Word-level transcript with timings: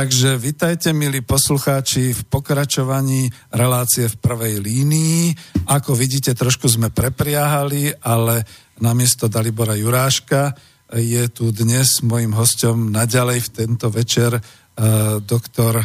Takže 0.00 0.40
vitajte, 0.40 0.96
milí 0.96 1.20
poslucháči, 1.20 2.16
v 2.16 2.22
pokračovaní 2.32 3.28
relácie 3.52 4.08
v 4.08 4.16
prvej 4.16 4.56
línii. 4.56 5.36
Ako 5.68 5.92
vidíte, 5.92 6.32
trošku 6.32 6.72
sme 6.72 6.88
prepriahali, 6.88 8.00
ale 8.00 8.48
namiesto 8.80 9.28
Dalibora 9.28 9.76
Juráška 9.76 10.56
je 10.96 11.20
tu 11.28 11.52
dnes 11.52 12.00
mojim 12.00 12.32
hostom 12.32 12.88
naďalej 12.88 13.44
v 13.44 13.48
tento 13.52 13.92
večer 13.92 14.40
uh, 14.40 15.20
doktor 15.20 15.84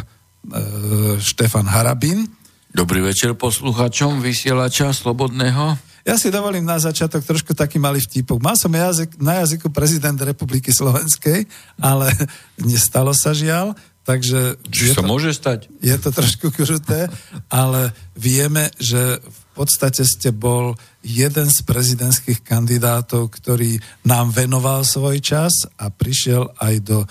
Štefan 1.20 1.68
Harabin. 1.68 2.24
Dobrý 2.72 3.04
večer 3.04 3.36
poslucháčom 3.36 4.24
vysielača 4.24 4.96
Slobodného. 4.96 5.76
Ja 6.08 6.16
si 6.16 6.32
dovolím 6.32 6.64
na 6.64 6.80
začiatok 6.80 7.20
trošku 7.20 7.52
taký 7.52 7.76
malý 7.76 8.00
vtipok. 8.00 8.40
Mal 8.40 8.56
som 8.56 8.72
jazyk, 8.72 9.20
na 9.20 9.44
jazyku 9.44 9.68
prezident 9.68 10.16
Republiky 10.16 10.72
Slovenskej, 10.72 11.44
ale 11.76 12.08
nestalo 12.64 13.12
sa 13.12 13.36
žiaľ. 13.36 13.76
Takže 14.06 14.62
Či 14.70 14.94
sa 14.94 15.02
to, 15.02 15.10
môže 15.10 15.34
stať? 15.34 15.66
Je 15.82 15.96
to 15.98 16.14
trošku 16.14 16.54
kruté, 16.54 17.10
ale 17.50 17.90
vieme, 18.14 18.70
že 18.78 19.18
v 19.18 19.40
podstate 19.50 20.06
ste 20.06 20.30
bol 20.30 20.78
jeden 21.02 21.50
z 21.50 21.58
prezidentských 21.66 22.46
kandidátov, 22.46 23.34
ktorý 23.34 23.82
nám 24.06 24.30
venoval 24.30 24.86
svoj 24.86 25.18
čas 25.18 25.50
a 25.74 25.90
prišiel 25.90 26.54
aj 26.54 26.74
do 26.86 27.02
e, 27.02 27.06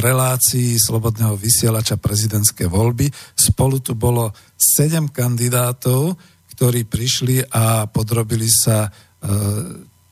relácií 0.00 0.80
Slobodného 0.80 1.36
vysielača 1.36 2.00
prezidentské 2.00 2.64
voľby. 2.72 3.12
Spolu 3.36 3.84
tu 3.84 3.92
bolo 3.92 4.32
sedem 4.56 5.12
kandidátov, 5.12 6.16
ktorí 6.56 6.88
prišli 6.88 7.52
a 7.52 7.84
podrobili 7.84 8.48
sa 8.48 8.88
e, 8.88 8.90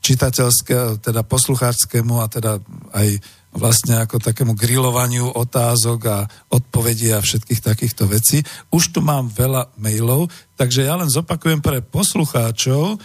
čitateľskému, 0.05 1.01
teda 1.01 1.25
poslucháčskému 1.25 2.21
a 2.21 2.25
teda 2.29 2.61
aj 2.93 3.07
vlastne 3.49 3.97
ako 4.05 4.21
takému 4.21 4.53
grilovaniu 4.53 5.33
otázok 5.33 5.99
a 6.05 6.17
odpovedí 6.53 7.09
a 7.13 7.23
všetkých 7.23 7.61
takýchto 7.65 8.05
vecí. 8.05 8.45
Už 8.69 8.93
tu 8.93 9.01
mám 9.01 9.29
veľa 9.33 9.73
mailov, 9.81 10.29
takže 10.53 10.85
ja 10.85 10.93
len 10.97 11.09
zopakujem 11.09 11.61
pre 11.61 11.81
poslucháčov. 11.81 12.95
E, 12.95 12.97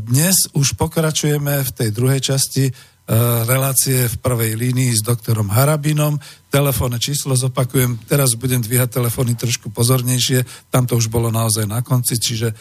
dnes 0.00 0.48
už 0.56 0.80
pokračujeme 0.80 1.60
v 1.60 1.70
tej 1.76 1.88
druhej 1.92 2.24
časti 2.24 2.64
e, 2.68 2.72
relácie 3.44 4.08
v 4.08 4.16
prvej 4.16 4.56
línii 4.56 4.96
s 4.96 5.04
doktorom 5.04 5.52
Harabinom. 5.52 6.16
Telefónne 6.48 6.96
číslo 6.96 7.36
zopakujem, 7.36 8.00
teraz 8.08 8.32
budem 8.32 8.64
dvíhať 8.64 8.96
telefóny 8.96 9.36
trošku 9.36 9.68
pozornejšie, 9.68 10.72
tam 10.72 10.88
to 10.88 10.96
už 10.96 11.12
bolo 11.12 11.28
naozaj 11.28 11.68
na 11.68 11.84
konci, 11.84 12.16
čiže 12.16 12.56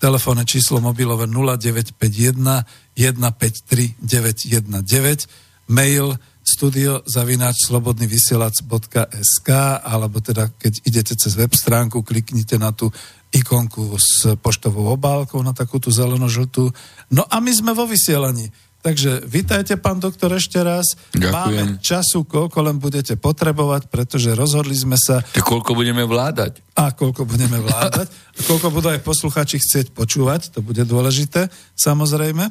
telefónne 0.00 0.48
číslo 0.48 0.80
mobilové 0.80 1.28
0951 1.28 2.64
153 2.96 4.00
919, 4.00 5.28
mail 5.68 6.16
studio 6.50 7.06
zavináč 7.06 7.70
slobodnyvysielac.sk 7.70 9.48
alebo 9.86 10.18
teda 10.18 10.50
keď 10.58 10.82
idete 10.82 11.14
cez 11.14 11.38
web 11.38 11.54
stránku, 11.54 12.02
kliknite 12.02 12.58
na 12.58 12.74
tú 12.74 12.90
ikonku 13.30 13.94
s 13.94 14.34
poštovou 14.42 14.90
obálkou 14.90 15.38
na 15.46 15.54
takú 15.54 15.78
tú 15.78 15.94
zeleno-žltú. 15.94 16.74
No 17.14 17.22
a 17.30 17.38
my 17.38 17.52
sme 17.54 17.70
vo 17.70 17.86
vysielaní. 17.86 18.50
Takže 18.80 19.28
vítajte, 19.28 19.76
pán 19.76 20.00
doktor, 20.00 20.32
ešte 20.32 20.56
raz. 20.56 20.96
Ďakujem. 21.12 21.36
Máme 21.36 21.84
času, 21.84 22.24
koľko 22.24 22.64
len 22.64 22.80
budete 22.80 23.12
potrebovať, 23.20 23.92
pretože 23.92 24.32
rozhodli 24.32 24.72
sme 24.72 24.96
sa... 24.96 25.20
Tak 25.20 25.44
koľko 25.44 25.76
budeme 25.76 26.00
vládať? 26.08 26.64
A 26.80 26.96
koľko 26.96 27.28
budeme 27.28 27.60
vládať. 27.60 28.08
A 28.40 28.40
koľko 28.48 28.72
budú 28.72 28.88
aj 28.88 29.04
posluchači 29.04 29.60
chcieť 29.60 29.92
počúvať, 29.92 30.56
to 30.56 30.64
bude 30.64 30.80
dôležité, 30.88 31.52
samozrejme. 31.76 32.48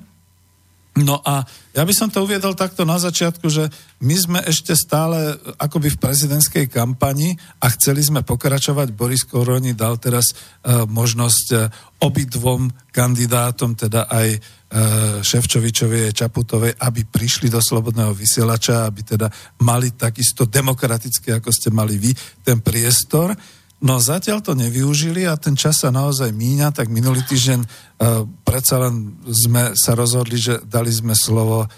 No 0.97 1.21
a 1.21 1.45
ja 1.71 1.83
by 1.85 1.93
som 1.95 2.09
to 2.09 2.25
uviedol 2.25 2.57
takto 2.57 2.83
na 2.83 2.97
začiatku, 2.97 3.45
že 3.47 3.69
my 4.01 4.15
sme 4.17 4.39
ešte 4.43 4.73
stále 4.73 5.37
akoby 5.61 5.95
v 5.95 6.01
prezidentskej 6.01 6.65
kampani 6.67 7.37
a 7.61 7.69
chceli 7.71 8.03
sme 8.03 8.25
pokračovať. 8.25 8.91
Boris 8.91 9.23
Koroni 9.23 9.77
dal 9.77 10.01
teraz 10.01 10.33
uh, 10.33 10.83
možnosť 10.89 11.47
uh, 11.55 11.69
obidvom 12.03 12.73
kandidátom, 12.91 13.79
teda 13.79 14.11
aj 14.11 14.59
Eh, 14.69 15.25
Ševčovičovej 15.25 16.13
a 16.13 16.13
Čaputovej, 16.13 16.77
aby 16.77 17.01
prišli 17.01 17.49
do 17.49 17.57
slobodného 17.57 18.13
vysielača, 18.13 18.85
aby 18.85 19.01
teda 19.01 19.25
mali 19.65 19.97
takisto 19.97 20.45
demokraticky, 20.45 21.33
ako 21.33 21.49
ste 21.49 21.73
mali 21.73 21.97
vy, 21.97 22.13
ten 22.45 22.61
priestor. 22.61 23.33
No 23.79 23.95
zatiaľ 24.03 24.43
to 24.43 24.59
nevyužili 24.59 25.23
a 25.23 25.39
ten 25.39 25.55
čas 25.55 25.79
sa 25.79 25.89
naozaj 25.89 26.35
míňa, 26.35 26.75
tak 26.75 26.91
minulý 26.91 27.23
týždeň 27.23 27.59
uh, 27.63 28.27
predsa 28.43 28.75
len 28.75 29.15
sme 29.23 29.71
sa 29.71 29.95
rozhodli, 29.95 30.35
že 30.35 30.59
dali 30.67 30.91
sme 30.91 31.15
slovo 31.15 31.63
uh, 31.63 31.69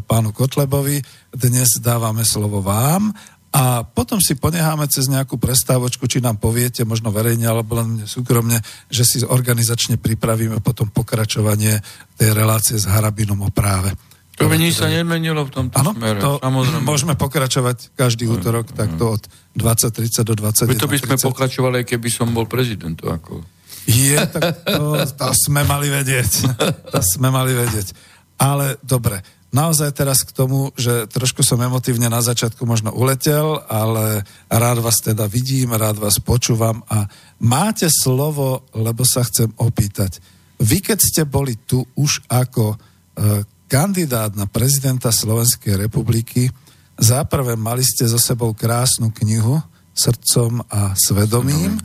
pánu 0.00 0.32
Kotlebovi, 0.32 1.04
dnes 1.36 1.84
dávame 1.84 2.24
slovo 2.24 2.64
vám 2.64 3.12
a 3.52 3.84
potom 3.84 4.24
si 4.24 4.40
ponecháme 4.40 4.88
cez 4.88 5.04
nejakú 5.06 5.36
prestávočku, 5.36 6.08
či 6.08 6.24
nám 6.24 6.40
poviete, 6.40 6.82
možno 6.88 7.12
verejne 7.12 7.44
alebo 7.44 7.76
len 7.76 8.08
súkromne, 8.08 8.64
že 8.88 9.04
si 9.04 9.16
organizačne 9.20 10.00
pripravíme 10.00 10.64
potom 10.64 10.88
pokračovanie 10.88 11.78
tej 12.16 12.32
relácie 12.32 12.80
s 12.80 12.88
Harabinom 12.88 13.44
o 13.44 13.52
práve. 13.52 13.92
To 14.34 14.50
by 14.50 14.56
nič 14.58 14.82
sa 14.82 14.90
nemenilo 14.90 15.46
v 15.46 15.50
tomto 15.54 15.78
ano, 15.78 15.94
smere. 15.94 16.18
To 16.18 16.42
samozrejme. 16.42 16.82
Môžeme 16.82 17.14
pokračovať 17.14 17.94
každý 17.94 18.26
útorok 18.26 18.74
takto 18.74 19.14
od 19.14 19.22
20.30 19.54 20.26
do 20.26 20.34
21.30. 20.34 20.82
To 20.82 20.90
by 20.90 20.98
sme 20.98 21.16
pokračovali, 21.22 21.86
keby 21.86 22.08
som 22.10 22.34
bol 22.34 22.50
prezident. 22.50 22.98
Ako. 22.98 23.46
Je, 23.86 24.16
tak 24.16 24.64
to, 24.66 24.96
to 24.96 25.28
sme 25.38 25.62
mali 25.62 25.86
vedieť. 25.92 26.32
To 26.94 27.00
sme 27.02 27.30
mali 27.30 27.54
vedieť. 27.54 27.94
Ale 28.38 28.78
dobre, 28.82 29.22
naozaj 29.54 29.94
teraz 29.94 30.26
k 30.26 30.34
tomu, 30.34 30.74
že 30.74 31.06
trošku 31.06 31.46
som 31.46 31.62
emotívne 31.62 32.10
na 32.10 32.18
začiatku 32.18 32.66
možno 32.66 32.90
uletel, 32.90 33.62
ale 33.70 34.26
rád 34.50 34.82
vás 34.82 34.98
teda 34.98 35.30
vidím, 35.30 35.78
rád 35.78 36.02
vás 36.02 36.18
počúvam 36.18 36.82
a 36.90 37.06
máte 37.38 37.86
slovo, 37.86 38.66
lebo 38.74 39.06
sa 39.06 39.22
chcem 39.22 39.54
opýtať. 39.62 40.18
Vy, 40.58 40.82
keď 40.82 40.98
ste 40.98 41.22
boli 41.26 41.54
tu 41.58 41.82
už 41.94 42.26
ako 42.30 42.74
e, 42.74 42.76
kandidát 43.66 44.32
na 44.36 44.46
prezidenta 44.46 45.12
Slovenskej 45.12 45.76
republiky, 45.76 46.50
záprve 46.98 47.58
mali 47.58 47.82
ste 47.82 48.06
za 48.06 48.20
sebou 48.20 48.54
krásnu 48.54 49.10
knihu 49.10 49.58
Srdcom 49.94 50.62
a 50.70 50.94
svedomím, 50.98 51.78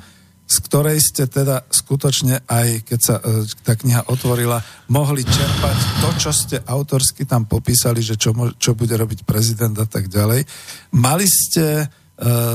z 0.50 0.58
ktorej 0.66 0.98
ste 0.98 1.30
teda 1.30 1.70
skutočne 1.70 2.42
aj, 2.50 2.82
keď 2.82 3.00
sa 3.00 3.16
e, 3.22 3.46
tá 3.62 3.78
kniha 3.78 4.10
otvorila, 4.10 4.58
mohli 4.90 5.22
čerpať 5.22 5.78
to, 6.02 6.10
čo 6.18 6.32
ste 6.34 6.58
autorsky 6.66 7.30
tam 7.30 7.46
popísali, 7.46 8.02
že 8.02 8.18
čo, 8.18 8.34
čo 8.58 8.74
bude 8.74 8.98
robiť 8.98 9.30
prezident 9.30 9.78
a 9.78 9.86
tak 9.86 10.10
ďalej. 10.10 10.42
Mali 10.98 11.26
ste 11.30 11.86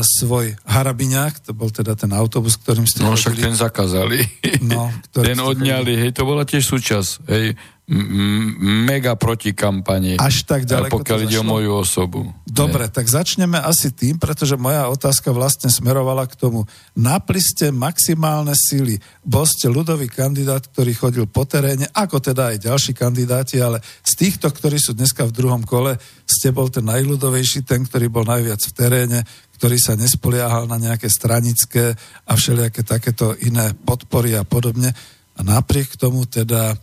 svoj 0.05 0.61
harabiňák, 0.69 1.41
to 1.41 1.57
bol 1.57 1.73
teda 1.73 1.97
ten 1.97 2.13
autobus, 2.13 2.61
ktorým 2.61 2.85
ste... 2.85 3.01
No 3.01 3.17
však 3.17 3.41
ten 3.41 3.57
zakázali. 3.57 4.21
No, 4.61 4.93
ten 5.13 5.41
odňali, 5.41 5.97
hej, 6.05 6.11
to 6.13 6.29
bola 6.29 6.45
tiež 6.45 6.65
súčasť, 6.69 7.11
hej, 7.33 7.57
mega 7.85 9.13
proti 9.13 9.53
kampani. 9.53 10.17
Až 10.17 10.49
tak 10.49 10.65
ďaleko 10.65 11.05
Pokiaľ 11.05 11.19
ide 11.29 11.37
o 11.37 11.45
moju 11.45 11.85
osobu. 11.85 12.33
Dobre, 12.49 12.89
Nie. 12.89 12.93
tak 12.97 13.05
začneme 13.13 13.61
asi 13.61 13.93
tým, 13.93 14.17
pretože 14.17 14.57
moja 14.57 14.89
otázka 14.89 15.29
vlastne 15.37 15.69
smerovala 15.69 16.25
k 16.25 16.33
tomu. 16.33 16.65
Napli 16.97 17.45
ste 17.45 17.69
maximálne 17.69 18.57
síly. 18.57 18.97
Bol 19.21 19.45
ste 19.45 19.69
ľudový 19.69 20.09
kandidát, 20.09 20.65
ktorý 20.65 20.97
chodil 20.97 21.25
po 21.29 21.45
teréne, 21.45 21.85
ako 21.93 22.25
teda 22.25 22.57
aj 22.57 22.65
ďalší 22.65 22.97
kandidáti, 22.97 23.61
ale 23.61 23.85
z 24.01 24.13
týchto, 24.17 24.49
ktorí 24.49 24.81
sú 24.81 24.97
dneska 24.97 25.29
v 25.29 25.37
druhom 25.37 25.61
kole, 25.61 26.01
ste 26.25 26.57
bol 26.57 26.73
ten 26.73 26.89
najľudovejší, 26.89 27.69
ten, 27.69 27.85
ktorý 27.85 28.09
bol 28.09 28.25
najviac 28.25 28.65
v 28.65 28.73
teréne, 28.73 29.19
ktorý 29.56 29.76
sa 29.78 29.95
nespoliahal 29.95 30.66
na 30.66 30.77
nejaké 30.77 31.06
stranické 31.06 31.95
a 32.27 32.33
všelijaké 32.34 32.83
takéto 32.83 33.33
iné 33.42 33.72
podpory 33.72 34.34
a 34.34 34.42
podobne. 34.42 34.91
A 35.34 35.41
napriek 35.42 35.98
tomu 35.98 36.27
teda 36.27 36.74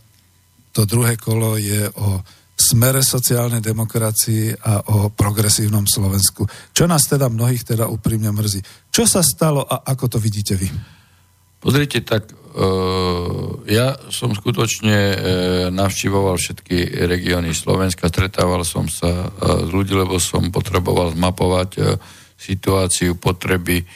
to 0.72 0.88
druhé 0.88 1.20
kolo 1.20 1.60
je 1.60 1.88
o 2.00 2.20
smere 2.56 3.02
sociálnej 3.02 3.60
demokracii 3.60 4.54
a 4.54 4.86
o 4.92 5.10
progresívnom 5.10 5.84
Slovensku. 5.88 6.46
Čo 6.72 6.84
nás 6.86 7.08
teda 7.08 7.28
mnohých 7.28 7.64
teda 7.76 7.90
úprimne 7.90 8.30
mrzí. 8.30 8.60
Čo 8.92 9.04
sa 9.08 9.20
stalo 9.24 9.64
a 9.64 9.82
ako 9.82 10.16
to 10.16 10.18
vidíte 10.20 10.54
vy? 10.54 10.68
Pozrite, 11.62 12.02
tak 12.02 12.30
uh, 12.34 13.62
ja 13.70 13.94
som 14.10 14.34
skutočne 14.34 14.98
uh, 14.98 15.16
navštívoval 15.70 16.34
všetky 16.34 17.06
regióny 17.06 17.54
Slovenska, 17.54 18.10
stretával 18.10 18.66
som 18.66 18.90
sa 18.90 19.30
uh, 19.30 19.62
s 19.62 19.70
ľudí, 19.70 19.94
lebo 19.94 20.18
som 20.18 20.50
potreboval 20.50 21.14
zmapovať 21.14 21.70
uh, 21.78 21.86
situáciu, 22.42 23.14
potreby 23.14 23.86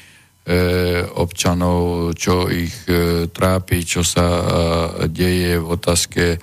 občanov, 1.18 2.14
čo 2.14 2.46
ich 2.46 2.86
trápi, 3.34 3.82
čo 3.82 4.06
sa 4.06 4.26
deje 5.10 5.58
v 5.58 5.66
otázke 5.74 6.38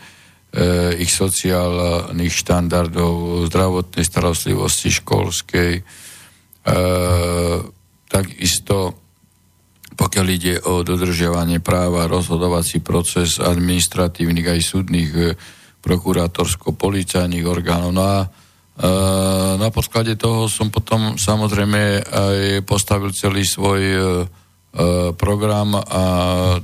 E, 0.54 1.02
ich 1.02 1.10
sociálnych 1.10 2.30
štandardov, 2.30 3.50
zdravotnej 3.50 4.06
starostlivosti, 4.06 4.94
školskej. 4.94 5.82
E, 5.82 5.84
takisto, 8.06 8.94
pokiaľ 9.98 10.26
ide 10.30 10.62
o 10.62 10.86
dodržiavanie 10.86 11.58
práva, 11.58 12.06
rozhodovací 12.06 12.86
proces 12.86 13.42
administratívnych 13.42 14.46
aj 14.54 14.62
súdnych 14.62 15.12
e, 15.18 15.34
prokurátorsko-policajných 15.82 17.50
orgánov. 17.50 17.90
No 17.90 18.06
a 18.06 18.30
na 19.62 19.70
podklade 19.70 20.18
toho 20.18 20.50
som 20.50 20.74
potom 20.74 21.14
samozrejme 21.14 22.02
aj 22.10 22.40
postavil 22.66 23.14
celý 23.14 23.46
svoj 23.46 23.82
program 25.14 25.78
a 25.78 26.04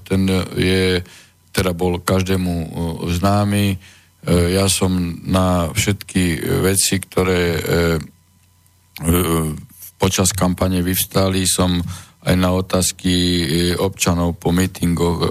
ten 0.02 0.26
je, 0.58 1.06
teda 1.54 1.78
bol 1.78 2.02
každému 2.02 2.54
známy. 3.14 3.78
Ja 4.26 4.66
som 4.66 5.22
na 5.30 5.70
všetky 5.70 6.42
veci, 6.66 6.98
ktoré 6.98 7.62
počas 10.02 10.34
kampane 10.34 10.82
vyvstali, 10.82 11.46
som 11.46 11.78
aj 12.26 12.36
na 12.36 12.52
otázky 12.58 13.14
občanov 13.78 14.42
po 14.42 14.50
mítingoch 14.50 15.24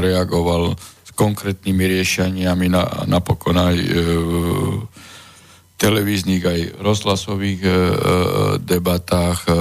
reagoval 0.00 0.72
s 0.80 1.12
konkrétnymi 1.12 1.84
riešeniami, 2.00 2.66
na, 2.72 3.04
napokon 3.04 3.60
aj 3.60 3.76
televíznych 5.80 6.44
aj 6.44 6.60
rozhlasových 6.84 7.60
e, 7.64 7.68
e, 7.68 7.74
debatách 8.60 9.38
e, 9.48 9.52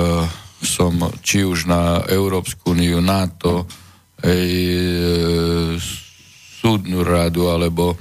som 0.60 1.00
či 1.24 1.48
už 1.48 1.72
na 1.72 2.04
Európsku 2.04 2.76
úniu, 2.76 3.00
NATO, 3.00 3.64
e, 4.20 5.80
súdnu 6.60 7.08
radu 7.08 7.48
alebo 7.48 7.96
e, 7.96 7.98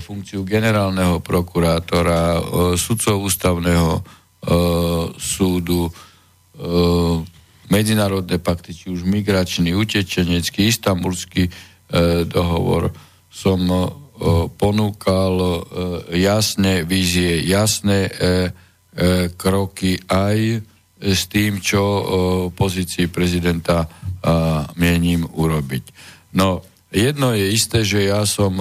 funkciu 0.00 0.48
generálneho 0.48 1.20
prokurátora, 1.20 2.40
e, 2.40 2.42
sudcov 2.80 3.20
ústavného 3.28 4.00
e, 4.00 4.02
súdu, 5.20 5.92
e, 5.92 5.92
medzinárodné 7.68 8.40
pakty, 8.40 8.72
či 8.72 8.88
už 8.88 9.04
migračný, 9.04 9.76
utečenecký, 9.76 10.72
istambulský 10.72 11.44
e, 11.44 11.52
dohovor. 12.24 12.88
Som 13.28 13.68
ponúkal 14.58 15.66
jasné 16.14 16.86
vízie, 16.86 17.42
jasné 17.42 18.08
kroky 19.34 19.98
aj 20.06 20.62
s 21.02 21.26
tým, 21.26 21.58
čo 21.58 21.82
pozícii 22.54 23.10
prezidenta 23.10 23.90
mienim 24.78 25.26
urobiť. 25.26 25.84
No, 26.38 26.62
jedno 26.94 27.34
je 27.34 27.50
isté, 27.50 27.82
že 27.82 28.06
ja 28.06 28.22
som 28.22 28.54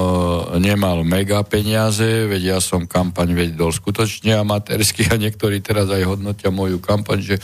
nemal 0.58 1.06
mega 1.06 1.46
peniaze, 1.46 2.26
veď 2.26 2.58
ja 2.58 2.60
som 2.60 2.90
kampaň 2.90 3.38
vedol 3.38 3.70
skutočne 3.70 4.34
amatérsky 4.34 5.06
a 5.08 5.22
niektorí 5.22 5.62
teraz 5.62 5.94
aj 5.94 6.02
hodnotia 6.04 6.50
moju 6.50 6.82
kampaň, 6.82 7.22
že 7.22 7.36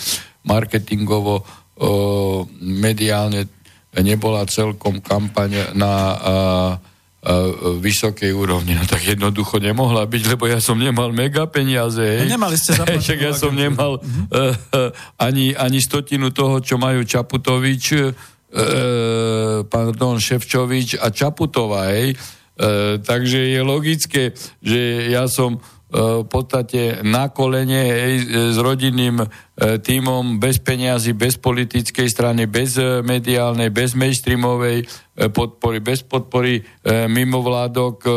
marketingovo, 0.43 1.45
mediálne 2.59 3.45
nebola 4.01 4.49
celkom 4.49 4.99
kampaň 4.99 5.77
na 5.77 5.93
vysokej 7.83 8.31
úrovni. 8.31 8.79
No 8.79 8.87
tak 8.87 9.03
jednoducho 9.03 9.59
nemohla 9.59 10.07
byť, 10.07 10.23
lebo 10.35 10.47
ja 10.47 10.63
som 10.63 10.79
nemal 10.79 11.11
mega 11.11 11.43
peniaze. 11.51 11.99
Hej. 11.99 12.31
No 12.31 12.39
nemali 12.39 12.55
ste 12.55 12.79
Však 13.03 13.19
ja 13.19 13.33
som 13.35 13.51
nemal 13.51 13.99
uh-huh. 13.99 14.31
uh, 14.31 14.89
ani, 15.19 15.51
ani 15.51 15.83
stotinu 15.83 16.31
toho, 16.31 16.63
čo 16.63 16.79
majú 16.79 17.03
Čaputovič, 17.03 17.83
uh, 17.91 18.11
pardon, 19.67 20.15
Ševčovič 20.15 21.03
a 21.03 21.11
Čaputová. 21.11 21.91
Hej. 21.91 22.15
Uh, 22.55 23.03
takže 23.03 23.51
je 23.51 23.59
logické, 23.67 24.23
že 24.63 25.11
ja 25.11 25.27
som 25.27 25.59
v 25.89 26.21
podstate 26.29 27.01
na 27.01 27.33
kolene 27.33 27.81
hej, 27.81 28.15
s 28.53 28.57
rodinným 28.61 29.25
týmom 29.57 30.37
bez 30.37 30.61
peniazy, 30.61 31.17
bez 31.17 31.41
politickej 31.41 32.05
strany, 32.05 32.45
bez 32.45 32.77
mediálnej, 33.01 33.73
bez 33.73 33.97
mainstreamovej 33.97 34.85
podpory, 35.27 35.83
bez 35.83 36.07
podpory 36.07 36.63
mimovládok 36.87 38.07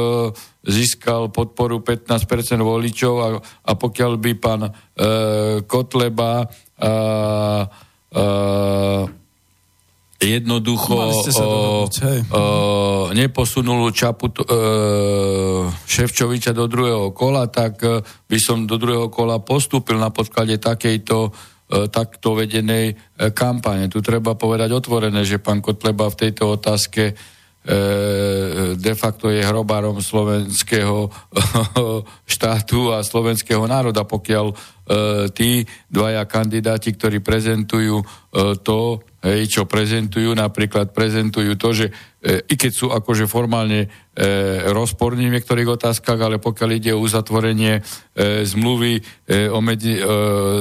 získal 0.63 1.35
podporu 1.35 1.83
15% 1.83 2.63
voličov 2.63 3.15
a, 3.19 3.29
a 3.43 3.73
pokiaľ 3.75 4.13
by 4.23 4.33
pán 4.39 4.71
Kotleba 5.67 6.47
jednoducho 10.23 10.95
o, 10.95 11.87
o, 11.87 12.43
neposunul 13.11 13.91
Čaput, 13.91 14.39
e, 14.39 14.45
Ševčoviča 15.87 16.55
do 16.55 16.71
druhého 16.71 17.11
kola, 17.11 17.51
tak 17.51 17.83
e, 17.83 18.01
by 18.03 18.39
som 18.39 18.65
do 18.67 18.79
druhého 18.79 19.11
kola 19.11 19.43
postúpil 19.43 19.99
na 19.99 20.15
podklade 20.15 20.63
takejto 20.63 21.19
e, 21.27 21.31
takto 21.89 22.37
vedenej 22.37 22.93
e, 22.93 22.95
kampane. 23.33 23.89
Tu 23.89 24.05
treba 24.05 24.37
povedať 24.37 24.71
otvorené, 24.77 25.25
že 25.25 25.41
pán 25.41 25.65
Kotleba 25.65 26.13
v 26.13 26.19
tejto 26.29 26.61
otázke 26.61 27.03
e, 27.11 27.15
de 28.77 28.93
facto 28.93 29.33
je 29.33 29.41
hrobárom 29.41 29.97
slovenského 30.05 31.09
štátu 32.35 32.93
a 32.93 33.01
slovenského 33.01 33.65
národa, 33.65 34.05
pokiaľ 34.05 34.47
e, 34.53 34.55
tí 35.33 35.63
dvaja 35.87 36.27
kandidáti, 36.27 36.91
ktorí 36.91 37.23
prezentujú 37.23 38.03
e, 38.03 38.07
to, 38.67 38.99
hej, 39.23 39.47
čo 39.47 39.63
prezentujú, 39.71 40.35
napríklad 40.35 40.91
prezentujú 40.91 41.55
to, 41.55 41.69
že 41.71 41.87
e, 42.19 42.43
i 42.51 42.55
keď 42.59 42.73
sú 42.75 42.87
akože 42.91 43.31
formálne 43.31 43.87
e, 43.87 43.89
rozporní 44.75 45.31
v 45.31 45.39
niektorých 45.39 45.79
otázkach, 45.79 46.19
ale 46.19 46.43
pokiaľ 46.43 46.71
ide 46.75 46.91
o 46.93 47.03
uzatvorenie 47.03 47.79
e, 47.79 47.83
zmluvy 48.43 48.99
e, 48.99 49.03
o, 49.47 49.63
medzi, 49.63 50.03
e, 50.03 50.05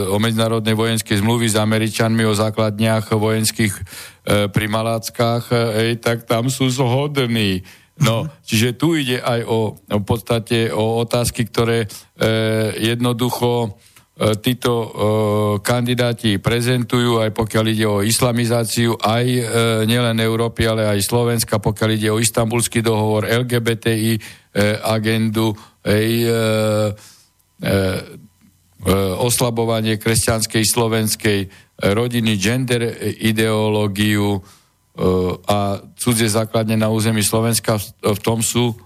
o 0.07 0.18
medzinárodnej 0.21 0.77
vojenskej 0.77 1.18
zmluvy 1.18 1.50
s 1.50 1.57
Američanmi 1.57 2.21
o 2.21 2.38
základniach 2.38 3.09
vojenských 3.09 3.73
e, 3.73 3.81
pri 4.53 4.65
Maláckach, 4.69 5.50
e, 5.50 5.97
tak 5.97 6.29
tam 6.29 6.53
sú 6.53 6.69
zhodní. 6.69 7.65
No, 8.01 8.25
čiže 8.45 8.77
tu 8.77 8.97
ide 8.97 9.21
aj 9.21 9.45
o, 9.45 9.77
o 9.77 10.01
podstate 10.01 10.73
o 10.73 11.01
otázky, 11.01 11.45
ktoré 11.45 11.85
e, 11.85 11.88
jednoducho 12.81 13.77
E, 13.77 13.91
títo 14.38 14.71
e, 14.73 14.88
kandidáti 15.65 16.38
prezentujú, 16.38 17.25
aj 17.25 17.33
pokiaľ 17.33 17.65
ide 17.73 17.85
o 17.89 18.06
islamizáciu, 18.06 18.94
aj 19.01 19.25
e, 19.25 19.41
nielen 19.89 20.21
Európy, 20.21 20.69
ale 20.69 20.85
aj 20.85 21.01
Slovenska, 21.01 21.57
pokiaľ 21.57 21.89
ide 21.97 22.09
o 22.13 22.21
istambulský 22.21 22.85
dohovor, 22.85 23.25
LGBTI 23.25 24.44
agendu, 24.83 25.56
aj 25.88 26.07
oslabovanie 29.15 29.95
kresťanskej 29.95 30.63
slovenskej 30.68 31.39
rodiny, 31.79 32.35
gender 32.35 32.83
ideológiu 33.23 34.44
a 35.50 35.81
cudzie 35.98 36.30
základne 36.30 36.78
na 36.78 36.94
území 36.94 37.26
Slovenska 37.26 37.81
v 38.02 38.20
tom 38.22 38.46
sú 38.46 38.78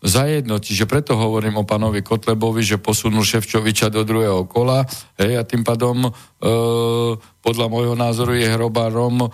zajedno. 0.00 0.56
Čiže 0.56 0.88
preto 0.88 1.12
hovorím 1.12 1.60
o 1.60 1.68
pánovi 1.68 2.00
Kotlebovi, 2.00 2.64
že 2.64 2.80
posunul 2.80 3.20
Ševčoviča 3.20 3.92
do 3.92 4.00
druhého 4.00 4.48
kola 4.48 4.88
hej, 5.20 5.36
a 5.36 5.44
tým 5.44 5.60
pádom 5.60 6.08
e, 6.08 6.10
podľa 7.44 7.66
môjho 7.68 7.96
názoru 7.96 8.32
je 8.32 8.48
hrobárom 8.48 9.20
e, 9.20 9.28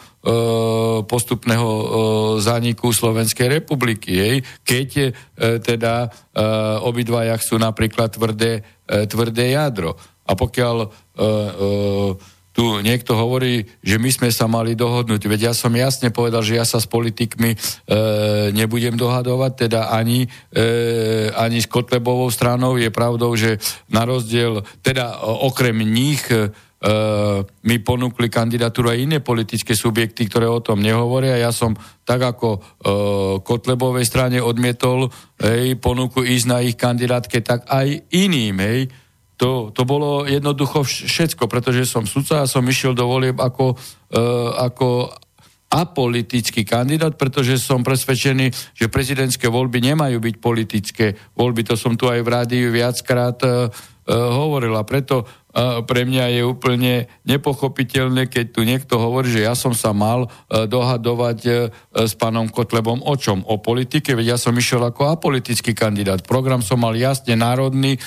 postupného 1.06 1.70
e, 1.70 1.84
zániku 2.42 2.90
Slovenskej 2.90 3.62
republiky. 3.62 4.10
Hej. 4.18 4.36
Keď 4.66 4.88
e, 4.98 5.10
teda 5.62 5.94
e, 6.02 6.08
obidvaja 6.82 7.38
chcú 7.38 7.62
napríklad 7.62 8.10
tvrdé, 8.10 8.66
e, 8.90 9.06
tvrdé 9.06 9.54
jadro. 9.54 9.94
A 10.26 10.34
pokiaľ 10.34 10.76
e, 10.82 10.88
e, 10.90 11.26
tu 12.56 12.80
niekto 12.80 13.12
hovorí, 13.12 13.68
že 13.84 14.00
my 14.00 14.08
sme 14.08 14.28
sa 14.32 14.48
mali 14.48 14.72
dohodnúť. 14.72 15.28
Veď 15.28 15.40
ja 15.42 15.54
som 15.54 15.68
jasne 15.76 16.08
povedal, 16.08 16.40
že 16.40 16.56
ja 16.56 16.64
sa 16.64 16.80
s 16.80 16.88
politikmi 16.88 17.52
e, 17.52 17.56
nebudem 18.56 18.96
dohadovať, 18.96 19.68
teda 19.68 19.92
ani, 19.92 20.24
e, 20.56 21.28
ani 21.36 21.60
s 21.60 21.68
Kotlebovou 21.68 22.32
stranou. 22.32 22.80
Je 22.80 22.88
pravdou, 22.88 23.36
že 23.36 23.60
na 23.92 24.08
rozdiel, 24.08 24.64
teda 24.80 25.20
okrem 25.20 25.84
nich 25.84 26.24
e, 26.32 26.48
mi 27.60 27.76
ponúkli 27.76 28.32
kandidatúru 28.32 28.88
aj 28.88 29.04
iné 29.04 29.18
politické 29.20 29.76
subjekty, 29.76 30.24
ktoré 30.24 30.48
o 30.48 30.64
tom 30.64 30.80
nehovoria. 30.80 31.36
Ja 31.36 31.52
som 31.52 31.76
tak 32.08 32.24
ako 32.24 32.48
e, 32.56 32.60
Kotlebovej 33.44 34.08
strane 34.08 34.40
odmietol 34.40 35.12
ponuku 35.84 36.24
ísť 36.24 36.46
na 36.48 36.64
ich 36.64 36.80
kandidátke, 36.80 37.44
tak 37.44 37.68
aj 37.68 38.08
iným. 38.16 38.56
Hej, 38.64 38.88
to, 39.36 39.68
to 39.72 39.82
bolo 39.84 40.24
jednoducho 40.24 40.84
všetko, 40.84 41.44
pretože 41.48 41.84
som 41.84 42.08
sudca 42.08 42.42
a 42.42 42.50
som 42.50 42.64
išiel 42.64 42.96
do 42.96 43.04
volieb 43.04 43.36
ako, 43.36 43.76
uh, 43.76 44.50
ako 44.64 45.12
apolitický 45.66 46.64
kandidát, 46.64 47.18
pretože 47.18 47.60
som 47.60 47.84
presvedčený, 47.84 48.48
že 48.72 48.88
prezidentské 48.88 49.50
voľby 49.50 49.92
nemajú 49.92 50.16
byť 50.22 50.34
politické 50.40 51.06
voľby. 51.36 51.68
To 51.68 51.74
som 51.76 51.98
tu 51.98 52.08
aj 52.08 52.22
v 52.22 52.32
rádiu 52.32 52.68
viackrát 52.72 53.36
uh, 53.44 53.68
hovoril 54.08 54.72
a 54.78 54.86
preto 54.86 55.26
pre 55.88 56.04
mňa 56.04 56.36
je 56.36 56.42
úplne 56.44 57.08
nepochopiteľné, 57.24 58.28
keď 58.28 58.44
tu 58.52 58.60
niekto 58.68 59.00
hovorí, 59.00 59.32
že 59.32 59.48
ja 59.48 59.56
som 59.56 59.72
sa 59.72 59.96
mal 59.96 60.28
e, 60.28 60.68
dohadovať 60.68 61.38
e, 61.48 61.50
s 62.04 62.12
pánom 62.12 62.44
Kotlebom 62.52 63.00
o 63.00 63.14
čom? 63.16 63.40
O 63.48 63.56
politike, 63.56 64.12
veď 64.12 64.36
ja 64.36 64.38
som 64.38 64.52
išiel 64.52 64.84
ako 64.84 65.16
apolitický 65.16 65.72
kandidát. 65.72 66.20
Program 66.28 66.60
som 66.60 66.84
mal 66.84 66.92
jasne 66.92 67.40
národný, 67.40 67.96
e, 67.96 68.00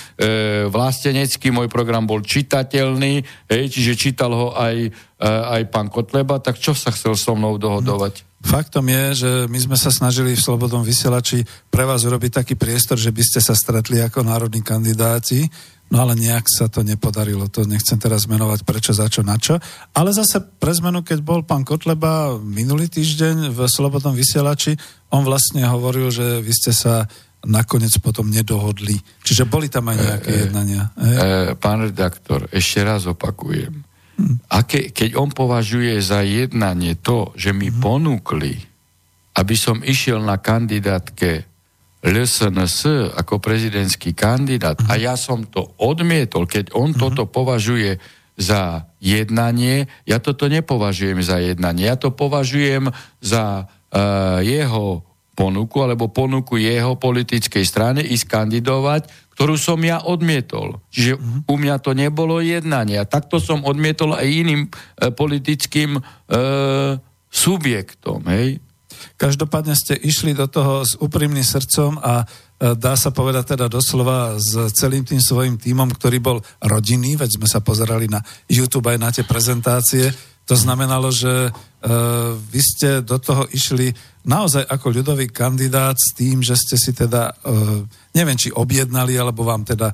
vlastenecký, 0.69 1.49
môj 1.49 1.73
program 1.73 2.05
bol 2.05 2.21
čitateľný, 2.21 3.25
hej, 3.49 3.63
čiže 3.73 3.97
čítal 3.97 4.29
ho 4.29 4.53
aj, 4.53 4.93
aj 5.25 5.61
pán 5.73 5.89
Kotleba, 5.89 6.37
tak 6.37 6.61
čo 6.61 6.77
sa 6.77 6.93
chcel 6.93 7.17
so 7.17 7.33
mnou 7.33 7.57
dohodovať? 7.57 8.29
Faktom 8.39 8.87
je, 8.87 9.03
že 9.19 9.31
my 9.51 9.59
sme 9.59 9.75
sa 9.75 9.91
snažili 9.91 10.31
v 10.31 10.39
Slobodnom 10.39 10.79
vysielači 10.79 11.43
pre 11.67 11.83
vás 11.83 12.07
urobiť 12.07 12.39
taký 12.39 12.55
priestor, 12.55 12.95
že 12.95 13.11
by 13.11 13.19
ste 13.19 13.43
sa 13.43 13.51
stretli 13.51 13.99
ako 13.99 14.23
národní 14.23 14.63
kandidáti, 14.63 15.43
no 15.91 16.07
ale 16.07 16.15
nejak 16.15 16.47
sa 16.47 16.71
to 16.71 16.79
nepodarilo. 16.79 17.38
To 17.47 17.63
nechcem 17.63 17.95
teraz 17.95 18.27
menovať 18.27 18.67
prečo, 18.67 18.91
za 18.91 19.07
čo, 19.07 19.23
na 19.23 19.39
čo. 19.39 19.55
Ale 19.95 20.11
zase 20.11 20.43
pre 20.43 20.75
zmenu, 20.75 21.05
keď 21.05 21.23
bol 21.23 21.47
pán 21.47 21.63
Kotleba 21.63 22.35
minulý 22.41 22.91
týždeň 22.91 23.55
v 23.55 23.59
Slobodnom 23.69 24.17
vysielači, 24.17 24.75
on 25.15 25.23
vlastne 25.23 25.63
hovoril, 25.63 26.11
že 26.11 26.43
vy 26.43 26.51
ste 26.51 26.75
sa 26.75 27.07
nakoniec 27.47 27.95
potom 28.03 28.27
nedohodli. 28.27 28.99
Čiže 29.23 29.47
boli 29.47 29.71
tam 29.71 29.87
aj 29.87 29.97
nejaké 30.01 30.31
e, 30.33 30.37
jednania. 30.43 30.91
E, 30.99 31.55
pán 31.55 31.87
redaktor, 31.87 32.51
ešte 32.51 32.83
raz 32.83 33.07
opakujem 33.07 33.87
a 34.49 34.57
ke, 34.67 34.91
keď 34.91 35.15
on 35.15 35.29
považuje 35.31 35.95
za 36.03 36.21
jednanie 36.25 36.99
to, 36.99 37.31
že 37.39 37.55
mi 37.55 37.71
mm-hmm. 37.71 37.83
ponúkli, 37.83 38.53
aby 39.39 39.55
som 39.55 39.79
išiel 39.79 40.19
na 40.19 40.41
kandidátke 40.41 41.47
LSNS 41.99 43.11
ako 43.19 43.43
prezidentský 43.43 44.15
kandidát 44.15 44.79
a 44.87 44.95
ja 44.95 45.19
som 45.19 45.43
to 45.43 45.75
odmietol, 45.83 46.47
keď 46.47 46.71
on 46.71 46.95
mm-hmm. 46.95 47.01
toto 47.01 47.27
považuje 47.27 47.99
za 48.39 48.87
jednanie, 49.03 49.91
ja 50.07 50.23
toto 50.23 50.47
nepovažujem 50.47 51.19
za 51.19 51.43
jednanie, 51.43 51.91
ja 51.91 51.99
to 51.99 52.15
považujem 52.15 52.87
za 53.19 53.67
uh, 53.67 54.39
jeho 54.39 55.03
ponuku 55.35 55.77
alebo 55.83 56.07
ponuku 56.07 56.55
jeho 56.55 56.95
politickej 56.95 57.67
strany 57.67 57.99
ísť 58.03 58.25
kandidovať 58.31 59.29
ktorú 59.39 59.55
som 59.55 59.79
ja 59.79 60.03
odmietol. 60.03 60.83
Čiže 60.91 61.15
uh-huh. 61.15 61.47
u 61.47 61.55
mňa 61.55 61.79
to 61.79 61.95
nebolo 61.95 62.43
jednanie. 62.43 62.99
A 62.99 63.07
takto 63.07 63.39
som 63.39 63.63
odmietol 63.63 64.11
aj 64.11 64.27
iným 64.27 64.67
e, 64.67 64.69
politickým 65.15 65.95
e, 65.95 66.01
subjektom. 67.31 68.19
Hej? 68.27 68.59
Každopádne 69.17 69.75
ste 69.75 69.97
išli 69.97 70.31
do 70.31 70.47
toho 70.47 70.87
s 70.87 70.95
úprimným 70.99 71.43
srdcom 71.43 71.99
a 71.99 72.23
e, 72.23 72.25
dá 72.75 72.93
sa 72.95 73.11
povedať 73.11 73.57
teda 73.57 73.67
doslova 73.67 74.39
s 74.39 74.71
celým 74.75 75.03
tým 75.03 75.19
svojim 75.19 75.55
tímom, 75.59 75.91
ktorý 75.91 76.17
bol 76.23 76.37
rodinný, 76.63 77.19
veď 77.19 77.39
sme 77.41 77.47
sa 77.47 77.59
pozerali 77.59 78.07
na 78.07 78.23
YouTube 78.47 78.87
aj 78.87 78.99
na 78.99 79.09
tie 79.11 79.25
prezentácie. 79.27 80.11
To 80.49 80.55
znamenalo, 80.57 81.13
že 81.13 81.29
e, 81.29 81.51
vy 82.37 82.61
ste 82.61 82.89
do 83.05 83.21
toho 83.21 83.45
išli 83.53 83.93
naozaj 84.25 84.65
ako 84.65 85.01
ľudový 85.01 85.29
kandidát 85.29 85.93
s 85.93 86.17
tým, 86.17 86.41
že 86.41 86.57
ste 86.57 86.75
si 86.75 86.91
teda 86.93 87.29
e, 87.29 87.85
neviem, 88.17 88.35
či 88.35 88.49
objednali, 88.49 89.13
alebo 89.15 89.45
vám 89.45 89.63
teda 89.63 89.93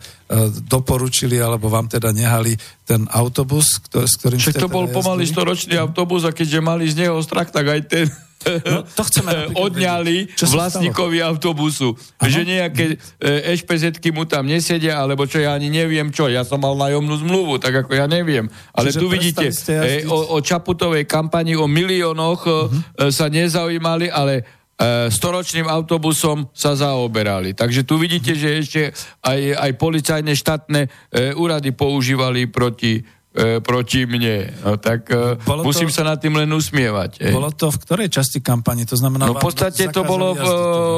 doporučili, 0.66 1.38
alebo 1.38 1.68
vám 1.68 1.86
teda 1.92 2.10
nehali 2.16 2.56
ten 2.88 3.06
autobus, 3.12 3.78
s 3.84 4.16
ktorým 4.18 4.40
Však 4.40 4.58
to 4.58 4.66
teda 4.66 4.74
bol 4.74 4.88
pomaly 4.90 5.28
storočný 5.28 5.76
autobus 5.78 6.26
a 6.26 6.32
keďže 6.32 6.60
mali 6.64 6.90
z 6.90 7.06
neho 7.06 7.20
strach, 7.22 7.52
tak 7.52 7.68
aj 7.68 7.82
ten 7.86 8.08
No, 8.46 8.86
to 8.86 9.02
chceme 9.10 9.32
odňali 9.66 10.38
vlastníkovi 10.38 11.18
autobusu. 11.26 11.98
Aha. 12.22 12.30
Že 12.30 12.42
nejaké 12.46 12.86
e, 13.18 13.56
ešpz 13.58 13.98
mu 14.14 14.30
tam 14.30 14.46
nesedia, 14.46 15.02
alebo 15.02 15.26
čo 15.26 15.42
ja 15.42 15.58
ani 15.58 15.74
neviem 15.74 16.14
čo. 16.14 16.30
Ja 16.30 16.46
som 16.46 16.62
mal 16.62 16.78
nájomnú 16.78 17.16
zmluvu, 17.26 17.58
tak 17.58 17.86
ako 17.86 17.98
ja 17.98 18.06
neviem. 18.06 18.46
Ale 18.76 18.94
Čiže 18.94 19.00
tu 19.02 19.08
vidíte, 19.10 19.46
e, 19.50 20.06
o, 20.06 20.36
o 20.36 20.44
Čaputovej 20.44 21.10
kampani, 21.10 21.58
o 21.58 21.66
miliónoch 21.66 22.42
uh-huh. 22.46 23.10
sa 23.10 23.32
nezaujímali, 23.32 24.14
ale 24.14 24.46
E, 24.76 25.08
storočným 25.08 25.72
autobusom 25.72 26.52
sa 26.52 26.76
zaoberali. 26.76 27.56
Takže 27.56 27.88
tu 27.88 27.96
vidíte, 27.96 28.36
že 28.36 28.60
ešte 28.60 28.82
aj, 29.24 29.56
aj 29.56 29.72
policajné 29.80 30.36
štátne 30.36 30.92
úrady 31.40 31.72
používali 31.72 32.52
proti, 32.52 33.00
e, 33.36 33.60
proti 33.60 34.08
mne. 34.08 34.56
No, 34.64 34.80
tak 34.80 35.12
e, 35.12 35.36
musím 35.62 35.92
to, 35.92 35.96
sa 36.00 36.08
nad 36.08 36.18
tým 36.18 36.40
len 36.40 36.48
usmievať. 36.48 37.20
E. 37.20 37.30
Bolo 37.36 37.52
to 37.52 37.68
v 37.70 37.78
ktorej 37.84 38.08
časti 38.08 38.40
kampani? 38.40 38.88
To 38.88 38.96
znamená, 38.96 39.28
no 39.28 39.36
v 39.36 39.44
podstate 39.44 39.92
to 39.92 40.08
bolo 40.08 40.34
v, 40.34 40.46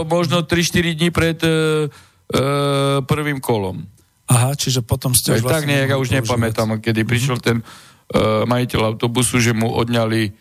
možno 0.06 0.46
3-4 0.46 0.98
dní 0.98 1.10
pred 1.10 1.42
e, 1.42 1.50
e, 1.50 1.54
prvým 3.02 3.42
kolom. 3.42 3.82
Aha, 4.28 4.54
čiže 4.54 4.84
potom 4.84 5.16
ste 5.16 5.40
už 5.40 5.42
vlastne... 5.42 5.64
Tak 5.64 5.70
nejak, 5.72 5.90
ja 5.90 5.98
už 5.98 6.10
nepamätám, 6.12 6.84
kedy 6.84 7.08
prišiel 7.08 7.40
ten 7.40 7.64
e, 7.64 7.66
majiteľ 8.44 8.94
autobusu, 8.94 9.40
že 9.40 9.56
mu 9.56 9.72
odňali 9.72 10.22
e, 10.28 10.32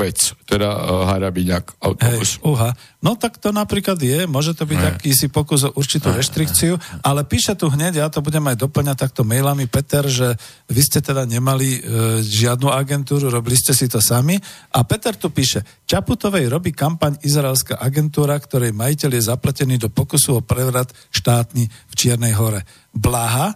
vec, 0.00 0.16
teda 0.48 0.68
uh, 0.72 1.04
Harabiňak 1.04 1.76
autobus. 1.76 2.40
Hej, 2.40 2.48
uha. 2.48 2.72
No 3.04 3.20
tak 3.20 3.36
to 3.36 3.52
napríklad 3.52 4.00
je, 4.00 4.24
môže 4.24 4.56
to 4.56 4.64
byť 4.64 4.80
ne. 4.80 4.88
akýsi 4.96 5.28
pokus 5.28 5.68
o 5.68 5.76
určitú 5.76 6.08
ne. 6.08 6.16
reštrikciu, 6.16 6.80
ale 7.04 7.20
píše 7.28 7.52
tu 7.52 7.68
hneď, 7.68 8.00
ja 8.00 8.08
to 8.08 8.24
budem 8.24 8.40
aj 8.48 8.56
doplňať 8.64 8.96
takto 8.96 9.20
mailami, 9.20 9.68
Peter, 9.68 10.08
že 10.08 10.40
vy 10.72 10.80
ste 10.80 11.04
teda 11.04 11.28
nemali 11.28 11.84
uh, 11.84 12.24
žiadnu 12.24 12.72
agentúru, 12.72 13.28
robili 13.28 13.60
ste 13.60 13.76
si 13.76 13.92
to 13.92 14.00
sami 14.00 14.40
a 14.72 14.80
Peter 14.88 15.12
tu 15.12 15.28
píše, 15.28 15.84
Čaputovej 15.84 16.48
robí 16.48 16.72
kampaň 16.72 17.20
izraelská 17.20 17.76
agentúra, 17.76 18.40
ktorej 18.40 18.72
majiteľ 18.72 19.20
je 19.20 19.28
zapletený 19.28 19.76
do 19.76 19.92
pokusu 19.92 20.40
o 20.40 20.44
prevrat 20.44 20.88
štátny 21.12 21.68
v 21.68 21.92
Čiernej 21.92 22.32
hore. 22.32 22.64
Blaha, 22.88 23.52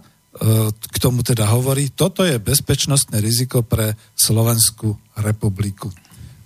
k 0.68 0.96
tomu 1.00 1.24
teda 1.24 1.48
hovorí, 1.50 1.90
toto 1.90 2.22
je 2.22 2.38
bezpečnostné 2.38 3.18
riziko 3.18 3.64
pre 3.64 3.96
Slovenskú 4.14 4.94
republiku. 5.18 5.90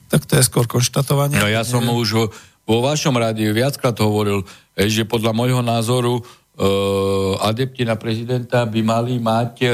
Tak 0.09 0.25
to 0.29 0.39
je 0.39 0.47
skôr 0.47 0.65
konštatovanie. 0.71 1.41
No 1.41 1.51
ja 1.51 1.67
som 1.67 1.85
už 1.85 2.31
vo 2.63 2.79
vašom 2.81 3.17
rádiu 3.19 3.51
viackrát 3.53 3.97
hovoril, 4.01 4.47
že 4.77 5.05
podľa 5.05 5.35
môjho 5.35 5.61
názoru 5.61 6.21
uh, 6.21 6.25
adepti 7.43 7.83
na 7.83 7.99
prezidenta 7.99 8.65
by 8.65 8.81
mali 8.81 9.19
mať 9.19 9.53
uh, 9.67 9.73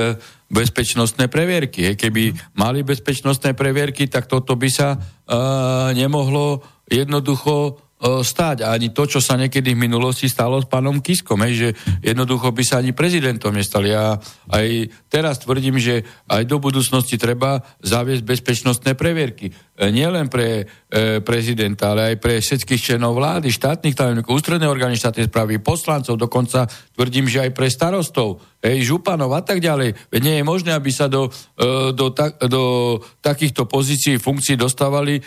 bezpečnostné 0.49 1.29
previerky. 1.29 1.95
Keby 1.95 2.35
mali 2.57 2.81
bezpečnostné 2.83 3.53
previerky, 3.53 4.09
tak 4.09 4.27
toto 4.27 4.57
by 4.57 4.69
sa 4.73 4.97
uh, 4.97 5.93
nemohlo 5.93 6.65
jednoducho 6.89 7.77
E, 7.99 8.23
stáť. 8.23 8.63
A 8.63 8.79
ani 8.79 8.95
to, 8.95 9.11
čo 9.11 9.19
sa 9.19 9.35
niekedy 9.35 9.75
v 9.75 9.83
minulosti 9.91 10.31
stalo 10.31 10.63
s 10.63 10.71
pánom 10.71 11.03
Kiskom, 11.03 11.43
hej, 11.43 11.55
že 11.59 11.69
jednoducho 12.07 12.55
by 12.55 12.63
sa 12.63 12.79
ani 12.79 12.95
prezidentom 12.95 13.51
nestali. 13.51 13.91
Ja 13.91 14.23
aj 14.55 14.95
teraz 15.11 15.43
tvrdím, 15.43 15.83
že 15.83 16.07
aj 16.31 16.47
do 16.47 16.63
budúcnosti 16.63 17.19
treba 17.19 17.67
zaviesť 17.83 18.23
bezpečnostné 18.23 18.95
previerky. 18.95 19.51
E, 19.79 19.95
nielen 19.95 20.27
pre 20.27 20.67
e, 20.91 21.23
prezidenta, 21.23 21.95
ale 21.95 22.11
aj 22.11 22.17
pre 22.19 22.43
všetkých 22.43 22.83
členov 22.83 23.15
vlády, 23.15 23.47
štátnych 23.47 23.95
tajomníkov, 23.95 24.35
ústredné 24.35 24.67
orgány 24.67 24.99
štátnej 24.99 25.31
správy, 25.31 25.63
poslancov, 25.63 26.19
dokonca 26.19 26.67
tvrdím, 26.99 27.31
že 27.31 27.47
aj 27.47 27.55
pre 27.55 27.71
starostov, 27.71 28.43
hej, 28.59 28.83
županov 28.83 29.31
a 29.39 29.43
tak 29.47 29.63
ďalej. 29.63 29.95
Veď 30.11 30.21
nie 30.27 30.37
je 30.43 30.45
možné, 30.45 30.75
aby 30.75 30.91
sa 30.91 31.07
do, 31.07 31.31
e, 31.55 31.95
do, 31.95 32.11
ta, 32.11 32.35
do 32.43 32.99
takýchto 33.23 33.71
pozícií, 33.71 34.19
funkcií 34.19 34.59
dostávali 34.59 35.23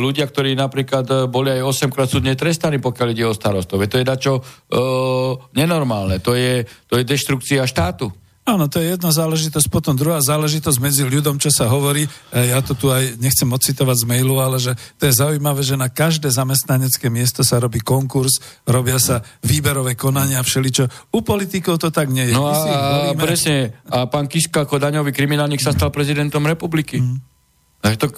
ľudia, 0.00 0.24
ktorí 0.24 0.56
napríklad 0.56 1.28
boli 1.28 1.52
aj 1.52 1.90
8 1.90 1.92
krát 1.92 2.08
súdne 2.08 2.32
trestaní, 2.38 2.80
pokiaľ 2.80 3.08
ide 3.12 3.28
o 3.28 3.36
starostov. 3.36 3.82
To 3.82 3.98
je 3.98 4.06
dačo 4.06 4.38
uh, 4.38 5.34
nenormálne. 5.52 6.22
To 6.22 6.38
je, 6.38 6.62
to 6.86 6.98
je 6.98 7.04
deštrukcia 7.04 7.66
štátu. 7.66 8.10
Áno, 8.50 8.66
to 8.66 8.82
je 8.82 8.98
jedna 8.98 9.14
záležitosť. 9.14 9.70
Potom 9.70 9.94
druhá 9.94 10.18
záležitosť 10.18 10.78
medzi 10.82 11.06
ľuďom, 11.06 11.38
čo 11.38 11.54
sa 11.54 11.70
hovorí, 11.70 12.10
e, 12.34 12.50
ja 12.50 12.58
to 12.58 12.74
tu 12.74 12.90
aj 12.90 13.14
nechcem 13.22 13.46
ocitovať 13.46 14.02
z 14.02 14.08
mailu, 14.10 14.42
ale 14.42 14.58
že 14.58 14.74
to 14.98 15.06
je 15.06 15.14
zaujímavé, 15.14 15.62
že 15.62 15.78
na 15.78 15.86
každé 15.86 16.26
zamestnanecké 16.34 17.06
miesto 17.06 17.46
sa 17.46 17.62
robí 17.62 17.78
konkurs, 17.78 18.42
robia 18.66 18.98
sa 18.98 19.22
výberové 19.46 19.94
konania, 19.94 20.42
všeličo. 20.42 21.14
U 21.14 21.22
politikov 21.22 21.78
to 21.78 21.94
tak 21.94 22.10
nie 22.10 22.26
je. 22.26 22.34
No 22.34 22.50
a, 22.50 23.14
presne. 23.14 23.78
A 23.86 24.10
pán 24.10 24.26
Kiska 24.26 24.66
ako 24.66 24.82
daňový 24.82 25.14
kriminálnik 25.14 25.62
sa 25.62 25.70
stal 25.70 25.94
prezidentom 25.94 26.42
republiky. 26.42 26.98
Mm. 26.98 27.22
to, 27.94 28.10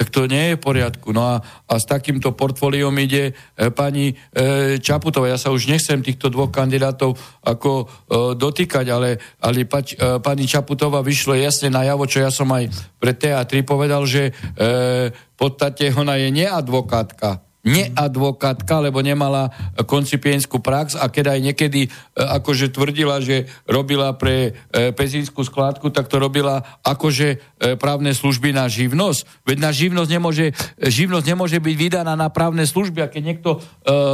tak 0.00 0.08
to 0.08 0.24
nie 0.24 0.48
je 0.48 0.56
v 0.56 0.64
poriadku. 0.64 1.12
No 1.12 1.28
a, 1.28 1.44
a 1.44 1.74
s 1.76 1.84
takýmto 1.84 2.32
portfóliom 2.32 2.96
ide 3.04 3.36
e, 3.36 3.68
pani 3.68 4.16
e, 4.32 4.80
Čaputová. 4.80 5.28
Ja 5.28 5.36
sa 5.36 5.52
už 5.52 5.68
nechcem 5.68 6.00
týchto 6.00 6.32
dvoch 6.32 6.48
kandidátov 6.48 7.20
ako 7.44 7.84
e, 7.84 7.86
dotýkať, 8.32 8.88
ale, 8.88 9.20
ale 9.44 9.68
pač, 9.68 9.92
e, 10.00 10.16
pani 10.24 10.48
Čaputová 10.48 11.04
vyšlo 11.04 11.36
jasne 11.36 11.68
najavo, 11.68 12.08
čo 12.08 12.24
ja 12.24 12.32
som 12.32 12.48
aj 12.48 12.72
pre 12.96 13.12
TA3 13.12 13.60
povedal, 13.60 14.08
že 14.08 14.32
e, 14.32 15.12
v 15.12 15.36
podstate 15.36 15.92
ona 15.92 16.16
je 16.16 16.32
neadvokátka 16.32 17.49
neadvokátka, 17.60 18.80
lebo 18.80 19.04
nemala 19.04 19.52
koncipienskú 19.84 20.64
prax 20.64 20.96
a 20.96 21.12
keď 21.12 21.36
aj 21.36 21.40
niekedy 21.44 21.80
e, 21.86 21.88
akože 22.16 22.72
tvrdila, 22.72 23.20
že 23.20 23.52
robila 23.68 24.16
pre 24.16 24.56
e, 24.72 24.96
pezínsku 24.96 25.44
skládku, 25.44 25.92
tak 25.92 26.08
to 26.08 26.16
robila 26.16 26.64
akože 26.80 27.28
e, 27.36 27.76
právne 27.76 28.16
služby 28.16 28.56
na 28.56 28.64
živnosť. 28.64 29.44
Veď 29.44 29.58
na 29.60 29.70
živnosť 29.76 30.10
nemôže, 30.10 30.46
živnosť 30.80 31.26
nemôže 31.28 31.58
byť 31.60 31.74
vydaná 31.76 32.16
na 32.16 32.32
právne 32.32 32.64
služby 32.64 33.04
a 33.04 33.12
keď 33.12 33.22
niekto 33.22 33.50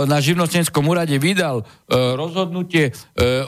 na 0.07 0.19
živnostenskom 0.19 0.83
úrade 0.89 1.15
vydal 1.21 1.67
rozhodnutie 1.91 2.95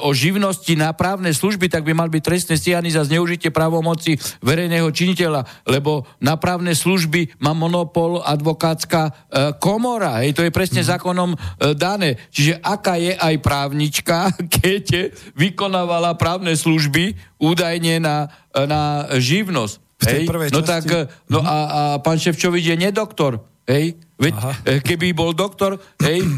o 0.02 0.11
živnosti 0.12 0.71
na 0.76 0.93
právne 0.93 1.33
služby, 1.33 1.71
tak 1.71 1.87
by 1.87 1.97
mal 1.97 2.12
byť 2.12 2.23
trestne 2.23 2.55
stíhaný 2.59 2.93
za 2.93 3.07
zneužitie 3.09 3.49
právomoci 3.49 4.21
verejného 4.45 4.88
činiteľa, 4.93 5.47
lebo 5.67 6.05
na 6.21 6.37
právne 6.37 6.76
služby 6.76 7.40
má 7.40 7.57
monopol 7.57 8.21
advokátska 8.23 9.33
komora 9.59 9.88
komora, 9.88 10.21
hej, 10.21 10.37
to 10.37 10.45
je 10.45 10.52
presne 10.52 10.85
mm. 10.85 10.88
zákonom 10.92 11.30
e, 11.33 11.37
dané. 11.73 12.21
Čiže 12.28 12.61
aká 12.61 13.00
je 13.00 13.16
aj 13.16 13.35
právnička, 13.40 14.28
keď 14.61 15.16
vykonávala 15.33 16.12
právne 16.21 16.52
služby 16.52 17.16
údajne 17.40 17.97
na, 17.97 18.28
e, 18.52 18.68
na 18.68 19.09
živnosť. 19.16 19.75
V 19.99 20.04
tej 20.04 20.23
prvej 20.28 20.52
no 20.52 20.61
časti... 20.61 20.68
tak, 20.68 20.85
no 21.33 21.40
a, 21.40 21.57
a 21.57 21.80
pán 22.04 22.21
Ševčovič 22.21 22.68
je 22.68 22.76
nedoktor. 22.76 23.40
Hej? 23.68 24.00
Veď 24.18 24.34
Aha. 24.34 24.52
E, 24.66 24.82
keby 24.82 25.14
bol 25.14 25.30
doktor, 25.30 25.78
hej, 26.02 26.26
e, 26.26 26.28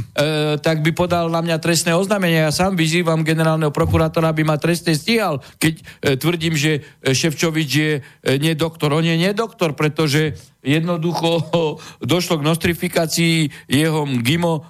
tak 0.61 0.85
by 0.85 0.93
podal 0.93 1.33
na 1.33 1.41
mňa 1.41 1.57
trestné 1.57 1.97
oznámenie. 1.97 2.45
Ja 2.45 2.53
sám 2.53 2.77
vyzývam 2.77 3.25
generálneho 3.25 3.73
prokurátora, 3.73 4.29
aby 4.29 4.45
ma 4.45 4.61
trestne 4.61 4.93
stíhal, 4.93 5.41
keď 5.57 5.81
e, 5.81 5.83
tvrdím, 6.21 6.53
že 6.61 6.85
e, 7.01 7.17
Ševčovič 7.17 7.71
je 7.73 7.93
e, 7.97 8.01
nie 8.37 8.53
doktor. 8.53 8.93
On 8.93 9.01
je 9.01 9.17
nedoktor, 9.17 9.73
pretože 9.73 10.37
jednoducho 10.61 11.41
došlo 12.05 12.37
k 12.37 12.47
nostrifikácii 12.53 13.37
jeho 13.65 14.05
GIMO 14.21 14.61
e, 14.61 14.63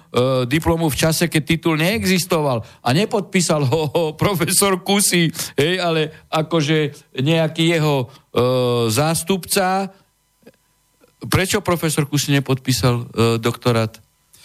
diplomu 0.47 0.87
v 0.87 0.95
čase, 0.95 1.27
keď 1.27 1.43
titul 1.43 1.75
neexistoval 1.83 2.63
a 2.63 2.89
nepodpísal 2.95 3.67
ho, 3.67 3.91
ho 3.91 4.03
profesor 4.23 4.79
Kusy, 4.79 5.27
hej, 5.59 5.83
ale 5.83 6.15
akože 6.31 6.95
nejaký 7.19 7.75
jeho 7.75 8.07
e, 8.07 8.37
zástupca 8.87 9.91
prečo 11.29 11.61
profesor 11.61 12.05
Kusy 12.05 12.31
nepodpísal 12.37 12.95
uh, 12.95 13.05
doktorát? 13.37 13.99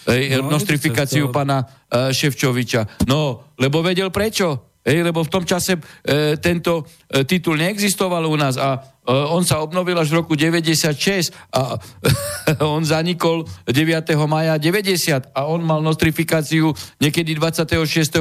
Ej, 0.06 0.38
no, 0.38 0.54
nostrifikáciu 0.54 1.28
to... 1.28 1.35
pána 1.35 1.66
uh, 1.66 2.14
Ševčoviča. 2.14 3.06
No, 3.11 3.52
lebo 3.59 3.83
vedel 3.83 4.11
prečo. 4.14 4.76
Ej, 4.87 5.02
lebo 5.02 5.26
v 5.26 5.33
tom 5.35 5.42
čase 5.42 5.75
e, 5.75 6.38
tento 6.38 6.87
e, 7.11 7.26
titul 7.26 7.59
neexistoval 7.59 8.23
u 8.23 8.38
nás 8.38 8.54
a 8.54 8.78
e, 8.78 9.11
on 9.11 9.42
sa 9.42 9.59
obnovil 9.59 9.99
až 9.99 10.14
v 10.14 10.23
roku 10.23 10.38
96 10.38 11.35
a 11.50 11.75
on 12.78 12.87
zanikol 12.87 13.42
9. 13.66 13.83
maja 14.30 14.54
90 14.62 15.35
a 15.35 15.40
on 15.50 15.66
mal 15.66 15.83
nostrifikáciu 15.83 16.71
niekedy 17.02 17.35
26. 17.35 17.75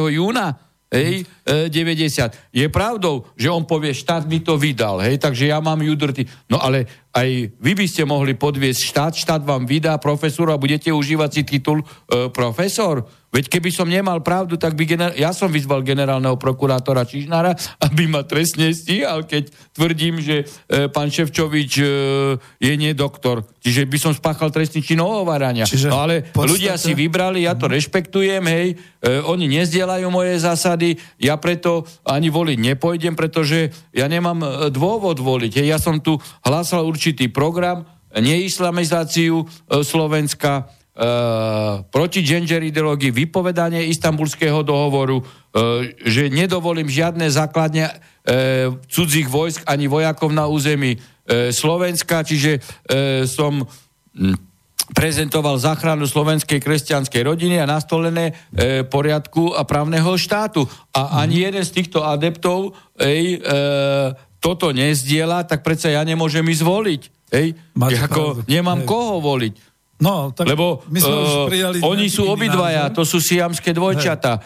júna 0.10 0.58
hej, 0.96 1.28
e, 1.44 1.68
90. 1.68 2.56
Je 2.56 2.66
pravdou, 2.72 3.28
že 3.36 3.52
on 3.52 3.68
povie, 3.68 3.92
štát 3.92 4.24
mi 4.24 4.40
to 4.40 4.56
vydal, 4.56 5.04
hej, 5.04 5.20
takže 5.20 5.52
ja 5.52 5.60
mám 5.60 5.84
judrty. 5.84 6.24
No 6.48 6.64
ale 6.64 6.88
aj 7.12 7.52
vy 7.60 7.72
by 7.76 7.86
ste 7.86 8.08
mohli 8.08 8.34
podviesť 8.36 8.82
štát, 8.82 9.14
štát 9.14 9.42
vám 9.44 9.68
vydá 9.68 10.00
profesor 10.00 10.48
a 10.52 10.60
budete 10.60 10.92
užívať 10.92 11.30
si 11.32 11.42
titul 11.44 11.84
e, 11.84 11.86
profesor. 12.32 13.04
Veď 13.36 13.52
keby 13.52 13.68
som 13.68 13.92
nemal 13.92 14.24
pravdu, 14.24 14.56
tak 14.56 14.80
by 14.80 14.88
gener- 14.88 15.16
ja 15.20 15.36
som 15.36 15.52
vyzval 15.52 15.84
generálneho 15.84 16.40
prokurátora 16.40 17.04
Čižnára, 17.04 17.52
aby 17.92 18.08
ma 18.08 18.24
trestne 18.24 18.72
stíhal, 18.72 19.28
keď 19.28 19.52
tvrdím, 19.76 20.24
že 20.24 20.48
e, 20.72 20.88
pán 20.88 21.12
Ševčovič 21.12 21.72
e, 21.84 21.86
je 22.40 22.74
nie 22.80 22.96
doktor. 22.96 23.44
Čiže 23.60 23.92
by 23.92 23.98
som 24.00 24.14
spáchal 24.16 24.56
trestný 24.56 24.80
čin 24.80 25.04
ohovárania. 25.04 25.68
Čiže 25.68 25.92
no 25.92 26.00
ale 26.00 26.24
podstate... 26.32 26.48
ľudia 26.48 26.74
si 26.80 26.96
vybrali, 26.96 27.44
ja 27.44 27.60
to 27.60 27.68
rešpektujem, 27.68 28.44
hej, 28.48 28.80
e, 29.04 29.20
oni 29.28 29.52
nezdielajú 29.52 30.08
moje 30.08 30.40
zásady, 30.40 30.96
ja 31.20 31.36
preto 31.36 31.84
ani 32.08 32.32
voliť 32.32 32.58
nepojdem, 32.72 33.20
pretože 33.20 33.68
ja 33.92 34.08
nemám 34.08 34.40
e, 34.40 34.48
dôvod 34.72 35.20
voliť. 35.20 35.60
Hej, 35.60 35.68
ja 35.76 35.80
som 35.82 36.00
tu 36.00 36.16
hlásal 36.48 36.88
určitý 36.88 37.28
program, 37.28 37.84
neislamizáciu 38.16 39.44
e, 39.44 39.46
Slovenska, 39.84 40.72
proti 41.92 42.24
gender 42.24 42.64
ideológii, 42.64 43.12
vypovedanie 43.12 43.84
istambulského 43.92 44.64
dohovoru, 44.64 45.20
uh, 45.20 45.84
že 46.08 46.32
nedovolím 46.32 46.88
žiadne 46.88 47.28
základne 47.28 47.92
uh, 47.92 48.80
cudzích 48.88 49.28
vojsk 49.28 49.68
ani 49.68 49.92
vojakov 49.92 50.32
na 50.32 50.48
území 50.48 50.96
Slovenska, 51.26 52.22
čiže 52.22 52.62
som 53.26 53.66
hm, 54.14 54.38
prezentoval 54.94 55.58
záchranu 55.58 56.06
slovenskej 56.06 56.62
kresťanskej 56.62 57.26
rodiny 57.26 57.58
a 57.58 57.66
nastolené 57.66 58.38
e, 58.54 58.86
poriadku 58.86 59.58
a 59.58 59.66
právneho 59.66 60.14
štátu. 60.14 60.70
A 60.94 61.26
ani 61.26 61.42
jeden 61.42 61.66
z 61.66 61.82
týchto 61.82 62.06
adeptov 62.06 62.78
ej, 63.02 63.42
e, 63.42 63.48
toto 64.38 64.70
nezdiela, 64.70 65.42
tak 65.42 65.66
predsa 65.66 65.90
ja 65.90 66.06
nemôžem 66.06 66.46
ísť 66.46 66.62
voliť. 66.62 67.02
Ej? 67.34 67.48
Ako 67.74 68.46
nemám 68.46 68.86
Hej. 68.86 68.90
koho 68.90 69.18
voliť. 69.18 69.54
No, 69.96 70.36
tak 70.36 70.52
Lebo 70.52 70.84
my 70.92 71.00
sme 71.00 71.16
uh, 71.16 71.24
už 71.24 71.32
prijali 71.48 71.78
oni 71.80 72.12
sú 72.12 72.28
obidvaja, 72.28 72.92
názor. 72.92 72.96
to 73.00 73.04
sú 73.08 73.18
siamské 73.24 73.72
dvojčata. 73.72 74.40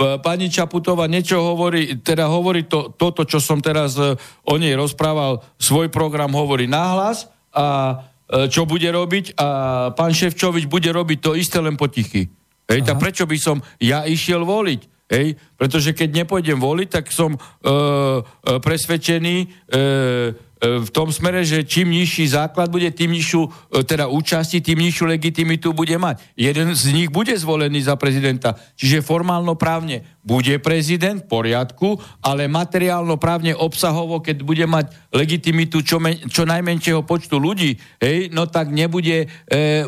Pani 0.00 0.48
Čaputová 0.48 1.04
niečo 1.06 1.38
hovorí, 1.44 2.00
teda 2.00 2.24
hovorí 2.26 2.64
to, 2.64 2.90
toto, 2.96 3.22
čo 3.28 3.38
som 3.38 3.62
teraz 3.62 3.94
uh, 3.94 4.18
o 4.48 4.54
nej 4.58 4.74
rozprával, 4.74 5.44
svoj 5.54 5.86
program 5.92 6.34
hovorí 6.34 6.66
nahlas 6.66 7.30
a 7.54 7.98
uh, 8.02 8.50
čo 8.50 8.66
bude 8.66 8.90
robiť 8.90 9.38
a 9.38 9.46
pán 9.94 10.10
Ševčovič 10.10 10.66
bude 10.66 10.90
robiť 10.90 11.18
to 11.22 11.38
isté 11.38 11.62
len 11.62 11.78
potichy. 11.78 12.26
Hej, 12.70 12.86
tak 12.86 13.02
prečo 13.02 13.26
by 13.26 13.38
som 13.38 13.58
ja 13.82 14.06
išiel 14.06 14.46
voliť? 14.46 15.10
Hej, 15.10 15.34
pretože 15.58 15.90
keď 15.90 16.22
nepôjdem 16.22 16.62
voliť, 16.62 16.88
tak 16.90 17.10
som 17.10 17.34
uh, 17.34 18.22
presvedčený, 18.62 19.36
E, 19.70 20.34
v 20.60 20.90
tom 20.92 21.08
smere, 21.08 21.40
že 21.40 21.64
čím 21.64 21.88
nižší 21.96 22.28
základ 22.28 22.68
bude, 22.68 22.92
tým 22.92 23.16
nižšiu, 23.16 23.42
e, 23.48 23.80
teda 23.80 24.12
účasti, 24.12 24.60
tým 24.60 24.84
nižšiu 24.84 25.08
legitimitu 25.08 25.72
bude 25.72 25.96
mať. 25.96 26.20
Jeden 26.36 26.76
z 26.76 26.92
nich 26.92 27.08
bude 27.08 27.32
zvolený 27.32 27.80
za 27.80 27.96
prezidenta. 27.96 28.60
Čiže 28.76 29.00
formálno 29.00 29.56
právne 29.56 30.04
bude 30.20 30.60
prezident, 30.60 31.24
v 31.24 31.28
poriadku, 31.32 31.96
ale 32.20 32.44
materiálno 32.44 33.16
právne 33.16 33.56
obsahovo, 33.56 34.20
keď 34.20 34.44
bude 34.44 34.64
mať 34.68 34.92
legitimitu 35.16 35.80
čo, 35.80 35.96
men, 35.96 36.20
čo 36.28 36.44
najmenšieho 36.44 37.02
počtu 37.08 37.40
ľudí, 37.40 37.80
hej, 37.98 38.28
no 38.28 38.44
tak 38.44 38.68
nebude 38.68 39.24
e, 39.24 39.28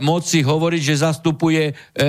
moci 0.00 0.40
hovoriť, 0.40 0.82
že 0.82 1.04
zastupuje 1.04 1.64
e, 1.68 1.72
e, 2.00 2.04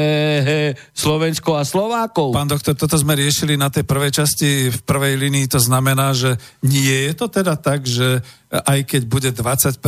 Slovensko 0.95 1.59
a 1.59 1.67
Slovákov. 1.67 2.31
Pán 2.31 2.47
doktor, 2.47 2.79
toto 2.79 2.95
sme 2.95 3.19
riešili 3.19 3.59
na 3.59 3.67
tej 3.67 3.83
prvej 3.83 4.23
časti, 4.23 4.71
v 4.71 4.79
prvej 4.87 5.19
linii, 5.19 5.51
to 5.51 5.59
znamená, 5.59 6.15
že 6.15 6.39
nie 6.63 7.11
je 7.11 7.13
to 7.13 7.27
teda 7.27 7.59
tak, 7.59 7.83
že 7.83 8.23
aj 8.53 8.79
keď 8.85 9.01
bude 9.09 9.29
20% 9.33 9.81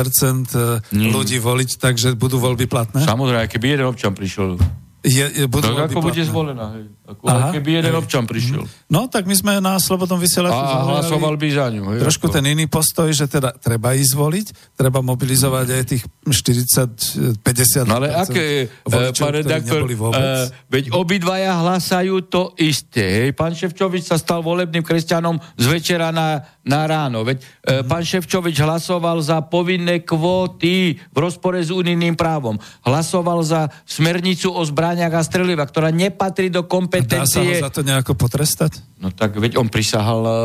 mm. 0.89 1.10
ľudí 1.13 1.38
voliť, 1.38 1.69
takže 1.78 2.17
budú 2.17 2.41
voľby 2.41 2.65
platné? 2.65 3.06
Samozrejme, 3.06 3.45
keby 3.45 3.78
jeden 3.78 3.86
občan 3.86 4.17
prišiel 4.17 4.58
je, 5.06 5.25
je, 5.30 5.45
budú 5.45 5.69
tak 5.69 5.93
ako 5.93 6.01
bude 6.01 6.23
zvolená, 6.25 6.73
hej. 6.73 6.89
Ako, 7.05 7.29
Aha, 7.29 7.53
keby 7.53 7.69
jeden 7.83 7.93
hej. 7.93 8.01
občan 8.01 8.25
prišiel. 8.25 8.65
No, 8.89 9.05
tak 9.05 9.29
my 9.29 9.35
sme 9.37 9.61
na 9.61 9.77
Slobodnom 9.77 10.17
vysielači 10.17 10.57
A 10.57 10.81
hlasoval 10.89 11.37
by 11.37 11.47
za 11.53 11.69
ňu. 11.69 11.93
Hej, 11.93 11.99
trošku 12.01 12.25
ako. 12.31 12.33
ten 12.33 12.43
iný 12.49 12.65
postoj, 12.65 13.13
že 13.13 13.29
teda 13.29 13.53
treba 13.61 13.93
ísť 13.93 14.13
voliť, 14.17 14.47
treba 14.73 15.05
mobilizovať 15.05 15.67
aj 15.69 15.83
tých 15.85 16.03
40, 16.25 17.45
50 17.45 17.85
No 17.85 18.01
ale 18.01 18.09
aké, 18.09 18.73
voličov, 18.89 19.21
pán 19.21 19.33
redaktor, 19.37 19.85
uh, 19.85 20.49
veď 20.65 20.83
obidvaja 20.97 21.53
hlasajú 21.61 22.25
to 22.25 22.57
isté. 22.57 23.29
Hej. 23.29 23.37
Pán 23.37 23.53
Ševčovič 23.53 24.09
sa 24.09 24.17
stal 24.17 24.41
volebným 24.41 24.81
kresťanom 24.81 25.37
z 25.61 25.65
večera 25.69 26.09
na, 26.09 26.41
na 26.65 26.89
ráno. 26.89 27.21
Veď 27.21 27.45
uh, 27.45 27.85
pán 27.85 28.01
Ševčovič 28.01 28.57
hlasoval 28.57 29.21
za 29.21 29.45
povinné 29.45 30.01
kvóty 30.01 30.97
v 30.97 31.17
rozpore 31.21 31.61
s 31.61 31.69
unijným 31.69 32.17
právom. 32.17 32.57
Hlasoval 32.81 33.45
za 33.45 33.69
smernicu 33.85 34.49
o 34.49 34.61
zbrani 34.65 34.95
zbraniach 34.95 35.17
a 35.17 35.21
streliva, 35.27 35.63
ktorá 35.67 35.89
nepatrí 35.91 36.47
do 36.47 36.63
kompetencie... 36.63 36.93
Dá 37.03 37.27
sa 37.27 37.43
ho 37.43 37.51
za 37.51 37.69
to 37.73 37.81
nejako 37.84 38.15
potrestať? 38.15 38.79
No 39.01 39.12
tak 39.12 39.36
veď 39.36 39.60
on 39.60 39.67
prisahal 39.67 40.21
uh, 40.23 40.36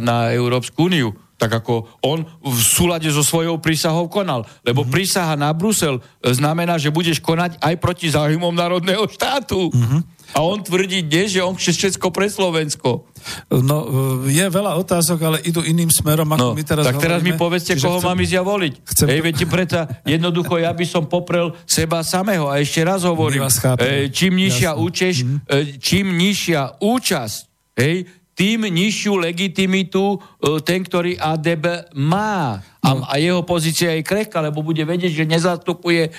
na 0.00 0.32
Európsku 0.32 0.88
úniu 0.88 1.12
tak 1.40 1.64
ako 1.64 1.88
on 2.04 2.20
v 2.44 2.60
súlade 2.60 3.08
so 3.08 3.24
svojou 3.24 3.56
prísahou 3.56 4.12
konal. 4.12 4.44
Lebo 4.60 4.84
mm-hmm. 4.84 4.92
prísaha 4.92 5.32
na 5.40 5.48
Brusel 5.56 5.96
e, 5.96 6.36
znamená, 6.36 6.76
že 6.76 6.92
budeš 6.92 7.24
konať 7.24 7.56
aj 7.64 7.74
proti 7.80 8.12
záujmom 8.12 8.52
národného 8.52 9.08
štátu. 9.08 9.72
Mm-hmm. 9.72 10.00
A 10.34 10.46
on 10.46 10.62
tvrdí 10.62 11.02
dnes, 11.02 11.34
že 11.34 11.42
on 11.42 11.58
chce 11.58 11.72
všetko 11.74 12.14
pre 12.14 12.30
Slovensko. 12.30 13.06
No, 13.50 13.76
e, 14.24 14.32
je 14.32 14.46
veľa 14.46 14.78
otázok, 14.80 15.18
ale 15.20 15.38
idú 15.42 15.60
iným 15.60 15.90
smerom, 15.90 16.28
ako 16.30 16.54
no, 16.54 16.56
my 16.56 16.64
teraz 16.64 16.84
Tak 16.86 16.96
teraz 17.02 17.20
hovoríme, 17.20 17.36
mi 17.36 17.40
povedzte, 17.40 17.72
koho 17.76 17.98
chcem... 17.98 18.08
mám 18.08 18.18
ísť 18.22 18.34
ja 18.34 18.42
voliť. 18.46 18.72
Chcem... 18.86 19.06
Ej, 19.10 19.20
viete, 19.20 19.44
preto 19.44 19.76
jednoducho 20.06 20.54
ja 20.62 20.72
by 20.72 20.84
som 20.86 21.04
poprel 21.10 21.52
seba 21.66 22.00
samého. 22.06 22.48
A 22.48 22.62
ešte 22.62 22.80
raz 22.86 23.02
hovorím, 23.02 23.44
e, 23.44 24.08
čím 24.08 24.38
nižšia 24.38 24.78
účasť, 24.78 25.18
mm-hmm. 25.20 25.78
čím 25.82 26.06
nižšia 26.14 26.80
účasť, 26.80 27.40
hej, 27.80 27.96
tým 28.40 28.64
nižšiu 28.72 29.20
legitimitu 29.20 30.16
e, 30.16 30.18
ten, 30.64 30.80
ktorý 30.80 31.20
ADB 31.20 31.92
má. 31.92 32.56
A, 32.80 32.88
no. 32.96 33.04
a 33.04 33.20
jeho 33.20 33.44
pozícia 33.44 33.92
je 33.92 34.00
krehká, 34.00 34.40
lebo 34.40 34.64
bude 34.64 34.80
vedieť, 34.80 35.12
že 35.12 35.28
nezastupuje 35.28 36.08
e, 36.08 36.10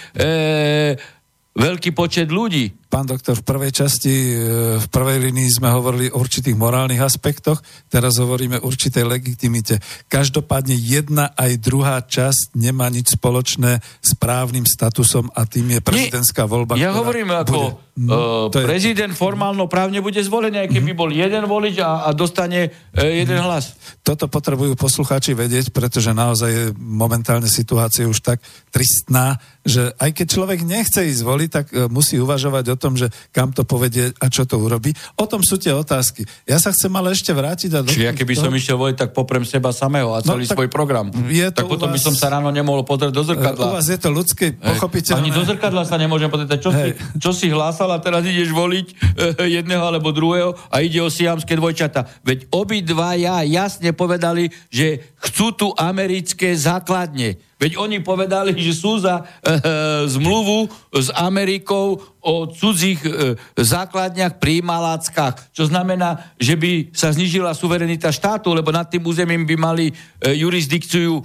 veľký 1.58 1.90
počet 1.98 2.30
ľudí. 2.30 2.81
Pán 2.92 3.08
doktor, 3.08 3.40
v 3.40 3.48
prvej 3.48 3.72
časti, 3.72 4.12
e, 4.12 4.36
v 4.76 4.88
prvej 4.92 5.32
linii 5.32 5.48
sme 5.48 5.72
hovorili 5.72 6.12
o 6.12 6.20
určitých 6.20 6.60
morálnych 6.60 7.00
aspektoch, 7.00 7.64
teraz 7.88 8.20
hovoríme 8.20 8.60
o 8.60 8.68
určitej 8.68 9.08
legitimite. 9.08 9.80
Každopádne 10.12 10.76
jedna 10.76 11.32
aj 11.40 11.56
druhá 11.64 12.04
časť 12.04 12.52
nemá 12.60 12.92
nič 12.92 13.16
spoločné 13.16 13.80
s 13.80 14.12
právnym 14.20 14.68
statusom 14.68 15.32
a 15.32 15.48
tým 15.48 15.72
je 15.72 15.80
prezidentská 15.80 16.44
voľba. 16.44 16.76
Ja 16.76 16.92
hovorím 16.92 17.32
ako 17.32 17.80
uh, 17.80 18.52
prezident 18.52 19.16
formálno 19.16 19.72
právne 19.72 20.04
bude 20.04 20.20
zvolený, 20.20 20.68
aj 20.68 20.70
keby 20.76 20.92
mm. 20.92 21.00
bol 21.00 21.10
jeden 21.16 21.48
volič 21.48 21.80
a, 21.80 22.04
a 22.04 22.12
dostane 22.12 22.76
uh, 22.76 23.08
jeden 23.08 23.40
mm. 23.40 23.46
hlas. 23.48 23.72
Toto 24.04 24.28
potrebujú 24.28 24.76
poslucháči 24.76 25.32
vedieť, 25.32 25.72
pretože 25.72 26.12
naozaj 26.12 26.50
je 26.52 26.66
momentálne 26.76 27.48
situácia 27.48 28.04
už 28.04 28.20
tak 28.20 28.44
tristná, 28.68 29.40
že 29.64 29.96
aj 29.96 30.12
keď 30.12 30.28
človek 30.28 30.60
nechce 30.68 31.08
ísť 31.08 31.24
voliť, 31.24 31.50
tak 31.54 31.66
musí 31.88 32.18
uvažovať 32.18 32.66
o 32.74 32.81
tom, 32.82 32.98
že 32.98 33.14
kam 33.30 33.54
to 33.54 33.62
povedie 33.62 34.10
a 34.18 34.26
čo 34.34 34.50
to 34.50 34.58
urobí. 34.58 34.90
O 35.22 35.30
tom 35.30 35.46
sú 35.46 35.62
tie 35.62 35.70
otázky. 35.70 36.26
Ja 36.50 36.58
sa 36.58 36.74
chcem 36.74 36.90
ale 36.98 37.14
ešte 37.14 37.30
vrátiť. 37.30 37.70
A 37.78 37.86
Čiže 37.86 38.08
ja 38.10 38.14
keby 38.18 38.34
som 38.34 38.50
išiel 38.50 38.82
voliť, 38.82 38.98
tak 38.98 39.10
poprem 39.14 39.46
seba 39.46 39.70
samého 39.70 40.18
a 40.18 40.26
no, 40.26 40.34
celý 40.34 40.50
no, 40.50 40.54
svoj 40.58 40.68
program. 40.74 41.14
Je 41.30 41.46
to 41.54 41.62
tak 41.62 41.70
potom 41.70 41.94
vás... 41.94 41.96
by 41.96 42.00
som 42.02 42.14
sa 42.18 42.34
ráno 42.34 42.50
nemohol 42.50 42.82
pozrieť 42.82 43.14
do 43.14 43.22
zrkadla. 43.22 43.70
U 43.70 43.78
vás 43.78 43.86
je 43.86 44.00
to 44.02 44.10
ľudské, 44.10 44.58
pochopiteľné. 44.58 45.22
Ani 45.22 45.30
do 45.30 45.46
zrkadla 45.46 45.86
sa 45.86 46.02
nemôžem 46.02 46.34
pozrieť. 46.34 46.58
Čo, 46.58 46.72
si, 46.74 46.90
čo 47.22 47.32
si 47.32 47.48
hlásal 47.54 47.94
a 47.94 48.02
teraz 48.02 48.26
ideš 48.26 48.50
voliť 48.50 48.88
eh, 48.90 49.62
jedného 49.62 49.84
alebo 49.86 50.10
druhého 50.10 50.58
a 50.74 50.82
ide 50.82 50.98
o 50.98 51.14
siamské 51.14 51.54
dvojčata. 51.54 52.26
Veď 52.26 52.50
obidva 52.50 53.14
ja 53.14 53.46
jasne 53.46 53.94
povedali, 53.94 54.50
že 54.74 55.14
chcú 55.22 55.54
tu 55.54 55.68
americké 55.78 56.58
základne. 56.58 57.38
Veď 57.62 57.78
oni 57.78 58.02
povedali, 58.02 58.58
že 58.58 58.74
sú 58.74 58.98
za 58.98 59.22
e, 59.22 59.24
zmluvu 60.10 60.66
s 60.98 61.14
Amerikou 61.14 62.02
o 62.18 62.34
cudzích 62.50 63.06
e, 63.06 63.38
základniach 63.54 64.42
pri 64.42 64.66
Maláckach, 64.66 65.54
čo 65.54 65.70
znamená, 65.70 66.34
že 66.42 66.58
by 66.58 66.90
sa 66.90 67.14
znižila 67.14 67.54
suverenita 67.54 68.10
štátu, 68.10 68.58
lebo 68.58 68.74
nad 68.74 68.90
tým 68.90 69.06
územím 69.06 69.46
by 69.46 69.56
mali 69.62 69.94
e, 69.94 69.94
jurisdikciu 70.42 71.22
e, 71.22 71.24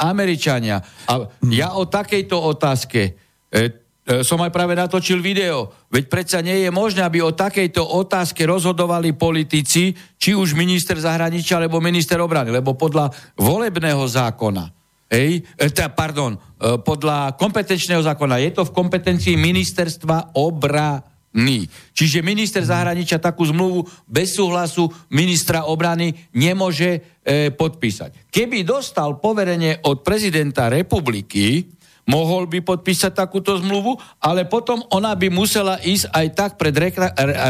Američania. 0.00 0.80
A 1.12 1.28
ja 1.52 1.76
o 1.76 1.84
takejto 1.84 2.40
otázke 2.40 3.12
e, 3.52 3.84
som 4.24 4.38
aj 4.40 4.54
práve 4.54 4.78
natočil 4.78 5.18
video. 5.18 5.68
Veď 5.92 6.04
predsa 6.06 6.38
nie 6.40 6.62
je 6.64 6.70
možné, 6.72 7.02
aby 7.02 7.20
o 7.20 7.34
takejto 7.36 7.82
otázke 7.84 8.48
rozhodovali 8.48 9.12
politici, 9.12 9.92
či 10.16 10.30
už 10.32 10.54
minister 10.56 10.96
zahraničia, 10.96 11.58
alebo 11.60 11.82
minister 11.82 12.16
obrany. 12.22 12.54
Lebo 12.54 12.78
podľa 12.78 13.10
volebného 13.34 14.06
zákona, 14.06 14.85
hej, 15.10 15.42
e, 15.56 15.70
teda, 15.70 15.92
pardon, 15.94 16.34
e, 16.34 16.38
podľa 16.82 17.34
kompetenčného 17.38 18.02
zákona 18.02 18.42
je 18.42 18.50
to 18.54 18.62
v 18.66 18.74
kompetencii 18.74 19.34
ministerstva 19.38 20.38
obrany. 20.38 21.68
Čiže 21.92 22.24
minister 22.24 22.64
zahraničia 22.64 23.20
takú 23.20 23.44
zmluvu 23.44 23.84
bez 24.08 24.34
súhlasu 24.34 24.88
ministra 25.12 25.68
obrany 25.68 26.14
nemôže 26.32 27.20
e, 27.22 27.52
podpísať. 27.52 28.32
Keby 28.32 28.64
dostal 28.64 29.20
poverenie 29.20 29.84
od 29.84 30.00
prezidenta 30.00 30.72
republiky, 30.72 31.76
mohol 32.06 32.46
by 32.46 32.62
podpísať 32.62 33.12
takúto 33.12 33.58
zmluvu, 33.58 33.98
ale 34.22 34.46
potom 34.46 34.78
ona 34.94 35.12
by 35.18 35.26
musela 35.26 35.76
ísť 35.82 36.06
aj 36.14 36.26
tak 36.38 36.50
pred 36.54 36.72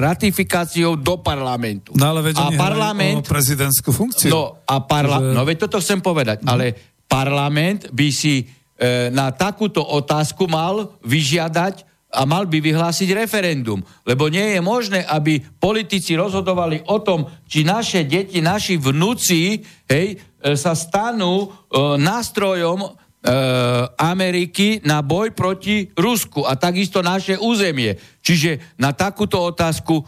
ratifikáciou 0.00 0.96
do 0.96 1.20
parlamentu. 1.20 1.92
No 1.92 2.16
ale 2.16 2.32
veď 2.32 2.36
a 2.40 2.48
parlament, 2.56 3.20
o 3.20 3.28
prezidentskú 3.28 3.92
funkciu. 3.92 4.32
No, 4.32 4.64
a 4.64 4.80
parla- 4.82 5.20
že... 5.20 5.36
no 5.36 5.44
veď 5.44 5.68
toto 5.68 5.78
chcem 5.78 6.00
povedať, 6.00 6.42
no. 6.42 6.56
ale 6.56 6.95
parlament 7.06 7.90
by 7.94 8.08
si 8.10 8.42
e, 8.42 8.44
na 9.14 9.30
takúto 9.32 9.82
otázku 9.82 10.50
mal 10.50 10.98
vyžiadať 11.06 11.86
a 12.16 12.22
mal 12.22 12.46
by 12.46 12.62
vyhlásiť 12.62 13.14
referendum. 13.14 13.82
Lebo 14.06 14.30
nie 14.30 14.56
je 14.56 14.60
možné, 14.62 15.02
aby 15.06 15.42
politici 15.42 16.14
rozhodovali 16.14 16.86
o 16.86 17.02
tom, 17.02 17.26
či 17.46 17.66
naše 17.66 18.06
deti, 18.06 18.38
naši 18.38 18.78
vnúci 18.78 19.62
hej, 19.86 20.06
e, 20.14 20.54
sa 20.54 20.74
stanú 20.74 21.46
e, 21.46 21.48
nástrojom 21.98 23.06
E, 23.26 23.34
Ameriky 23.98 24.78
na 24.86 25.02
boj 25.02 25.34
proti 25.34 25.90
Rusku 25.98 26.46
a 26.46 26.54
takisto 26.54 27.02
naše 27.02 27.34
územie. 27.34 27.98
Čiže 28.22 28.78
na 28.78 28.94
takúto 28.94 29.42
otázku 29.42 29.98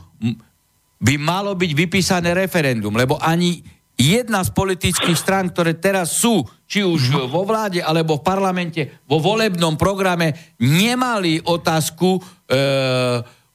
by 1.02 1.14
malo 1.18 1.58
byť 1.58 1.70
vypísané 1.74 2.30
referendum, 2.30 2.94
lebo 2.94 3.18
ani 3.18 3.58
jedna 3.98 4.46
z 4.46 4.54
politických 4.54 5.18
strán, 5.18 5.50
ktoré 5.50 5.74
teraz 5.82 6.22
sú, 6.22 6.46
či 6.68 6.84
už 6.84 7.16
mhm. 7.16 7.32
vo 7.32 7.42
vláde 7.48 7.80
alebo 7.80 8.20
v 8.20 8.26
parlamente, 8.28 9.00
vo 9.08 9.16
volebnom 9.16 9.80
programe, 9.80 10.36
nemali 10.60 11.40
otázku 11.40 12.20
e, 12.20 12.20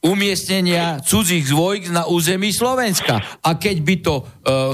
umiestnenia 0.04 1.00
cudzích 1.00 1.48
vojsk 1.48 1.88
na 1.94 2.04
území 2.10 2.52
Slovenska. 2.52 3.40
A 3.40 3.56
keď 3.56 3.76
by 3.80 3.94
to 4.02 4.14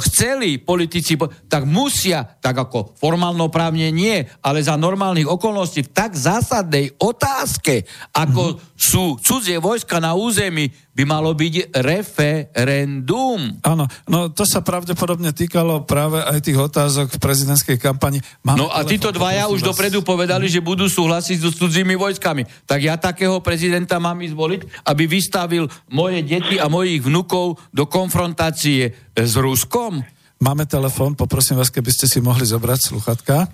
chceli 0.03 0.59
politici, 0.59 1.15
tak 1.47 1.63
musia, 1.65 2.27
tak 2.27 2.59
ako 2.59 2.99
formálno-právne 2.99 3.95
nie, 3.95 4.27
ale 4.43 4.61
za 4.61 4.75
normálnych 4.75 5.31
okolností 5.31 5.87
v 5.87 5.95
tak 5.95 6.19
zásadnej 6.19 6.93
otázke, 6.99 7.87
ako 8.11 8.43
mm-hmm. 8.55 8.75
sú 8.75 9.17
cudzie 9.23 9.63
vojska 9.63 10.03
na 10.03 10.19
území, 10.19 10.69
by 10.91 11.07
malo 11.07 11.33
byť 11.33 11.81
referendum. 11.81 13.57
Áno, 13.65 13.89
no 14.11 14.29
to 14.29 14.45
sa 14.45 14.61
pravdepodobne 14.61 15.33
týkalo 15.33 15.87
práve 15.89 16.21
aj 16.21 16.45
tých 16.45 16.59
otázok 16.61 17.17
v 17.17 17.23
prezidentskej 17.23 17.79
kampani. 17.81 18.21
Máme 18.45 18.61
no 18.61 18.69
a 18.69 18.85
títo 18.85 19.09
dvaja 19.09 19.49
už 19.49 19.65
vás... 19.65 19.73
dopredu 19.73 20.05
povedali, 20.05 20.51
že 20.51 20.61
budú 20.61 20.91
súhlasiť 20.91 21.41
so 21.41 21.55
cudzími 21.55 21.97
vojskami. 21.97 22.45
Tak 22.69 22.81
ja 22.85 23.01
takého 23.01 23.41
prezidenta 23.41 23.97
mám 23.97 24.21
ísť 24.21 24.35
voliť, 24.37 24.61
aby 24.93 25.05
vystavil 25.09 25.71
moje 25.89 26.21
deti 26.27 26.61
a 26.61 26.69
mojich 26.69 27.01
vnukov 27.01 27.57
do 27.73 27.89
konfrontácie 27.89 28.93
s 29.25 29.35
Ruskom? 29.37 30.01
Máme 30.41 30.65
telefón, 30.65 31.13
poprosím 31.13 31.61
vás, 31.61 31.69
keby 31.69 31.91
ste 31.93 32.09
si 32.09 32.19
mohli 32.25 32.49
zobrať 32.49 32.81
sluchatka. 32.81 33.49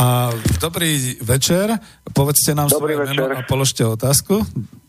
A 0.00 0.32
dobrý 0.60 1.16
večer, 1.20 1.76
povedzte 2.12 2.56
nám 2.56 2.72
dobrý 2.72 2.96
svoje 2.96 2.96
večer. 3.04 3.20
meno 3.20 3.36
a 3.36 3.40
položte 3.44 3.84
otázku. 3.84 4.40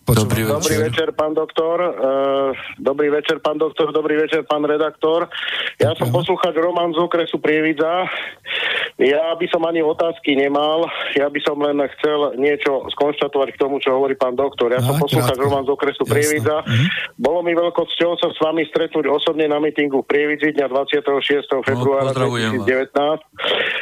Dobrý 0.01 0.43
večer. 0.43 0.57
dobrý 0.57 0.75
večer, 0.89 1.07
pán 1.13 1.33
doktor. 1.37 1.77
Uh, 1.77 2.57
dobrý 2.81 3.09
večer, 3.13 3.37
pán 3.37 3.57
doktor. 3.61 3.93
Dobrý 3.93 4.17
večer, 4.17 4.41
pán 4.49 4.65
redaktor. 4.65 5.29
Ja 5.77 5.93
som 5.93 6.09
poslúchať 6.09 6.57
Roman 6.57 6.89
z 6.89 6.99
okresu 7.05 7.37
Prievidza. 7.37 8.09
Ja 8.97 9.33
by 9.37 9.45
som 9.53 9.61
ani 9.65 9.85
otázky 9.85 10.33
nemal. 10.33 10.89
Ja 11.13 11.29
by 11.29 11.39
som 11.45 11.61
len 11.61 11.77
chcel 11.97 12.33
niečo 12.41 12.89
skonštatovať 12.97 13.53
k 13.53 13.61
tomu, 13.61 13.77
čo 13.77 13.93
hovorí 13.93 14.17
pán 14.17 14.33
doktor. 14.33 14.73
Ja 14.73 14.81
som 14.81 14.97
poslúchať 14.97 15.37
Roman 15.37 15.69
z 15.69 15.73
okresu 15.73 16.03
Prievidza. 16.09 16.65
Mhm. 16.65 16.85
Bolo 17.21 17.45
mi 17.45 17.53
veľkou 17.53 17.85
cťou 17.97 18.17
sa 18.17 18.33
s 18.33 18.37
vami 18.41 18.65
stretnúť 18.73 19.05
osobne 19.05 19.45
na 19.45 19.61
mítingu 19.61 20.01
v 20.01 20.09
Prievidzi 20.09 20.57
dňa 20.57 20.65
26. 20.65 21.61
februára 21.61 22.09
no, 22.17 22.33
2019. 22.33 22.89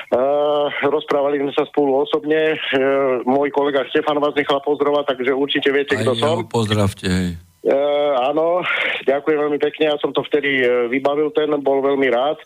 Uh, 0.10 0.68
rozprávali 0.84 1.40
sme 1.40 1.54
sa 1.56 1.64
spolu 1.72 2.04
osobne. 2.04 2.60
Uh, 2.76 3.24
môj 3.24 3.56
kolega 3.56 3.88
Stefan 3.88 4.20
vás 4.20 4.36
nechal 4.36 4.60
pozdrovať, 4.64 5.16
takže 5.16 5.32
určite 5.32 5.70
viete, 5.72 5.96
kto 6.16 6.44
som. 6.44 6.48
pozdravte, 6.50 7.08
hej. 7.08 7.30
E, 7.60 7.76
áno, 8.16 8.64
ďakujem 9.04 9.36
veľmi 9.36 9.60
pekne, 9.60 9.92
ja 9.92 10.00
som 10.00 10.16
to 10.16 10.24
vtedy 10.24 10.64
e, 10.64 10.88
vybavil, 10.88 11.28
ten 11.36 11.52
bol 11.60 11.84
veľmi 11.84 12.08
rád. 12.08 12.40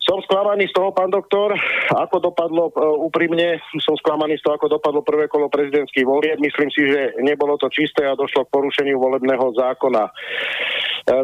Som 0.00 0.24
sklamaný 0.24 0.72
z 0.72 0.74
toho, 0.74 0.88
pán 0.88 1.12
doktor, 1.12 1.52
ako 1.92 2.32
dopadlo, 2.32 2.72
e, 2.72 2.80
úprimne, 3.04 3.60
som 3.84 3.92
sklamaný 4.00 4.40
z 4.40 4.42
toho, 4.48 4.56
ako 4.56 4.80
dopadlo 4.80 5.04
prvé 5.04 5.28
kolo 5.28 5.52
prezidentských 5.52 6.08
volieb. 6.08 6.40
Myslím 6.40 6.72
si, 6.72 6.80
že 6.88 7.12
nebolo 7.20 7.60
to 7.60 7.68
čisté 7.68 8.08
a 8.08 8.16
došlo 8.16 8.48
k 8.48 8.54
porušeniu 8.56 8.96
volebného 8.96 9.52
zákona. 9.52 10.08
E, 10.08 10.12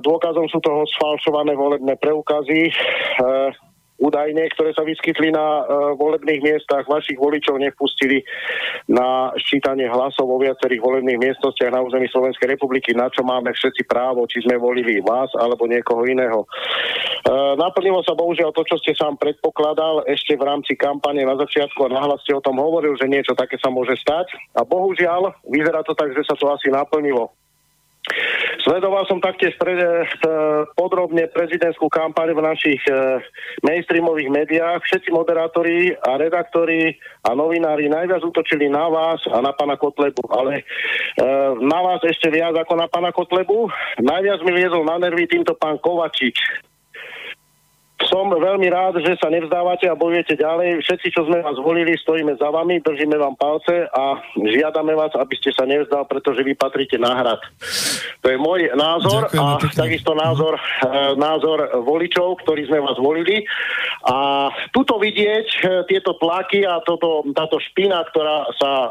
dôkazom 0.04 0.44
sú 0.52 0.60
toho 0.60 0.84
sfalšované 1.00 1.56
volebné 1.56 1.96
preukazy. 1.96 2.68
E, 2.68 2.72
údajne, 4.00 4.48
ktoré 4.56 4.72
sa 4.72 4.82
vyskytli 4.82 5.30
na 5.30 5.62
uh, 5.62 5.64
volebných 5.94 6.40
miestach, 6.40 6.88
vašich 6.88 7.20
voličov 7.20 7.60
nevpustili 7.60 8.24
na 8.88 9.30
ščítanie 9.36 9.86
hlasov 9.86 10.26
vo 10.26 10.40
viacerých 10.40 10.80
volebných 10.80 11.20
miestnostiach 11.20 11.70
na 11.70 11.84
území 11.84 12.08
Slovenskej 12.08 12.56
republiky, 12.56 12.96
na 12.96 13.12
čo 13.12 13.20
máme 13.22 13.52
všetci 13.52 13.84
právo, 13.84 14.24
či 14.24 14.40
sme 14.42 14.56
volili 14.56 15.04
vás 15.04 15.28
alebo 15.36 15.68
niekoho 15.68 16.02
iného. 16.08 16.48
Uh, 17.28 17.54
naplnilo 17.60 18.00
sa 18.02 18.16
bohužiaľ 18.16 18.56
to, 18.56 18.64
čo 18.64 18.80
ste 18.80 18.96
sám 18.96 19.20
predpokladal 19.20 20.08
ešte 20.08 20.34
v 20.34 20.48
rámci 20.48 20.72
kampane 20.74 21.20
na 21.22 21.36
začiatku 21.36 21.84
a 21.86 21.92
nahlas 21.92 22.24
ste 22.24 22.32
o 22.32 22.42
tom 22.42 22.56
hovoril, 22.56 22.96
že 22.96 23.04
niečo 23.06 23.36
také 23.36 23.60
sa 23.60 23.68
môže 23.68 23.94
stať. 24.00 24.32
A 24.56 24.64
bohužiaľ, 24.64 25.44
vyzerá 25.44 25.84
to 25.84 25.92
tak, 25.92 26.16
že 26.16 26.24
sa 26.24 26.32
to 26.34 26.48
asi 26.48 26.72
naplnilo. 26.72 27.36
Sledoval 28.60 29.08
som 29.08 29.18
taktiež 29.24 29.56
pre, 29.56 29.72
e, 29.72 29.86
podrobne 30.76 31.26
prezidentskú 31.32 31.88
kampaň 31.88 32.36
v 32.36 32.44
našich 32.44 32.82
e, 32.86 33.24
mainstreamových 33.64 34.30
médiách. 34.30 34.80
Všetci 34.84 35.08
moderátori 35.10 35.96
a 35.96 36.20
redaktori 36.20 36.94
a 37.24 37.32
novinári 37.32 37.88
najviac 37.88 38.20
útočili 38.20 38.68
na 38.68 38.86
vás 38.92 39.24
a 39.32 39.40
na 39.40 39.56
pána 39.56 39.80
Kotlebu, 39.80 40.22
ale 40.28 40.60
e, 40.60 40.64
na 41.64 41.78
vás 41.80 42.04
ešte 42.04 42.28
viac 42.28 42.52
ako 42.52 42.74
na 42.76 42.86
pána 42.86 43.10
Kotlebu. 43.16 43.72
Najviac 44.04 44.40
mi 44.44 44.52
liezol 44.54 44.84
na 44.84 45.00
nervy 45.00 45.24
týmto 45.24 45.56
pán 45.56 45.80
Kovačič 45.80 46.68
som 48.08 48.32
veľmi 48.32 48.68
rád, 48.72 49.02
že 49.04 49.18
sa 49.20 49.28
nevzdávate 49.28 49.84
a 49.90 49.98
bojujete 49.98 50.40
ďalej. 50.40 50.80
Všetci, 50.80 51.08
čo 51.12 51.28
sme 51.28 51.44
vás 51.44 51.58
volili, 51.60 51.92
stojíme 52.00 52.32
za 52.40 52.48
vami, 52.48 52.80
držíme 52.80 53.18
vám 53.18 53.36
palce 53.36 53.84
a 53.92 54.16
žiadame 54.40 54.96
vás, 54.96 55.12
aby 55.18 55.34
ste 55.36 55.52
sa 55.52 55.68
nevzdal, 55.68 56.08
pretože 56.08 56.40
vy 56.40 56.56
patríte 56.56 56.96
na 56.96 57.12
hrad. 57.12 57.40
To 58.24 58.26
je 58.32 58.38
môj 58.40 58.72
názor 58.72 59.28
Ďakujem, 59.28 59.40
a 59.40 59.48
pekne. 59.60 59.76
takisto 59.76 60.12
názor, 60.16 60.54
e, 60.56 60.60
názor 61.16 61.58
voličov, 61.84 62.40
ktorí 62.44 62.68
sme 62.68 62.80
vás 62.80 62.96
volili. 62.96 63.44
A 64.08 64.48
tuto 64.72 64.96
vidieť 64.96 65.48
e, 65.48 65.58
tieto 65.88 66.16
tlaky 66.16 66.64
a 66.64 66.80
toto, 66.84 67.24
táto 67.36 67.60
špina, 67.60 68.04
ktorá 68.08 68.48
sa 68.56 68.72
e, 68.72 68.88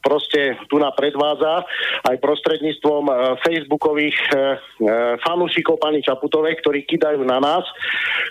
proste 0.00 0.60
tu 0.68 0.76
na 0.76 0.92
predvádza 0.92 1.64
aj 2.04 2.16
prostredníctvom 2.20 3.08
facebookových 3.44 4.18
fanúšikov 5.22 5.80
pani 5.80 6.00
Čaputovej, 6.00 6.60
ktorí 6.60 6.86
kidajú 6.88 7.22
na 7.26 7.38
nás, 7.42 7.64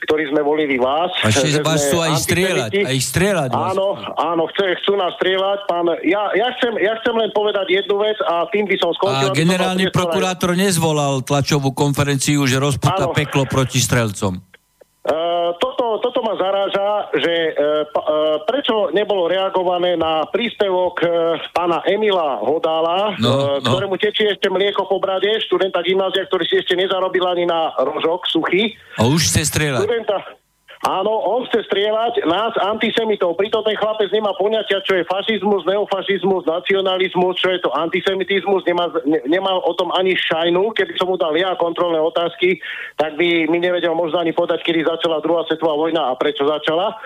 ktorí 0.03 0.31
sme 0.33 0.41
volili 0.43 0.75
vás. 0.75 1.11
A 1.23 1.31
že 1.31 1.63
vás 1.63 1.79
chcú 1.87 2.03
aj 2.03 2.13
strieľať, 2.19 2.71
aj 2.83 2.97
strieľať. 2.99 3.49
Áno, 3.55 3.95
áno, 4.15 4.43
chce, 4.51 4.79
chcú 4.83 4.99
nás 4.99 5.15
strieľať. 5.15 5.59
Pán, 5.69 5.85
ja, 6.03 6.31
ja, 6.35 6.47
chcem, 6.59 6.73
ja 6.81 6.97
chcem 6.99 7.15
len 7.15 7.31
povedať 7.31 7.71
jednu 7.71 7.95
vec 8.01 8.17
a 8.23 8.47
tým 8.49 8.65
by 8.67 8.75
som 8.79 8.91
skončil. 8.95 9.31
A 9.31 9.35
generálny 9.35 9.91
prokurátor 9.93 10.57
nezvolal 10.57 11.21
tlačovú 11.23 11.71
konferenciu, 11.75 12.43
že 12.49 12.57
rozputa 12.57 13.11
peklo 13.13 13.45
proti 13.45 13.77
strelcom. 13.79 14.54
Uh, 15.05 15.53
toto, 15.61 16.01
toto 16.01 16.25
ma 16.25 16.33
zaráža, 16.33 17.13
že 17.13 17.53
uh, 17.53 17.85
uh, 17.85 18.41
prečo 18.49 18.89
nebolo 18.89 19.29
reagované 19.29 19.93
na 19.93 20.25
príspevok 20.33 20.97
uh, 21.05 21.37
pána 21.53 21.85
Emila 21.85 22.41
Hodála, 22.41 23.13
no, 23.21 23.29
uh, 23.29 23.41
no. 23.61 23.69
ktorému 23.69 24.01
tečie 24.01 24.33
ešte 24.33 24.49
mlieko 24.49 24.89
po 24.89 24.97
brade, 24.97 25.29
študenta 25.45 25.85
gymnázia, 25.85 26.25
ktorý 26.25 26.49
si 26.49 26.57
ešte 26.57 26.73
nezarobil 26.73 27.21
ani 27.21 27.45
na 27.45 27.69
rožok 27.77 28.25
suchý. 28.25 28.73
A 28.97 29.05
už 29.05 29.29
chce 29.29 29.45
strieľať. 29.45 29.85
Študenta, 29.85 30.17
Áno, 30.83 31.07
on 31.07 31.47
chce 31.47 31.63
strieľať 31.71 32.27
nás, 32.27 32.51
antisemitov. 32.59 33.39
Pritom 33.39 33.63
ten 33.63 33.79
chlapec 33.79 34.11
nemá 34.11 34.35
poňatia, 34.35 34.83
čo 34.83 34.99
je 34.99 35.07
fašizmus, 35.07 35.63
neofašizmus, 35.63 36.43
nacionalizmus, 36.43 37.39
čo 37.39 37.55
je 37.55 37.59
to 37.63 37.71
antisemitizmus, 37.71 38.67
nemá, 38.67 38.91
ne, 39.07 39.23
nemá 39.29 39.55
o 39.55 39.71
tom 39.77 39.95
ani 39.95 40.17
šajnu. 40.17 40.75
Keby 40.75 40.93
som 40.99 41.07
mu 41.07 41.15
dal 41.15 41.31
ja 41.39 41.55
kontrolné 41.55 42.01
otázky, 42.01 42.59
tak 42.99 43.15
by 43.15 43.47
mi 43.47 43.57
nevedel 43.63 43.95
možno 43.95 44.19
ani 44.19 44.35
podať, 44.35 44.61
kedy 44.65 44.83
začala 44.83 45.23
druhá 45.23 45.47
svetová 45.47 45.79
vojna 45.79 46.11
a 46.11 46.19
prečo 46.19 46.43
začala. 46.43 46.99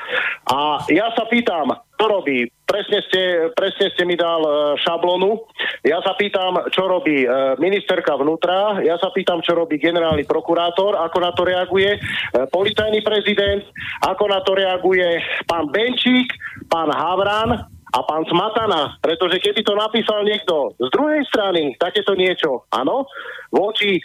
A 0.50 0.82
ja 0.90 1.14
sa 1.14 1.30
pýtam, 1.30 1.89
čo 2.00 2.08
robí? 2.08 2.48
Presne 2.64 3.04
ste, 3.12 3.52
presne 3.52 3.92
ste 3.92 4.08
mi 4.08 4.16
dal 4.16 4.40
uh, 4.40 4.80
šablonu. 4.80 5.36
Ja 5.84 6.00
sa 6.00 6.16
pýtam, 6.16 6.56
čo 6.72 6.88
robí 6.88 7.28
uh, 7.28 7.60
ministerka 7.60 8.16
vnútra, 8.16 8.80
ja 8.80 8.96
sa 8.96 9.12
pýtam, 9.12 9.44
čo 9.44 9.52
robí 9.60 9.76
generálny 9.76 10.24
prokurátor, 10.24 10.96
ako 10.96 11.18
na 11.20 11.32
to 11.36 11.44
reaguje 11.44 12.00
uh, 12.00 12.48
policajný 12.48 13.04
prezident, 13.04 13.68
ako 14.08 14.32
na 14.32 14.40
to 14.48 14.56
reaguje 14.56 15.20
pán 15.44 15.68
Benčík, 15.76 16.32
pán 16.72 16.88
Havran, 16.88 17.68
a 17.90 18.06
pán 18.06 18.22
Smatana, 18.30 19.02
pretože 19.02 19.42
keby 19.42 19.66
to 19.66 19.74
napísal 19.74 20.22
niekto 20.22 20.78
z 20.78 20.94
druhej 20.94 21.26
strany, 21.26 21.74
takéto 21.82 22.14
niečo, 22.14 22.70
áno, 22.70 23.10
voči 23.50 23.98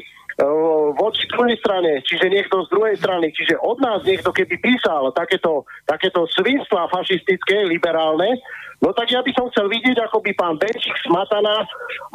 voči 0.98 1.30
druhej 1.30 1.54
strane, 1.62 2.02
čiže 2.02 2.26
niekto 2.26 2.66
z 2.66 2.68
druhej 2.74 2.96
strany, 2.98 3.30
čiže 3.30 3.54
od 3.62 3.78
nás 3.78 4.02
niekto, 4.02 4.34
keby 4.34 4.58
písal 4.58 5.14
takéto, 5.14 5.62
takéto 5.86 6.26
svinstva 6.34 6.90
fašistické, 6.90 7.62
liberálne, 7.70 8.42
no 8.82 8.90
tak 8.90 9.14
ja 9.14 9.22
by 9.22 9.30
som 9.30 9.46
chcel 9.54 9.70
vidieť, 9.70 9.94
ako 10.10 10.18
by 10.26 10.30
pán 10.34 10.58
Benčík, 10.58 10.96
Smatana 11.06 11.62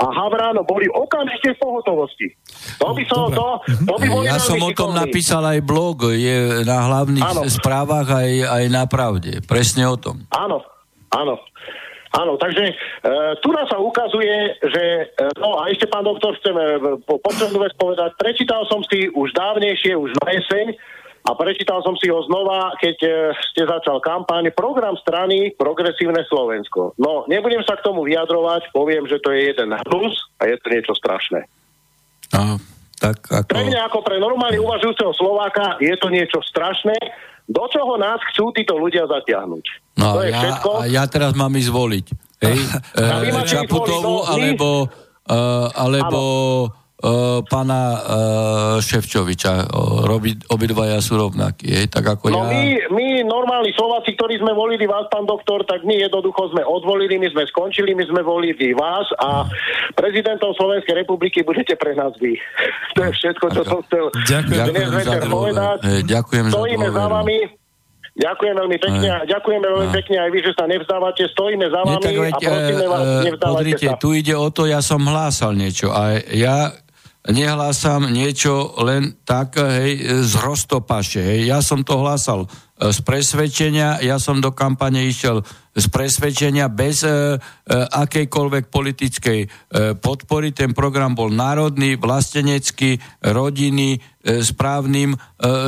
a 0.03 0.05
Havran 0.11 0.59
boli 0.67 0.91
okamžite 0.91 1.55
v 1.55 1.57
pohotovosti. 1.63 2.27
To 2.83 2.91
by 2.91 3.03
som, 3.07 3.31
to, 3.31 3.47
to 3.87 3.95
by 3.95 4.07
boli 4.11 4.27
Ja 4.27 4.35
som 4.35 4.59
o 4.59 4.71
tom 4.75 4.91
napísal 4.91 5.43
aj 5.47 5.59
blog, 5.63 6.11
je 6.11 6.67
na 6.67 6.91
hlavných 6.91 7.23
ano. 7.23 7.41
správach 7.47 8.07
aj, 8.11 8.31
aj 8.51 8.63
na 8.67 8.83
pravde. 8.83 9.39
Presne 9.47 9.87
o 9.87 9.95
tom. 9.95 10.27
Áno, 10.35 10.59
áno. 11.15 11.39
Áno, 12.09 12.41
takže 12.41 12.73
e, 12.73 12.75
tu 13.45 13.53
sa 13.53 13.77
ukazuje, 13.77 14.57
že, 14.65 15.13
e, 15.13 15.25
no 15.37 15.61
a 15.61 15.69
ešte 15.69 15.85
pán 15.85 16.01
doktor, 16.01 16.33
chceme 16.41 16.63
e, 16.65 16.77
po, 17.05 17.21
poslednú 17.21 17.61
vec 17.61 17.77
povedať, 17.77 18.17
prečítal 18.17 18.65
som 18.65 18.81
si 18.89 19.13
už 19.13 19.29
dávnejšie, 19.37 19.93
už 19.93 20.17
na 20.25 20.33
jeseň, 20.33 20.73
a 21.27 21.35
prečítal 21.35 21.83
som 21.83 21.93
si 21.99 22.07
ho 22.07 22.23
znova, 22.25 22.73
keď 22.79 22.97
e, 23.03 23.11
ste 23.51 23.67
začal 23.67 23.99
kampaň, 23.99 24.49
program 24.55 24.95
strany 24.97 25.51
Progresívne 25.53 26.23
Slovensko. 26.25 26.95
No, 26.95 27.27
nebudem 27.27 27.61
sa 27.67 27.75
k 27.75 27.85
tomu 27.85 28.07
vyjadrovať, 28.07 28.71
poviem, 28.71 29.03
že 29.05 29.19
to 29.19 29.35
je 29.35 29.51
jeden 29.51 29.75
hnus 29.75 30.15
a 30.39 30.47
je 30.47 30.55
to 30.57 30.67
niečo 30.71 30.93
strašné. 30.95 31.45
A, 32.33 32.57
tak 32.97 33.21
ako... 33.29 33.51
Pre 33.51 33.63
mňa 33.67 33.81
ako 33.91 33.99
pre 34.01 34.17
normálne 34.17 34.57
uvažujúceho 34.57 35.11
Slováka 35.13 35.77
je 35.83 35.93
to 35.99 36.07
niečo 36.07 36.39
strašné, 36.41 36.95
do 37.49 37.63
čoho 37.73 37.97
nás 37.97 38.21
chcú 38.29 38.53
títo 38.53 38.77
ľudia 38.77 39.09
zatiahnuť. 39.09 39.65
No 39.97 40.15
to 40.15 40.19
je 40.21 40.31
ja, 40.31 40.37
všetko. 40.37 40.69
A 40.77 40.83
ja 40.85 41.03
teraz 41.09 41.33
mám 41.33 41.49
ísť 41.57 41.71
voliť. 41.73 42.05
Hej? 42.45 42.59
e, 43.01 43.43
Čaputovú, 43.49 44.21
no, 44.21 44.29
alebo, 44.29 44.69
uh, 45.25 45.67
alebo 45.73 46.21
uh, 47.03 47.39
pána 47.47 47.81
uh, 47.95 47.99
Ševčoviča. 48.83 49.71
Robi, 50.05 50.35
obidvaja 50.51 50.99
sú 50.99 51.19
rovnakí, 51.19 51.67
hej? 51.67 51.85
tak 51.87 52.19
ako 52.19 52.31
no 52.31 52.47
ja. 52.47 52.51
My, 52.51 52.63
my 52.91 53.07
normálni 53.23 53.71
Slováci, 53.75 54.15
ktorí 54.15 54.39
sme 54.39 54.51
volili 54.51 54.83
vás, 54.87 55.07
pán 55.07 55.23
doktor, 55.23 55.63
tak 55.63 55.83
my 55.87 55.95
jednoducho 55.95 56.51
sme 56.51 56.63
odvolili, 56.63 57.19
my 57.19 57.27
sme 57.31 57.43
skončili, 57.47 57.95
my 57.95 58.05
sme 58.07 58.21
volili 58.23 58.75
vás 58.75 59.07
a 59.19 59.47
prezidentom 59.95 60.51
Slovenskej 60.55 61.03
republiky 61.05 61.43
budete 61.43 61.75
pre 61.79 61.95
nás 61.95 62.11
vy. 62.19 62.35
To 62.97 63.05
je 63.05 63.11
všetko, 63.15 63.45
čo 63.53 63.61
som 63.63 63.79
chcel 63.87 64.11
ďakujem, 64.27 64.65
dnes 64.75 64.89
večer 64.91 65.21
povedať. 65.29 65.77
Hej, 65.87 66.01
ďakujem 66.09 66.45
Stojíme 66.51 66.87
za, 66.91 66.95
za 66.99 67.05
vami. 67.07 67.37
Ďakujem 68.19 68.55
veľmi 68.59 68.77
pekne, 68.83 69.07
a 69.15 69.19
ďakujeme 69.23 69.63
veľmi 69.63 69.89
pekne 69.95 70.17
aj 70.19 70.29
vy, 70.35 70.39
že 70.43 70.51
sa 70.51 70.67
nevzdávate, 70.67 71.23
stojíme 71.31 71.71
za 71.71 71.79
vami 71.87 71.95
Nie, 71.95 72.03
tak 72.03 72.15
veď, 72.19 72.33
a 72.35 72.39
prosíme 72.43 72.85
vás, 72.91 72.99
e, 72.99 73.11
nevzdávajte 73.31 73.55
podrite, 73.55 73.87
sa. 73.87 73.95
tu 73.95 74.09
ide 74.11 74.35
o 74.35 74.47
to, 74.51 74.61
ja 74.67 74.79
som 74.83 74.99
hlásal 75.07 75.51
niečo 75.55 75.87
a 75.95 76.19
ja 76.35 76.75
nehlásam 77.27 78.07
niečo 78.07 78.79
len 78.79 79.19
tak, 79.27 79.59
hej, 79.59 80.23
z 80.23 80.33
roztopaše, 80.39 81.19
hej. 81.19 81.51
Ja 81.51 81.59
som 81.59 81.83
to 81.83 81.99
hlásal 81.99 82.47
z 82.79 82.99
presvedčenia, 83.03 83.99
ja 83.99 84.15
som 84.23 84.39
do 84.39 84.55
kampane 84.55 85.03
išiel 85.03 85.43
z 85.79 85.85
presvedčenia 85.87 86.67
bez 86.67 87.07
e, 87.07 87.09
e, 87.09 87.37
akejkoľvek 87.87 88.67
politickej 88.67 89.39
e, 89.39 89.47
podpory. 89.95 90.51
Ten 90.51 90.75
program 90.75 91.15
bol 91.15 91.31
národný, 91.31 91.95
vlastenecký, 91.95 92.99
rodinný, 93.23 93.97
e, 93.97 93.99
správnym 94.43 95.15
e, 95.15 95.17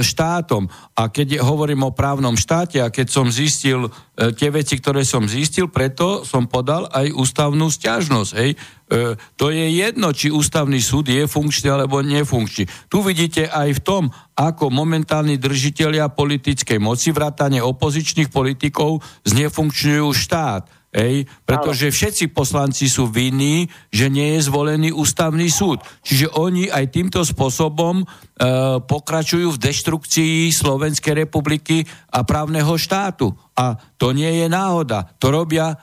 štátom. 0.03 0.67
A 0.99 1.07
keď 1.07 1.39
hovorím 1.41 1.87
o 1.87 1.95
právnom 1.95 2.35
štáte 2.35 2.83
a 2.83 2.91
keď 2.91 3.07
som 3.07 3.31
zistil 3.31 3.87
e, 3.87 3.89
tie 4.35 4.51
veci, 4.51 4.75
ktoré 4.77 5.07
som 5.07 5.29
zistil, 5.29 5.71
preto 5.71 6.27
som 6.27 6.51
podal 6.51 6.91
aj 6.91 7.15
ústavnú 7.15 7.71
stiažnosť. 7.71 8.31
Hej. 8.35 8.51
E, 8.91 9.15
to 9.39 9.55
je 9.55 9.65
jedno, 9.79 10.11
či 10.11 10.27
ústavný 10.27 10.83
súd 10.83 11.07
je 11.07 11.23
funkčný 11.23 11.71
alebo 11.71 12.03
nefunkčný. 12.03 12.67
Tu 12.91 12.97
vidíte 12.99 13.47
aj 13.47 13.79
v 13.79 13.83
tom, 13.85 14.03
ako 14.35 14.67
momentálni 14.67 15.39
držiteľia 15.39 16.11
politickej 16.11 16.75
moci, 16.81 17.00
vrátane 17.09 17.57
opozičných 17.57 18.29
politikov, 18.29 19.01
znefunkčňujú 19.25 20.07
štát. 20.13 20.69
Ej, 20.91 21.23
pretože 21.47 21.87
všetci 21.87 22.35
poslanci 22.35 22.91
sú 22.91 23.07
vinní, 23.07 23.71
že 23.95 24.11
nie 24.11 24.35
je 24.35 24.51
zvolený 24.51 24.91
ústavný 24.91 25.47
súd. 25.47 25.79
Čiže 26.03 26.35
oni 26.35 26.67
aj 26.67 26.91
týmto 26.91 27.23
spôsobom 27.23 28.03
e, 28.03 28.05
pokračujú 28.83 29.55
v 29.55 29.61
deštrukcii 29.71 30.51
Slovenskej 30.51 31.15
republiky 31.15 31.87
a 32.11 32.27
právneho 32.27 32.75
štátu. 32.75 33.31
A 33.55 33.79
to 33.95 34.11
nie 34.11 34.43
je 34.43 34.51
náhoda. 34.51 35.07
To 35.23 35.31
robia 35.31 35.71
e, 35.71 35.75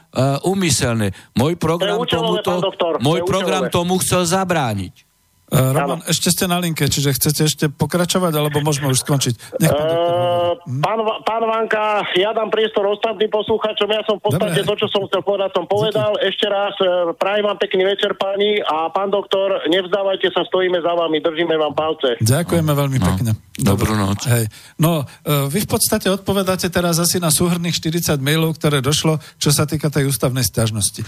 umyselne. 0.44 1.16
Môj 1.33 1.57
program, 1.57 2.04
to 2.04 2.12
tomuto, 2.12 2.52
doktor, 2.61 3.00
môj 3.00 3.24
program 3.24 3.72
tomu 3.72 3.96
chcel 4.04 4.28
zabrániť. 4.28 5.08
Uh, 5.49 5.73
Roman, 5.73 6.05
ano. 6.05 6.05
ešte 6.05 6.29
ste 6.29 6.45
na 6.45 6.61
linke, 6.61 6.85
čiže 6.93 7.17
chcete 7.17 7.43
ešte 7.49 7.65
pokračovať, 7.73 8.37
alebo 8.37 8.61
môžeme 8.61 8.93
už 8.93 9.01
skončiť? 9.01 9.65
Nech 9.65 9.73
pán, 9.73 9.89
uh, 9.89 10.61
pán, 10.85 11.01
pán 11.25 11.43
Vanka, 11.49 12.05
ja 12.21 12.37
dám 12.37 12.53
priestor 12.53 12.85
ostatným 12.85 13.33
poslucháčom, 13.33 13.89
ja 13.89 14.05
som 14.05 14.21
v 14.21 14.29
podstate 14.29 14.61
Dobre. 14.61 14.69
to, 14.69 14.75
čo 14.85 14.87
som 14.93 15.03
chcel 15.09 15.25
povedať, 15.25 15.51
som 15.57 15.65
povedal. 15.65 16.21
Díky. 16.21 16.29
Ešte 16.37 16.47
raz, 16.53 16.77
uh, 16.85 17.17
prajem 17.17 17.49
vám 17.49 17.57
pekný 17.57 17.83
večer, 17.89 18.13
páni, 18.21 18.61
a 18.61 18.93
pán 18.93 19.09
doktor, 19.09 19.65
nevzdávajte 19.73 20.29
sa, 20.37 20.45
stojíme 20.45 20.85
za 20.85 20.93
vami, 20.93 21.17
držíme 21.25 21.57
vám 21.57 21.73
palce. 21.73 22.21
Ďakujeme 22.21 22.73
veľmi 22.77 22.99
no. 23.01 23.07
pekne. 23.09 23.31
Dobrú 23.57 23.97
noc. 23.97 24.23
Hej. 24.31 24.47
No, 24.79 25.03
vy 25.27 25.67
v 25.67 25.69
podstate 25.69 26.07
odpovedáte 26.07 26.71
teraz 26.71 27.03
asi 27.03 27.19
na 27.19 27.27
súhrných 27.27 27.75
40 27.75 28.23
mailov, 28.23 28.55
ktoré 28.55 28.79
došlo, 28.79 29.19
čo 29.35 29.51
sa 29.51 29.67
týka 29.67 29.91
tej 29.91 30.07
ústavnej 30.07 30.47
stiažnosti. 30.47 31.03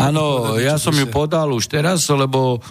Áno, 0.00 0.56
ja 0.56 0.80
som 0.80 0.96
ju 0.96 1.04
podal 1.12 1.52
už 1.52 1.68
teraz, 1.68 2.08
lebo 2.08 2.64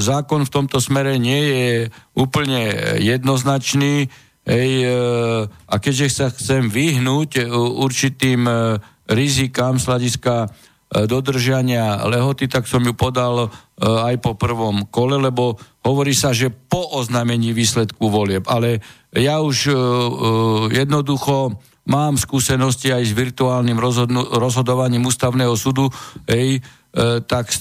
zákon 0.00 0.48
v 0.48 0.54
tomto 0.56 0.80
smere 0.80 1.20
nie 1.20 1.42
je 1.44 1.70
úplne 2.16 2.96
jednoznačný 2.96 4.08
Ej, 4.44 4.70
e, 4.84 4.92
a 5.48 5.74
keďže 5.80 6.06
sa 6.12 6.26
chcem 6.28 6.68
vyhnúť 6.68 7.48
určitým 7.80 8.44
e, 8.44 8.76
rizikám 9.08 9.80
z 9.80 9.84
hľadiska 9.88 10.34
dodržania 10.94 12.06
lehoty, 12.06 12.46
tak 12.46 12.70
som 12.70 12.78
ju 12.86 12.94
podal 12.94 13.50
aj 13.82 14.14
po 14.22 14.38
prvom 14.38 14.86
kole, 14.86 15.18
lebo 15.18 15.58
hovorí 15.82 16.14
sa, 16.14 16.30
že 16.30 16.54
po 16.54 16.86
oznámení 16.94 17.50
výsledku 17.50 18.06
volieb. 18.06 18.46
Ale 18.46 18.78
ja 19.10 19.42
už 19.42 19.74
jednoducho 20.70 21.58
mám 21.90 22.14
skúsenosti 22.14 22.94
aj 22.94 23.10
s 23.10 23.16
virtuálnym 23.16 23.74
rozhodovaním 24.38 25.10
ústavného 25.10 25.58
súdu, 25.58 25.90
ej, 26.30 26.62
E, 26.62 26.83
tak 27.26 27.50
e, 27.50 27.58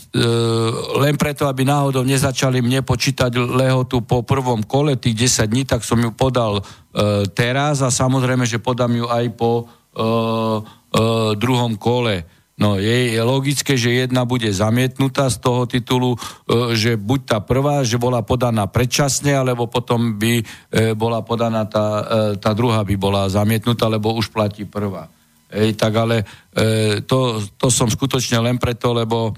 len 1.02 1.18
preto, 1.18 1.50
aby 1.50 1.66
náhodou 1.66 2.06
nezačali 2.06 2.62
mne 2.62 2.86
počítať 2.86 3.34
lehotu 3.34 4.06
po 4.06 4.22
prvom 4.22 4.62
kole, 4.62 4.94
tých 4.94 5.26
10 5.42 5.50
dní, 5.50 5.64
tak 5.66 5.82
som 5.82 5.98
ju 5.98 6.14
podal 6.14 6.62
e, 6.62 6.64
teraz 7.34 7.82
a 7.82 7.90
samozrejme, 7.90 8.46
že 8.46 8.62
podám 8.62 8.94
ju 8.94 9.10
aj 9.10 9.26
po 9.34 9.70
druhom 11.38 11.78
kole. 11.78 12.26
No 12.54 12.78
je, 12.78 13.18
je 13.18 13.22
logické, 13.26 13.74
že 13.74 14.06
jedna 14.06 14.30
bude 14.30 14.46
zamietnutá 14.54 15.26
z 15.34 15.42
toho 15.42 15.66
titulu, 15.66 16.14
e, 16.14 16.78
že 16.78 17.02
buď 17.02 17.20
tá 17.26 17.38
prvá, 17.42 17.82
že 17.82 17.98
bola 17.98 18.22
podaná 18.22 18.70
predčasne, 18.70 19.34
alebo 19.34 19.66
potom 19.66 20.22
by 20.22 20.34
e, 20.38 20.44
bola 20.94 21.26
podaná 21.26 21.66
tá, 21.66 21.86
e, 22.06 22.38
tá 22.38 22.54
druhá 22.54 22.86
by 22.86 22.94
bola 22.94 23.26
zamietnutá, 23.26 23.90
lebo 23.90 24.14
už 24.14 24.30
platí 24.30 24.70
prvá. 24.70 25.10
Ej, 25.54 25.78
tak 25.78 25.94
ale 25.94 26.26
e, 26.50 27.06
to, 27.06 27.38
to 27.62 27.70
som 27.70 27.86
skutočne 27.86 28.42
len 28.42 28.58
preto, 28.58 28.90
lebo 28.92 29.30
e, 29.30 29.34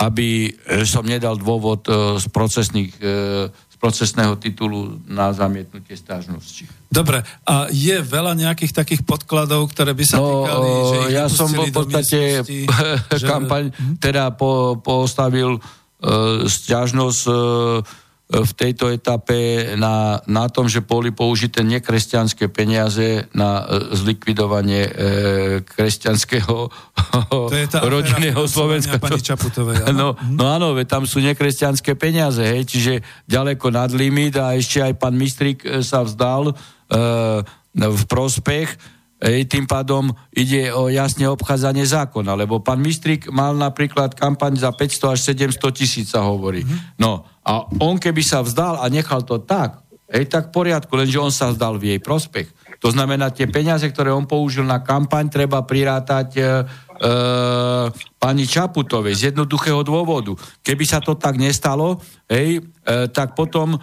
aby 0.00 0.50
som 0.82 1.04
nedal 1.04 1.36
dôvod 1.36 1.84
e, 1.86 2.18
z 2.18 2.26
procesných 2.32 2.92
e, 2.98 3.10
procesného 3.82 4.38
titulu 4.38 5.02
na 5.10 5.34
zamietnutie 5.34 5.98
stážnosti. 5.98 6.70
Dobre, 6.86 7.26
a 7.42 7.66
je 7.66 7.98
veľa 7.98 8.38
nejakých 8.38 8.78
takých 8.78 9.02
podkladov, 9.02 9.74
ktoré 9.74 9.90
by 9.90 10.04
sa 10.06 10.22
no, 10.22 10.46
týkali, 10.46 10.70
že 10.70 10.98
ich 11.02 11.16
ja 11.18 11.26
som 11.26 11.50
v 11.50 11.74
podstate 11.74 12.18
že... 13.18 13.26
kampaň 13.26 13.74
teda 13.98 14.38
po, 14.38 14.78
postavil 14.78 15.58
uh, 15.58 16.46
stiažnosť 16.46 17.22
uh, 17.26 17.82
v 18.32 18.52
tejto 18.56 18.88
etape 18.88 19.72
na, 19.76 20.24
na 20.24 20.48
tom, 20.48 20.64
že 20.64 20.80
boli 20.80 21.12
použité 21.12 21.60
nekresťanské 21.60 22.48
peniaze 22.48 23.28
na 23.36 23.60
e, 23.60 23.92
zlikvidovanie 23.92 24.82
e, 24.88 24.92
kresťanského 25.60 26.72
to 27.28 27.52
je 27.52 27.68
tá 27.68 27.84
rodinného 27.84 28.40
Slovenska. 28.48 28.96
Pani 28.96 29.20
Čaputovej, 29.20 29.84
áno? 29.84 30.16
No, 30.16 30.40
no 30.40 30.44
áno, 30.48 30.66
tam 30.88 31.04
sú 31.04 31.20
nekresťanské 31.20 31.92
peniaze, 31.92 32.40
hej, 32.40 32.64
čiže 32.64 32.92
ďaleko 33.28 33.68
nad 33.68 33.92
limit 33.92 34.40
a 34.40 34.56
ešte 34.56 34.80
aj 34.80 34.96
pán 34.96 35.12
Mistrik 35.12 35.60
e, 35.68 35.84
sa 35.84 36.00
vzdal 36.00 36.52
e, 36.52 36.54
v 37.72 38.02
prospech 38.08 39.01
Ej, 39.22 39.46
tým 39.46 39.70
pádom 39.70 40.10
ide 40.34 40.74
o 40.74 40.90
jasne 40.90 41.30
obchádzanie 41.30 41.86
zákona, 41.86 42.34
lebo 42.34 42.58
pán 42.58 42.82
Mistrik 42.82 43.30
mal 43.30 43.54
napríklad 43.54 44.18
kampaň 44.18 44.58
za 44.58 44.74
500 44.74 45.14
až 45.14 45.20
700 45.30 45.62
tisíc 45.70 46.10
sa 46.10 46.26
hovorí. 46.26 46.66
Mm-hmm. 46.66 46.98
No 46.98 47.22
a 47.46 47.70
on 47.78 48.02
keby 48.02 48.18
sa 48.18 48.42
vzdal 48.42 48.82
a 48.82 48.90
nechal 48.90 49.22
to 49.22 49.38
tak, 49.38 49.78
ej, 50.10 50.26
tak 50.26 50.50
v 50.50 50.54
poriadku, 50.58 50.90
lenže 50.98 51.22
on 51.22 51.30
sa 51.30 51.54
vzdal 51.54 51.78
v 51.78 51.94
jej 51.94 52.00
prospech. 52.02 52.50
To 52.82 52.90
znamená, 52.90 53.30
tie 53.30 53.46
peniaze, 53.46 53.86
ktoré 53.86 54.10
on 54.10 54.26
použil 54.26 54.66
na 54.66 54.82
kampaň, 54.82 55.30
treba 55.30 55.62
prirátať 55.62 56.28
e, 56.34 56.42
pani 58.22 58.46
Čaputovej 58.46 59.18
z 59.18 59.22
jednoduchého 59.34 59.82
dôvodu. 59.82 60.38
Keby 60.62 60.84
sa 60.86 61.02
to 61.02 61.18
tak 61.18 61.34
nestalo, 61.34 61.98
hej, 62.30 62.62
e, 62.62 63.10
tak 63.10 63.34
potom 63.34 63.74
e, 63.74 63.78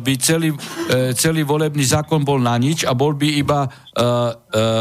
by 0.00 0.12
celý, 0.16 0.56
e, 0.88 1.12
celý 1.12 1.44
volebný 1.44 1.84
zákon 1.84 2.24
bol 2.24 2.40
na 2.40 2.56
nič 2.56 2.88
a 2.88 2.96
bol 2.96 3.12
by 3.12 3.28
iba 3.36 3.68
e, 3.68 3.68
e, 3.68 4.10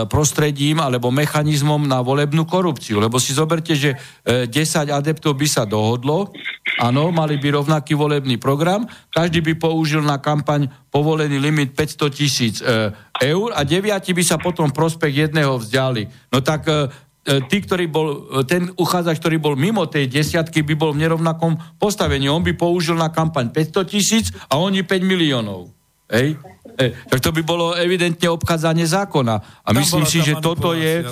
prostredím 0.08 0.80
alebo 0.80 1.12
mechanizmom 1.12 1.84
na 1.84 2.00
volebnú 2.00 2.48
korupciu. 2.48 3.04
Lebo 3.04 3.20
si 3.20 3.36
zoberte, 3.36 3.76
že 3.76 4.00
e, 4.24 4.48
10 4.48 4.96
adeptov 4.96 5.36
by 5.36 5.48
sa 5.52 5.68
dohodlo, 5.68 6.32
áno, 6.80 7.12
mali 7.12 7.36
by 7.36 7.60
rovnaký 7.60 8.00
volebný 8.00 8.40
program, 8.40 8.88
každý 9.12 9.44
by 9.44 9.60
použil 9.60 10.08
na 10.08 10.24
kampaň 10.24 10.72
povolený 10.88 11.36
limit 11.44 11.76
500 11.76 12.16
tisíc 12.16 12.64
e, 12.64 12.96
eur 13.20 13.52
a 13.52 13.68
deviati 13.68 14.16
by 14.16 14.24
sa 14.24 14.40
potom 14.40 14.72
prospech 14.72 15.28
jedného 15.28 15.60
vzdiali. 15.60 16.32
No 16.32 16.40
tak 16.40 16.64
E, 16.72 16.88
tí, 17.26 17.58
ktorý 17.66 17.90
bol, 17.90 18.08
e, 18.42 18.46
ten 18.46 18.70
uchádzač, 18.78 19.18
ktorý 19.18 19.42
bol 19.42 19.58
mimo 19.58 19.90
tej 19.90 20.06
desiatky, 20.06 20.62
by 20.62 20.78
bol 20.78 20.94
v 20.94 21.02
nerovnakom 21.02 21.58
postavení. 21.82 22.30
On 22.30 22.46
by 22.46 22.54
použil 22.54 22.94
na 22.94 23.10
kampaň 23.10 23.50
500 23.50 23.90
tisíc 23.90 24.26
a 24.46 24.62
oni 24.62 24.86
5 24.86 25.02
miliónov. 25.02 25.74
Hej? 26.06 26.38
E, 26.78 26.94
tak 27.10 27.20
to 27.26 27.34
by 27.34 27.42
bolo 27.42 27.74
evidentne 27.74 28.30
obchádzanie 28.30 28.86
zákona. 28.86 29.36
A 29.66 29.70
Tam 29.74 29.82
myslím 29.82 30.06
si, 30.06 30.22
že 30.22 30.38
toto 30.38 30.78
je 30.78 31.02
e, 31.02 31.04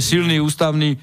silný 0.00 0.40
ústavný 0.40 0.96
e, 0.96 0.98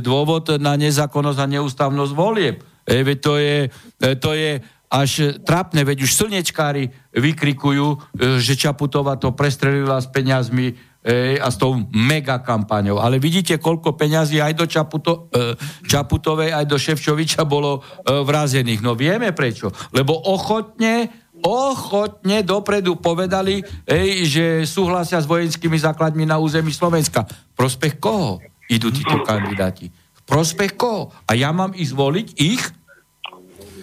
dôvod 0.00 0.56
na 0.56 0.80
nezákonnosť 0.80 1.38
a 1.44 1.46
neústavnosť 1.60 2.12
volieb. 2.16 2.64
E, 2.88 3.04
to, 3.20 3.36
je, 3.36 3.68
e, 4.00 4.08
to 4.16 4.32
je 4.32 4.64
až 4.90 5.38
trápne, 5.46 5.86
veď 5.86 6.02
už 6.02 6.18
slnečkári 6.18 6.90
vykrikujú, 7.14 7.86
e, 7.94 7.98
že 8.42 8.58
Čaputová 8.58 9.14
to 9.14 9.30
prestrelila 9.30 10.02
s 10.02 10.10
peniazmi 10.10 10.74
e, 11.00 11.36
a 11.40 11.48
s 11.48 11.56
tou 11.56 11.76
mega. 11.92 12.38
Ale 13.00 13.16
vidíte, 13.18 13.56
koľko 13.56 13.96
peňazí 13.96 14.40
aj 14.40 14.54
do 14.56 14.66
Čaputo, 14.68 15.32
e, 15.32 15.56
Čaputovej, 15.88 16.52
aj 16.52 16.64
do 16.68 16.76
Ševčoviča 16.76 17.44
bolo 17.48 17.80
e, 17.80 18.20
vrazených. 18.24 18.84
No 18.84 18.96
vieme 18.96 19.32
prečo. 19.32 19.72
Lebo 19.92 20.16
ochotne 20.16 21.08
ochotne 21.40 22.44
dopredu 22.44 23.00
povedali, 23.00 23.64
ej, 23.88 24.28
že 24.28 24.44
súhlasia 24.68 25.16
s 25.16 25.24
vojenskými 25.24 25.76
základmi 25.80 26.28
na 26.28 26.36
území 26.36 26.68
Slovenska. 26.68 27.24
Prospech 27.56 27.96
koho 27.96 28.44
idú 28.68 28.92
títo 28.92 29.24
kandidáti? 29.24 29.88
Prospech 30.28 30.78
koho? 30.78 31.10
A 31.26 31.34
ja 31.34 31.50
mám 31.50 31.72
ísť 31.74 31.92
voliť 31.96 32.28
ich? 32.38 32.62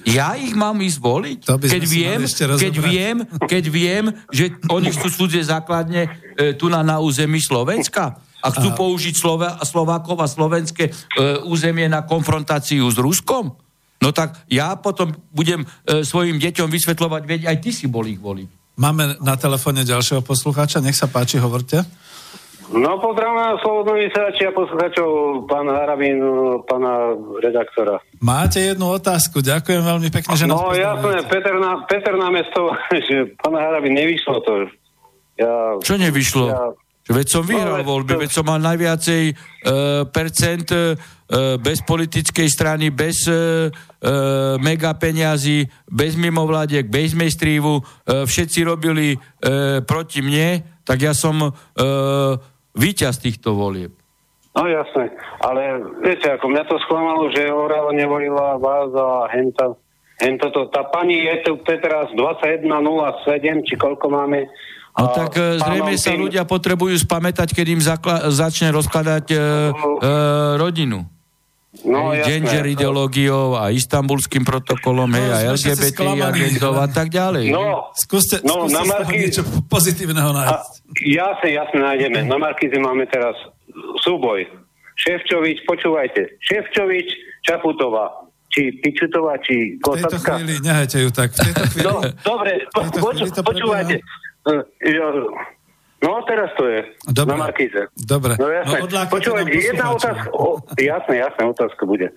Ja 0.08 0.40
ich 0.40 0.56
mám 0.56 0.80
ísť 0.80 1.00
voliť? 1.04 1.40
Keď 1.44 1.84
viem, 1.84 2.20
keď, 2.56 2.74
viem, 2.80 3.18
keď 3.44 3.64
viem, 3.68 4.06
že 4.32 4.56
oni 4.72 4.96
chcú 4.96 5.12
cudzie 5.12 5.44
základne 5.44 6.08
e, 6.40 6.56
tu 6.56 6.72
na, 6.72 6.80
na 6.80 7.04
území 7.04 7.44
Slovenska 7.44 8.16
a 8.40 8.48
chcú 8.56 8.72
a... 8.72 8.78
použiť 8.80 9.16
Slova, 9.20 9.60
Slovákov 9.68 10.24
a 10.24 10.32
slovenské 10.32 10.88
e, 10.88 10.92
územie 11.44 11.92
na 11.92 12.08
konfrontáciu 12.08 12.88
s 12.88 12.96
Ruskom? 12.96 13.52
No 14.00 14.10
tak 14.16 14.40
ja 14.48 14.80
potom 14.80 15.12
budem 15.36 15.68
e, 15.84 16.06
svojim 16.08 16.40
deťom 16.40 16.72
vysvetľovať, 16.72 17.22
veď 17.28 17.42
aj 17.52 17.58
ty 17.60 17.76
si 17.76 17.92
bol 17.92 18.08
ich 18.08 18.22
voliť. 18.22 18.80
Máme 18.80 19.20
na 19.20 19.36
telefóne 19.36 19.84
ďalšieho 19.84 20.24
poslucháča, 20.24 20.80
nech 20.80 20.96
sa 20.96 21.10
páči, 21.12 21.42
hovorte. 21.42 21.84
No 22.68 23.00
pozdravím 23.00 23.56
slobodnú 23.64 23.96
vysielači 23.96 24.44
a 24.44 24.52
posluchačov 24.52 25.10
pán 25.48 25.72
Harabín, 25.72 26.20
pána 26.68 27.16
redaktora. 27.40 28.04
Máte 28.20 28.60
jednu 28.60 28.92
otázku, 28.92 29.40
ďakujem 29.40 29.80
veľmi 29.88 30.10
pekne, 30.12 30.36
že 30.36 30.44
No 30.52 30.76
jasné, 30.76 31.24
Peter, 31.32 31.56
na, 31.56 31.88
Peter 31.88 32.20
na 32.20 32.28
mesto, 32.28 32.76
že 33.08 33.32
pán 33.40 33.56
Harabín, 33.56 33.96
nevyšlo 33.96 34.44
to. 34.44 34.68
Ja, 35.40 35.80
Čo 35.80 35.96
nevyšlo? 35.96 36.46
Ja, 36.52 36.76
Veď 37.08 37.28
som 37.32 37.44
vyhral 37.48 37.88
no, 37.88 37.88
voľby, 37.88 38.20
veď 38.20 38.32
som 38.36 38.44
mal 38.44 38.60
najviacej 38.60 39.32
uh, 39.32 40.04
percent 40.12 40.68
uh, 40.76 40.92
bez 41.56 41.80
politickej 41.88 42.52
strany, 42.52 42.92
bez 42.92 43.32
uh, 43.32 43.72
uh, 43.72 44.60
mega 44.60 44.92
peniazy, 44.92 45.72
bez 45.88 46.20
mimovládiek, 46.20 46.84
bez 46.84 47.16
mejstrívu. 47.16 47.80
Uh, 47.80 48.28
všetci 48.28 48.60
robili 48.68 49.16
uh, 49.16 49.80
proti 49.88 50.20
mne, 50.20 50.68
tak 50.84 51.00
ja 51.00 51.16
som 51.16 51.48
uh, 51.48 51.52
víťaz 52.78 53.18
týchto 53.18 53.58
volieb. 53.58 53.92
No 54.54 54.66
jasné, 54.66 55.14
ale 55.42 55.86
viete, 56.02 56.34
ako 56.34 56.50
mňa 56.50 56.64
to 56.66 56.82
sklamalo, 56.86 57.30
že 57.30 57.46
Orava 57.46 57.94
nevolila 57.94 58.58
vás 58.58 58.90
a 58.90 59.30
henta, 59.30 59.78
henta 60.18 60.50
to, 60.50 60.66
tá 60.74 60.82
pani 60.90 61.14
je 61.14 61.46
tu 61.46 61.62
teraz 61.62 62.10
21.07, 62.18 62.66
či 63.70 63.74
koľko 63.78 64.10
máme, 64.10 64.50
No 64.98 65.14
tak 65.14 65.38
uh, 65.38 65.62
zrejme 65.62 65.94
sa 65.94 66.18
ľudia 66.18 66.42
potrebujú 66.42 66.98
spamätať, 66.98 67.54
keď 67.54 67.66
im 67.70 67.82
zakla- 67.86 68.34
začne 68.34 68.74
rozkladať 68.74 69.26
uh, 69.30 69.38
uh, 69.38 70.58
rodinu. 70.58 71.06
No, 71.86 72.16
hej, 72.16 72.26
gender 72.26 72.66
jasné, 72.66 72.74
ideológiou 72.74 73.54
a 73.60 73.70
istambulským 73.70 74.42
protokolom, 74.42 75.12
no, 75.12 75.18
hej, 75.18 75.30
a 75.30 75.38
LGBT 75.54 75.98
agentov 76.18 76.74
a 76.80 76.88
tak 76.90 77.14
ďalej. 77.14 77.52
No, 77.54 77.94
skúste, 77.94 78.42
no, 78.42 78.66
skúste 78.66 78.74
na 78.74 78.84
Marky... 78.88 79.16
niečo 79.20 79.42
pozitívneho 79.70 80.32
nájsť. 80.34 80.66
jasne, 81.06 81.50
jasne 81.54 81.80
nájdeme. 81.84 82.26
Na 82.26 82.38
Markize 82.42 82.78
máme 82.80 83.06
teraz 83.12 83.36
súboj. 84.02 84.48
Ševčovič, 84.98 85.62
počúvajte. 85.70 86.42
Ševčovič, 86.42 87.08
Čaputová 87.46 88.28
či 88.48 88.74
Pičutová, 88.82 89.38
či 89.44 89.78
Kosatka. 89.78 90.08
V 90.08 90.12
tejto 90.18 90.20
chvíli, 90.34 90.54
nehajte 90.64 90.98
ju 91.04 91.10
tak. 91.14 91.30
V 91.36 91.38
tejto 91.52 91.64
chvíli, 91.70 91.86
no, 91.86 92.02
dobre, 92.24 92.52
po, 92.74 92.82
poču, 92.98 93.24
počúvajte. 93.30 94.02
Uh, 94.48 94.64
No, 95.98 96.22
teraz 96.30 96.54
to 96.54 96.70
je. 96.70 96.94
Dobre. 97.10 97.34
Na 97.34 97.50
Markíze. 97.50 97.82
Dobre. 97.98 98.38
No 98.38 98.48
jasné. 98.54 98.78
No, 98.86 99.10
Počúvajte, 99.10 99.58
jedna 99.58 99.86
otázka. 99.98 100.30
O, 100.30 100.62
jasné, 100.78 101.16
jasné, 101.26 101.42
otázka 101.42 101.84
bude. 101.90 102.14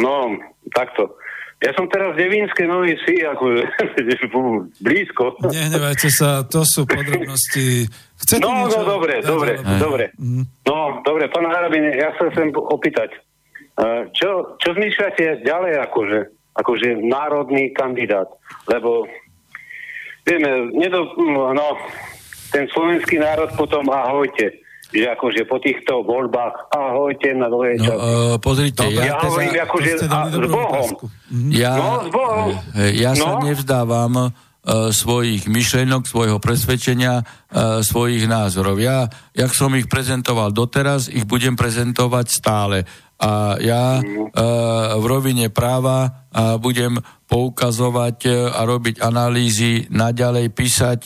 No, 0.00 0.40
takto. 0.72 1.20
Ja 1.58 1.74
som 1.74 1.90
teraz 1.90 2.14
v 2.14 2.22
Devínskej 2.22 2.70
Novej 2.70 2.94
Si, 3.02 3.18
ako 3.18 3.66
blízko. 4.86 5.24
Nehnevajte 5.42 6.08
sa, 6.08 6.46
to 6.46 6.62
sú 6.62 6.86
podrobnosti. 6.86 7.90
Chcete 8.22 8.46
no, 8.46 8.62
niečo? 8.62 8.78
no, 8.78 8.86
dobre, 8.86 9.18
dobre, 9.20 9.58
dobre. 9.76 10.04
Mm. 10.16 10.46
No, 10.64 11.02
dobre, 11.02 11.26
pán 11.28 11.50
Harabin, 11.50 11.90
ja 11.98 12.14
sa 12.14 12.30
chcem 12.30 12.54
opýtať. 12.54 13.10
Čo, 14.14 14.58
čo 14.58 14.68
zmýšľate 14.74 15.42
ďalej, 15.46 15.82
akože, 15.90 16.18
akože 16.62 16.88
národný 17.02 17.74
kandidát? 17.74 18.26
Lebo, 18.70 19.06
vieme, 20.26 20.70
nedo, 20.78 21.10
no, 21.18 21.74
ten 22.48 22.64
slovenský 22.72 23.20
národ 23.20 23.52
potom 23.56 23.84
ahojte 23.88 24.64
že 24.88 25.04
akože 25.04 25.44
po 25.44 25.60
týchto 25.60 26.00
voľbách 26.00 26.72
ahojte 26.72 27.36
na 27.36 27.52
dlhé 27.52 27.76
no, 27.76 27.84
časy. 27.84 28.08
Uh, 28.08 28.36
pozrite, 28.40 28.80
no, 28.80 28.96
ja, 28.96 29.02
ja 29.04 29.14
hovorím 29.20 29.52
akože 29.60 29.90
a, 30.08 30.20
s 30.32 30.38
Bohom. 30.48 30.88
Ja, 31.52 31.72
no, 31.76 31.88
s 32.00 32.08
Bohom. 32.08 32.48
Ja 32.96 33.12
no. 33.12 33.20
sa 33.20 33.30
nevzdávam 33.44 34.32
svojich 34.68 35.48
myšlenok, 35.48 36.04
svojho 36.04 36.36
presvedčenia, 36.42 37.24
svojich 37.80 38.28
názorov. 38.28 38.76
Ja, 38.76 39.08
jak 39.32 39.56
som 39.56 39.72
ich 39.78 39.88
prezentoval 39.88 40.52
doteraz, 40.52 41.08
ich 41.08 41.24
budem 41.24 41.56
prezentovať 41.56 42.26
stále. 42.28 42.84
A 43.18 43.56
ja 43.58 43.98
v 44.94 45.04
rovine 45.08 45.48
práva 45.48 46.28
budem 46.60 47.00
poukazovať 47.26 48.50
a 48.52 48.60
robiť 48.62 49.00
analýzy, 49.00 49.88
naďalej 49.88 50.52
písať 50.52 51.00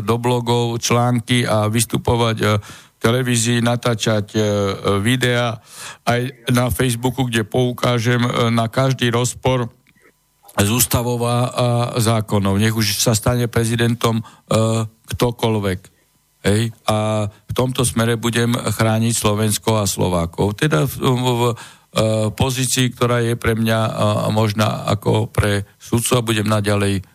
do 0.00 0.16
blogov 0.16 0.80
články 0.80 1.44
a 1.44 1.68
vystupovať 1.68 2.58
televízii 3.04 3.60
natáčať 3.60 4.26
e, 4.32 4.40
videa 5.04 5.60
aj 6.08 6.20
na 6.48 6.72
Facebooku, 6.72 7.28
kde 7.28 7.44
poukážem 7.44 8.24
e, 8.24 8.48
na 8.48 8.72
každý 8.72 9.12
rozpor 9.12 9.68
z 10.54 10.70
ústavov 10.70 11.18
a 11.26 11.36
zákonov. 11.98 12.62
Nech 12.62 12.74
už 12.74 13.02
sa 13.02 13.12
stane 13.12 13.50
prezidentom 13.50 14.22
e, 14.22 14.24
ktokoľvek. 14.86 15.80
Hej? 16.46 16.70
A 16.86 17.26
v 17.26 17.52
tomto 17.52 17.82
smere 17.82 18.14
budem 18.14 18.54
chrániť 18.54 19.14
Slovensko 19.14 19.82
a 19.82 19.90
Slovákov. 19.90 20.54
Teda 20.54 20.86
v, 20.86 20.94
v, 20.94 21.18
v 21.18 21.42
pozícii, 22.34 22.90
ktorá 22.94 23.22
je 23.22 23.38
pre 23.38 23.54
mňa 23.54 23.78
možná 24.34 24.82
ako 24.90 25.30
pre 25.30 25.62
sudcu 25.78 26.10
a 26.18 26.26
budem 26.26 26.46
naďalej 26.50 27.06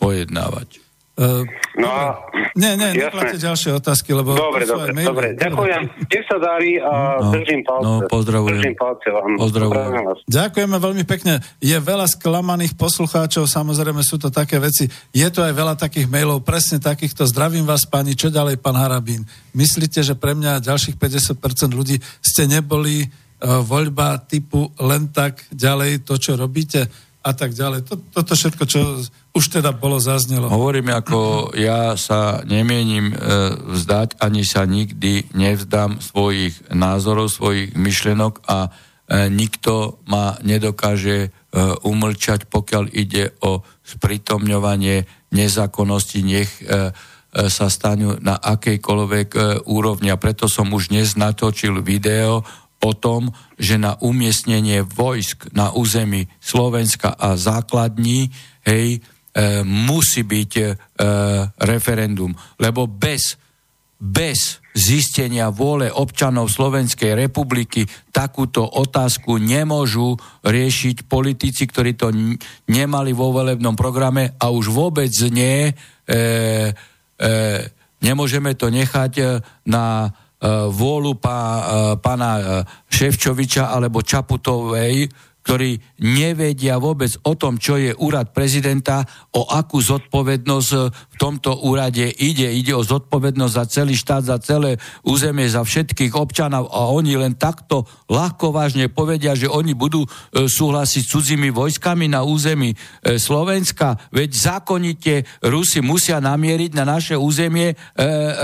pojednávať. 0.00 0.85
Uh, 1.16 1.48
no 1.80 1.88
a... 1.88 2.28
Nie, 2.52 2.76
nie, 2.76 2.92
nepláte 2.92 3.40
ďalšie 3.40 3.72
otázky, 3.80 4.12
lebo... 4.12 4.36
Dobre, 4.36 4.68
dobre, 4.68 4.92
dobre. 4.92 5.26
Ďakujem. 5.32 5.82
Nech 6.12 6.24
sa 6.28 6.36
darí 6.36 6.76
a 6.76 7.20
no, 7.24 7.32
držím 7.32 7.64
palce. 7.64 7.84
No, 7.84 7.92
pozdravujem. 8.04 8.60
Držím 8.60 8.76
palce 8.76 9.08
vám. 9.08 9.30
Pozdravujem. 9.40 9.92
Ďakujeme 10.28 10.76
veľmi 10.76 11.04
pekne. 11.08 11.40
Je 11.56 11.72
veľa 11.72 12.04
sklamaných 12.04 12.76
poslucháčov, 12.76 13.48
samozrejme 13.48 14.04
sú 14.04 14.20
to 14.20 14.28
také 14.28 14.60
veci. 14.60 14.92
Je 15.16 15.24
tu 15.32 15.40
aj 15.40 15.56
veľa 15.56 15.80
takých 15.80 16.04
mailov, 16.08 16.44
presne 16.44 16.84
takýchto. 16.84 17.24
Zdravím 17.24 17.64
vás, 17.64 17.88
pani, 17.88 18.12
čo 18.12 18.28
ďalej, 18.28 18.60
pán 18.60 18.76
Harabín? 18.76 19.24
Myslíte, 19.56 20.04
že 20.04 20.12
pre 20.12 20.36
mňa 20.36 20.60
ďalších 20.60 21.00
50% 21.00 21.72
ľudí 21.72 21.96
ste 22.20 22.44
neboli 22.44 23.08
uh, 23.08 23.64
voľba 23.64 24.20
typu 24.28 24.68
len 24.84 25.08
tak 25.08 25.48
ďalej 25.48 26.04
to, 26.04 26.20
čo 26.20 26.36
robíte? 26.36 26.92
a 27.26 27.34
tak 27.34 27.58
ďalej. 27.58 27.90
Toto 28.14 28.38
všetko, 28.38 28.62
čo 28.70 29.02
už 29.36 29.60
teda 29.60 29.76
bolo 29.76 30.00
zaznelo. 30.00 30.48
Hovorím, 30.48 30.96
ako 30.96 31.52
ja 31.52 31.92
sa 32.00 32.40
nemienim 32.48 33.12
e, 33.12 33.16
vzdať, 33.76 34.16
ani 34.16 34.48
sa 34.48 34.64
nikdy 34.64 35.28
nevzdám 35.36 36.00
svojich 36.00 36.72
názorov, 36.72 37.28
svojich 37.28 37.76
myšlenok 37.76 38.40
a 38.48 38.66
e, 38.66 39.28
nikto 39.28 40.00
ma 40.08 40.40
nedokáže 40.40 41.28
e, 41.28 41.28
umlčať, 41.84 42.48
pokiaľ 42.48 42.88
ide 42.96 43.36
o 43.44 43.60
spritomňovanie 43.84 45.04
nezákonnosti, 45.36 46.20
nech 46.24 46.50
sa 47.36 47.66
stanú 47.68 48.16
na 48.24 48.40
akejkoľvek 48.40 49.28
úrovni. 49.68 50.08
A 50.08 50.16
preto 50.16 50.48
som 50.48 50.72
už 50.72 50.88
dnes 50.88 51.12
natočil 51.14 51.84
video 51.84 52.40
o 52.80 52.92
tom, 52.96 53.34
že 53.60 53.76
na 53.76 53.98
umiestnenie 54.00 54.80
vojsk 54.86 55.52
na 55.52 55.74
území 55.74 56.30
Slovenska 56.40 57.12
a 57.12 57.36
základní, 57.36 58.32
hej, 58.64 59.04
musí 59.64 60.24
byť 60.24 60.52
e, 60.56 60.64
referendum. 61.60 62.32
Lebo 62.56 62.88
bez, 62.88 63.36
bez 64.00 64.64
zistenia 64.72 65.52
vôle 65.52 65.92
občanov 65.92 66.48
Slovenskej 66.48 67.16
republiky 67.16 67.84
takúto 68.12 68.64
otázku 68.64 69.36
nemôžu 69.36 70.16
riešiť 70.44 71.04
politici, 71.04 71.68
ktorí 71.68 71.96
to 71.96 72.12
nemali 72.68 73.12
vo 73.12 73.32
volebnom 73.32 73.76
programe 73.76 74.36
a 74.40 74.48
už 74.52 74.72
vôbec 74.72 75.12
nie, 75.32 75.68
e, 75.68 75.72
e, 76.12 77.32
nemôžeme 78.00 78.56
to 78.56 78.72
nechať 78.72 79.12
e, 79.20 79.24
na 79.68 80.12
E, 80.36 80.68
vôľu 80.68 81.16
pá, 81.16 81.40
e, 81.40 81.64
pána 81.96 82.30
e, 82.36 82.42
Ševčoviča 82.92 83.72
alebo 83.72 84.04
Čaputovej, 84.04 85.08
ktorí 85.46 85.78
nevedia 86.02 86.74
vôbec 86.82 87.14
o 87.22 87.38
tom, 87.38 87.54
čo 87.54 87.78
je 87.78 87.94
úrad 88.02 88.34
prezidenta, 88.34 89.06
o 89.30 89.46
akú 89.46 89.78
zodpovednosť 89.78 90.70
v 90.90 91.16
tomto 91.22 91.62
úrade 91.62 92.02
ide. 92.02 92.50
Ide 92.50 92.74
o 92.74 92.82
zodpovednosť 92.82 93.54
za 93.54 93.64
celý 93.70 93.94
štát, 93.94 94.26
za 94.26 94.42
celé 94.42 94.74
územie, 95.06 95.46
za 95.46 95.62
všetkých 95.62 96.18
občanov 96.18 96.66
a 96.74 96.90
oni 96.90 97.14
len 97.14 97.38
takto 97.38 97.86
ľahko 98.10 98.50
vážne 98.50 98.90
povedia, 98.90 99.38
že 99.38 99.46
oni 99.46 99.78
budú 99.78 100.02
súhlasiť 100.34 101.02
s 101.06 101.12
cudzími 101.14 101.54
vojskami 101.54 102.10
na 102.10 102.26
území 102.26 102.74
Slovenska. 103.06 103.94
Veď 104.10 104.30
zákonite 104.34 105.46
Rusi 105.46 105.78
musia 105.78 106.18
namieriť 106.18 106.74
na 106.74 106.98
naše 106.98 107.14
územie 107.14 107.70
e, 107.70 107.76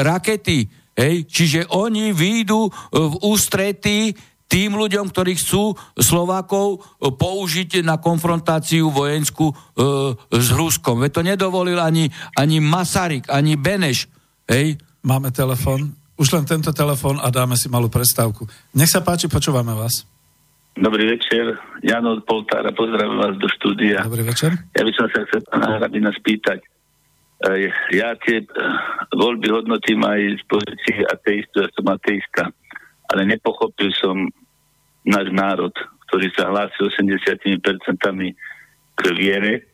rakety 0.07 0.83
Hej? 0.93 1.25
Čiže 1.25 1.61
oni 1.73 2.13
výjdu 2.13 2.69
e, 2.69 2.71
v 2.93 3.15
ústretí 3.25 4.13
tým 4.53 4.77
ľuďom, 4.77 5.09
ktorí 5.09 5.41
chcú 5.41 5.73
Slovákov 5.97 6.77
e, 6.77 7.09
použiť 7.09 7.81
na 7.81 7.97
konfrontáciu 7.97 8.93
vojenskú 8.93 9.49
e, 9.49 9.55
s 10.29 10.49
Ruskom. 10.53 11.01
Veď 11.01 11.11
to 11.17 11.23
nedovolil 11.25 11.81
ani, 11.81 12.13
ani 12.37 12.61
Masaryk, 12.61 13.33
ani 13.33 13.57
Beneš. 13.57 14.13
Hej? 14.45 14.77
Máme 15.01 15.33
telefon. 15.33 15.97
Už 16.21 16.37
len 16.37 16.45
tento 16.45 16.69
telefon 16.77 17.17
a 17.17 17.33
dáme 17.33 17.57
si 17.57 17.73
malú 17.73 17.89
prestávku. 17.89 18.45
Nech 18.77 18.93
sa 18.93 19.01
páči, 19.01 19.33
počúvame 19.33 19.73
vás. 19.73 20.05
Dobrý 20.77 21.17
večer, 21.17 21.57
Jano 21.81 22.21
Poltára, 22.21 22.73
pozdravím 22.77 23.21
vás 23.21 23.37
do 23.41 23.49
štúdia. 23.49 24.05
Dobrý 24.05 24.25
večer. 24.25 24.53
Ja 24.77 24.85
by 24.85 24.93
som 24.93 25.09
sa 25.09 25.25
chcel 25.29 25.41
pána 25.49 25.81
Hrabina 25.81 26.13
spýtať, 26.13 26.65
ja 27.91 28.15
tie 28.23 28.39
eh, 28.39 28.47
voľby 29.11 29.51
hodnotím 29.51 30.07
aj 30.07 30.21
z 30.39 30.43
pozície 30.47 31.03
ateistu, 31.11 31.67
ja 31.67 31.69
som 31.75 31.91
ateista, 31.91 32.55
ale 33.11 33.27
nepochopil 33.27 33.91
som 33.99 34.31
náš 35.07 35.29
národ, 35.35 35.75
ktorý 36.09 36.29
sa 36.35 36.51
hlási 36.51 36.77
80% 36.79 37.59
k 38.93 39.01
viere 39.17 39.67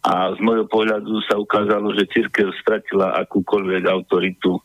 a 0.00 0.32
z 0.32 0.38
môjho 0.40 0.64
pohľadu 0.70 1.20
sa 1.28 1.36
ukázalo, 1.36 1.92
že 1.92 2.08
církev 2.08 2.48
stratila 2.62 3.20
akúkoľvek 3.20 3.82
autoritu 3.84 4.56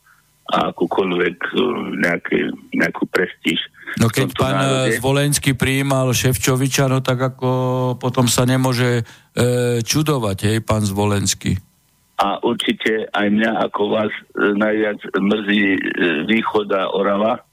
a 0.45 0.71
akúkoľvek 0.71 1.37
eh, 1.41 1.61
nejaké, 2.05 2.37
nejakú 2.71 3.09
prestíž. 3.09 3.59
No 3.97 4.07
keď 4.07 4.29
pán 4.37 4.55
eh, 4.55 4.61
národe. 4.61 4.97
Zvolenský 5.01 5.51
prijímal 5.57 6.13
Ševčoviča, 6.13 6.87
no 6.87 7.01
tak 7.01 7.19
ako 7.35 7.49
potom 7.97 8.29
sa 8.29 8.45
nemôže 8.45 9.01
e, 9.01 9.03
čudovať, 9.81 10.37
hej, 10.53 10.57
pán 10.61 10.85
Zvolenský 10.85 11.57
a 12.15 12.39
určite 12.39 13.11
aj 13.11 13.27
mňa 13.27 13.51
ako 13.67 13.81
vás 13.91 14.13
najviac 14.35 14.99
mrzí 15.19 15.63
e, 15.75 15.79
východ 16.31 16.71
a 16.71 16.87
Orava, 16.95 17.43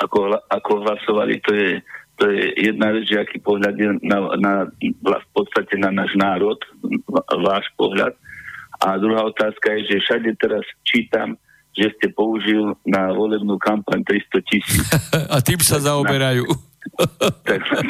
ako, 0.00 0.38
ako 0.50 0.72
hlasovali, 0.82 1.38
to 1.44 1.52
je, 1.54 1.70
to 2.18 2.24
je 2.30 2.42
jedna 2.70 2.94
vec, 2.94 3.04
že 3.06 3.22
aký 3.22 3.38
pohľad 3.42 3.74
je 3.74 3.88
na, 4.06 4.18
na, 4.38 4.52
v 5.02 5.28
podstate 5.34 5.78
na 5.78 5.90
náš 5.94 6.14
národ, 6.18 6.58
váš 7.42 7.66
pohľad. 7.78 8.14
A 8.82 8.98
druhá 8.98 9.22
otázka 9.26 9.70
je, 9.78 9.94
že 9.94 10.02
všade 10.02 10.30
teraz 10.38 10.66
čítam, 10.82 11.38
že 11.74 11.90
ste 11.98 12.06
použil 12.10 12.74
na 12.86 13.10
volebnú 13.10 13.58
kampaň 13.58 14.02
300 14.06 14.50
tisíc. 14.50 14.86
A 15.34 15.42
tým 15.42 15.58
sa 15.58 15.82
zaoberajú. 15.82 16.46
tak, 17.42 17.64
na, 17.64 17.80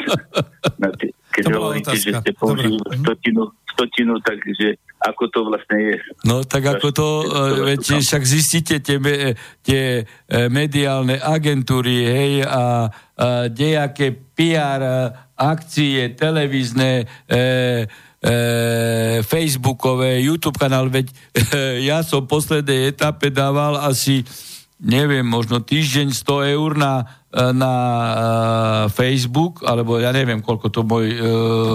na, 0.79 0.87
keď 1.35 1.43
hovoríte, 1.51 1.93
že 1.99 2.15
ste 2.15 2.31
použili 2.33 2.79
stotinu, 3.03 3.51
stotinu, 3.75 4.17
takže 4.23 4.79
ako 5.03 5.23
to 5.29 5.39
vlastne 5.45 5.77
je. 5.77 5.97
No 6.23 6.47
tak 6.47 6.63
ako 6.65 6.87
to, 6.95 7.07
veď 7.67 7.99
však 7.99 8.23
zistíte 8.23 8.79
tie, 8.79 8.97
tie 9.61 9.83
e, 10.01 10.03
mediálne 10.47 11.19
agentúry, 11.19 12.07
hej, 12.07 12.33
a, 12.47 12.87
a 12.87 13.27
dejaké 13.51 14.15
PR 14.15 15.11
akcie, 15.35 16.15
televízne, 16.15 17.03
e, 17.27 17.35
e, 17.35 18.33
Facebookové, 19.21 20.23
YouTube 20.23 20.57
kanál, 20.57 20.87
veď 20.87 21.11
e, 21.11 21.15
ja 21.85 22.01
som 22.01 22.23
v 22.23 22.31
poslednej 22.31 22.95
etape 22.95 23.29
dával 23.29 23.77
asi 23.83 24.23
neviem, 24.75 25.23
možno 25.23 25.63
týždeň 25.63 26.11
100 26.11 26.55
eur 26.55 26.71
na 26.75 27.23
na 27.35 27.73
uh, 27.75 28.15
Facebook, 28.87 29.59
alebo 29.67 29.99
ja 29.99 30.15
neviem, 30.15 30.39
koľko 30.39 30.71
to 30.71 30.81
môj, 30.87 31.07
uh, 31.11 31.25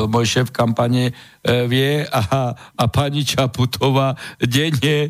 môj 0.08 0.24
šéf 0.24 0.48
kampane 0.48 1.12
vie 1.40 2.04
a, 2.04 2.52
a 2.52 2.84
pani 2.92 3.24
Čaputová 3.24 4.12
denne 4.36 5.08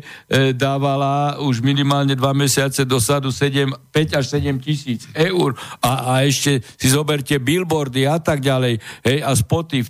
dávala 0.55 1.43
už 1.43 1.59
minimálne 1.59 2.15
dva 2.15 2.31
mesiace 2.31 2.87
dosadu 2.87 3.35
7, 3.35 3.67
5 3.91 4.15
až 4.15 4.39
7 4.39 4.55
tisíc 4.63 5.11
eur 5.11 5.59
a, 5.83 5.91
a 6.07 6.13
ešte 6.23 6.63
si 6.79 6.87
zoberte 6.87 7.35
billboardy 7.35 8.07
a 8.07 8.15
tak 8.23 8.39
ďalej, 8.39 8.79
hej, 9.03 9.17
a 9.19 9.31
spoty 9.35 9.83
v, 9.83 9.89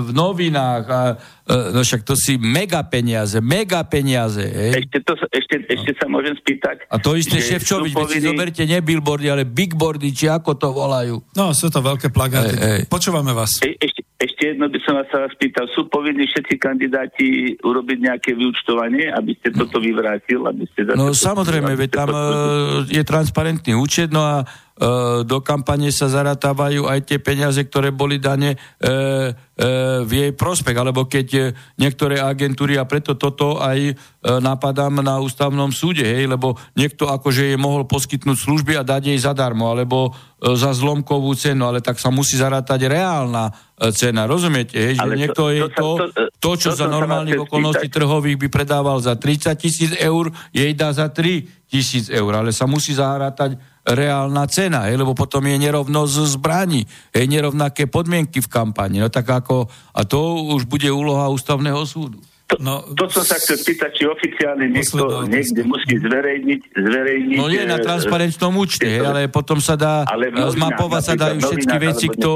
v 0.00 0.10
novinách 0.16 0.84
a 0.88 1.00
no 1.44 1.84
však 1.84 2.08
to 2.08 2.16
si 2.16 2.40
mega 2.40 2.80
peniaze, 2.88 3.36
mega 3.44 3.84
peniaze. 3.84 4.40
Hej. 4.40 4.88
Ešte, 4.88 4.98
to, 5.04 5.12
ešte, 5.28 5.54
ešte 5.68 5.92
sa 6.00 6.08
môžem 6.08 6.32
spýtať. 6.40 6.88
A 6.88 6.96
to 6.96 7.20
isté 7.20 7.36
Ševčovič, 7.44 7.92
povinný... 7.92 8.12
si 8.16 8.18
zoberte 8.24 8.62
nie 8.64 8.80
billboardy, 8.80 9.28
ale 9.28 9.44
bigboardy, 9.44 9.93
či 10.00 10.26
ako 10.26 10.56
to 10.58 10.68
volajú. 10.74 11.20
No, 11.36 11.54
sú 11.54 11.70
to 11.70 11.78
veľké 11.84 12.10
plagáty. 12.10 12.54
Ej, 12.56 12.62
ej. 12.62 12.80
Počúvame 12.90 13.30
vás. 13.30 13.62
E, 13.62 13.76
ešte, 13.78 14.02
ešte 14.18 14.42
jedno 14.54 14.66
by 14.66 14.78
som 14.82 14.98
vás 14.98 15.08
sa 15.12 15.28
spýtal, 15.30 15.70
sú 15.74 15.86
povinní 15.86 16.26
všetci 16.26 16.54
kandidáti 16.58 17.28
urobiť 17.62 17.98
nejaké 18.00 18.30
vyučtovanie, 18.34 19.12
aby 19.14 19.32
ste 19.38 19.54
toto 19.54 19.78
vyvrátil? 19.78 20.42
Aby 20.46 20.64
ste 20.72 20.88
no 20.94 21.14
samozrejme, 21.14 21.74
veď 21.78 21.90
tam 21.92 22.10
je 22.96 23.02
transparentný 23.06 23.78
účet, 23.78 24.10
no 24.10 24.24
a 24.24 24.42
E, 24.42 24.63
do 25.22 25.38
kampane 25.38 25.94
sa 25.94 26.10
zaratávajú 26.10 26.90
aj 26.90 27.06
tie 27.06 27.22
peniaze, 27.22 27.62
ktoré 27.62 27.94
boli 27.94 28.18
dané 28.18 28.58
e, 28.58 28.58
e, 28.58 28.90
v 30.02 30.10
jej 30.10 30.32
prospech, 30.34 30.74
alebo 30.74 31.06
keď 31.06 31.54
niektoré 31.78 32.18
agentúry, 32.18 32.74
a 32.74 32.82
preto 32.82 33.14
toto 33.14 33.62
aj 33.62 33.94
napadám 34.24 34.98
na 34.98 35.22
ústavnom 35.22 35.70
súde, 35.70 36.02
hej, 36.02 36.26
lebo 36.26 36.58
niekto 36.74 37.06
akože 37.06 37.54
je 37.54 37.58
mohol 37.60 37.86
poskytnúť 37.86 38.34
služby 38.34 38.74
a 38.74 38.82
dať 38.82 39.14
jej 39.14 39.20
zadarmo, 39.22 39.70
alebo 39.70 40.10
za 40.42 40.74
zlomkovú 40.74 41.32
cenu, 41.38 41.70
ale 41.70 41.78
tak 41.78 42.02
sa 42.02 42.10
musí 42.10 42.34
zarátať 42.34 42.90
reálna 42.90 43.54
cena, 43.94 44.26
rozumiete? 44.26 44.76
Hej, 44.76 45.00
že 45.00 45.10
niekto 45.14 45.48
to, 45.48 45.54
je 45.54 45.60
to, 45.70 45.70
to, 45.70 45.88
to, 46.42 46.50
čo 46.58 46.70
to, 46.74 46.78
za 46.82 46.86
normálnych 46.90 47.46
okolností 47.46 47.88
trhových 47.88 48.42
by 48.42 48.48
predával 48.50 48.98
za 48.98 49.14
30 49.14 49.54
tisíc 49.54 49.92
eur, 49.96 50.34
jej 50.50 50.72
dá 50.74 50.90
za 50.90 51.08
3 51.08 51.70
tisíc 51.70 52.10
eur, 52.10 52.32
ale 52.34 52.50
sa 52.50 52.66
musí 52.66 52.90
zarátať 52.90 53.56
reálna 53.84 54.48
cena, 54.48 54.88
hej, 54.88 54.96
lebo 54.96 55.12
potom 55.12 55.44
je 55.44 55.60
nerovnosť 55.60 56.40
zbraní, 56.40 56.88
hej, 57.12 57.24
nerovnaké 57.28 57.84
podmienky 57.84 58.40
v 58.40 58.48
kampani. 58.48 59.04
No 59.04 59.12
tak 59.12 59.28
ako, 59.28 59.68
a 59.92 60.00
to 60.08 60.48
už 60.56 60.64
bude 60.64 60.88
úloha 60.88 61.28
ústavného 61.28 61.84
súdu. 61.84 62.16
To, 62.44 62.60
no, 62.60 62.84
to 62.92 63.08
som 63.08 63.24
sa 63.24 63.40
chcel 63.40 63.56
spýtať, 63.56 63.90
či 63.96 64.02
oficiálne 64.04 64.68
niekto 64.68 65.24
niekde 65.24 65.64
musí 65.64 65.96
zverejniť, 65.96 66.60
zverejniť... 66.76 67.36
No 67.40 67.48
nie 67.48 67.64
na 67.64 67.80
e, 67.80 67.84
transparentnom 67.84 68.52
účte, 68.60 68.84
hej, 68.84 69.00
ale 69.00 69.32
potom 69.32 69.60
sa 69.60 69.76
dá, 69.80 70.04
ale 70.04 70.28
zmapovať 70.32 71.02
sa 71.04 71.14
dajú 71.16 71.38
všetky 71.40 71.76
veci, 71.80 72.06
kto... 72.08 72.32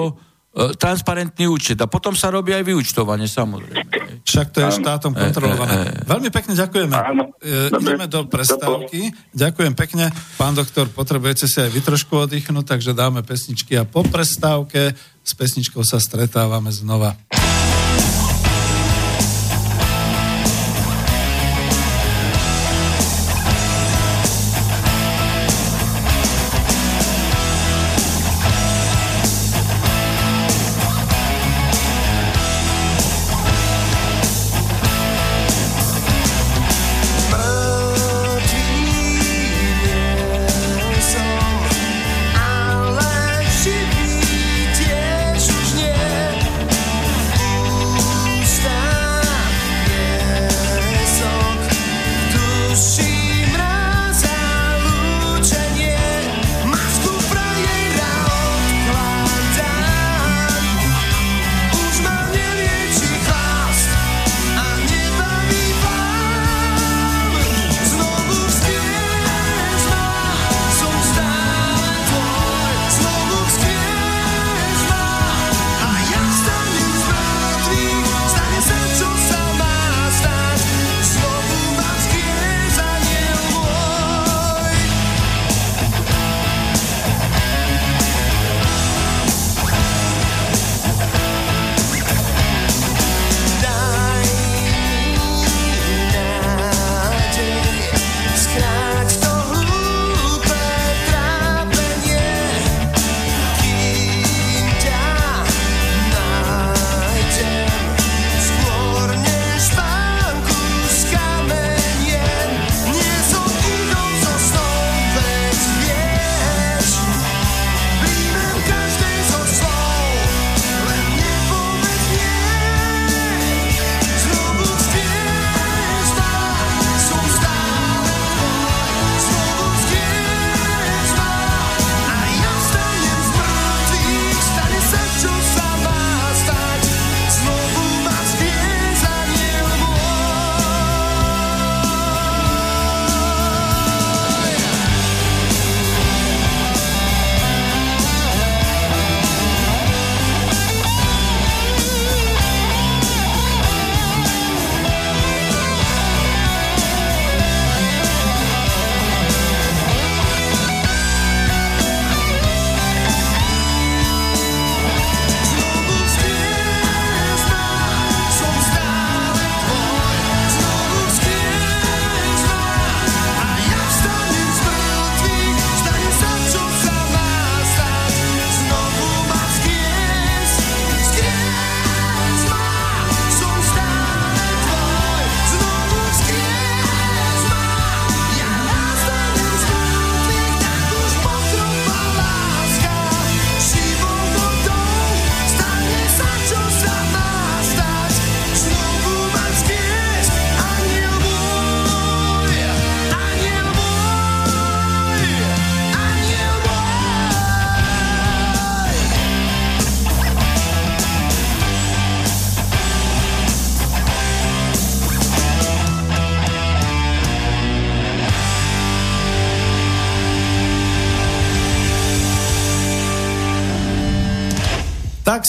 E, 0.48 0.72
transparentný 0.80 1.44
účet 1.44 1.76
a 1.76 1.86
potom 1.86 2.16
sa 2.16 2.32
robí 2.32 2.56
aj 2.56 2.64
vyučtovanie, 2.64 3.28
samozrejme. 3.28 4.07
Však 4.28 4.52
to 4.52 4.60
je 4.60 4.84
štátom 4.84 5.16
kontrolované. 5.16 6.04
Veľmi 6.04 6.28
pekne 6.28 6.52
ďakujeme. 6.52 6.92
Áno. 6.92 7.32
E, 7.40 7.72
ideme 7.72 8.04
do 8.04 8.28
prestávky. 8.28 9.08
Ďakujem 9.32 9.72
pekne. 9.72 10.12
Pán 10.36 10.52
doktor, 10.52 10.92
potrebujete 10.92 11.48
si 11.48 11.56
aj 11.64 11.72
vy 11.72 11.80
trošku 11.80 12.12
oddychnúť, 12.28 12.76
takže 12.76 12.92
dáme 12.92 13.24
pesničky 13.24 13.80
a 13.80 13.88
po 13.88 14.04
prestávke 14.04 14.92
s 15.24 15.32
pesničkou 15.32 15.80
sa 15.80 15.96
stretávame 15.96 16.68
znova. 16.68 17.16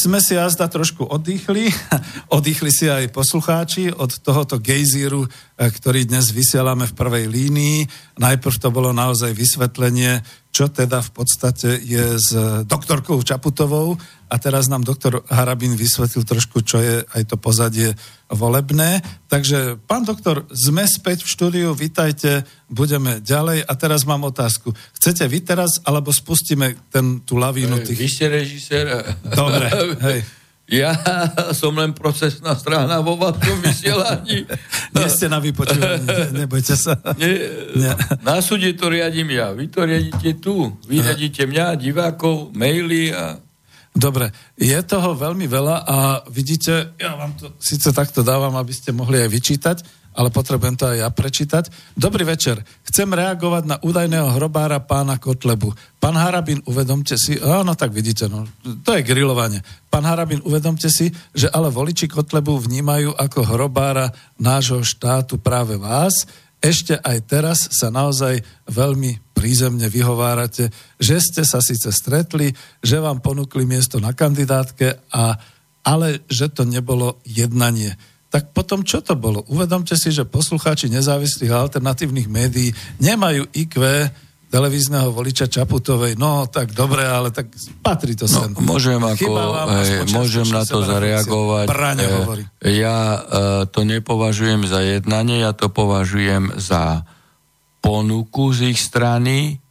Sme 0.09 0.25
si 0.25 0.33
jazda 0.33 0.65
trošku 0.65 1.05
oddychli, 1.05 1.69
oddychli 2.37 2.73
si 2.73 2.89
aj 2.89 3.13
poslucháči 3.13 3.93
od 3.93 4.09
tohoto 4.25 4.57
gejzíru, 4.57 5.21
e, 5.21 5.29
ktorý 5.69 6.09
dnes 6.09 6.33
vysielame 6.33 6.89
v 6.89 6.97
prvej 6.97 7.29
línii. 7.29 7.85
Najprv 8.17 8.57
to 8.57 8.73
bolo 8.73 8.89
naozaj 8.89 9.37
vysvetlenie, 9.37 10.25
čo 10.49 10.65
teda 10.65 11.05
v 11.05 11.11
podstate 11.13 11.77
je 11.77 12.17
s 12.17 12.33
doktorkou 12.65 13.21
Čaputovou 13.21 14.01
a 14.29 14.35
teraz 14.37 14.69
nám 14.69 14.85
doktor 14.85 15.25
Harabin 15.25 15.73
vysvetlil 15.73 16.21
trošku, 16.21 16.61
čo 16.61 16.77
je 16.77 17.01
aj 17.01 17.23
to 17.25 17.35
pozadie 17.41 17.97
volebné. 18.29 19.01
Takže, 19.25 19.81
pán 19.89 20.05
doktor, 20.05 20.45
sme 20.53 20.85
späť 20.85 21.25
v 21.25 21.33
štúdiu, 21.33 21.69
vítajte, 21.73 22.45
budeme 22.69 23.17
ďalej. 23.25 23.65
A 23.65 23.73
teraz 23.73 24.05
mám 24.05 24.21
otázku. 24.29 24.69
Chcete 25.01 25.25
vy 25.25 25.41
teraz, 25.41 25.81
alebo 25.81 26.13
spustíme 26.13 26.77
ten, 26.93 27.25
tú 27.25 27.41
lavínu 27.41 27.81
tých... 27.81 27.97
Vy 27.97 28.09
ste 28.09 28.25
režisér. 28.29 28.85
Dobre, 29.25 29.67
hej. 30.07 30.21
Ja 30.69 30.93
som 31.57 31.73
len 31.73 31.97
procesná 31.97 32.53
strana 32.53 33.01
vo 33.01 33.17
vašom 33.17 33.57
vysielaní. 33.65 34.45
Nie 34.95 35.09
ste 35.09 35.25
na 35.25 35.41
vypočúvaní, 35.41 36.05
nebojte 36.45 36.77
sa. 36.77 36.93
Nie, 37.17 37.49
Nie. 37.73 37.97
Na 38.21 38.37
súde 38.45 38.77
to 38.77 38.93
riadím 38.93 39.33
ja, 39.33 39.49
vy 39.49 39.65
to 39.65 39.89
riadíte 39.89 40.37
tu. 40.37 40.77
Vy 40.85 41.01
riadíte 41.01 41.49
mňa, 41.49 41.73
divákov, 41.73 42.53
maily 42.53 43.09
a... 43.09 43.41
Dobre, 43.89 44.29
je 44.53 44.79
toho 44.85 45.17
veľmi 45.17 45.49
veľa 45.49 45.75
a 45.83 45.97
vidíte, 46.29 46.93
ja 47.01 47.17
vám 47.17 47.33
to 47.35 47.51
síce 47.57 47.89
takto 47.89 48.21
dávam, 48.21 48.53
aby 48.55 48.69
ste 48.69 48.93
mohli 48.93 49.17
aj 49.17 49.29
vyčítať, 49.33 49.77
ale 50.13 50.33
potrebujem 50.33 50.75
to 50.75 50.89
aj 50.89 50.97
ja 50.99 51.09
prečítať. 51.09 51.63
Dobrý 51.95 52.25
večer. 52.25 52.59
Chcem 52.85 53.07
reagovať 53.07 53.63
na 53.65 53.77
údajného 53.79 54.35
hrobára 54.35 54.81
pána 54.83 55.15
Kotlebu. 55.15 55.71
Pán 56.01 56.17
Harabin, 56.17 56.59
uvedomte 56.65 57.15
si, 57.15 57.37
áno, 57.39 57.77
tak 57.77 57.93
vidíte, 57.93 58.27
no, 58.27 58.43
to 58.83 58.99
je 58.99 59.05
grilovanie. 59.05 59.63
Pán 59.87 60.03
Harabin, 60.03 60.43
uvedomte 60.43 60.91
si, 60.91 61.13
že 61.31 61.47
ale 61.49 61.71
voliči 61.71 62.09
Kotlebu 62.09 62.59
vnímajú 62.59 63.15
ako 63.15 63.39
hrobára 63.47 64.11
nášho 64.35 64.83
štátu 64.83 65.39
práve 65.39 65.79
vás. 65.79 66.27
Ešte 66.59 66.99
aj 66.99 67.17
teraz 67.23 67.71
sa 67.71 67.87
naozaj 67.87 68.43
veľmi 68.67 69.31
prízemne 69.31 69.87
vyhovárate, 69.87 70.67
že 70.99 71.15
ste 71.23 71.47
sa 71.47 71.63
síce 71.63 71.87
stretli, 71.95 72.51
že 72.83 72.99
vám 72.99 73.23
ponúkli 73.23 73.63
miesto 73.63 74.03
na 74.03 74.11
kandidátke, 74.11 75.07
a, 75.15 75.39
ale 75.87 76.27
že 76.27 76.51
to 76.51 76.67
nebolo 76.67 77.23
jednanie 77.23 77.95
tak 78.29 78.53
potom 78.53 78.85
čo 78.85 79.01
to 79.01 79.17
bolo? 79.17 79.41
Uvedomte 79.49 79.97
si, 79.97 80.13
že 80.13 80.21
poslucháči 80.21 80.85
nezávislých 80.93 81.49
a 81.49 81.65
alternatívnych 81.65 82.29
médií 82.29 82.69
nemajú 83.01 83.49
IQ 83.57 83.81
televízneho 84.49 85.13
voliča 85.13 85.45
Čaputovej. 85.45 86.17
No, 86.17 86.49
tak 86.49 86.73
dobre, 86.73 87.05
ale 87.05 87.29
tak 87.29 87.53
patrí 87.85 88.17
to 88.17 88.25
sem. 88.25 88.49
No, 88.57 88.65
môžem, 88.65 88.97
ako, 88.97 89.29
hej, 89.77 90.09
môžem 90.09 90.49
na 90.49 90.65
to 90.65 90.81
zareagovať. 90.81 91.65
Braňa 91.69 92.05
e, 92.05 92.13
hovorí. 92.17 92.43
Ja 92.65 92.97
e, 92.97 93.19
to 93.69 93.85
nepovažujem 93.85 94.65
za 94.65 94.81
jednanie, 94.81 95.45
ja 95.45 95.53
to 95.53 95.69
považujem 95.69 96.57
za 96.57 97.05
ponuku 97.79 98.49
z 98.49 98.73
ich 98.73 98.81
strany. 98.81 99.61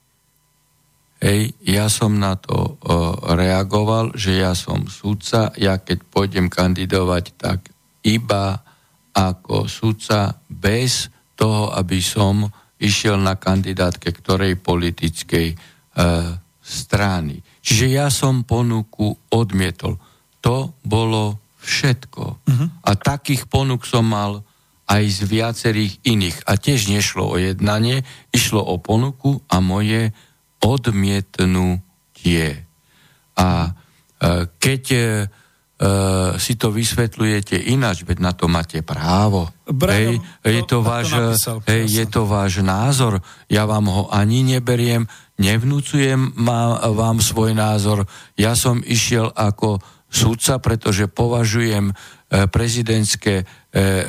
Hej, 1.19 1.59
ja 1.67 1.91
som 1.91 2.15
na 2.15 2.39
to 2.39 2.79
e, 2.79 2.95
reagoval, 3.35 4.15
že 4.15 4.39
ja 4.39 4.55
som 4.55 4.87
sudca, 4.87 5.51
ja 5.59 5.83
keď 5.83 6.07
pôjdem 6.07 6.47
kandidovať, 6.47 7.25
tak 7.35 7.75
iba 8.07 8.63
ako 9.11 9.67
sudca 9.67 10.39
bez 10.47 11.11
toho, 11.35 11.75
aby 11.75 11.99
som 11.99 12.47
išiel 12.79 13.19
na 13.19 13.35
kandidátke 13.35 14.15
ktorej 14.15 14.59
politickej 14.59 15.47
e, 15.53 15.57
strany. 16.63 17.43
Čiže 17.63 17.87
ja 17.91 18.07
som 18.09 18.47
ponuku 18.47 19.19
odmietol. 19.35 19.99
To 20.41 20.73
bolo 20.87 21.43
všetko. 21.59 22.25
Uh-huh. 22.39 22.69
A 22.87 22.91
takých 22.95 23.51
ponúk 23.51 23.85
som 23.85 24.07
mal 24.07 24.47
aj 24.89 25.05
z 25.05 25.21
viacerých 25.29 26.01
iných. 26.07 26.39
A 26.49 26.57
tiež 26.57 26.89
nešlo 26.89 27.29
o 27.29 27.37
jednanie, 27.37 28.09
išlo 28.33 28.65
o 28.65 28.81
ponuku 28.81 29.45
a 29.53 29.61
moje 29.61 30.17
odmietnutie. 30.65 32.65
A 33.37 33.49
e, 33.69 33.71
keď 34.57 34.83
e, 34.95 35.29
uh, 35.79 36.35
si 36.37 36.59
to 36.59 36.75
vysvetľujete 36.75 37.55
ináč, 37.71 38.03
veď 38.03 38.19
na 38.19 38.33
to 38.35 38.51
máte 38.51 38.83
právo. 38.83 39.51
Brano, 39.65 39.95
hej, 39.95 40.15
je, 40.43 40.63
to 40.67 40.83
váš, 40.83 41.15
to 41.15 41.23
napísal, 41.23 41.57
hej, 41.71 41.83
je 41.87 42.05
to 42.11 42.23
váš 42.27 42.53
názor, 42.61 43.23
ja 43.47 43.63
vám 43.65 43.87
ho 43.87 44.03
ani 44.11 44.43
neberiem, 44.43 45.07
nevnúcujem 45.39 46.35
ma, 46.35 46.83
vám 46.91 47.23
svoj 47.23 47.55
názor. 47.55 48.09
Ja 48.35 48.59
som 48.59 48.83
išiel 48.83 49.31
ako 49.31 49.79
sudca, 50.09 50.59
pretože 50.59 51.07
považujem 51.07 51.93
uh, 51.93 51.97
prezidentské 52.51 53.45
uh, 53.45 53.49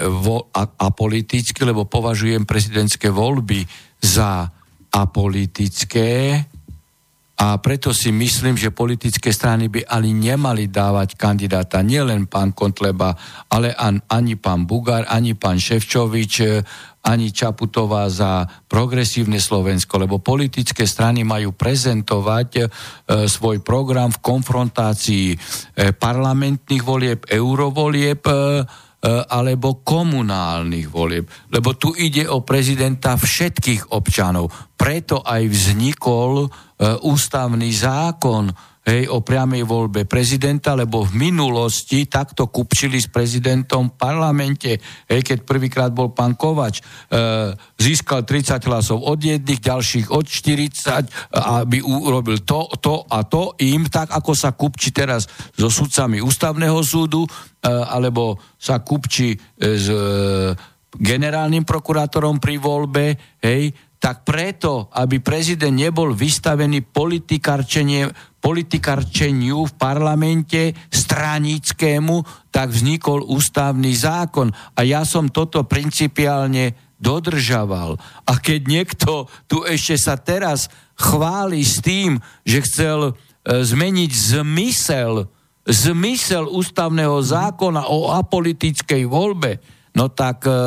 vo, 0.10 0.50
a, 0.50 0.66
apolitické, 0.66 1.62
lebo 1.68 1.86
považujem 1.86 2.50
prezidentské 2.50 3.14
voľby 3.14 3.68
za 4.00 4.50
apolitické, 4.90 6.44
a 7.40 7.56
preto 7.64 7.96
si 7.96 8.12
myslím, 8.12 8.60
že 8.60 8.76
politické 8.76 9.32
strany 9.32 9.72
by 9.72 9.88
ani 9.88 10.12
nemali 10.12 10.68
dávať 10.68 11.16
kandidáta 11.16 11.80
nielen 11.80 12.28
pán 12.28 12.52
Kontleba, 12.52 13.16
ale 13.48 13.72
ani 14.12 14.36
pán 14.36 14.68
Bugár, 14.68 15.08
ani 15.08 15.40
pán 15.40 15.56
Ševčovič, 15.56 16.34
e, 16.44 16.60
ani 17.00 17.32
Čaputová 17.32 18.12
za 18.12 18.44
progresívne 18.68 19.40
Slovensko, 19.40 20.04
lebo 20.04 20.20
politické 20.20 20.84
strany 20.84 21.24
majú 21.24 21.56
prezentovať 21.56 22.50
e, 22.60 22.62
svoj 23.24 23.64
program 23.64 24.12
v 24.12 24.20
konfrontácii 24.20 25.28
e, 25.32 25.38
parlamentných 25.96 26.84
volieb, 26.84 27.24
eurovolieb, 27.24 28.20
e, 28.28 28.36
alebo 29.32 29.80
komunálnych 29.80 30.92
volieb. 30.92 31.24
Lebo 31.56 31.72
tu 31.80 31.96
ide 31.96 32.28
o 32.28 32.44
prezidenta 32.44 33.16
všetkých 33.16 33.96
občanov. 33.96 34.52
Preto 34.76 35.24
aj 35.24 35.48
vznikol 35.48 36.52
E, 36.52 36.69
ústavný 36.80 37.68
zákon 37.76 38.48
hej, 38.90 39.06
o 39.14 39.22
priamej 39.22 39.64
voľbe 39.64 40.10
prezidenta, 40.10 40.74
lebo 40.74 41.06
v 41.06 41.30
minulosti 41.30 42.10
takto 42.10 42.50
kupčili 42.50 42.98
s 42.98 43.08
prezidentom 43.08 43.94
v 43.94 43.98
parlamente, 44.00 44.72
hej, 45.06 45.22
keď 45.22 45.46
prvýkrát 45.46 45.92
bol 45.94 46.12
pán 46.12 46.34
Kovač, 46.34 46.82
e, 46.82 46.84
získal 47.78 48.26
30 48.26 48.66
hlasov 48.66 49.06
od 49.06 49.20
jedných, 49.22 49.62
ďalších 49.62 50.08
od 50.10 50.26
40, 50.26 51.38
aby 51.38 51.78
urobil 51.86 52.42
to, 52.42 52.66
to 52.82 53.06
a 53.06 53.22
to 53.28 53.54
im, 53.62 53.86
tak 53.88 54.10
ako 54.10 54.32
sa 54.34 54.58
kupči 54.58 54.90
teraz 54.90 55.30
so 55.54 55.70
sudcami 55.70 56.24
ústavného 56.24 56.80
súdu, 56.82 57.24
e, 57.26 57.30
alebo 57.70 58.42
sa 58.58 58.82
kupči 58.82 59.36
e, 59.36 59.38
s 59.78 59.88
e, 59.92 60.00
generálnym 60.90 61.70
prokurátorom 61.70 62.42
pri 62.42 62.58
voľbe, 62.58 63.14
hej, 63.46 63.70
tak 64.00 64.24
preto, 64.24 64.88
aby 64.96 65.20
prezident 65.20 65.76
nebol 65.76 66.16
vystavený 66.16 66.88
politikarčeniu 68.40 69.60
v 69.68 69.74
parlamente 69.76 70.72
stranickému, 70.88 72.48
tak 72.48 72.72
vznikol 72.72 73.28
ústavný 73.28 73.92
zákon. 73.92 74.56
A 74.80 74.88
ja 74.88 75.04
som 75.04 75.28
toto 75.28 75.68
principiálne 75.68 76.96
dodržaval. 76.96 78.00
A 78.24 78.40
keď 78.40 78.62
niekto 78.72 79.28
tu 79.52 79.68
ešte 79.68 80.00
sa 80.00 80.16
teraz 80.16 80.72
chváli 80.96 81.64
s 81.64 81.84
tým, 81.84 82.24
že 82.48 82.64
chcel 82.64 83.00
e, 83.04 83.14
zmeniť 83.64 84.12
zmysel, 84.16 85.28
zmysel 85.68 86.48
ústavného 86.48 87.20
zákona 87.20 87.92
o 87.92 88.16
apolitickej 88.16 89.04
voľbe, 89.08 89.60
no 89.96 90.12
tak 90.12 90.44
e, 90.44 90.52
e, 90.52 90.60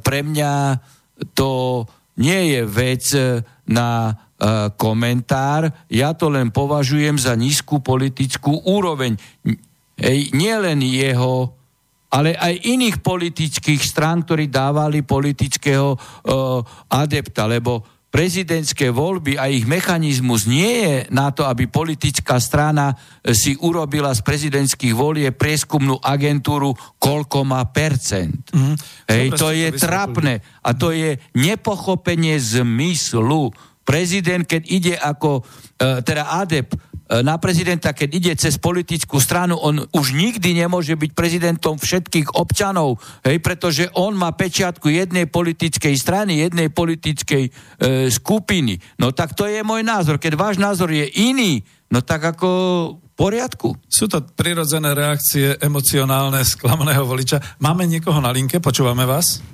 pre 0.00 0.20
mňa 0.24 0.80
to 1.36 1.84
nie 2.18 2.56
je 2.56 2.60
vec 2.68 3.04
e, 3.16 3.40
na 3.68 3.88
e, 4.08 4.14
komentár, 4.76 5.70
ja 5.88 6.12
to 6.12 6.28
len 6.28 6.52
považujem 6.52 7.16
za 7.16 7.32
nízku 7.32 7.80
politickú 7.80 8.64
úroveň. 8.68 9.16
Ej, 9.96 10.34
nie 10.34 10.54
len 10.56 10.82
jeho, 10.82 11.52
ale 12.12 12.36
aj 12.36 12.68
iných 12.68 13.00
politických 13.00 13.80
strán, 13.80 14.28
ktorí 14.28 14.52
dávali 14.52 15.00
politického 15.00 15.96
uh, 15.96 16.60
adepta, 16.92 17.48
lebo 17.48 17.80
prezidentské 18.12 18.92
voľby 18.92 19.40
a 19.40 19.48
ich 19.48 19.64
mechanizmus 19.64 20.44
nie 20.44 20.84
je 20.84 20.96
na 21.08 21.32
to, 21.32 21.48
aby 21.48 21.64
politická 21.64 22.36
strana 22.36 22.92
e, 22.92 23.32
si 23.32 23.56
urobila 23.56 24.12
z 24.12 24.20
prezidentských 24.20 24.92
volie 24.92 25.32
prieskumnú 25.32 25.96
agentúru, 25.96 26.76
koľko 27.00 27.48
má 27.48 27.64
percent. 27.72 28.52
Mm. 28.52 28.76
Hej, 29.08 29.26
to 29.40 29.48
je 29.48 29.72
trapné 29.80 30.44
a 30.60 30.76
to 30.76 30.92
je 30.92 31.16
nepochopenie 31.40 32.36
zmyslu. 32.36 33.48
Prezident, 33.82 34.44
keď 34.44 34.62
ide 34.68 34.94
ako, 35.00 35.40
e, 35.80 36.04
teda 36.04 36.36
adep, 36.36 36.68
E, 36.68 36.91
na 37.10 37.36
prezidenta, 37.36 37.92
keď 37.92 38.08
ide 38.12 38.32
cez 38.38 38.56
politickú 38.56 39.20
stranu, 39.20 39.58
on 39.60 39.84
už 39.92 40.16
nikdy 40.16 40.56
nemôže 40.56 40.96
byť 40.96 41.10
prezidentom 41.12 41.76
všetkých 41.76 42.38
občanov, 42.38 43.02
hej, 43.26 43.42
pretože 43.42 43.90
on 43.98 44.16
má 44.16 44.32
pečiatku 44.32 44.88
jednej 44.88 45.28
politickej 45.28 45.94
strany, 45.98 46.40
jednej 46.40 46.72
politickej 46.72 47.44
e, 47.48 47.50
skupiny. 48.08 48.80
No 48.96 49.12
tak 49.12 49.36
to 49.36 49.44
je 49.44 49.60
môj 49.60 49.84
názor. 49.84 50.16
Keď 50.16 50.32
váš 50.38 50.56
názor 50.56 50.88
je 50.88 51.04
iný, 51.20 51.60
no 51.92 52.00
tak 52.00 52.24
ako 52.24 52.48
v 52.96 53.08
poriadku. 53.12 53.76
Sú 53.90 54.08
to 54.08 54.24
prirodzené 54.24 54.96
reakcie 54.96 55.60
emocionálne 55.60 56.40
sklamaného 56.46 57.04
voliča. 57.04 57.60
Máme 57.60 57.84
niekoho 57.84 58.18
na 58.24 58.32
linke, 58.32 58.56
počúvame 58.58 59.04
vás? 59.04 59.44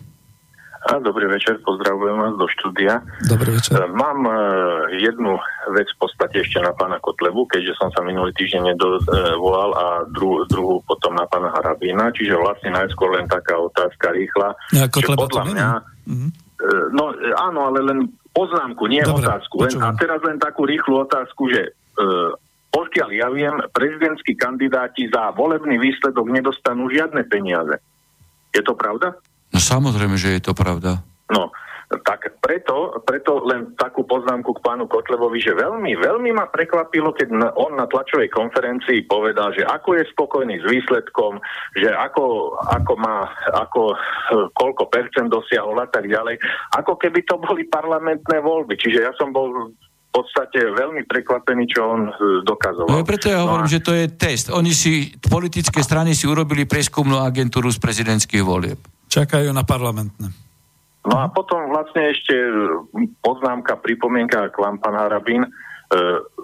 A 0.78 1.02
dobrý 1.02 1.26
večer, 1.26 1.58
pozdravujem 1.66 2.16
vás 2.22 2.34
do 2.38 2.46
štúdia. 2.46 3.02
Dobrý 3.26 3.58
večer. 3.58 3.82
E, 3.82 3.90
mám 3.90 4.22
uh, 4.22 4.86
jednu 4.94 5.34
vec 5.74 5.90
v 5.90 5.98
podstate 5.98 6.46
ešte 6.46 6.62
na 6.62 6.70
pána 6.70 7.02
Kotlebu, 7.02 7.50
keďže 7.50 7.74
som 7.82 7.90
sa 7.90 7.98
minulý 8.06 8.30
týždeň 8.38 8.62
nedovolal 8.72 9.74
a 9.74 9.86
dru, 10.06 10.46
druhú 10.46 10.78
potom 10.86 11.18
na 11.18 11.26
pána 11.26 11.50
Harabína, 11.50 12.14
čiže 12.14 12.38
vlastne 12.38 12.70
najskôr 12.70 13.18
len 13.18 13.26
taká 13.26 13.58
otázka 13.58 14.14
rýchla. 14.14 14.54
Ja, 14.70 14.86
Kotleba 14.86 15.26
podľa 15.26 15.44
mňa, 15.50 15.68
mm-hmm. 16.06 16.30
uh, 16.62 16.86
no 16.94 17.10
áno, 17.42 17.74
ale 17.74 17.78
len 17.82 17.98
poznámku, 18.30 18.86
nie 18.86 19.02
Dobre, 19.02 19.26
otázku. 19.26 19.66
Len, 19.66 19.74
a 19.82 19.90
teraz 19.98 20.22
len 20.22 20.38
takú 20.38 20.62
rýchlu 20.62 21.02
otázku, 21.02 21.50
že 21.50 21.74
uh, 21.98 22.30
pokiaľ 22.70 23.10
ja 23.18 23.28
viem, 23.34 23.58
prezidentskí 23.74 24.38
kandidáti 24.38 25.10
za 25.10 25.34
volebný 25.34 25.74
výsledok 25.82 26.30
nedostanú 26.30 26.86
žiadne 26.86 27.26
peniaze. 27.26 27.82
Je 28.54 28.62
to 28.62 28.78
pravda? 28.78 29.18
No 29.53 29.59
samozrejme, 29.59 30.20
že 30.20 30.36
je 30.36 30.42
to 30.44 30.53
pravda. 30.53 31.01
No, 31.28 31.53
tak 31.88 32.36
preto, 32.44 33.01
preto 33.01 33.40
len 33.49 33.72
takú 33.80 34.05
poznámku 34.05 34.53
k 34.57 34.64
pánu 34.64 34.84
Kotlebovi, 34.84 35.40
že 35.40 35.57
veľmi, 35.57 35.96
veľmi 35.96 36.36
ma 36.36 36.44
prekvapilo, 36.53 37.16
keď 37.16 37.57
on 37.57 37.80
na 37.80 37.88
tlačovej 37.88 38.28
konferencii 38.28 39.09
povedal, 39.09 39.57
že 39.57 39.64
ako 39.64 39.96
je 39.96 40.05
spokojný 40.12 40.61
s 40.61 40.66
výsledkom, 40.68 41.40
že 41.72 41.88
ako, 41.88 42.57
ako 42.61 42.92
má, 43.01 43.24
ako, 43.57 43.96
koľko 44.53 44.84
percent 44.92 45.32
dosiahol 45.32 45.80
a 45.80 45.88
tak 45.88 46.12
ďalej, 46.12 46.36
ako 46.76 47.01
keby 47.01 47.24
to 47.24 47.40
boli 47.40 47.64
parlamentné 47.64 48.36
voľby. 48.44 48.76
Čiže 48.76 49.09
ja 49.09 49.12
som 49.16 49.32
bol 49.32 49.72
v 49.72 50.11
podstate 50.12 50.61
veľmi 50.61 51.09
prekvapený, 51.09 51.68
čo 51.72 51.80
on 51.84 52.09
e, 52.09 52.12
dokazoval. 52.44 53.01
No 53.01 53.05
preto 53.05 53.28
ja 53.28 53.44
hovorím, 53.44 53.64
no 53.64 53.72
a... 53.72 53.74
že 53.76 53.84
to 53.84 53.92
je 53.92 54.12
test. 54.12 54.49
Oni 54.53 54.72
si, 54.72 55.16
politické 55.20 55.80
strany 55.84 56.16
si 56.16 56.24
urobili 56.24 56.64
prieskumnú 56.64 57.20
agentúru 57.20 57.68
z 57.68 57.80
prezidentských 57.80 58.44
volieb. 58.44 58.80
Čakajú 59.09 59.50
na 59.50 59.64
parlamentné. 59.64 60.28
No 61.09 61.16
a 61.16 61.32
potom 61.32 61.72
vlastne 61.72 62.12
ešte 62.12 62.36
poznámka, 63.24 63.80
pripomienka 63.80 64.52
k 64.52 64.56
vám, 64.61 64.76
pán 64.76 64.92
Harabín. 64.92 65.48
E, 65.48 65.50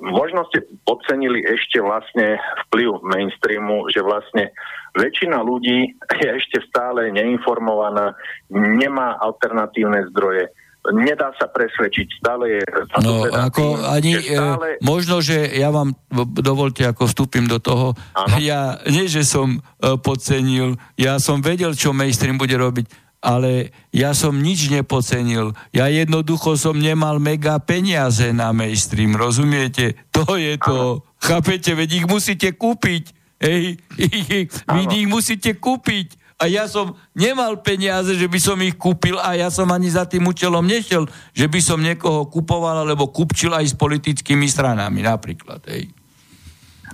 možno 0.01 0.49
ste 0.49 0.65
podcenili 0.89 1.45
ešte 1.45 1.85
vlastne 1.85 2.41
vplyv 2.69 3.05
mainstreamu, 3.05 3.85
že 3.93 4.01
vlastne 4.01 4.57
väčšina 4.97 5.45
ľudí 5.45 5.93
je 6.25 6.29
ešte 6.33 6.65
stále 6.65 7.13
neinformovaná, 7.13 8.17
nemá 8.49 9.21
alternatívne 9.21 10.09
zdroje 10.15 10.49
nedá 10.93 11.33
sa 11.41 11.49
presvedčiť, 11.49 12.21
stále 12.21 12.61
je... 12.61 12.63
No, 13.01 13.25
ako 13.33 13.81
tým, 13.81 13.89
ani, 13.89 14.13
e, 14.21 14.37
stále... 14.37 14.69
e, 14.77 14.83
možno, 14.85 15.25
že 15.25 15.49
ja 15.57 15.73
vám 15.73 15.97
dovolte, 16.37 16.85
ako 16.85 17.09
vstúpim 17.09 17.49
do 17.49 17.57
toho, 17.57 17.97
ano? 18.13 18.37
ja 18.37 18.77
nie, 18.85 19.09
že 19.09 19.25
som 19.25 19.57
e, 19.57 19.97
podcenil, 19.97 20.77
ja 21.01 21.17
som 21.17 21.41
vedel, 21.41 21.73
čo 21.73 21.97
mainstream 21.97 22.37
bude 22.37 22.53
robiť, 22.53 22.85
ale 23.25 23.73
ja 23.89 24.13
som 24.13 24.37
nič 24.37 24.69
nepocenil. 24.69 25.57
Ja 25.73 25.89
jednoducho 25.89 26.61
som 26.61 26.77
nemal 26.77 27.17
mega 27.17 27.57
peniaze 27.57 28.29
na 28.37 28.53
mainstream, 28.53 29.17
rozumiete? 29.17 29.97
To 30.13 30.37
je 30.37 30.61
to. 30.61 31.01
Ano. 31.01 31.17
Chápete, 31.25 31.73
veď 31.73 32.05
ich 32.05 32.07
musíte 32.07 32.53
kúpiť. 32.53 33.17
Hej, 33.41 33.81
vy 34.77 34.81
ich 34.93 35.09
musíte 35.09 35.57
kúpiť 35.57 36.21
a 36.45 36.53
ja 36.53 36.69
som 36.69 36.93
nemal 37.17 37.57
peniaze, 37.65 38.13
že 38.21 38.29
by 38.29 38.37
som 38.37 38.61
ich 38.61 38.77
kúpil 38.77 39.17
a 39.17 39.33
ja 39.33 39.49
som 39.49 39.65
ani 39.73 39.89
za 39.89 40.05
tým 40.05 40.29
účelom 40.29 40.61
nešiel, 40.61 41.09
že 41.33 41.49
by 41.49 41.61
som 41.65 41.81
niekoho 41.81 42.29
kupoval 42.29 42.85
alebo 42.85 43.09
kupčil 43.09 43.57
aj 43.57 43.73
s 43.73 43.75
politickými 43.75 44.45
stranami 44.45 45.01
napríklad. 45.01 45.65
Hej. 45.73 45.89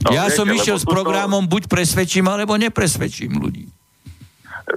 No, 0.06 0.14
ja 0.14 0.30
viete, 0.30 0.38
som 0.38 0.46
išiel 0.46 0.78
s 0.78 0.86
programom, 0.86 1.50
buď 1.50 1.66
presvedčím, 1.66 2.30
alebo 2.30 2.54
nepresvedčím 2.54 3.42
ľudí. 3.42 3.66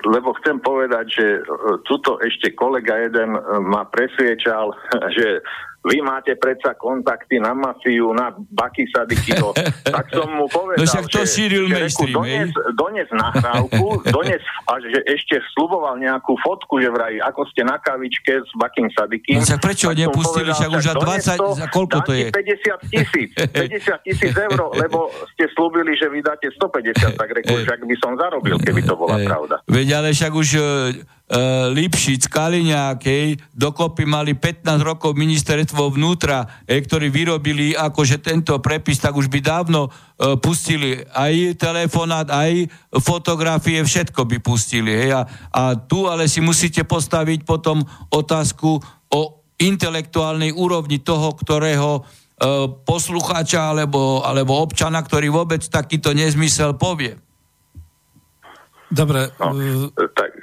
Lebo 0.10 0.34
chcem 0.42 0.58
povedať, 0.58 1.06
že 1.06 1.28
e, 1.38 1.42
tuto 1.86 2.18
ešte 2.18 2.58
kolega 2.58 2.98
jeden 2.98 3.38
e, 3.38 3.42
ma 3.62 3.86
presviečal, 3.86 4.74
že 5.16 5.46
vy 5.84 6.00
máte 6.00 6.40
predsa 6.40 6.74
kontakty 6.80 7.44
na 7.44 7.52
mafiu, 7.52 8.16
na 8.16 8.32
Baky 8.32 8.88
Sadikino, 8.88 9.52
tak 9.96 10.10
som 10.16 10.32
mu 10.32 10.48
povedal, 10.48 10.80
no 10.80 10.88
však 10.88 11.06
to 11.12 11.22
že, 11.28 11.30
šíril 11.30 11.68
mainstream, 11.68 12.16
dones, 12.16 12.56
dones 12.94 13.10
nahrávku, 13.10 13.86
dones 14.16 14.44
a 14.70 14.78
že 14.78 15.02
ešte 15.10 15.41
sluboval 15.58 15.98
nejakú 15.98 16.38
fotku, 16.38 16.78
že 16.78 16.94
vraj, 16.94 17.18
ako 17.26 17.50
ste 17.50 17.66
na 17.66 17.82
kavičke 17.82 18.46
s 18.46 18.52
Bakim 18.54 18.86
Sadikim. 18.94 19.41
No 19.41 19.58
prečo 19.58 19.89
tak 19.89 19.98
nepustili, 19.98 20.54
však 20.54 20.70
už 20.70 20.84
za 20.86 20.94
20, 20.94 21.58
za 21.58 21.68
koľko 21.74 21.98
to 22.06 22.14
je? 22.14 22.30
50 22.30 22.94
tisíc, 22.94 23.30
50 23.50 24.06
tisíc 24.06 24.34
eur, 24.38 24.60
lebo 24.78 25.10
ste 25.34 25.50
slúbili, 25.58 25.98
že 25.98 26.06
vydáte 26.06 26.54
150, 26.54 27.18
tak 27.18 27.30
reku, 27.34 27.58
však 27.66 27.82
by 27.82 27.96
som 27.98 28.14
zarobil, 28.14 28.62
keby 28.62 28.86
to 28.86 28.94
bola 28.94 29.18
pravda. 29.26 29.58
Veď 29.66 29.88
ale 29.98 30.14
však 30.14 30.32
už 30.38 30.48
uh, 30.62 30.64
Lipšic, 31.72 32.28
Kaliňák, 32.28 33.00
hej, 33.08 33.40
dokopy 33.56 34.04
mali 34.04 34.36
15 34.36 34.84
rokov 34.84 35.16
ministerstvo 35.16 35.96
vnútra, 35.96 36.44
hej, 36.68 36.84
ktorí 36.84 37.08
vyrobili 37.08 37.72
akože 37.74 38.20
tento 38.20 38.60
prepis, 38.60 39.00
tak 39.00 39.16
už 39.16 39.32
by 39.32 39.40
dávno 39.40 39.88
uh, 39.88 40.36
pustili 40.36 41.00
aj 41.16 41.56
telefonát, 41.56 42.28
aj 42.28 42.68
fotografie, 43.00 43.80
všetko 43.82 44.28
by 44.28 44.38
pustili. 44.44 44.92
Hej, 44.92 45.10
a, 45.16 45.22
a 45.56 45.62
tu 45.80 46.12
ale 46.12 46.28
si 46.28 46.44
musíte 46.44 46.84
postaviť 46.84 47.48
potom 47.48 47.82
otázku 48.12 48.84
o 49.16 49.22
intelektuálnej 49.64 50.52
úrovni 50.52 51.00
toho, 51.00 51.34
ktorého 51.40 52.04
uh, 52.04 52.68
poslucháča 52.84 53.72
alebo, 53.72 54.22
alebo 54.28 54.60
občana, 54.60 55.00
ktorý 55.00 55.32
vôbec 55.32 55.64
takýto 55.66 56.12
nezmysel 56.12 56.76
povie. 56.76 57.16
Dobre. 58.92 59.32
No, 59.42 59.90
tak, 60.14 60.43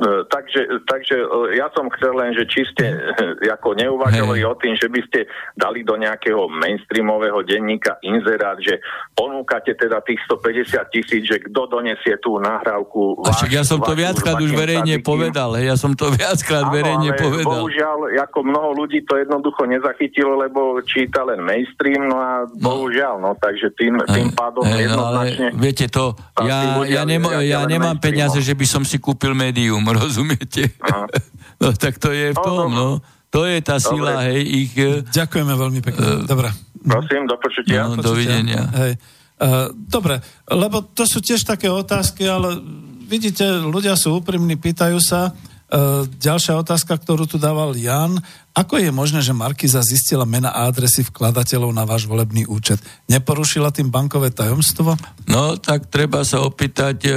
takže, 0.00 0.60
takže 0.88 1.16
e, 1.20 1.60
ja 1.60 1.68
som 1.76 1.92
chcel 1.92 2.16
len, 2.16 2.32
že 2.32 2.48
či 2.48 2.64
ste 2.72 2.88
e, 2.88 3.48
ako 3.56 3.76
neuvažovali 3.76 4.40
hey. 4.40 4.48
o 4.48 4.54
tým, 4.56 4.74
že 4.80 4.88
by 4.88 5.00
ste 5.04 5.28
dali 5.52 5.84
do 5.84 6.00
nejakého 6.00 6.48
mainstreamového 6.48 7.44
denníka 7.44 8.00
inzerát, 8.00 8.56
že 8.64 8.80
ponúkate 9.12 9.76
teda 9.76 10.00
tých 10.00 10.24
150 10.24 10.94
tisíc, 10.94 11.22
že 11.28 11.36
kto 11.44 11.68
donesie 11.68 12.16
tú 12.24 12.40
nahrávku. 12.40 13.20
A 13.28 13.36
však 13.36 13.52
ja 13.52 13.64
som 13.66 13.84
to 13.84 13.92
viackrát 13.92 14.40
už 14.40 14.56
verejne 14.56 15.04
povedal, 15.04 15.52
hej, 15.60 15.68
ja 15.68 15.76
som 15.76 15.92
to 15.92 16.08
viackrát 16.16 16.72
verejne 16.72 17.12
ale 17.12 17.20
povedal. 17.20 17.60
bohužiaľ, 17.60 17.98
ako 18.24 18.38
mnoho 18.40 18.68
ľudí 18.80 19.04
to 19.04 19.20
jednoducho 19.20 19.68
nezachytilo, 19.68 20.40
lebo 20.40 20.80
číta 20.88 21.28
len 21.28 21.44
mainstream, 21.44 22.08
no 22.08 22.16
a 22.16 22.48
no. 22.48 22.56
bohužiaľ, 22.56 23.20
no 23.20 23.36
takže 23.36 23.68
tým, 23.76 24.00
tým 24.08 24.32
pádom 24.32 24.64
hey, 24.64 24.88
jednoznačne... 24.88 25.46
No, 25.50 25.52
ale 25.52 25.60
viete 25.60 25.86
to, 25.92 26.16
ja, 26.40 26.80
ja, 26.88 27.02
nemo, 27.04 27.28
ja 27.36 27.68
nemám 27.68 28.00
peniaze, 28.00 28.40
že 28.40 28.56
by 28.56 28.64
som 28.64 28.82
si 28.86 28.96
kúpil 28.96 29.36
médium, 29.36 29.89
rozumiete? 29.94 30.70
no 31.62 31.72
tak 31.74 31.98
to 31.98 32.10
je 32.14 32.32
v 32.34 32.38
no, 32.38 32.44
tom, 32.44 32.68
no. 32.70 32.88
To 33.30 33.46
je 33.46 33.62
tá 33.62 33.78
sila, 33.78 34.18
Dobre. 34.18 34.26
hej, 34.26 34.40
ich... 34.42 34.72
E, 34.74 35.06
Ďakujeme 35.06 35.54
veľmi 35.54 35.80
pekne. 35.86 36.02
Uh, 36.02 36.26
Dobre. 36.26 36.50
Prosím, 36.82 37.30
do 37.30 37.38
počutia. 37.38 37.86
No, 37.86 38.00
dovidenia. 38.00 38.66
Hej. 38.74 38.92
Uh, 39.40 39.72
dobre, 39.72 40.20
lebo 40.52 40.84
to 40.92 41.08
sú 41.08 41.24
tiež 41.24 41.48
také 41.48 41.72
otázky, 41.72 42.28
ale 42.28 42.60
vidíte, 43.08 43.44
ľudia 43.64 43.96
sú 43.96 44.20
úprimní, 44.20 44.60
pýtajú 44.60 45.00
sa. 45.00 45.32
Uh, 45.70 46.02
ďalšia 46.18 46.58
otázka, 46.58 46.98
ktorú 46.98 47.30
tu 47.30 47.38
dával 47.38 47.78
Jan. 47.78 48.18
Ako 48.58 48.82
je 48.82 48.90
možné, 48.90 49.22
že 49.22 49.30
Markiza 49.30 49.78
zistila 49.86 50.26
mena 50.26 50.50
a 50.50 50.66
adresy 50.66 51.06
vkladateľov 51.06 51.70
na 51.70 51.86
váš 51.86 52.10
volebný 52.10 52.42
účet? 52.50 52.82
Neporušila 53.06 53.70
tým 53.70 53.86
bankové 53.86 54.34
tajomstvo? 54.34 54.98
No, 55.30 55.54
tak 55.62 55.86
treba 55.86 56.26
sa 56.26 56.42
opýtať 56.42 57.06
e, 57.06 57.12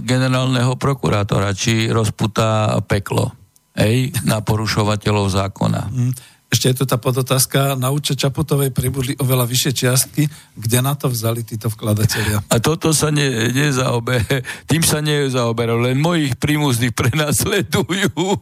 generálneho 0.00 0.80
prokurátora, 0.80 1.52
či 1.52 1.92
rozputá 1.92 2.80
peklo 2.88 3.36
ej, 3.76 4.08
na 4.24 4.40
porušovateľov 4.40 5.28
zákona. 5.28 5.82
Mm. 5.92 6.12
Ešte 6.52 6.68
je 6.68 6.76
tu 6.76 6.84
tá 6.84 7.00
podotázka. 7.00 7.80
Na 7.80 7.88
účet 7.88 8.20
Čaputovej 8.20 8.76
pribudli 8.76 9.16
oveľa 9.16 9.48
vyššie 9.48 9.72
čiastky. 9.72 10.28
Kde 10.52 10.78
na 10.84 10.92
to 10.92 11.08
vzali 11.08 11.40
títo 11.40 11.72
vkladatelia? 11.72 12.44
A 12.52 12.60
toto 12.60 12.92
sa 12.92 13.08
ne, 13.08 13.48
nezaober, 13.56 14.20
tým 14.68 14.84
sa 14.84 15.00
nezaoberá, 15.00 15.72
len 15.80 15.96
mojich 15.96 16.36
prímuzných 16.36 16.92
prenasledujú. 16.92 18.36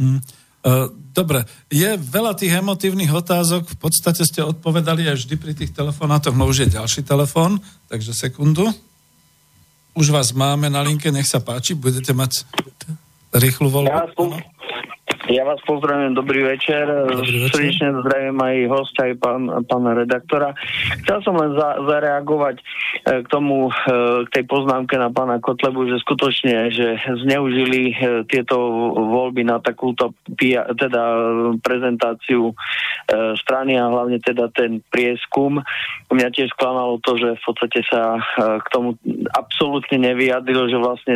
Mm. 0.00 0.18
Uh, 0.64 0.88
dobre, 1.12 1.44
je 1.68 1.92
veľa 2.00 2.32
tých 2.40 2.56
emotívnych 2.56 3.12
otázok, 3.12 3.68
v 3.68 3.78
podstate 3.78 4.24
ste 4.24 4.40
odpovedali 4.40 5.04
aj 5.12 5.20
vždy 5.20 5.34
pri 5.36 5.52
tých 5.52 5.76
telefonátoch, 5.76 6.32
no 6.32 6.48
už 6.48 6.64
je 6.64 6.80
ďalší 6.80 7.04
telefón, 7.04 7.60
takže 7.92 8.16
sekundu. 8.16 8.72
Už 9.92 10.08
vás 10.08 10.32
máme 10.32 10.72
na 10.72 10.80
linke, 10.80 11.12
nech 11.12 11.28
sa 11.28 11.44
páči, 11.44 11.76
budete 11.76 12.16
mať 12.16 12.48
rýchlu 13.36 13.68
voľbu. 13.68 13.92
Ja 13.92 14.08
som, 14.16 14.32
Ja 15.24 15.40
vás 15.40 15.56
pozdravujem, 15.64 16.12
dobrý 16.12 16.44
večer. 16.44 16.84
Dobrý 16.84 17.48
večer. 17.48 17.56
Srdečne 17.56 17.88
zdravím 18.04 18.36
aj 18.44 18.56
host, 18.68 18.92
aj 19.00 19.16
pán, 19.16 19.48
pána 19.64 19.96
redaktora. 19.96 20.52
Chcel 21.00 21.18
som 21.24 21.40
len 21.40 21.56
za, 21.56 21.80
zareagovať 21.80 22.60
e, 22.60 22.64
k 23.24 23.26
tomu, 23.32 23.72
e, 23.72 24.28
k 24.28 24.28
tej 24.28 24.44
poznámke 24.44 25.00
na 25.00 25.08
pána 25.08 25.40
Kotlebu, 25.40 25.88
že 25.88 26.04
skutočne, 26.04 26.68
že 26.76 27.00
zneužili 27.24 27.80
e, 27.88 27.94
tieto 28.28 28.68
voľby 28.92 29.48
na 29.48 29.64
takúto 29.64 30.12
teda 30.76 31.02
prezentáciu 31.64 32.52
strany 33.40 33.80
a 33.80 33.88
hlavne 33.88 34.20
teda 34.20 34.52
ten 34.52 34.84
prieskum. 34.92 35.64
Mňa 36.12 36.28
tiež 36.36 36.52
sklamalo 36.52 37.00
to, 37.00 37.16
že 37.16 37.40
v 37.40 37.42
podstate 37.44 37.80
sa 37.88 38.20
k 38.60 38.66
tomu 38.72 38.96
absolútne 39.32 40.12
nevyjadrilo, 40.12 40.68
že 40.68 40.78
vlastne 40.80 41.14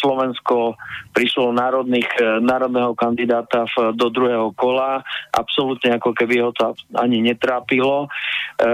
Slovensko 0.00 0.76
prišlo 1.16 1.56
národných, 1.56 2.40
národného 2.44 2.92
kandidáta 2.92 3.42
kandidáta 3.52 3.68
v, 3.68 3.92
do 3.92 4.08
druhého 4.08 4.48
kola. 4.56 5.04
Absolútne 5.32 6.00
ako 6.00 6.16
keby 6.16 6.40
ho 6.40 6.50
to 6.56 6.72
ani 6.96 7.20
netrápilo. 7.20 8.08
E, 8.56 8.68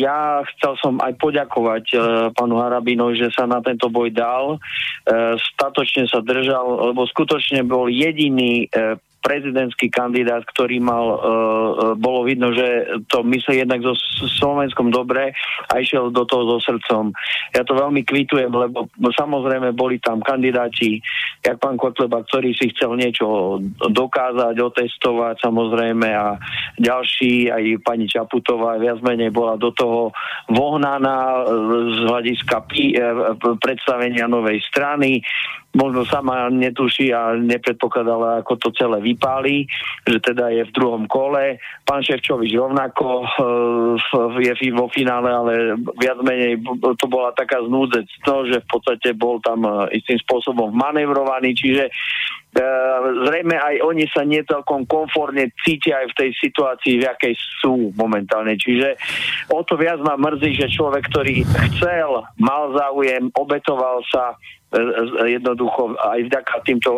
ja 0.00 0.40
chcel 0.56 0.72
som 0.80 0.96
aj 1.00 1.12
poďakovať 1.20 1.84
e, 1.92 1.96
panu 2.32 2.60
Harabinovi, 2.60 3.20
že 3.20 3.28
sa 3.32 3.44
na 3.44 3.60
tento 3.60 3.92
boj 3.92 4.08
dal. 4.10 4.56
E, 4.56 5.36
statočne 5.36 6.08
sa 6.08 6.24
držal, 6.24 6.92
lebo 6.92 7.04
skutočne 7.04 7.64
bol 7.68 7.92
jediný 7.92 8.64
e, 8.64 8.96
prezidentský 9.24 9.88
kandidát, 9.88 10.44
ktorý 10.44 10.76
mal, 10.84 11.06
uh, 11.08 11.18
bolo 11.96 12.28
vidno, 12.28 12.52
že 12.52 13.00
to 13.08 13.24
myslí 13.24 13.64
jednak 13.64 13.80
so 13.80 13.96
Slovenskom 14.28 14.92
dobre 14.92 15.32
a 15.72 15.80
išiel 15.80 16.12
do 16.12 16.28
toho 16.28 16.44
so 16.54 16.58
srdcom. 16.68 17.16
Ja 17.56 17.64
to 17.64 17.72
veľmi 17.72 18.04
kvitujem, 18.04 18.52
lebo 18.52 18.84
samozrejme 19.00 19.72
boli 19.72 19.96
tam 20.04 20.20
kandidáti, 20.20 21.00
jak 21.40 21.56
pán 21.56 21.80
Kotleba, 21.80 22.20
ktorý 22.28 22.52
si 22.52 22.68
chcel 22.76 23.00
niečo 23.00 23.58
dokázať, 23.80 24.54
otestovať 24.60 25.40
samozrejme 25.40 26.08
a 26.12 26.36
ďalší, 26.76 27.48
aj 27.48 27.64
pani 27.80 28.04
Čaputová 28.04 28.76
viac 28.76 29.00
menej 29.00 29.32
bola 29.32 29.56
do 29.56 29.72
toho 29.72 30.12
vohnaná 30.52 31.48
z 31.88 31.98
hľadiska 32.04 32.56
predstavenia 33.64 34.28
novej 34.28 34.60
strany 34.68 35.24
možno 35.74 36.06
sama 36.06 36.46
netuší 36.48 37.10
a 37.10 37.34
nepredpokladala, 37.34 38.40
ako 38.40 38.56
to 38.56 38.68
celé 38.78 39.02
vypáli, 39.02 39.66
že 40.06 40.22
teda 40.22 40.54
je 40.54 40.62
v 40.70 40.74
druhom 40.74 41.04
kole. 41.10 41.58
Pán 41.82 42.00
Ševčovič 42.00 42.54
rovnako 42.54 43.06
uh, 43.26 44.38
je 44.38 44.54
vo 44.70 44.86
finále, 44.88 45.28
ale 45.28 45.52
viac 45.98 46.22
menej 46.22 46.62
to 46.96 47.06
bola 47.10 47.34
taká 47.34 47.58
znúdzec, 47.60 48.06
no, 48.24 48.46
že 48.46 48.62
v 48.62 48.68
podstate 48.70 49.08
bol 49.18 49.42
tam 49.42 49.66
uh, 49.66 49.90
istým 49.90 50.16
spôsobom 50.22 50.70
manevrovaný, 50.72 51.52
čiže 51.52 51.90
Uh, 52.54 53.26
zrejme 53.26 53.58
aj 53.58 53.82
oni 53.82 54.06
sa 54.14 54.22
necelkom 54.22 54.86
komfortne 54.86 55.50
cítia 55.66 56.06
aj 56.06 56.14
v 56.14 56.18
tej 56.22 56.30
situácii, 56.38 57.02
v 57.02 57.06
jakej 57.10 57.34
sú 57.58 57.90
momentálne. 57.98 58.54
Čiže 58.54 58.94
o 59.50 59.66
to 59.66 59.74
viac 59.74 59.98
ma 60.06 60.14
mrzí, 60.14 60.62
že 60.62 60.70
človek, 60.70 61.02
ktorý 61.10 61.42
chcel, 61.42 62.22
mal 62.38 62.70
záujem, 62.78 63.26
obetoval 63.34 64.06
sa, 64.06 64.38
E, 64.63 64.63
jednoducho 65.28 65.94
aj 65.98 66.20
vďaka 66.26 66.54
týmto 66.66 66.90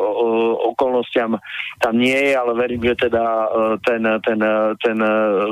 okolnostiam 0.72 1.36
tam 1.80 1.94
nie 1.96 2.16
je, 2.16 2.32
ale 2.32 2.52
verím, 2.56 2.82
že 2.82 3.08
teda 3.08 3.22
e, 3.22 3.48
ten, 3.84 4.02
ten, 4.24 4.40
ten, 4.80 4.98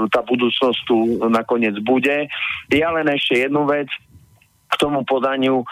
tá 0.08 0.20
budúcnosť 0.24 0.78
tu 0.88 1.20
nakoniec 1.28 1.76
bude. 1.84 2.28
Ja 2.72 2.88
len 2.96 3.06
ešte 3.12 3.44
jednu 3.44 3.68
vec, 3.68 3.88
k 4.68 4.74
tomu 4.80 5.06
podaniu 5.06 5.62
e, 5.62 5.66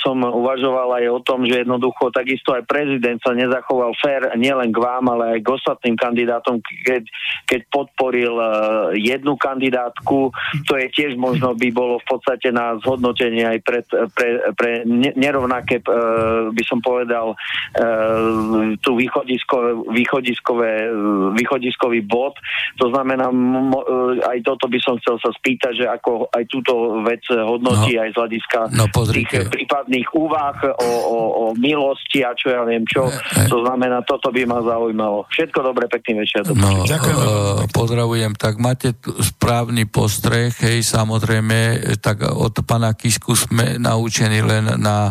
som 0.00 0.18
uvažoval 0.18 0.98
aj 0.98 1.04
o 1.12 1.20
tom, 1.22 1.46
že 1.46 1.62
jednoducho 1.62 2.10
takisto 2.10 2.56
aj 2.56 2.66
prezident 2.66 3.20
sa 3.22 3.36
nezachoval 3.36 3.94
fér 4.00 4.34
nielen 4.34 4.74
k 4.74 4.78
vám, 4.80 5.06
ale 5.12 5.38
aj 5.38 5.40
k 5.44 5.48
ostatným 5.54 5.96
kandidátom, 5.96 6.58
keď, 6.82 7.04
keď 7.46 7.60
podporil 7.70 8.34
e, 8.34 8.46
jednu 8.98 9.36
kandidátku, 9.38 10.34
to 10.66 10.72
je 10.74 10.86
tiež 10.90 11.14
možno 11.14 11.54
by 11.54 11.68
bolo 11.70 12.02
v 12.02 12.06
podstate 12.08 12.50
na 12.50 12.80
zhodnotenie 12.82 13.44
aj 13.44 13.58
pre, 13.62 13.80
pre, 14.16 14.28
pre 14.56 14.70
nerovnaké, 15.14 15.78
e, 15.78 15.84
by 16.50 16.62
som 16.66 16.82
povedal, 16.82 17.36
e, 17.76 17.84
tu 18.80 18.96
východisko, 18.96 19.86
východiskové, 19.94 20.90
východiskový 21.36 22.00
bod. 22.02 22.34
To 22.80 22.90
znamená, 22.90 23.30
mo, 23.30 23.84
e, 23.84 24.24
aj 24.24 24.38
toto 24.42 24.66
by 24.66 24.78
som 24.82 24.98
chcel 24.98 25.20
sa 25.22 25.30
spýtať, 25.30 25.84
že 25.84 25.86
ako 25.86 26.32
aj 26.32 26.44
túto 26.50 27.04
vec 27.04 27.22
hodnotí 27.30 27.94
no. 27.94 28.02
aj 28.02 28.10
z 28.10 28.18
hľadiska 28.30 28.58
no, 28.78 28.86
tých 29.10 29.50
prípadných 29.50 30.08
úvah 30.14 30.54
o, 30.78 30.86
o, 30.86 31.18
o 31.34 31.44
milosti 31.58 32.22
a 32.22 32.30
čo 32.38 32.54
ja 32.54 32.62
viem 32.62 32.86
čo. 32.86 33.10
E, 33.10 33.42
e. 33.42 33.50
To 33.50 33.66
znamená, 33.66 34.06
toto 34.06 34.30
by 34.30 34.46
ma 34.46 34.62
zaujímalo. 34.62 35.26
Všetko 35.34 35.58
dobre, 35.66 35.90
pekný 35.90 36.22
večer. 36.22 36.46
No, 36.54 36.86
Ďakujem. 36.86 37.16
Uh, 37.18 37.66
pozdravujem. 37.74 38.38
Tak 38.38 38.62
máte 38.62 38.94
t- 38.94 39.10
správny 39.18 39.90
postreh, 39.90 40.54
hej, 40.62 40.86
samozrejme, 40.86 41.82
tak 41.98 42.22
od 42.30 42.54
pana 42.62 42.94
Kisku 42.94 43.34
sme 43.34 43.82
naučení 43.82 44.46
len 44.46 44.78
na 44.78 45.10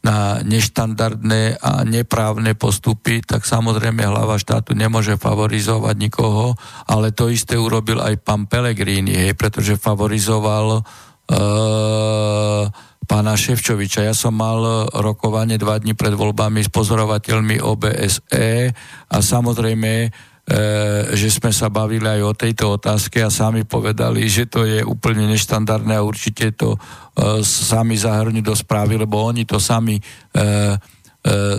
na 0.00 0.40
neštandardné 0.40 1.60
a 1.60 1.84
neprávne 1.84 2.56
postupy, 2.56 3.20
tak 3.20 3.44
samozrejme 3.44 4.00
hlava 4.00 4.40
štátu 4.40 4.72
nemôže 4.72 5.20
favorizovať 5.20 5.92
nikoho, 5.92 6.56
ale 6.88 7.12
to 7.12 7.28
isté 7.28 7.60
urobil 7.60 8.00
aj 8.00 8.16
pán 8.24 8.48
Pellegrini, 8.48 9.12
hej, 9.12 9.36
pretože 9.36 9.76
favorizoval 9.76 10.80
Eh, 10.80 11.09
pána 13.06 13.34
Ševčoviča. 13.34 14.06
Ja 14.06 14.14
som 14.14 14.38
mal 14.38 14.86
rokovanie 14.90 15.58
dva 15.58 15.78
dní 15.78 15.94
pred 15.94 16.14
voľbami 16.14 16.62
s 16.62 16.70
pozorovateľmi 16.70 17.62
OBSE 17.62 18.50
a 19.10 19.16
samozrejme, 19.18 19.92
e, 20.06 20.08
že 21.14 21.28
sme 21.30 21.50
sa 21.54 21.70
bavili 21.70 22.06
aj 22.06 22.22
o 22.22 22.34
tejto 22.34 22.64
otázke 22.78 23.22
a 23.22 23.30
sami 23.30 23.66
povedali, 23.66 24.26
že 24.30 24.46
to 24.46 24.66
je 24.66 24.82
úplne 24.82 25.26
neštandardné 25.30 25.98
a 25.98 26.06
určite 26.06 26.54
to 26.54 26.74
e, 26.74 26.78
sami 27.46 27.94
zahrnú 27.98 28.42
do 28.42 28.54
správy, 28.54 28.98
lebo 28.98 29.22
oni 29.22 29.46
to 29.46 29.58
sami 29.58 29.98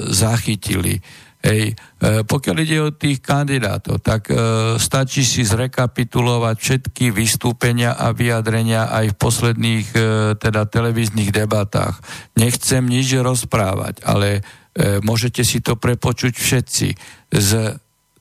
zachytili. 0.09 0.97
Hej, 1.42 1.74
e, 1.74 2.22
pokiaľ 2.22 2.56
ide 2.62 2.78
o 2.86 2.94
tých 2.94 3.18
kandidátov, 3.18 3.98
tak 4.06 4.30
e, 4.30 4.38
stačí 4.78 5.26
si 5.26 5.42
zrekapitulovať 5.42 6.56
všetky 6.62 7.10
vystúpenia 7.10 7.98
a 7.98 8.14
vyjadrenia 8.14 8.94
aj 8.94 9.18
v 9.18 9.20
posledných 9.20 9.88
e, 9.89 10.00
teda 10.38 10.70
televíznych 10.70 11.34
debatách. 11.34 11.98
Nechcem 12.38 12.86
nič 12.86 13.18
rozprávať, 13.18 14.06
ale 14.06 14.46
e, 14.78 15.02
môžete 15.02 15.42
si 15.42 15.66
to 15.66 15.74
prepočuť 15.82 16.38
všetci. 16.38 16.88
Z 17.34 17.52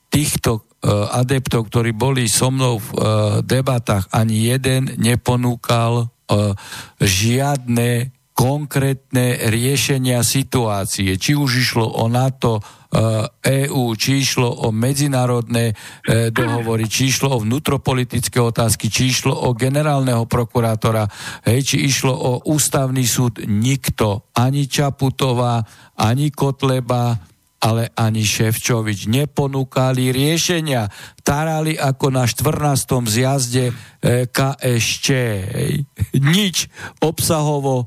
týchto 0.09 0.51
e, 0.57 0.89
adeptov, 1.13 1.69
ktorí 1.69 1.93
boli 1.93 2.25
so 2.25 2.49
mnou 2.49 2.81
v 2.81 2.89
e, 2.89 2.97
debatách, 3.45 4.09
ani 4.17 4.49
jeden 4.49 4.97
neponúkal 4.97 6.09
e, 6.09 6.57
žiadne 6.97 8.17
konkrétne 8.35 9.47
riešenia 9.53 10.25
situácie. 10.25 11.15
Či 11.21 11.37
už 11.37 11.49
išlo 11.61 11.85
o 11.85 12.09
NATO, 12.09 12.80
EÚ, 12.91 13.83
e 13.95 13.97
či 13.97 14.19
išlo 14.19 14.67
o 14.67 14.75
medzinárodné 14.75 15.71
e, 15.71 15.73
dohovory, 16.27 16.91
či 16.91 17.07
išlo 17.07 17.39
o 17.39 17.41
vnútropolitické 17.41 18.37
otázky, 18.43 18.91
či 18.91 19.07
išlo 19.07 19.31
o 19.31 19.55
generálneho 19.55 20.27
prokurátora, 20.27 21.07
hej, 21.47 21.63
či 21.63 21.77
išlo 21.87 22.11
o 22.11 22.31
ústavný 22.51 23.07
súd, 23.07 23.47
nikto, 23.47 24.27
ani 24.35 24.67
Čaputová, 24.67 25.63
ani 25.95 26.35
Kotleba, 26.35 27.15
ale 27.61 27.93
ani 27.93 28.25
Ševčovič 28.25 29.05
neponúkali 29.05 30.09
riešenia. 30.09 30.89
Tarali 31.21 31.77
ako 31.77 32.09
na 32.09 32.25
14. 32.25 33.05
zjazde 33.05 33.69
e, 33.69 33.73
KSČ. 34.25 35.07
Nič 36.17 36.67
obsahovo 37.05 37.85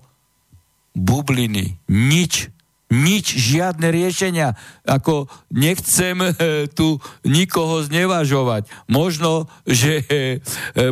bubliny. 0.94 1.74
Nič 1.90 2.54
nič, 2.92 3.34
žiadne 3.34 3.88
riešenia. 3.88 4.54
Ako 4.84 5.26
nechcem 5.50 6.20
e, 6.20 6.28
tu 6.68 7.00
nikoho 7.24 7.80
znevažovať. 7.84 8.68
Možno, 8.92 9.48
že 9.64 10.04
e, 10.04 10.16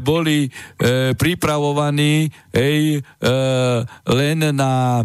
boli 0.00 0.48
e, 0.48 0.50
pripravovaní 1.14 2.32
ej, 2.52 3.00
len 4.06 4.38
na 4.54 5.04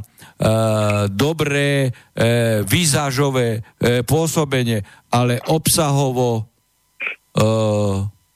dobré 1.10 1.90
výzažové 2.70 3.66
pôsobenie, 4.06 4.86
ale 5.10 5.42
obsahovo 5.50 6.46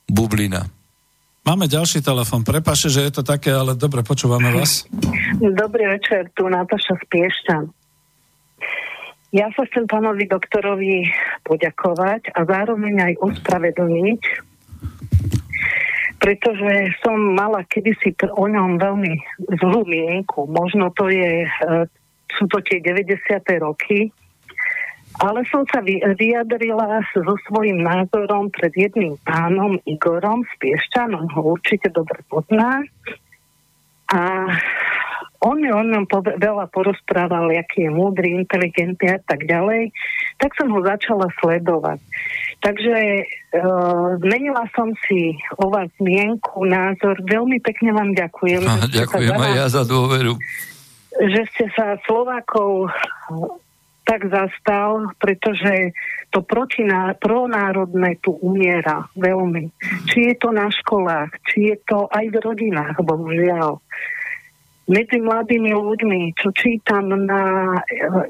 bublina. 0.10 0.66
Máme 1.42 1.66
ďalší 1.70 2.02
telefon. 2.02 2.42
Prepaše, 2.42 2.90
že 2.90 3.06
je 3.06 3.14
to 3.14 3.24
také, 3.26 3.54
ale 3.54 3.78
dobre, 3.78 4.02
počúvame 4.02 4.50
vás. 4.50 4.86
Dobrý 5.38 5.90
večer, 5.90 6.34
tu 6.34 6.46
Nataša 6.50 6.98
Spiešťan. 7.06 7.81
Ja 9.32 9.48
sa 9.56 9.64
chcem 9.64 9.88
pánovi 9.88 10.28
doktorovi 10.28 11.08
poďakovať 11.48 12.36
a 12.36 12.44
zároveň 12.44 12.96
aj 13.00 13.14
ospravedlniť, 13.24 14.22
pretože 16.20 16.72
som 17.00 17.16
mala 17.16 17.64
kedysi 17.64 18.12
o 18.28 18.46
ňom 18.52 18.76
veľmi 18.76 19.14
zlú 19.56 19.88
mienku. 19.88 20.52
Možno 20.52 20.92
to 20.92 21.08
je, 21.08 21.48
e, 21.48 21.50
sú 22.36 22.44
to 22.52 22.60
tie 22.60 22.84
90. 22.84 23.64
roky, 23.64 24.12
Ale 25.20 25.44
som 25.52 25.68
sa 25.68 25.84
vyjadrila 25.84 27.04
so 27.12 27.36
svojím 27.52 27.84
názorom 27.84 28.48
pred 28.48 28.72
jedným 28.72 29.20
pánom 29.28 29.76
Igorom 29.84 30.48
z 30.48 30.54
Piešťan, 30.64 31.12
on 31.12 31.28
ho 31.36 31.52
určite 31.52 31.92
dobre 31.92 32.24
pozná. 32.32 32.80
A 34.08 34.20
on 35.42 35.58
mi 35.58 35.70
o 35.74 35.82
ňom 35.82 36.06
veľa 36.38 36.70
porozprával, 36.70 37.50
aký 37.50 37.90
je 37.90 37.92
múdry, 37.92 38.38
inteligentný 38.38 39.18
a 39.18 39.20
tak 39.26 39.50
ďalej, 39.50 39.90
tak 40.38 40.54
som 40.54 40.70
ho 40.70 40.82
začala 40.86 41.34
sledovať. 41.42 41.98
Takže 42.62 42.98
e, 42.98 43.24
zmenila 44.22 44.70
som 44.78 44.94
si 45.10 45.34
o 45.58 45.74
vás 45.74 45.90
mienku, 45.98 46.62
názor. 46.62 47.18
Veľmi 47.26 47.58
pekne 47.58 47.90
vám 47.90 48.14
ďakujem. 48.14 48.62
A, 48.70 48.86
ďakujem 48.86 49.34
aj 49.34 49.54
ja 49.58 49.66
za 49.66 49.82
dôveru. 49.82 50.38
Že 51.18 51.42
ste 51.50 51.66
sa 51.74 51.98
Slovákov 52.06 52.94
tak 54.06 54.30
zastal, 54.30 55.10
pretože 55.18 55.96
to 56.30 56.46
protiná, 56.46 57.18
pronárodné 57.18 58.18
tu 58.22 58.38
umiera 58.46 59.10
veľmi. 59.18 59.74
Či 60.06 60.32
je 60.32 60.36
to 60.38 60.54
na 60.54 60.70
školách, 60.70 61.34
či 61.50 61.74
je 61.74 61.78
to 61.90 62.06
aj 62.14 62.26
v 62.30 62.38
rodinách, 62.46 62.98
bohužiaľ 63.02 63.82
medzi 64.90 65.18
mladými 65.22 65.72
ľuďmi, 65.72 66.34
čo 66.34 66.50
čítam 66.58 67.14
na 67.14 67.78
e, 67.78 67.80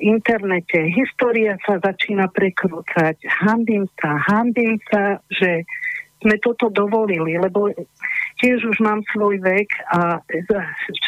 internete, 0.03 0.91
história 0.91 1.55
sa 1.63 1.79
začína 1.79 2.27
prekrúcať. 2.27 3.15
Hambím 3.23 3.87
sa, 3.95 4.19
hambím 4.27 4.75
sa, 4.91 5.23
že 5.31 5.63
sme 6.21 6.37
toto 6.37 6.69
dovolili, 6.69 7.39
lebo 7.39 7.73
tiež 8.37 8.61
už 8.67 8.77
mám 8.83 9.01
svoj 9.09 9.41
vek 9.41 9.69
a 9.89 10.21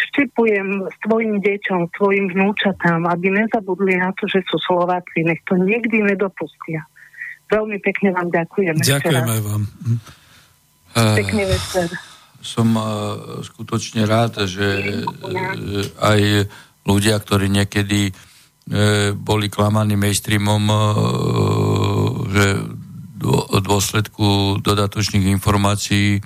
vštepujem 0.09 0.89
svojim 1.05 1.37
deťom, 1.37 1.93
svojim 1.93 2.33
vnúčatám, 2.33 3.05
aby 3.05 3.29
nezabudli 3.29 4.01
na 4.01 4.09
to, 4.17 4.25
že 4.25 4.41
sú 4.49 4.57
Slováci. 4.57 5.21
Nech 5.21 5.43
to 5.45 5.53
nikdy 5.59 6.01
nedopustia. 6.01 6.81
Veľmi 7.53 7.77
pekne 7.77 8.15
vám 8.17 8.33
ďakujem. 8.33 8.81
Ďakujem 8.81 9.27
aj 9.29 9.41
vám. 9.45 9.63
Pekný 10.93 11.43
večer 11.45 12.12
som 12.43 12.75
e, 12.75 12.83
skutočne 13.47 14.03
rád, 14.03 14.43
že 14.43 14.67
e, 14.67 14.83
aj 15.95 16.19
ľudia, 16.83 17.15
ktorí 17.15 17.47
niekedy 17.47 18.11
e, 18.11 18.13
boli 19.15 19.47
klamaní 19.47 19.95
mainstreamom, 19.95 20.63
že 22.27 22.45
v 23.23 23.59
dôsledku 23.63 24.59
dodatočných 24.59 25.31
informácií 25.31 26.19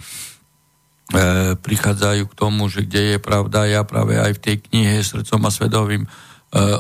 prichádzajú 1.62 2.24
k 2.26 2.34
tomu, 2.34 2.74
že 2.74 2.90
kde 2.90 3.16
je 3.16 3.18
pravda. 3.22 3.70
Ja 3.70 3.86
práve 3.86 4.18
aj 4.18 4.34
v 4.34 4.44
tej 4.44 4.56
knihe 4.66 5.06
Srdcom 5.06 5.46
a 5.46 5.54
svedovým 5.54 6.10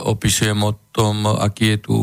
opisujem 0.09 0.57
o 0.65 0.73
tom, 0.89 1.21
aký 1.21 1.77
je 1.77 1.79
tu 1.85 1.97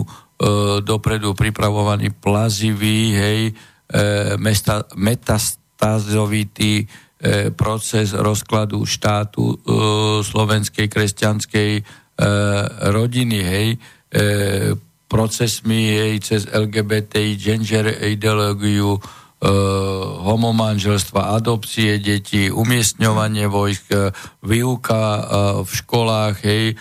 dopredu 0.86 1.34
pripravovaný 1.34 2.14
plazivý, 2.14 3.18
hej, 3.18 3.40
mesta, 4.38 4.86
metastázovitý 4.94 6.86
proces 7.56 8.12
rozkladu 8.12 8.84
štátu 8.84 9.44
e, 9.48 9.56
slovenskej 10.20 10.86
kresťanskej 10.90 11.70
e, 11.78 11.82
rodiny, 12.90 13.38
hej, 13.40 13.68
procesmi 15.10 15.90
hej, 15.90 16.14
cez 16.22 16.46
LGBTI, 16.46 17.34
gender 17.34 17.90
ideológiu, 18.06 19.02
homomanželstva, 20.22 21.34
adopcie 21.34 21.98
detí, 21.98 22.46
umiestňovanie 22.46 23.50
vojsk, 23.50 24.14
výuka 24.46 25.02
v 25.66 25.70
školách, 25.74 26.36
hej, 26.46 26.78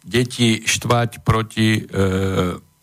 deti 0.00 0.64
štvať 0.64 1.20
proti 1.20 1.84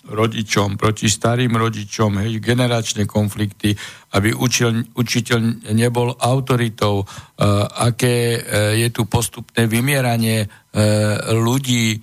rodičom, 0.08 0.80
proti 0.80 1.12
starým 1.12 1.56
rodičom, 1.56 2.24
hej, 2.24 2.40
generačné 2.40 3.04
konflikty, 3.04 3.76
aby 4.16 4.32
učil, 4.32 4.96
učiteľ 4.96 5.72
nebol 5.76 6.16
autoritou, 6.16 7.04
uh, 7.04 7.08
aké 7.84 8.40
uh, 8.40 8.42
je 8.74 8.88
tu 8.90 9.06
postupné 9.06 9.68
vymieranie 9.68 10.48
uh, 10.48 11.32
ľudí, 11.36 12.00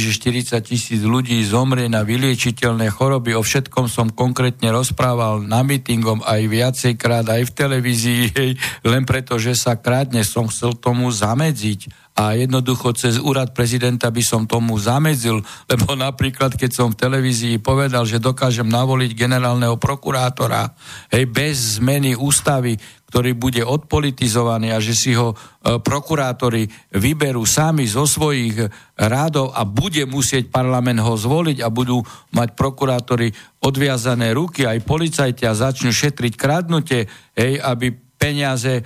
že 0.00 0.16
40 0.16 0.64
tisíc 0.64 1.04
ľudí 1.04 1.36
zomrie 1.44 1.92
na 1.92 2.00
vyliečiteľné 2.00 2.88
choroby. 2.88 3.36
O 3.36 3.44
všetkom 3.44 3.92
som 3.92 4.08
konkrétne 4.08 4.72
rozprával 4.72 5.44
na 5.44 5.60
mítingom 5.60 6.24
aj 6.24 6.40
viacejkrát, 6.48 7.28
aj 7.28 7.52
v 7.52 7.52
televízii, 7.52 8.22
len 8.92 9.04
preto, 9.04 9.36
že 9.36 9.52
sa 9.52 9.76
krátne 9.76 10.24
som 10.24 10.48
chcel 10.48 10.72
tomu 10.80 11.12
zamedziť 11.12 12.04
a 12.14 12.38
jednoducho 12.38 12.94
cez 12.94 13.18
úrad 13.18 13.50
prezidenta 13.50 14.06
by 14.06 14.22
som 14.22 14.46
tomu 14.46 14.78
zamedzil, 14.78 15.42
lebo 15.66 15.98
napríklad, 15.98 16.54
keď 16.54 16.70
som 16.70 16.88
v 16.94 17.00
televízii 17.02 17.58
povedal, 17.58 18.06
že 18.06 18.22
dokážem 18.22 18.70
navoliť 18.70 19.18
generálneho 19.18 19.74
prokurátora 19.74 20.70
hej, 21.10 21.26
bez 21.26 21.82
zmeny 21.82 22.14
ústavy, 22.14 22.78
ktorý 23.14 23.38
bude 23.38 23.62
odpolitizovaný 23.62 24.74
a 24.74 24.82
že 24.82 24.90
si 24.90 25.14
ho 25.14 25.30
e, 25.30 25.36
prokurátori 25.78 26.66
vyberú 26.98 27.46
sami 27.46 27.86
zo 27.86 28.10
svojich 28.10 28.66
rádov 28.98 29.54
a 29.54 29.62
bude 29.62 30.02
musieť 30.02 30.50
parlament 30.50 30.98
ho 30.98 31.14
zvoliť 31.14 31.62
a 31.62 31.70
budú 31.70 32.02
mať 32.34 32.58
prokurátori 32.58 33.30
odviazané 33.62 34.34
ruky, 34.34 34.66
aj 34.66 34.82
policajti 34.82 35.46
a 35.46 35.54
začnú 35.54 35.94
šetriť 35.94 36.34
kradnutie, 36.34 37.06
hej, 37.38 37.62
aby 37.62 38.03
peniaze 38.24 38.80
e, 38.80 38.84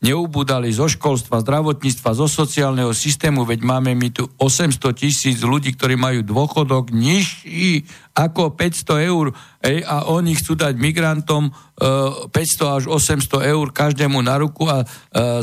neubudali 0.00 0.72
zo 0.72 0.88
školstva, 0.88 1.44
zdravotníctva, 1.44 2.16
zo 2.16 2.24
sociálneho 2.24 2.96
systému, 2.96 3.44
veď 3.44 3.60
máme 3.60 3.92
my 3.92 4.08
tu 4.08 4.24
800 4.40 4.80
tisíc 4.96 5.44
ľudí, 5.44 5.76
ktorí 5.76 6.00
majú 6.00 6.24
dôchodok 6.24 6.88
nižší 6.88 7.84
ako 8.16 8.56
500 8.56 9.12
eur 9.12 9.36
ej, 9.60 9.84
a 9.84 10.08
oni 10.08 10.32
chcú 10.40 10.56
dať 10.56 10.72
migrantom 10.80 11.52
e, 11.52 12.32
500 12.32 12.76
až 12.80 12.84
800 12.88 13.44
eur 13.44 13.66
každému 13.76 14.16
na 14.24 14.40
ruku 14.40 14.64
a 14.72 14.80
e, 14.80 14.86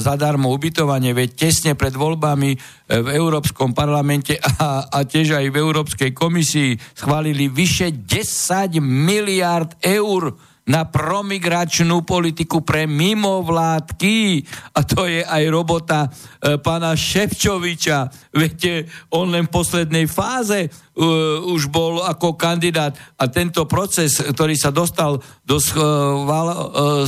zadarmo 0.02 0.50
ubytovanie, 0.50 1.14
veď 1.14 1.38
tesne 1.38 1.78
pred 1.78 1.94
voľbami 1.94 2.50
e, 2.50 2.58
v 2.98 3.08
Európskom 3.14 3.78
parlamente 3.78 4.42
a, 4.42 4.90
a 4.90 5.00
tiež 5.06 5.38
aj 5.38 5.54
v 5.54 5.60
Európskej 5.62 6.12
komisii 6.18 6.82
schválili 6.98 7.46
vyše 7.46 7.94
10 7.94 8.82
miliard 8.82 9.78
eur 9.86 10.34
na 10.68 10.84
promigračnú 10.84 12.04
politiku 12.04 12.62
pre 12.62 12.86
mimovládky. 12.86 14.44
A 14.76 14.80
to 14.84 15.08
je 15.08 15.24
aj 15.24 15.44
robota 15.48 16.06
e, 16.06 16.60
pána 16.60 16.92
Ševčoviča. 16.92 18.27
Viete, 18.38 18.86
on 19.10 19.34
len 19.34 19.50
v 19.50 19.56
poslednej 19.58 20.06
fáze 20.06 20.70
uh, 20.70 21.42
už 21.50 21.74
bol 21.74 22.06
ako 22.06 22.38
kandidát. 22.38 22.94
A 23.18 23.26
tento 23.26 23.66
proces, 23.66 24.22
ktorý 24.22 24.54
sa 24.54 24.70
dostal 24.70 25.18
do 25.42 25.58
schval, 25.58 26.48
uh, 26.48 26.58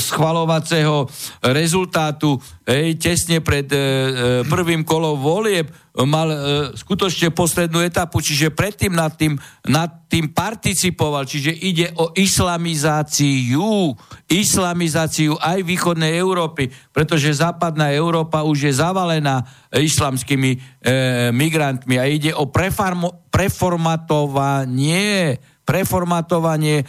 schvalovacieho 0.02 1.06
rezultátu 1.46 2.42
hej, 2.66 2.98
tesne 2.98 3.46
pred 3.46 3.70
uh, 3.70 3.80
prvým 4.50 4.82
kolom 4.82 5.22
volieb, 5.22 5.70
mal 6.06 6.30
uh, 6.30 6.38
skutočne 6.74 7.34
poslednú 7.34 7.82
etapu, 7.84 8.22
čiže 8.24 8.54
predtým 8.54 8.94
nad 8.94 9.14
tým, 9.14 9.36
nad 9.68 10.08
tým 10.10 10.32
participoval, 10.34 11.30
čiže 11.30 11.54
ide 11.54 11.94
o 12.02 12.10
islamizáciu, 12.18 13.94
islamizáciu 14.26 15.38
aj 15.38 15.62
východnej 15.62 16.18
Európy, 16.18 16.72
pretože 17.00 17.40
západná 17.40 17.96
Európa 17.96 18.44
už 18.44 18.68
je 18.68 18.76
zavalená 18.76 19.48
islamskými 19.72 20.52
e, 20.52 20.60
migrantmi 21.32 21.96
a 21.96 22.04
ide 22.04 22.36
o 22.36 22.52
prefarmo, 22.52 23.24
preformatovanie 23.32 25.40
preformatovanie 25.64 26.84
e, 26.84 26.86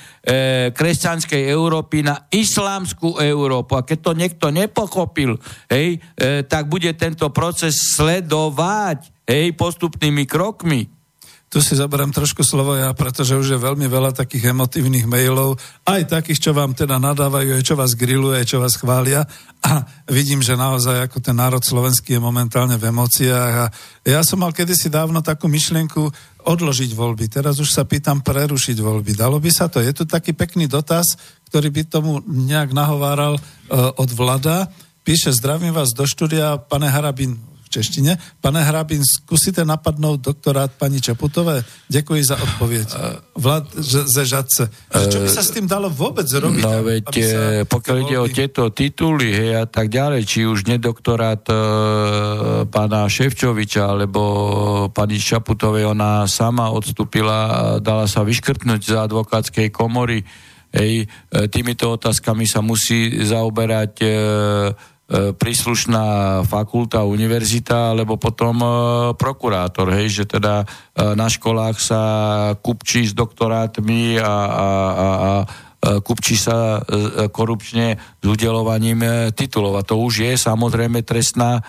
kresťanskej 0.74 1.46
Európy 1.46 2.02
na 2.02 2.26
islámskú 2.32 3.22
Európu. 3.22 3.78
A 3.78 3.86
keď 3.86 3.98
to 4.02 4.12
niekto 4.18 4.50
nepochopil, 4.50 5.38
hej, 5.70 6.00
e, 6.00 6.42
tak 6.42 6.66
bude 6.66 6.90
tento 6.98 7.30
proces 7.30 7.94
sledovať 7.94 9.30
hej, 9.30 9.54
postupnými 9.54 10.26
krokmi 10.26 10.99
tu 11.50 11.58
si 11.58 11.74
zaberám 11.74 12.14
trošku 12.14 12.46
slovo 12.46 12.78
ja, 12.78 12.94
pretože 12.94 13.34
už 13.34 13.58
je 13.58 13.58
veľmi 13.58 13.90
veľa 13.90 14.14
takých 14.14 14.54
emotívnych 14.54 15.02
mailov, 15.10 15.58
aj 15.82 16.06
takých, 16.06 16.46
čo 16.46 16.50
vám 16.54 16.78
teda 16.78 17.02
nadávajú, 17.02 17.58
aj 17.58 17.66
čo 17.66 17.74
vás 17.74 17.98
grilluje, 17.98 18.38
aj 18.38 18.46
čo 18.54 18.62
vás 18.62 18.78
chvália. 18.78 19.26
A 19.58 19.82
vidím, 20.06 20.46
že 20.46 20.54
naozaj 20.54 21.10
ako 21.10 21.18
ten 21.18 21.34
národ 21.34 21.58
slovenský 21.58 22.14
je 22.14 22.22
momentálne 22.22 22.78
v 22.78 22.94
emóciách. 22.94 23.54
A 23.60 23.66
ja 24.06 24.22
som 24.22 24.38
mal 24.38 24.54
kedysi 24.54 24.94
dávno 24.94 25.26
takú 25.26 25.50
myšlienku 25.50 26.06
odložiť 26.46 26.94
voľby. 26.94 27.26
Teraz 27.26 27.58
už 27.58 27.74
sa 27.74 27.82
pýtam 27.82 28.22
prerušiť 28.22 28.78
voľby. 28.78 29.18
Dalo 29.18 29.42
by 29.42 29.50
sa 29.50 29.66
to? 29.66 29.82
Je 29.82 29.90
tu 29.90 30.06
taký 30.06 30.30
pekný 30.30 30.70
dotaz, 30.70 31.18
ktorý 31.50 31.74
by 31.74 31.82
tomu 31.90 32.22
nejak 32.30 32.70
nahováral 32.70 33.34
uh, 33.34 33.90
od 33.98 34.10
vlada. 34.14 34.70
Píše, 35.02 35.34
zdravím 35.34 35.74
vás 35.74 35.90
do 35.98 36.06
štúdia, 36.06 36.62
pane 36.62 36.86
Harabin, 36.86 37.49
češtine. 37.70 38.18
Pane 38.42 38.60
Hrabin, 38.66 39.00
skúsite 39.06 39.62
napadnúť 39.62 40.18
doktorát 40.18 40.74
pani 40.74 40.98
Čaputové? 40.98 41.62
Ďakujem 41.86 42.24
za 42.26 42.36
odpoveď. 42.36 42.86
Vlad 43.38 43.70
ze 43.80 44.22
Žadce. 44.26 44.68
Čo 44.90 45.18
by 45.22 45.28
sa 45.30 45.46
s 45.46 45.54
tým 45.54 45.70
dalo 45.70 45.86
vôbec 45.86 46.26
robiť? 46.26 46.62
No 46.66 46.82
veď, 46.82 47.04
sa 47.06 47.40
pokiaľ 47.64 47.96
ide 48.02 48.16
o 48.18 48.26
tieto 48.26 48.74
tituly 48.74 49.30
hej, 49.30 49.62
a 49.62 49.66
tak 49.70 49.88
ďalej, 49.88 50.26
či 50.26 50.44
už 50.44 50.66
nedoktorát 50.66 51.46
e, 51.46 51.54
pána 52.66 53.06
Ševčoviča, 53.06 53.86
alebo 53.86 54.22
pani 54.90 55.22
Čaputovej, 55.22 55.86
ona 55.86 56.26
sama 56.26 56.74
odstúpila, 56.74 57.78
dala 57.78 58.10
sa 58.10 58.26
vyškrtnúť 58.26 58.82
za 58.82 59.06
advokátskej 59.06 59.70
komory. 59.70 60.26
Hej, 60.70 61.10
týmito 61.50 61.98
otázkami 61.98 62.46
sa 62.46 62.62
musí 62.62 63.26
zaoberať 63.26 63.94
E, 64.10 64.74
príslušná 65.10 66.04
fakulta, 66.46 67.02
univerzita, 67.02 67.98
alebo 67.98 68.14
potom 68.14 68.62
e, 68.62 68.68
prokurátor, 69.18 69.90
hej, 69.90 70.22
že 70.22 70.24
teda 70.38 70.62
e, 70.62 70.66
na 71.18 71.26
školách 71.26 71.76
sa 71.82 72.02
kupčí 72.62 73.10
s 73.10 73.12
doktorátmi 73.14 74.22
a, 74.22 74.22
a, 74.22 74.30
a, 74.30 75.08
a 75.10 75.32
kupčí 75.80 76.36
sa 76.36 76.84
korupčne 77.32 77.96
s 77.96 78.24
udelovaním 78.24 79.32
titulov. 79.32 79.80
A 79.80 79.86
to 79.86 79.96
už 79.96 80.28
je 80.28 80.32
samozrejme 80.36 81.00
trestná 81.00 81.64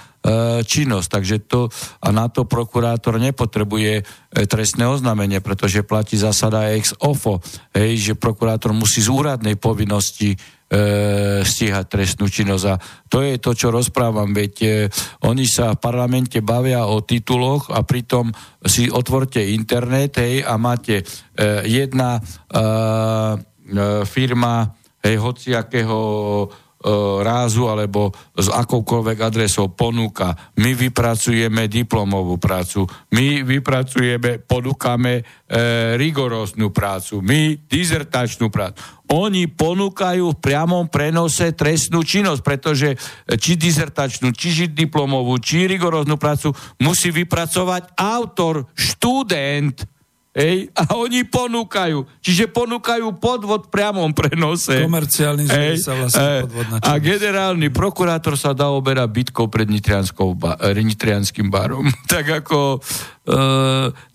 činnosť. 0.68 1.07
Takže 1.07 1.36
to, 1.47 1.72
a 2.03 2.12
na 2.12 2.28
to 2.28 2.43
prokurátor 2.43 3.18
nepotrebuje 3.18 4.03
trestné 4.51 4.84
oznámenie, 4.84 5.39
pretože 5.39 5.88
platí 5.88 6.20
zásada 6.20 6.76
ex 6.76 6.91
ofo, 6.99 7.39
hej, 7.72 8.12
že 8.12 8.14
prokurátor 8.20 8.76
musí 8.76 8.99
z 8.99 9.09
úradnej 9.09 9.55
povinnosti 9.55 10.36
e, 10.72 11.43
stíhať 11.43 11.86
trestnú 11.91 12.32
činnosť. 12.32 12.66
A 12.72 12.80
to 13.12 13.20
je 13.22 13.36
to, 13.38 13.51
čo 13.51 13.68
rozprávam, 13.76 14.32
veď 14.32 14.53
e, 14.64 14.70
oni 15.28 15.43
sa 15.43 15.76
v 15.76 15.82
parlamente 15.84 16.39
bavia 16.39 16.88
o 16.88 17.03
tituloch 17.03 17.68
a 17.70 17.84
pritom 17.84 18.32
si 18.64 18.88
otvorte 18.88 19.43
internet 19.43 20.24
hej, 20.24 20.47
a 20.47 20.55
máte 20.55 21.03
e, 21.03 21.03
jedna 21.68 22.18
e, 22.18 22.22
e 22.55 23.51
firma 24.05 24.72
hej, 25.01 25.17
hociakého 25.17 25.99
E, 26.82 26.89
rázu 27.22 27.69
alebo 27.69 28.09
s 28.34 28.49
akoukoľvek 28.49 29.17
adresou 29.22 29.69
ponúka. 29.69 30.34
My 30.57 30.74
vypracujeme 30.74 31.69
diplomovú 31.69 32.41
prácu, 32.41 32.89
my 33.13 33.45
vypracujeme, 33.45 34.41
ponúkame 34.41 35.22
e, 35.22 35.24
rigoróznu 35.93 36.74
prácu, 36.74 37.22
my 37.22 37.53
dizertačnú 37.69 38.49
prácu. 38.49 38.82
Oni 39.13 39.45
ponúkajú 39.45 40.34
v 40.34 40.41
priamom 40.41 40.89
prenose 40.89 41.53
trestnú 41.53 42.01
činnosť, 42.01 42.41
pretože 42.41 42.97
či 43.38 43.61
dizertačnú, 43.61 44.34
či 44.34 44.65
diplomovú, 44.65 45.38
či 45.38 45.69
rigoróznu 45.69 46.17
prácu 46.17 46.49
musí 46.82 47.13
vypracovať 47.13 47.93
autor, 47.93 48.65
študent, 48.74 49.86
Ej, 50.32 50.72
a 50.80 50.96
oni 50.96 51.28
ponúkajú. 51.28 52.24
Čiže 52.24 52.48
ponúkajú 52.56 53.20
podvod 53.20 53.68
v 53.68 53.70
priamom 53.76 54.16
prenose. 54.16 54.80
Komerciálny 54.80 55.44
ej, 55.44 55.84
sa 55.84 55.92
vlastne 55.92 56.48
podvod 56.48 56.68
na 56.72 56.78
A 56.88 57.04
generálny 57.04 57.68
prokurátor 57.68 58.40
sa 58.40 58.56
dá 58.56 58.72
oberať 58.72 59.12
bytkou 59.12 59.52
pred 59.52 59.68
ba, 59.68 60.56
nitrianským 60.72 61.52
barom. 61.52 61.84
tak 62.12 62.32
ako, 62.32 62.80
e, 63.28 63.40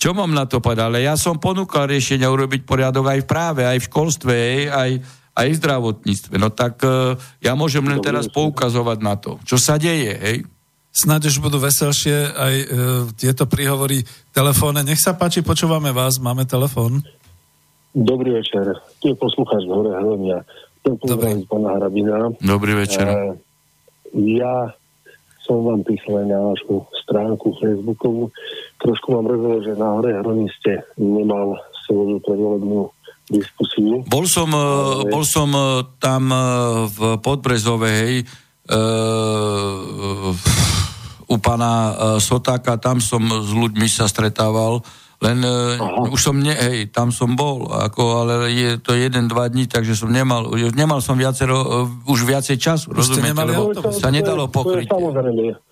čo 0.01 0.17
mám 0.17 0.33
na 0.33 0.49
to 0.49 0.64
povedať? 0.64 0.89
Ale 0.89 1.05
ja 1.05 1.21
som 1.21 1.37
ponúkal 1.37 1.85
riešenia 1.85 2.33
urobiť 2.33 2.64
poriadok 2.64 3.12
aj 3.12 3.21
v 3.21 3.29
práve, 3.29 3.62
aj 3.69 3.77
v 3.77 3.89
školstve, 3.93 4.33
ej, 4.33 4.62
aj, 4.73 4.91
aj 5.37 5.47
v 5.53 5.59
zdravotníctve. 5.61 6.35
No 6.41 6.49
tak 6.49 6.81
e, 6.81 7.21
ja 7.45 7.53
môžem 7.53 7.85
len 7.85 8.01
teraz 8.01 8.25
poukazovať 8.33 8.99
na 9.05 9.21
to, 9.21 9.37
čo 9.45 9.61
sa 9.61 9.77
deje, 9.77 10.17
hej 10.17 10.49
snáď 10.97 11.28
už 11.28 11.44
budú 11.44 11.61
veselšie 11.61 12.32
aj 12.32 12.55
e, 12.57 12.66
tieto 13.20 13.44
príhovory 13.44 14.01
telefóne. 14.32 14.80
Nech 14.80 14.97
sa 14.97 15.12
páči, 15.12 15.44
počúvame 15.44 15.92
vás, 15.92 16.16
máme 16.16 16.49
telefón. 16.49 17.05
Dobrý 17.92 18.40
večer, 18.40 18.80
tu 19.01 19.12
je 19.12 19.16
poslucháč 19.16 19.68
Hore 19.68 19.92
Hronia. 19.92 20.40
Chcem 20.80 21.44
pána 21.44 21.76
Hrabina. 21.76 22.32
Dobrý 22.40 22.72
večer. 22.80 23.05
E, 23.05 23.16
ja 24.40 24.72
som 25.44 25.62
vám 25.62 25.84
písal 25.84 26.24
aj 26.24 26.26
na 26.32 26.38
vašu 26.40 26.88
stránku 27.05 27.55
Facebookovú. 27.61 28.32
Trošku 28.80 29.12
vám 29.12 29.28
rozhodol, 29.28 29.61
že 29.68 29.72
na 29.76 29.88
Hore 30.01 30.16
Hroni 30.16 30.49
ste 30.61 30.80
nemal 30.97 31.61
svoju 31.84 32.18
predvolebnú 32.24 32.88
diskusiu. 33.28 34.01
Bol 34.09 34.24
som, 34.24 34.49
e, 34.49 34.61
ale... 34.61 35.12
bol 35.12 35.24
som 35.28 35.53
e, 35.53 35.84
tam 36.01 36.32
v 36.88 37.20
Podbrezove, 37.20 37.88
hej, 37.90 38.14
uh, 38.70 40.34
u 41.27 41.37
pána 41.43 41.72
uh, 41.72 41.93
Sotáka, 42.22 42.79
tam 42.79 43.03
som 43.03 43.22
s 43.27 43.51
ľuďmi 43.51 43.91
sa 43.91 44.07
stretával, 44.07 44.83
len 45.16 45.41
uh, 45.41 46.12
už 46.12 46.20
som, 46.20 46.37
ne, 46.37 46.53
hej, 46.53 46.93
tam 46.93 47.09
som 47.09 47.41
bol, 47.41 47.72
ako, 47.72 48.03
ale 48.20 48.53
je 48.53 48.77
to 48.77 48.93
jeden, 48.93 49.33
dva 49.33 49.49
dní, 49.49 49.64
takže 49.64 49.97
som 49.97 50.12
nemal, 50.12 50.53
nemal 50.77 51.01
som 51.01 51.16
viacero, 51.16 51.57
uh, 51.57 51.89
už 52.05 52.29
viacej 52.29 52.61
času, 52.61 52.93
rozumiete, 52.93 53.33
lebo 53.41 53.72
sa 53.97 54.12
nedalo 54.12 54.53
pokryť. 54.53 54.93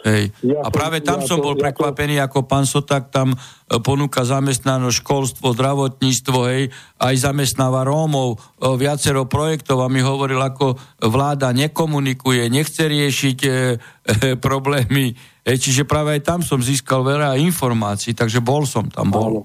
Hej. 0.08 0.32
A 0.64 0.68
práve 0.72 1.04
tam 1.04 1.20
som 1.20 1.44
bol 1.44 1.60
prekvapený, 1.60 2.24
ako 2.24 2.48
pán 2.48 2.64
Soták 2.64 3.12
tam 3.12 3.36
ponúka 3.84 4.24
zamestnanosť, 4.24 4.96
školstvo, 5.04 5.52
zdravotníctvo, 5.52 6.38
hej, 6.48 6.72
aj 7.04 7.14
zamestnáva 7.20 7.84
Rómov, 7.84 8.40
viacero 8.80 9.28
projektov 9.28 9.84
a 9.84 9.92
mi 9.92 10.00
hovoril, 10.00 10.40
ako 10.40 10.80
vláda 11.04 11.52
nekomunikuje, 11.52 12.48
nechce 12.48 12.88
riešiť 12.88 13.38
e, 13.44 13.48
e, 13.52 13.60
problémy 14.40 15.33
E, 15.44 15.60
čiže 15.60 15.84
práve 15.84 16.16
aj 16.16 16.24
tam 16.24 16.40
som 16.40 16.56
získal 16.56 17.04
veľa 17.04 17.36
informácií, 17.36 18.16
takže 18.16 18.40
bol 18.40 18.64
som 18.64 18.88
tam, 18.88 19.12
bol. 19.12 19.44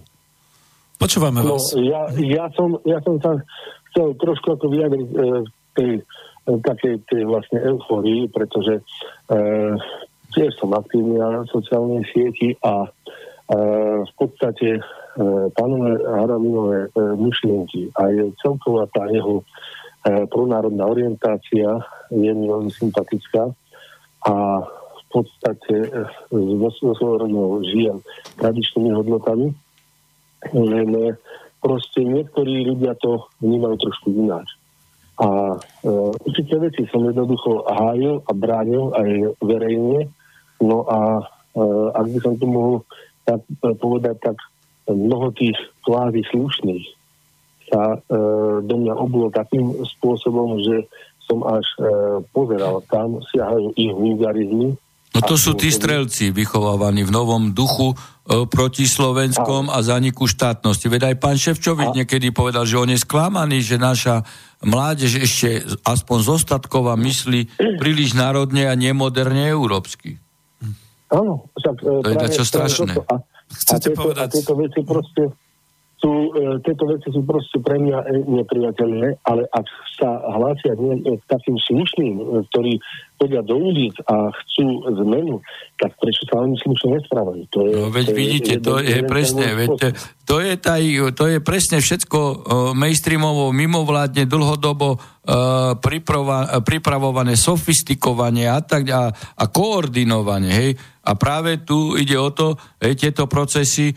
Počúvame 0.95 1.43
no, 1.43 1.59
vás. 1.59 1.75
Ja, 1.75 2.07
ja, 2.15 2.47
som, 2.55 2.79
ja 2.87 3.03
som 3.03 3.19
sa 3.19 3.35
chcel 3.91 4.15
trošku 4.15 4.55
ako 4.55 4.71
vyjadriť 4.71 5.07
e, 5.11 5.17
tej 5.75 5.91
e, 5.99 6.01
takej 6.63 7.03
tej 7.11 7.23
vlastne 7.27 7.59
euforii, 7.67 8.31
pretože 8.31 8.79
e, 8.79 8.83
tiež 10.31 10.55
som 10.55 10.71
aktívny 10.71 11.19
na 11.19 11.43
sociálnej 11.51 12.07
sieti 12.15 12.55
a 12.63 12.87
e, 12.87 12.89
v 14.07 14.13
podstate 14.15 14.79
e, 14.79 14.81
pánové 15.51 15.99
Haraminové 15.99 16.79
e, 16.87 16.89
myšlienky 17.19 17.91
a 17.99 18.07
je 18.07 18.31
celková 18.39 18.87
tá 18.95 19.03
jeho 19.11 19.43
e, 19.43 20.23
pronárodná 20.31 20.87
orientácia 20.87 21.83
je 22.07 22.31
mi 22.31 22.47
veľmi 22.47 22.71
sympatická 22.71 23.51
a 24.27 24.35
podstate 25.09 25.75
so 26.29 26.89
eh, 26.89 26.95
svojou 26.97 27.17
rodinou 27.25 27.59
žijem 27.65 27.97
tradičnými 28.37 28.91
hodnotami, 28.93 29.53
len 30.53 30.89
eh, 30.95 31.17
proste 31.59 32.03
niektorí 32.03 32.65
ľudia 32.65 32.95
to 32.99 33.27
vnímajú 33.43 33.75
trošku 33.79 34.15
ináč. 34.15 34.59
A 35.19 35.59
e, 35.83 35.91
určité 36.23 36.55
veci 36.63 36.87
som 36.87 37.03
jednoducho 37.03 37.67
hájil 37.67 38.23
a 38.23 38.31
bránil 38.31 38.95
aj 38.95 39.35
verejne. 39.43 40.07
No 40.63 40.87
a 40.87 41.19
e, 41.19 41.23
ak 41.91 42.05
by 42.07 42.19
som 42.23 42.33
to 42.39 42.47
mohol 42.47 42.87
tak, 43.27 43.43
povedať, 43.59 44.15
tak 44.23 44.37
mnoho 44.87 45.35
tých 45.35 45.59
kvázi 45.83 46.23
slušných 46.31 46.85
sa 47.67 47.99
e, 47.99 48.17
do 48.63 48.75
mňa 48.79 48.95
obulo 48.95 49.27
takým 49.27 49.75
spôsobom, 49.99 50.63
že 50.63 50.87
som 51.27 51.43
až 51.43 51.67
e, 51.77 51.83
pozeral, 52.31 52.79
tam 52.87 53.19
siahajú 53.35 53.75
ich 53.75 53.91
vulgarizmy, 53.91 54.79
No 55.09 55.25
to 55.25 55.41
sú 55.41 55.57
tí 55.57 55.73
strelci 55.73 56.29
vychovávaní 56.29 57.01
v 57.01 57.09
novom 57.09 57.49
duchu 57.49 57.97
e, 57.97 58.45
proti 58.45 58.85
Slovenskom 58.85 59.73
a 59.73 59.81
zaniku 59.81 60.29
štátnosti. 60.29 60.85
Veď 60.85 61.13
aj 61.13 61.15
pán 61.17 61.33
Ševčovič 61.33 61.97
niekedy 61.97 62.29
povedal, 62.29 62.69
že 62.69 62.77
on 62.77 62.93
je 62.93 63.01
sklamaný, 63.01 63.65
že 63.65 63.81
naša 63.81 64.21
mládež 64.61 65.25
ešte 65.25 65.65
aspoň 65.81 66.17
zostatkova 66.37 66.93
myslí 66.93 67.57
príliš 67.81 68.13
národne 68.13 68.69
a 68.69 68.73
nemoderne 68.77 69.49
európsky. 69.49 70.21
Áno, 71.09 71.49
však... 71.57 71.75
E, 71.81 72.13
to 72.13 72.25
je 72.29 72.37
čo 72.37 72.45
strašné. 72.45 72.93
A, 73.09 73.15
a, 73.17 73.75
tieto, 73.81 74.13
a 74.13 74.25
tieto 74.29 74.53
veci 74.61 74.85
proste 74.85 75.33
sú, 75.99 76.31
e, 76.31 76.63
tieto 76.63 76.87
veci 76.87 77.11
sú 77.11 77.21
proste 77.27 77.59
pre 77.59 77.75
mňa 77.75 77.97
e, 78.07 78.23
nepriateľné, 78.23 79.19
ale 79.27 79.43
ak 79.51 79.67
sa 79.99 80.23
hlásia 80.31 80.71
nie, 80.79 81.03
k 81.03 81.23
takým 81.27 81.59
slušným, 81.59 82.15
e, 82.15 82.23
ktorí 82.47 82.73
chodia 83.19 83.43
do 83.43 83.59
ulic 83.59 83.99
a 84.07 84.31
chcú 84.31 84.79
zmenu, 85.03 85.43
tak 85.75 85.91
prečo 85.99 86.23
sa 86.31 86.39
oni 86.39 86.55
slušne 86.55 86.95
nesprávajú? 86.95 87.43
To 87.51 87.59
je, 87.67 87.73
no 87.75 87.91
veď 87.91 88.05
to 88.07 88.15
vidíte, 88.15 88.53
je, 88.55 88.59
to 88.63 88.73
je, 88.79 88.95
je 88.95 89.01
presne, 89.03 89.47
veď, 89.59 89.69
to, 90.23 90.35
je 90.39 90.53
taj, 90.55 90.83
to 91.19 91.23
je 91.27 91.37
presne 91.43 91.83
všetko 91.83 92.19
uh, 92.19 92.35
mainstreamovo, 92.71 93.51
mimovládne, 93.51 94.23
dlhodobo 94.23 94.95
uh, 94.95 95.75
priprava, 95.83 96.63
pripravované, 96.63 97.35
sofistikovanie 97.35 98.47
a 98.47 98.63
tak 98.63 98.87
a, 98.87 99.11
a 99.11 99.45
koordinovanie, 99.51 100.51
hej. 100.55 100.71
A 101.03 101.11
práve 101.19 101.59
tu 101.67 101.99
ide 101.99 102.15
o 102.15 102.31
to, 102.31 102.55
hej, 102.79 102.95
tieto 102.95 103.25
procesy 103.25 103.91
e, 103.91 103.95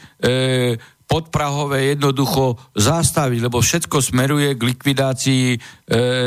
podprahové 1.13 1.93
jednoducho 1.93 2.57
zastaviť, 2.73 3.41
lebo 3.45 3.61
všetko 3.61 4.01
smeruje 4.01 4.57
k 4.57 4.63
likvidácii 4.73 5.45
e, 5.53 5.59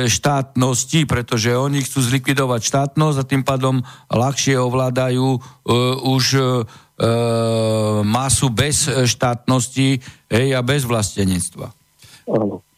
štátnosti, 0.06 1.10
pretože 1.10 1.58
oni 1.58 1.82
chcú 1.82 2.06
zlikvidovať 2.06 2.62
štátnosť 2.62 3.18
a 3.18 3.26
tým 3.26 3.42
pádom 3.42 3.82
ľahšie 4.14 4.62
ovládajú 4.62 5.26
e, 5.34 5.40
už 6.06 6.26
e, 6.38 6.42
masu 8.06 8.54
bez 8.54 8.86
štátnosti 8.86 10.06
hej, 10.30 10.48
a 10.54 10.62
bez 10.62 10.86
vlastenectva. 10.86 11.74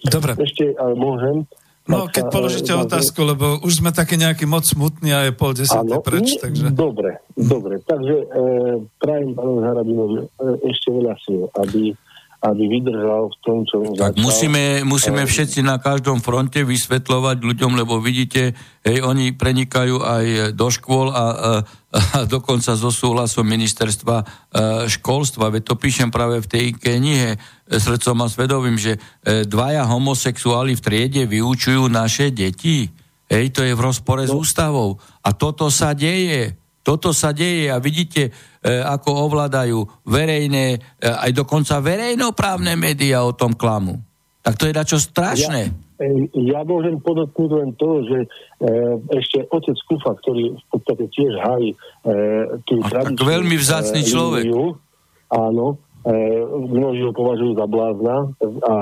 Dobre. 0.08 0.32
Ešte 0.40 0.80
ale 0.80 0.96
môžem. 0.96 1.44
No, 1.88 2.12
keď 2.12 2.24
položíte 2.28 2.72
e, 2.76 2.84
otázku, 2.84 3.24
lebo 3.24 3.64
už 3.64 3.80
sme 3.80 3.96
také 3.96 4.20
nejaký 4.20 4.44
moc 4.44 4.68
smutní 4.68 5.16
a 5.16 5.24
je 5.24 5.32
pol 5.32 5.56
desiaté 5.56 5.96
preč, 6.04 6.36
takže... 6.36 6.76
Dobre, 6.76 7.24
dobre. 7.40 7.80
Takže 7.80 8.16
e, 8.16 8.26
prajem 9.00 9.32
pánu 9.32 9.64
Harabinovi 9.64 10.20
e, 10.20 10.28
ešte 10.68 10.92
veľa 10.92 11.16
síl, 11.24 11.48
aby 11.56 11.96
aby 12.38 12.64
vydržal 12.70 13.34
v 13.34 13.38
tom, 13.42 13.58
čo 13.66 13.82
tak 13.98 14.14
začal. 14.14 14.22
musíme, 14.22 14.64
musíme 14.86 15.26
všetci 15.26 15.66
na 15.66 15.82
každom 15.82 16.22
fronte 16.22 16.62
vysvetľovať 16.62 17.42
ľuďom, 17.42 17.74
lebo 17.74 17.98
vidíte, 17.98 18.54
hej, 18.86 19.02
oni 19.02 19.34
prenikajú 19.34 20.06
aj 20.06 20.26
do 20.54 20.68
škôl 20.70 21.10
a, 21.10 21.18
a, 21.18 21.26
a 21.98 22.18
dokonca 22.30 22.78
so 22.78 22.94
súhlasom 22.94 23.42
ministerstva 23.42 24.18
a, 24.22 24.26
školstva. 24.86 25.50
Veď 25.50 25.74
to 25.74 25.76
píšem 25.82 26.14
práve 26.14 26.38
v 26.46 26.48
tej 26.48 26.66
knihe 26.78 27.34
e, 27.34 27.38
srdcom 27.74 28.22
a 28.22 28.30
svedovým, 28.30 28.78
že 28.78 29.02
e, 29.02 29.42
dvaja 29.50 29.90
homosexuáli 29.90 30.78
v 30.78 30.84
triede 30.86 31.24
vyučujú 31.26 31.90
naše 31.90 32.30
deti. 32.30 32.86
Hej, 33.28 33.50
to 33.50 33.66
je 33.66 33.74
v 33.74 33.82
rozpore 33.82 34.24
no. 34.24 34.30
s 34.30 34.32
ústavou. 34.32 35.02
A 35.26 35.34
toto 35.34 35.74
sa 35.74 35.98
deje. 35.98 36.67
Toto 36.88 37.12
sa 37.12 37.36
deje 37.36 37.68
a 37.68 37.84
vidíte, 37.84 38.32
e, 38.32 38.32
ako 38.80 39.28
ovládajú 39.28 40.08
verejné, 40.08 40.66
e, 40.72 40.80
aj 41.04 41.36
dokonca 41.36 41.84
verejnoprávne 41.84 42.80
médiá 42.80 43.28
o 43.28 43.36
tom 43.36 43.60
klamu. 43.60 44.00
Tak 44.40 44.56
to 44.56 44.72
je 44.72 44.78
dačo 44.80 44.96
strašné. 44.96 45.68
Ja, 45.68 46.08
ja 46.32 46.60
môžem 46.64 47.04
podotknúť 47.04 47.52
len 47.60 47.76
to, 47.76 48.08
že 48.08 48.18
e, 48.24 48.28
ešte 49.20 49.44
otec 49.52 49.76
Kufa, 49.84 50.16
ktorý 50.24 50.56
v 50.56 50.66
podstate 50.72 51.12
tiež 51.12 51.34
hájí 51.44 51.70
e, 51.74 51.78
tú 52.64 52.80
tradičnú... 52.80 53.20
Tak 53.20 53.28
veľmi 53.36 53.56
vzácný 53.60 54.02
e, 54.02 54.08
človek. 54.08 54.44
Líniu, 54.48 54.80
áno, 55.28 55.76
mnohí 56.72 57.04
ho 57.04 57.12
považujú 57.12 57.60
za 57.60 57.68
blázna, 57.68 58.32
a, 58.64 58.74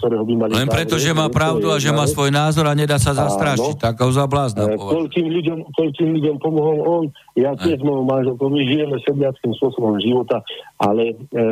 ktorého 0.00 0.24
by 0.24 0.34
mali... 0.34 0.50
Len 0.56 0.70
preto, 0.70 0.96
že 0.96 1.12
má 1.12 1.28
pravdu 1.28 1.68
a 1.68 1.76
že 1.76 1.92
má 1.92 2.08
svoj 2.08 2.32
názor 2.32 2.64
a 2.64 2.72
nedá 2.72 2.96
sa 2.96 3.12
zastrašiť, 3.12 3.76
tak 3.76 4.00
ho 4.00 4.08
za 4.08 4.24
blázna 4.24 4.72
e, 4.72 4.80
koľkým 4.80 5.28
ľuďom, 5.28 5.58
koľkým 5.76 6.08
ľuďom 6.16 6.36
pomohol 6.40 6.78
on, 6.88 7.04
ja 7.36 7.52
tiež 7.60 7.84
mojou 7.84 8.08
manželkou, 8.08 8.48
my 8.48 8.60
žijeme 8.64 8.96
sedliackým 9.04 9.52
spôsobom 9.60 10.00
života, 10.00 10.40
ale 10.84 11.16
e, 11.16 11.44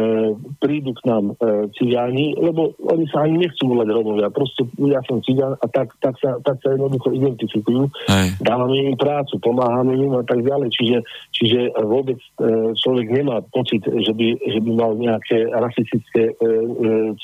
prídu 0.61 0.93
k 0.93 1.09
nám 1.09 1.33
e, 1.33 1.35
cigáni, 1.81 2.37
lebo 2.37 2.77
oni 2.85 3.09
sa 3.09 3.25
ani 3.25 3.41
nechcú 3.41 3.73
volať 3.73 3.89
Romovia, 3.89 4.29
proste 4.29 4.69
ja 4.85 5.01
som 5.09 5.25
cigán 5.25 5.57
a 5.57 5.67
tak, 5.73 5.97
tak, 6.05 6.21
sa, 6.21 6.37
tak 6.45 6.61
sa 6.61 6.77
jednoducho 6.77 7.17
identifikujú, 7.17 7.89
Hej. 8.13 8.37
dávame 8.45 8.93
im 8.93 8.97
prácu, 9.01 9.41
pomáhame 9.41 9.97
im 9.97 10.13
a 10.21 10.25
tak 10.29 10.45
ďalej, 10.45 10.69
čiže, 10.77 10.99
čiže 11.33 11.61
vôbec 11.81 12.21
e, 12.21 12.77
človek 12.77 13.09
nemá 13.09 13.41
pocit, 13.49 13.81
že 13.89 14.13
by, 14.13 14.29
že 14.37 14.59
by 14.61 14.71
mal 14.77 14.93
nejaké 15.01 15.49
rasistické 15.49 16.23
e, 16.29 16.35
e, 16.37 16.47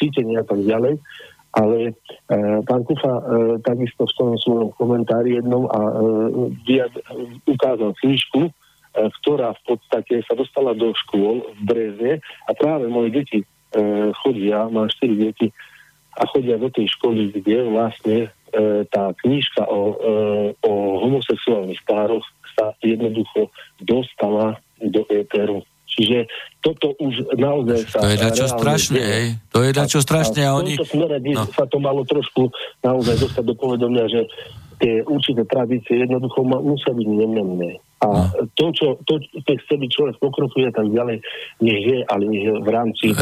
cítenie 0.00 0.40
a 0.40 0.46
tak 0.48 0.64
ďalej. 0.64 0.96
Ale 1.56 1.90
e, 1.90 2.40
pán 2.68 2.84
Kufa 2.84 3.14
e, 3.18 3.22
takisto 3.64 4.04
v 4.04 4.16
tom 4.20 4.30
svojom 4.36 4.68
komentári 4.76 5.40
jednom 5.40 5.64
a 5.68 5.80
e, 5.80 5.92
viad, 6.68 6.92
ukázal 7.48 7.96
knižku, 8.04 8.52
ktorá 9.20 9.54
v 9.54 9.62
podstate 9.74 10.24
sa 10.26 10.34
dostala 10.34 10.74
do 10.74 10.90
škôl 11.06 11.46
v 11.54 11.60
Brezne 11.62 12.12
a 12.46 12.50
práve 12.56 12.90
moje 12.90 13.14
deti 13.14 13.38
e, 13.42 13.46
chodia, 14.24 14.66
mám 14.66 14.90
4 14.90 15.14
deti 15.14 15.54
a 16.18 16.26
chodia 16.26 16.58
do 16.58 16.66
tej 16.72 16.90
školy, 16.98 17.30
kde 17.30 17.68
vlastne 17.70 18.18
e, 18.26 18.28
tá 18.90 19.14
knižka 19.22 19.62
o, 19.70 19.80
e, 19.94 19.94
o 20.66 20.72
homosexuálnych 21.06 21.82
pároch 21.86 22.26
sa 22.58 22.74
jednoducho 22.82 23.54
dostala 23.78 24.58
do 24.82 25.06
éteru 25.10 25.62
Čiže 25.88 26.30
toto 26.62 26.94
už 27.02 27.34
naozaj 27.34 27.90
sa... 27.90 27.98
To 28.04 28.12
je 28.12 28.18
dačo 28.22 28.46
strašné, 28.46 29.00
hej. 29.02 29.26
To 29.50 29.66
je 29.66 29.72
dačo 29.74 29.98
strašné 29.98 30.46
a, 30.46 30.54
a 30.54 30.56
oni... 30.60 30.78
V 30.78 30.84
tomto 30.84 30.92
smere 30.94 31.16
by 31.18 31.30
no. 31.34 31.44
sa 31.50 31.64
to 31.66 31.78
malo 31.82 32.06
trošku 32.06 32.54
naozaj 32.86 33.18
dostať 33.18 33.44
do 33.48 33.54
povedomia, 33.58 34.06
že 34.06 34.30
tie 34.78 35.02
určité 35.04 35.42
tradície 35.44 36.06
jednoducho 36.06 36.46
musia 36.46 36.94
byť 36.94 37.08
nemenné. 37.08 37.82
A 37.98 38.30
no. 38.30 38.46
to, 38.54 38.66
čo 38.70 38.86
to, 39.02 39.18
keď 39.42 39.56
chce 39.66 39.74
byť 39.74 39.90
človek 39.90 40.16
pokrokuje 40.22 40.70
tak 40.70 40.86
ďalej, 40.86 41.18
nech 41.62 41.82
je, 41.82 41.98
ale 42.06 42.22
nech 42.30 42.44
je 42.46 42.54
v 42.62 42.68
rámci 42.70 43.06
e, 43.10 43.16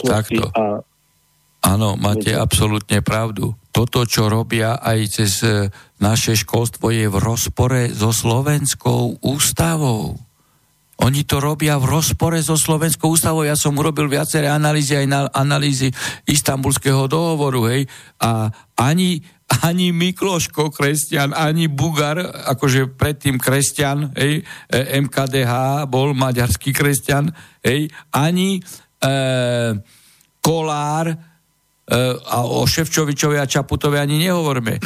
takto. 0.00 0.48
a 0.56 0.80
Áno, 1.62 1.94
máte 1.94 2.34
absolútne 2.34 3.06
pravdu. 3.06 3.54
Toto, 3.70 4.02
čo 4.02 4.26
robia 4.26 4.82
aj 4.82 4.98
cez 5.06 5.46
e, 5.46 5.70
naše 6.02 6.34
školstvo, 6.34 6.90
je 6.90 7.06
v 7.06 7.16
rozpore 7.22 7.86
so 7.94 8.10
slovenskou 8.10 9.22
ústavou. 9.22 10.18
Oni 11.02 11.26
to 11.26 11.42
robia 11.42 11.78
v 11.82 11.98
rozpore 11.98 12.38
so 12.42 12.54
Slovenskou 12.54 13.10
ústavou. 13.10 13.42
Ja 13.42 13.58
som 13.58 13.74
urobil 13.74 14.06
viaceré 14.06 14.46
analýzy 14.46 15.02
aj 15.02 15.06
na 15.10 15.20
analýzy 15.34 15.90
istambulského 16.30 17.10
dohovoru, 17.10 17.66
hej. 17.74 17.90
A 18.22 18.50
ani, 18.78 19.18
ani 19.60 19.92
Mikloško 19.92 20.72
kresťan, 20.72 21.36
ani 21.36 21.68
Bugar, 21.68 22.16
akože 22.48 22.96
predtým 22.96 23.36
kresťan, 23.36 24.16
hej, 24.16 24.40
e, 24.72 24.78
MKDH 25.04 25.84
bol 25.92 26.16
maďarský 26.16 26.72
kresťan, 26.72 27.28
hej, 27.60 27.92
ani 28.16 28.58
e, 28.58 28.60
Kolár 30.42 31.06
e, 31.12 31.16
a 32.16 32.38
o 32.48 32.64
Ševčovičovi 32.64 33.36
a 33.36 33.44
Čaputovi 33.44 34.00
ani 34.00 34.24
nehovorme 34.24 34.80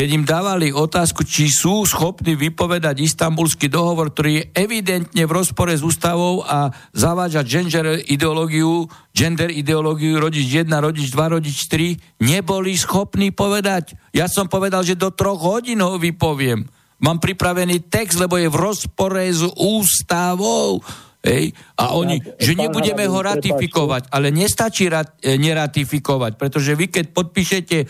keď 0.00 0.16
im 0.16 0.24
dávali 0.24 0.72
otázku, 0.72 1.28
či 1.28 1.52
sú 1.52 1.84
schopní 1.84 2.32
vypovedať 2.32 3.04
istambulský 3.04 3.68
dohovor, 3.68 4.08
ktorý 4.08 4.32
je 4.32 4.48
evidentne 4.56 5.28
v 5.28 5.34
rozpore 5.36 5.76
s 5.76 5.84
ústavou 5.84 6.40
a 6.40 6.72
zavádza 6.96 7.44
gender 7.44 8.00
ideológiu, 8.08 8.88
gender 9.12 9.52
ideológiu 9.52 10.16
rodič 10.16 10.48
1, 10.48 10.72
rodič 10.72 11.12
2, 11.12 11.36
rodič 11.36 11.68
3, 11.68 12.16
neboli 12.16 12.80
schopní 12.80 13.28
povedať. 13.28 13.92
Ja 14.16 14.24
som 14.24 14.48
povedal, 14.48 14.88
že 14.88 14.96
do 14.96 15.12
troch 15.12 15.36
hodín 15.36 15.84
ho 15.84 16.00
vypoviem. 16.00 16.64
Mám 17.04 17.20
pripravený 17.20 17.92
text, 17.92 18.16
lebo 18.16 18.40
je 18.40 18.48
v 18.48 18.56
rozpore 18.56 19.28
s 19.28 19.44
ústavou. 19.52 20.80
Hej? 21.20 21.52
A 21.76 21.92
oni, 21.92 22.16
že 22.40 22.56
nebudeme 22.56 23.04
ho 23.04 23.20
ratifikovať, 23.20 24.08
ale 24.08 24.32
nestačí 24.32 24.88
rat, 24.88 25.20
e, 25.20 25.36
neratifikovať, 25.36 26.40
pretože 26.40 26.72
vy 26.72 26.88
keď 26.88 27.12
podpíšete 27.12 27.76
e, 27.76 27.86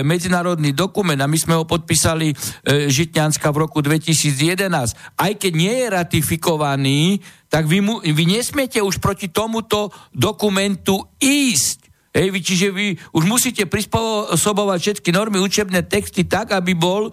medzinárodný 0.00 0.72
dokument, 0.72 1.20
a 1.20 1.28
my 1.28 1.36
sme 1.36 1.60
ho 1.60 1.68
podpísali 1.68 2.32
e, 2.32 2.34
Žitňanska 2.88 3.52
v 3.52 3.60
roku 3.68 3.84
2011, 3.84 4.96
aj 5.20 5.32
keď 5.36 5.52
nie 5.52 5.74
je 5.76 5.86
ratifikovaný, 5.92 7.00
tak 7.52 7.68
vy, 7.68 7.84
mu, 7.84 8.00
vy 8.00 8.24
nesmiete 8.24 8.80
už 8.80 8.96
proti 8.96 9.28
tomuto 9.28 9.92
dokumentu 10.14 11.04
ísť. 11.20 11.79
Hej, 12.10 12.34
vy, 12.34 12.40
čiže 12.42 12.68
vy 12.74 12.98
už 13.14 13.22
musíte 13.22 13.70
prispôsobovať 13.70 14.78
všetky 14.82 15.14
normy, 15.14 15.38
učebné 15.38 15.86
texty 15.86 16.26
tak, 16.26 16.50
aby 16.50 16.74
bol 16.74 17.06
e, 17.06 17.10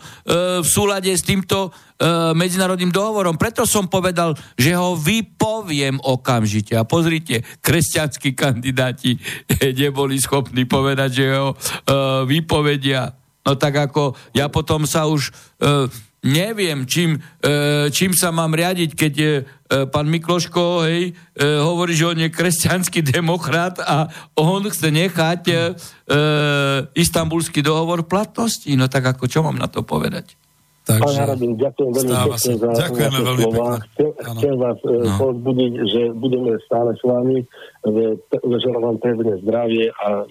v 0.58 0.66
súlade 0.66 1.14
s 1.14 1.22
týmto 1.22 1.70
e, 1.70 2.34
medzinárodným 2.34 2.90
dohovorom. 2.90 3.38
Preto 3.38 3.70
som 3.70 3.86
povedal, 3.86 4.34
že 4.58 4.74
ho 4.74 4.98
vypoviem 4.98 6.02
okamžite. 6.02 6.74
A 6.74 6.82
pozrite, 6.82 7.46
kresťanskí 7.62 8.34
kandidáti 8.34 9.22
neboli 9.86 10.18
schopní 10.18 10.66
povedať, 10.66 11.10
že 11.14 11.26
ho 11.30 11.54
e, 11.54 11.56
vypovedia. 12.26 13.14
No 13.46 13.54
tak 13.54 13.78
ako 13.78 14.18
ja 14.34 14.50
potom 14.50 14.90
sa 14.90 15.06
už... 15.06 15.30
E, 15.62 16.07
neviem, 16.28 16.84
čím, 16.84 17.16
e, 17.40 17.88
čím 17.90 18.12
sa 18.12 18.36
mám 18.36 18.52
riadiť, 18.52 18.90
keď 18.92 19.14
je 19.16 19.34
e, 19.40 19.44
pán 19.88 20.12
Mikloško 20.12 20.84
hej, 20.84 21.12
e, 21.12 21.44
hovorí, 21.60 21.96
že 21.96 22.12
on 22.12 22.20
je 22.20 22.28
kresťanský 22.28 23.00
demokrat 23.02 23.80
a 23.80 24.12
on 24.36 24.68
chce 24.68 24.92
nechať 24.92 25.42
e, 25.48 25.56
istambulský 27.00 27.64
dohovor 27.64 28.04
platnosti. 28.04 28.68
No 28.76 28.92
tak 28.92 29.16
ako, 29.16 29.26
čo 29.32 29.40
mám 29.44 29.56
na 29.56 29.72
to 29.72 29.84
povedať? 29.84 30.36
Takže... 30.88 31.04
Pán 31.04 31.16
Harabin, 31.20 31.54
ďakujem 31.60 31.92
veľmi 31.92 32.16
pekne 32.32 32.54
za 32.56 32.68
Ďakujeme 32.72 33.20
veľmi 33.20 33.44
slova. 33.44 33.76
Chcem, 33.84 34.10
chcem 34.24 34.54
vás 34.56 34.80
e, 34.80 34.96
no. 35.04 35.16
pozbudiť, 35.20 35.74
že 35.84 36.02
budeme 36.16 36.52
stále 36.64 36.96
s 36.96 37.04
vami. 37.04 37.38
Želám 38.40 38.84
vám 38.88 38.98
pevné 39.04 39.34
zdravie 39.44 39.92
a 39.92 40.24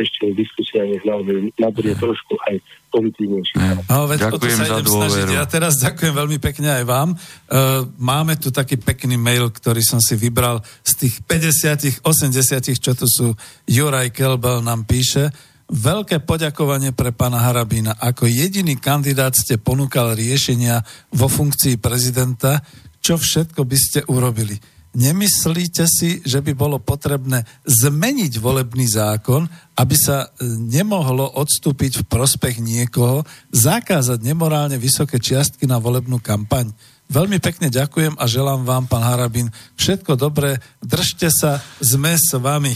ešte 0.00 0.32
diskusia 0.32 0.88
je 0.88 0.96
naozaj 1.04 1.52
nabude 1.60 1.92
trošku 2.00 2.40
aj 2.48 2.56
pozitívnejší. 2.88 3.54
No, 3.88 4.08
veď 4.08 4.32
ďakujem 4.32 4.56
sa 4.56 4.64
idem 4.80 4.88
snažiť. 4.88 5.24
Ja 5.32 5.44
teraz 5.44 5.72
ďakujem 5.80 6.12
veľmi 6.16 6.38
pekne 6.40 6.68
aj 6.80 6.84
vám. 6.88 7.08
Uh, 7.12 7.84
máme 8.00 8.36
tu 8.40 8.48
taký 8.48 8.80
pekný 8.80 9.20
mail, 9.20 9.48
ktorý 9.48 9.84
som 9.84 10.00
si 10.00 10.16
vybral 10.16 10.64
z 10.84 11.04
tých 11.04 11.14
50 11.24 12.00
80 12.04 12.80
čo 12.80 12.92
tu 12.96 13.04
sú. 13.08 13.32
Juraj 13.68 14.12
Kelbel 14.12 14.64
nám 14.64 14.84
píše, 14.84 15.32
Veľké 15.72 16.20
poďakovanie 16.28 16.92
pre 16.92 17.16
pána 17.16 17.48
Harabína. 17.48 17.96
Ako 17.96 18.28
jediný 18.28 18.76
kandidát 18.76 19.32
ste 19.32 19.56
ponúkal 19.56 20.12
riešenia 20.12 20.84
vo 21.16 21.32
funkcii 21.32 21.80
prezidenta, 21.80 22.60
čo 23.00 23.16
všetko 23.16 23.64
by 23.64 23.78
ste 23.80 24.04
urobili. 24.04 24.60
nemyslíte 24.92 25.88
si, 25.88 26.20
že 26.28 26.44
by 26.44 26.52
bolo 26.52 26.76
potrebné 26.76 27.48
zmeniť 27.64 28.36
volebný 28.36 28.84
zákon, 28.84 29.48
aby 29.80 29.96
sa 29.96 30.28
e, 30.28 30.44
nemohlo 30.44 31.40
odstúpiť 31.40 32.04
v 32.04 32.08
prospech 32.12 32.60
niekoho, 32.60 33.24
zakázať 33.56 34.20
nemorálne 34.20 34.76
vysoké 34.76 35.16
čiastky 35.16 35.64
na 35.64 35.80
volebnú 35.80 36.20
kampaň? 36.20 36.68
Veľmi 37.12 37.38
pekne 37.44 37.68
ďakujem 37.68 38.16
a 38.16 38.24
želám 38.24 38.64
vám, 38.64 38.88
pán 38.88 39.04
Harabin, 39.04 39.52
všetko 39.76 40.16
dobré, 40.16 40.64
držte 40.80 41.28
sa, 41.28 41.60
sme 41.82 42.16
s 42.16 42.32
vami. 42.32 42.72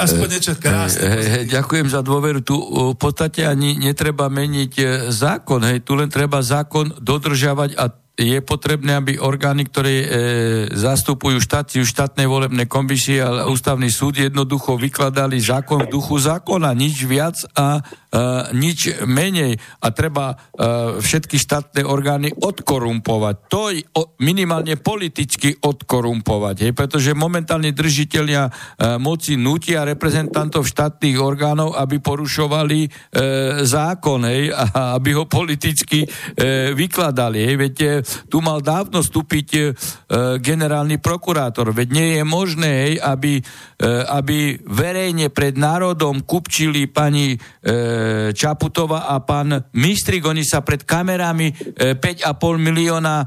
Aspoň 0.00 0.26
niečo 0.32 0.54
krásne. 0.56 1.04
Hej, 1.04 1.26
hej, 1.28 1.44
ďakujem 1.52 1.92
za 1.92 2.00
dôveru. 2.00 2.40
Tu 2.40 2.56
v 2.56 2.96
podstate 2.96 3.44
ani 3.44 3.76
netreba 3.76 4.32
meniť 4.32 4.72
e, 4.80 4.84
zákon, 5.12 5.60
hej, 5.68 5.84
tu 5.84 6.00
len 6.00 6.08
treba 6.08 6.40
zákon 6.40 6.96
dodržavať 6.96 7.76
a 7.76 7.92
je 8.18 8.42
potrebné, 8.42 8.98
aby 8.98 9.22
orgány, 9.22 9.70
ktoré 9.70 9.94
e, 9.94 10.06
zastupujú 10.74 11.38
štáciu 11.38 11.86
štátnej 11.86 12.26
volebnej 12.26 12.66
komisie 12.66 13.22
a 13.22 13.46
ústavný 13.46 13.86
súd 13.94 14.18
jednoducho 14.18 14.74
vykladali 14.74 15.38
zákon 15.38 15.86
v 15.86 15.92
duchu 15.94 16.18
zákona, 16.18 16.74
nič 16.74 17.06
viac 17.06 17.38
a 17.54 17.78
e, 17.78 17.80
nič 18.58 19.06
menej. 19.06 19.62
A 19.78 19.94
treba 19.94 20.34
e, 20.34 20.36
všetky 20.98 21.38
štátne 21.38 21.86
orgány 21.86 22.34
odkorumpovať. 22.34 23.34
To 23.54 23.70
je 23.70 23.86
o, 23.94 24.18
minimálne 24.18 24.74
politicky 24.74 25.54
odkorumpovať, 25.54 26.66
hej, 26.66 26.72
pretože 26.74 27.14
momentálne 27.14 27.70
držiteľia 27.70 28.50
e, 28.50 28.52
moci 28.98 29.38
nutia 29.38 29.86
reprezentantov 29.86 30.66
štátnych 30.66 31.22
orgánov, 31.22 31.78
aby 31.78 32.02
porušovali 32.02 32.80
e, 32.82 32.88
zákon, 33.62 34.26
hej, 34.26 34.50
a 34.50 34.98
aby 34.98 35.14
ho 35.14 35.30
politicky 35.30 36.02
e, 36.02 36.08
vykladali. 36.74 37.46
Hej, 37.46 37.56
viete, 37.62 37.88
tu 38.28 38.40
mal 38.40 38.64
dávno 38.64 39.00
vstúpiť 39.04 39.48
e, 39.54 39.60
generálny 40.40 40.98
prokurátor. 40.98 41.70
Veď 41.72 41.88
nie 41.92 42.08
je 42.20 42.24
možné, 42.24 42.70
hej, 42.88 42.94
aby, 43.00 43.38
e, 43.38 43.42
aby 44.08 44.58
verejne 44.64 45.28
pred 45.28 45.56
národom 45.56 46.24
kupčili 46.24 46.88
pani 46.88 47.34
e, 47.34 47.38
Čaputova 48.32 49.08
a 49.08 49.20
pán 49.22 49.70
Mistrik. 49.76 50.24
Oni 50.26 50.42
sa 50.42 50.64
pred 50.64 50.82
kamerami 50.82 51.52
e, 51.76 51.94
5,5 51.96 52.58
milióna 52.58 53.16
e, 53.22 53.26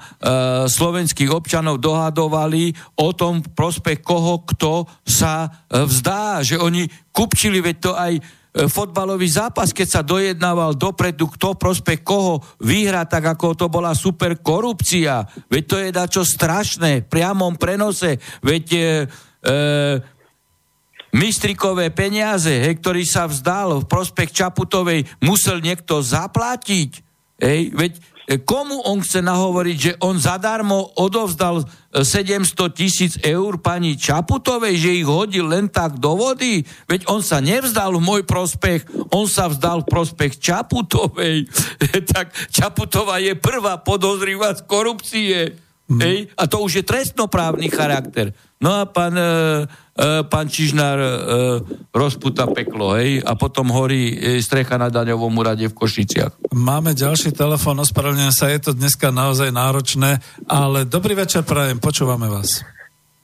slovenských 0.68 1.32
občanov 1.32 1.80
dohadovali 1.82 2.74
o 3.02 3.14
tom 3.14 3.42
prospech 3.42 4.02
koho, 4.02 4.44
kto 4.46 4.90
sa 5.06 5.48
e, 5.48 5.84
vzdá. 5.86 6.42
Že 6.42 6.58
oni 6.62 6.84
kupčili, 7.12 7.60
veď 7.62 7.76
to 7.78 7.92
aj 7.94 8.41
fotbalový 8.52 9.32
zápas, 9.32 9.72
keď 9.72 9.88
sa 9.88 10.02
dojednával 10.04 10.76
dopredu, 10.76 11.32
kto 11.32 11.56
prospech 11.56 12.04
koho 12.04 12.44
vyhrá, 12.60 13.08
tak 13.08 13.32
ako 13.32 13.56
to 13.56 13.72
bola 13.72 13.96
super 13.96 14.36
korupcia. 14.44 15.24
Veď 15.48 15.64
to 15.64 15.76
je 15.80 15.90
dačo 15.96 16.24
strašné, 16.28 17.08
v 17.08 17.10
priamom 17.10 17.56
prenose. 17.56 18.20
Veď 18.44 18.66
e, 18.76 18.80
e, 18.84 19.56
mistrikové 21.16 21.96
peniaze, 21.96 22.52
he, 22.52 22.76
ktorý 22.76 23.08
sa 23.08 23.24
vzdal 23.24 23.84
v 23.84 23.90
prospech 23.90 24.36
Čaputovej, 24.36 25.08
musel 25.24 25.64
niekto 25.64 26.04
zaplatiť. 26.04 26.92
Hej, 27.40 27.72
veď 27.72 27.92
E, 27.98 28.21
komu 28.40 28.80
on 28.88 29.04
chce 29.04 29.20
nahovoriť, 29.20 29.78
že 29.78 29.94
on 30.00 30.16
zadarmo 30.16 30.96
odovzdal 30.96 31.68
700 31.92 32.48
e, 32.48 32.70
tisíc 32.72 33.14
eur 33.20 33.60
pani 33.60 34.00
Čaputovej, 34.00 34.76
že 34.80 34.92
ich 35.04 35.08
hodil 35.08 35.52
len 35.52 35.68
tak 35.68 36.00
do 36.00 36.16
vody? 36.16 36.64
Veď 36.88 37.12
on 37.12 37.20
sa 37.20 37.44
nevzdal 37.44 37.92
v 37.98 38.06
môj 38.06 38.22
prospech, 38.24 39.12
on 39.12 39.28
sa 39.28 39.52
vzdal 39.52 39.84
v 39.84 39.92
prospech 39.92 40.40
Čaputovej. 40.40 41.50
tak 42.16 42.32
Čaputová 42.54 43.20
je 43.20 43.36
prvá 43.36 43.84
podozrivá 43.84 44.56
z 44.56 44.62
korupcie. 44.64 45.38
Mm. 45.92 46.00
Hej? 46.00 46.18
A 46.40 46.48
to 46.48 46.64
už 46.64 46.72
je 46.80 46.84
trestnoprávny 46.88 47.68
charakter. 47.68 48.32
No 48.64 48.80
a 48.80 48.88
pán, 48.88 49.18
e, 49.18 49.68
e, 50.02 50.26
pán 50.26 50.50
Čižnár 50.50 50.98
e, 50.98 51.10
rozputa 51.94 52.50
peklo, 52.50 52.98
hej, 52.98 53.22
a 53.22 53.38
potom 53.38 53.70
horí 53.70 54.18
e, 54.18 54.42
strecha 54.42 54.82
na 54.82 54.90
daňovom 54.90 55.30
úrade 55.38 55.70
v 55.70 55.78
Košiciach. 55.78 56.50
Máme 56.58 56.98
ďalší 56.98 57.38
telefon, 57.38 57.78
ospravedlňujem 57.86 58.34
sa, 58.34 58.50
je 58.50 58.60
to 58.66 58.72
dneska 58.74 59.14
naozaj 59.14 59.54
náročné, 59.54 60.18
ale 60.50 60.90
dobrý 60.90 61.14
večer 61.14 61.46
prajem, 61.46 61.78
počúvame 61.78 62.26
vás. 62.26 62.66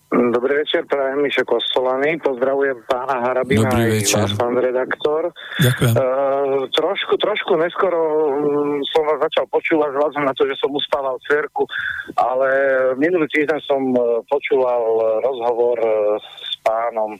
Dobrý 0.07 0.63
večer, 0.63 0.87
prajem 0.87 1.19
Mišo 1.19 1.43
Kostolany. 1.43 2.15
Pozdravujem 2.23 2.79
pána 2.87 3.27
Harabina 3.27 3.67
Dobrý 3.67 3.99
večer. 3.99 4.23
vás, 4.23 4.31
pán 4.39 4.55
redaktor. 4.55 5.35
Ďakujem. 5.59 5.93
Uh, 5.99 6.63
trošku, 6.71 7.19
trošku 7.19 7.59
neskoro 7.59 7.99
um, 8.31 8.79
som 8.87 9.03
vás 9.03 9.19
začal 9.27 9.51
počúvať 9.51 9.91
vzhľadom 9.91 10.23
na 10.23 10.31
to, 10.31 10.47
že 10.47 10.55
som 10.63 10.71
uspával 10.71 11.19
cerku, 11.27 11.67
ale 12.15 12.47
minulý 12.95 13.27
týždeň 13.35 13.59
som 13.67 13.83
uh, 13.99 14.23
počúval 14.31 14.79
rozhovor 15.27 15.75
uh, 15.75 16.15
s 16.23 16.55
pánom 16.63 17.19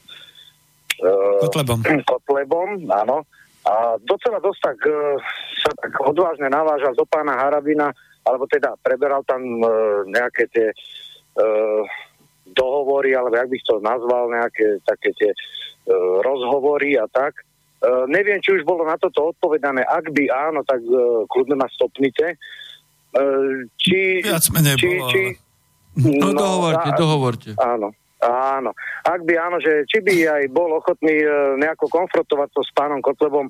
uh, 1.04 1.44
Kotlebom. 1.44 1.84
Kotlebom, 2.08 2.88
áno. 2.88 3.28
A 3.68 4.00
docela 4.00 4.40
dosť 4.40 4.60
tak 4.64 4.80
uh, 4.88 5.20
sa 5.60 5.76
tak 5.76 5.92
odvážne 6.08 6.48
navážal 6.48 6.96
do 6.96 7.04
pána 7.04 7.36
Harabina, 7.36 7.92
alebo 8.24 8.48
teda 8.48 8.80
preberal 8.80 9.28
tam 9.28 9.44
uh, 9.60 10.08
nejaké 10.08 10.48
tie 10.56 10.72
uh, 10.72 11.84
dohovory, 12.58 13.14
alebo 13.14 13.38
jak 13.38 13.50
bych 13.54 13.64
to 13.64 13.78
nazval, 13.80 14.34
nejaké 14.34 14.82
také 14.82 15.14
tie 15.16 15.32
e, 15.32 15.38
rozhovory 16.26 16.98
a 16.98 17.06
tak. 17.06 17.38
E, 17.38 17.44
neviem, 18.10 18.42
či 18.42 18.58
už 18.58 18.66
bolo 18.66 18.82
na 18.82 18.98
toto 18.98 19.30
odpovedané. 19.30 19.86
Ak 19.86 20.10
by 20.10 20.26
áno, 20.34 20.66
tak 20.66 20.82
e, 20.82 20.98
kľudne 21.30 21.56
ma 21.62 21.70
stopnite. 21.70 22.34
E, 22.34 22.38
či, 23.78 24.26
Viac 24.26 24.50
menej 24.50 24.76
či, 24.82 24.90
bolo, 24.98 25.10
či, 25.14 25.22
No, 25.98 26.30
no 26.30 26.38
dohovorte, 26.38 26.90
a, 26.94 26.98
dohovorte. 26.98 27.50
Áno. 27.58 27.90
Áno. 28.22 28.74
Ak 29.06 29.22
by 29.26 29.34
áno, 29.38 29.58
že 29.62 29.86
či 29.86 30.02
by 30.02 30.26
aj 30.26 30.44
bol 30.50 30.74
ochotný 30.74 31.22
e, 31.22 31.30
nejako 31.62 31.86
konfrontovať 31.90 32.50
to 32.54 32.62
s 32.66 32.72
pánom 32.74 33.02
Kotlebom 33.02 33.50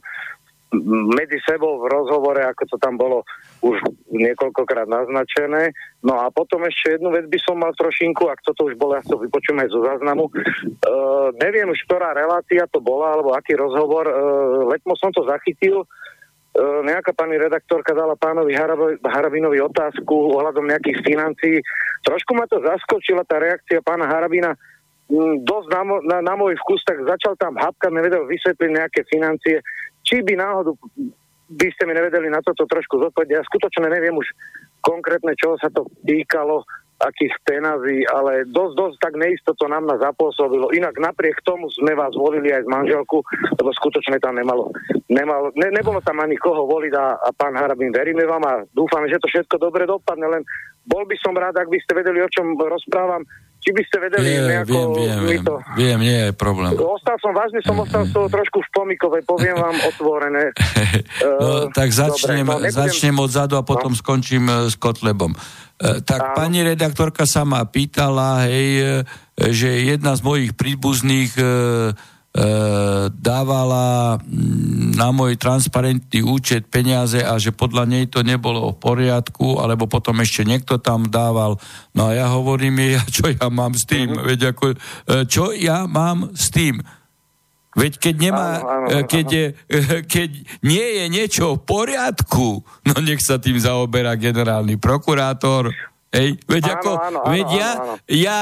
medzi 1.16 1.40
sebou 1.48 1.80
v 1.80 1.88
rozhovore, 1.88 2.44
ako 2.44 2.76
to 2.76 2.78
tam 2.80 3.00
bolo 3.00 3.24
už 3.62 3.78
niekoľkokrát 4.14 4.86
naznačené. 4.86 5.74
No 6.06 6.18
a 6.22 6.30
potom 6.30 6.64
ešte 6.66 6.98
jednu 6.98 7.10
vec 7.14 7.26
by 7.26 7.40
som 7.42 7.58
mal 7.58 7.74
trošinku, 7.74 8.30
ak 8.30 8.46
toto 8.46 8.70
už 8.70 8.78
bolo, 8.78 8.98
ja 8.98 9.04
to 9.04 9.18
vypočujem 9.18 9.62
aj 9.66 9.70
zo 9.74 9.82
záznamu. 9.84 10.30
Uh, 10.30 11.34
neviem 11.42 11.68
už, 11.70 11.80
ktorá 11.90 12.14
relácia 12.14 12.70
to 12.70 12.80
bola, 12.80 13.18
alebo 13.18 13.34
aký 13.34 13.58
rozhovor. 13.58 14.06
Uh, 14.08 14.14
letmo 14.70 14.94
som 14.98 15.10
to 15.10 15.26
zachytil. 15.26 15.84
Uh, 16.58 16.82
nejaká 16.86 17.14
pani 17.14 17.38
redaktorka 17.38 17.94
dala 17.94 18.18
pánovi 18.18 18.54
Harabinovi 19.02 19.60
otázku 19.62 20.38
ohľadom 20.38 20.66
nejakých 20.70 21.02
financií. 21.06 21.58
Trošku 22.06 22.38
ma 22.38 22.46
to 22.46 22.62
zaskočila 22.62 23.26
tá 23.26 23.42
reakcia 23.42 23.82
pána 23.82 24.06
Harabina 24.06 24.54
dosť 25.48 25.68
na, 25.72 25.82
na, 26.04 26.18
na 26.20 26.34
môj 26.36 26.60
vkus, 26.60 26.84
tak 26.84 27.00
začal 27.00 27.40
tam 27.40 27.56
hapkať, 27.56 27.96
nevedel 27.96 28.28
vysvetliť 28.28 28.72
nejaké 28.76 29.08
financie 29.08 29.64
či 30.08 30.24
by 30.24 30.40
náhodou 30.40 30.80
by 31.48 31.68
ste 31.72 31.84
mi 31.88 31.94
nevedeli 31.96 32.28
na 32.28 32.44
toto 32.44 32.68
trošku 32.68 33.00
zodpovedať. 33.00 33.32
Ja 33.32 33.42
skutočne 33.48 33.88
neviem 33.88 34.16
už 34.16 34.28
konkrétne, 34.84 35.32
čoho 35.40 35.56
sa 35.60 35.72
to 35.72 35.88
týkalo, 36.04 36.68
akých 36.98 37.34
penazí, 37.46 38.02
ale 38.10 38.50
dosť, 38.50 38.74
dosť 38.74 38.96
tak 38.98 39.14
neisto 39.22 39.54
to 39.54 39.70
nám 39.70 39.86
nás 39.86 40.02
zapôsobilo. 40.02 40.74
Inak 40.74 40.98
napriek 40.98 41.46
tomu 41.46 41.70
sme 41.70 41.94
vás 41.94 42.10
volili 42.18 42.50
aj 42.50 42.66
z 42.66 42.70
manželku, 42.74 43.22
lebo 43.54 43.70
skutočne 43.70 44.18
tam 44.18 44.34
nemalo, 44.34 44.74
nemalo 45.06 45.54
ne, 45.54 45.70
nebolo 45.70 46.02
tam 46.02 46.18
ani 46.26 46.34
koho 46.42 46.66
voliť 46.66 46.94
a, 46.98 47.06
a 47.22 47.30
pán 47.38 47.54
Harabin, 47.54 47.94
veríme 47.94 48.26
vám 48.26 48.42
a 48.50 48.54
dúfame, 48.74 49.14
že 49.14 49.22
to 49.22 49.30
všetko 49.30 49.62
dobre 49.62 49.86
dopadne, 49.86 50.26
len 50.26 50.44
bol 50.90 51.06
by 51.06 51.14
som 51.22 51.38
rád, 51.38 51.62
ak 51.62 51.70
by 51.70 51.78
ste 51.86 51.94
vedeli, 51.94 52.18
o 52.18 52.34
čom 52.34 52.58
rozprávam, 52.58 53.22
či 53.62 53.70
by 53.74 53.82
ste 53.84 53.98
vedeli 54.00 54.30
je, 54.32 54.42
nejako... 54.48 54.78
Viem, 54.96 55.20
viem, 55.26 55.44
to... 55.44 55.56
viem, 55.76 56.00
nie 56.00 56.20
je 56.28 56.32
problém. 56.34 56.72
Ostal 56.78 57.18
som, 57.20 57.32
vážne 57.36 57.60
som 57.66 57.76
ostal 57.82 58.08
toho 58.10 58.28
trošku 58.32 58.64
v 58.64 58.70
pomikovej, 58.72 59.22
poviem 59.28 59.58
vám 59.58 59.78
otvorené. 59.92 60.56
no, 61.22 61.68
tak 61.74 61.90
začnem, 61.92 62.46
Dobre, 62.46 62.54
no, 62.54 62.64
nebudem... 62.64 62.80
začnem 62.88 63.18
odzadu 63.18 63.56
a 63.60 63.64
potom 63.66 63.92
no. 63.94 64.00
skončím 64.00 64.46
e, 64.48 64.72
s 64.72 64.76
Kotlebom. 64.80 65.34
E, 65.34 65.38
tak 66.06 66.32
Áno. 66.32 66.36
pani 66.38 66.64
redaktorka 66.64 67.28
sa 67.28 67.44
ma 67.44 67.66
pýtala, 67.66 68.48
hej, 68.48 69.04
že 69.38 69.70
jedna 69.86 70.18
z 70.18 70.22
mojich 70.26 70.52
príbuzných 70.58 71.38
dávala 73.18 74.18
mm, 74.22 74.94
na 74.94 75.10
môj 75.10 75.42
transparentný 75.42 76.22
účet 76.22 76.70
peniaze 76.70 77.22
a 77.22 77.38
že 77.42 77.50
podľa 77.50 77.90
nej 77.90 78.06
to 78.06 78.22
nebolo 78.22 78.74
v 78.74 78.82
poriadku, 78.82 79.58
alebo 79.58 79.90
potom 79.90 80.22
ešte 80.22 80.46
niekto 80.46 80.78
tam 80.78 81.10
dával. 81.10 81.58
No 81.98 82.10
a 82.10 82.12
ja 82.14 82.30
hovorím 82.30 82.78
jej, 82.78 82.94
čo 83.18 83.26
ja 83.34 83.48
mám 83.50 83.74
s 83.74 83.90
tým? 83.90 84.14
Uh-huh. 84.14 84.26
Veď 84.26 84.54
ako, 84.54 84.66
e, 84.74 84.78
čo 85.26 85.50
ja 85.54 85.90
mám 85.90 86.34
s 86.38 86.54
tým? 86.54 86.78
Veď 87.78 87.94
keď, 88.02 88.16
nemá, 88.18 88.50
áno, 88.58 88.70
áno, 88.70 88.88
e, 88.90 88.98
keď, 89.06 89.28
je, 89.30 89.46
keď 90.10 90.30
nie 90.66 90.88
je 90.98 91.06
niečo 91.14 91.46
v 91.58 91.62
poriadku, 91.62 92.66
no 92.90 92.94
nech 93.06 93.22
sa 93.22 93.38
tým 93.38 93.58
zaoberá 93.62 94.18
generálny 94.18 94.82
prokurátor. 94.82 95.70
Hej, 96.10 96.42
veď 96.50 96.64
áno, 96.70 96.74
ako, 96.74 96.92
áno, 96.98 97.20
veď 97.30 97.48
áno, 97.50 97.58
ja, 97.58 97.72
áno. 97.78 97.94
ja 98.10 98.40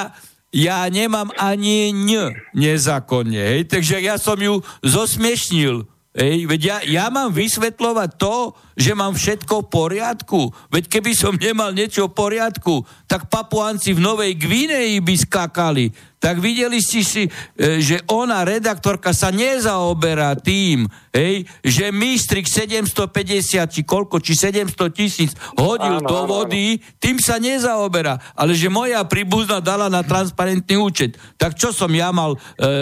ja 0.56 0.88
nemám 0.88 1.36
ani 1.36 1.91
ň 1.91 2.32
nezákonne, 2.56 3.36
hej, 3.36 3.68
takže 3.68 3.99
ja 3.99 4.15
som 4.15 4.40
ju 4.40 4.64
zosmiešnil, 4.80 5.84
Ej, 6.15 6.48
veď 6.48 6.61
ja, 6.64 6.77
ja 6.88 7.06
mám 7.11 7.36
vysvetľovať 7.36 8.15
to, 8.15 8.56
že 8.76 8.91
mám 8.91 9.15
všetko 9.15 9.65
v 9.65 9.72
poriadku. 9.72 10.41
Veď 10.69 10.99
keby 10.99 11.11
som 11.15 11.39
nemal 11.39 11.72
niečo 11.72 12.11
v 12.11 12.15
poriadku, 12.15 12.84
tak 13.07 13.31
papuanci 13.31 13.95
v 13.95 14.03
Novej 14.03 14.35
Gvineji 14.35 14.99
by 14.99 15.15
skakali. 15.15 15.85
Tak 16.26 16.41
videli 16.41 16.81
ste 16.81 17.06
si, 17.06 17.23
e, 17.30 17.31
že 17.77 18.02
ona, 18.10 18.41
redaktorka, 18.41 19.14
sa 19.14 19.30
nezaoberá 19.30 20.34
tým, 20.34 20.89
hej, 21.14 21.45
že 21.61 21.93
mistrik 21.93 22.49
750 22.49 23.69
či 23.69 23.85
koľko, 23.85 24.18
či 24.18 24.34
700 24.34 24.89
tisíc 24.89 25.38
hodil 25.53 26.02
áno, 26.02 26.10
do 26.10 26.19
vody, 26.26 26.81
áno. 26.81 26.84
tým 26.97 27.22
sa 27.22 27.38
nezaoberá. 27.38 28.18
Ale 28.34 28.57
že 28.57 28.73
moja 28.73 29.06
príbuzná 29.06 29.61
dala 29.61 29.85
na 29.85 30.02
transparentný 30.02 30.81
účet. 30.81 31.14
Tak 31.38 31.61
čo 31.61 31.69
som 31.69 31.93
ja 31.93 32.10
mal 32.10 32.34
e, 32.34 32.39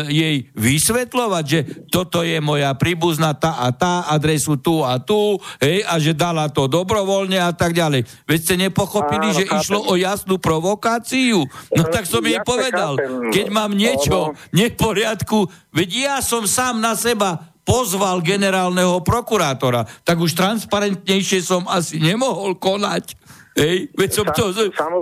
jej 0.07 0.35
vysvetľovať, 0.55 1.43
že 1.43 1.59
toto 1.91 2.23
je 2.23 2.39
moja 2.39 2.71
príbuzná 2.79 3.35
tá 3.35 3.59
a 3.59 3.75
tá 3.75 4.07
adresu 4.07 4.55
tu 4.55 4.87
a 4.87 5.03
tu, 5.03 5.35
hej, 5.59 5.82
a 5.83 5.99
že 5.99 6.15
dala 6.15 6.49
to 6.49 6.65
dobrovoľne 6.65 7.37
a 7.37 7.51
tak 7.51 7.75
ďalej. 7.75 8.07
Veď 8.25 8.39
ste 8.39 8.55
nepochopili, 8.57 9.29
Áno, 9.31 9.37
že 9.37 9.45
chápem. 9.45 9.59
išlo 9.61 9.79
o 9.85 9.93
jasnú 9.93 10.35
provokáciu. 10.39 11.43
No 11.75 11.83
tak 11.87 12.07
som 12.07 12.23
jej 12.23 12.39
povedal, 12.41 12.97
chápem. 12.97 13.31
keď 13.31 13.45
mám 13.51 13.71
niečo 13.71 14.33
neporiadku, 14.51 15.47
veď 15.71 15.89
ja 15.93 16.15
som 16.23 16.47
sám 16.47 16.79
na 16.79 16.95
seba 16.95 17.53
pozval 17.63 18.19
generálneho 18.19 18.99
prokurátora, 19.03 19.87
tak 20.03 20.19
už 20.19 20.35
transparentnejšie 20.35 21.39
som 21.39 21.63
asi 21.67 21.99
nemohol 21.99 22.59
konať. 22.59 23.15
Hej, 23.55 23.93
veď 23.93 24.09
som 24.11 24.25
to... 24.33 24.51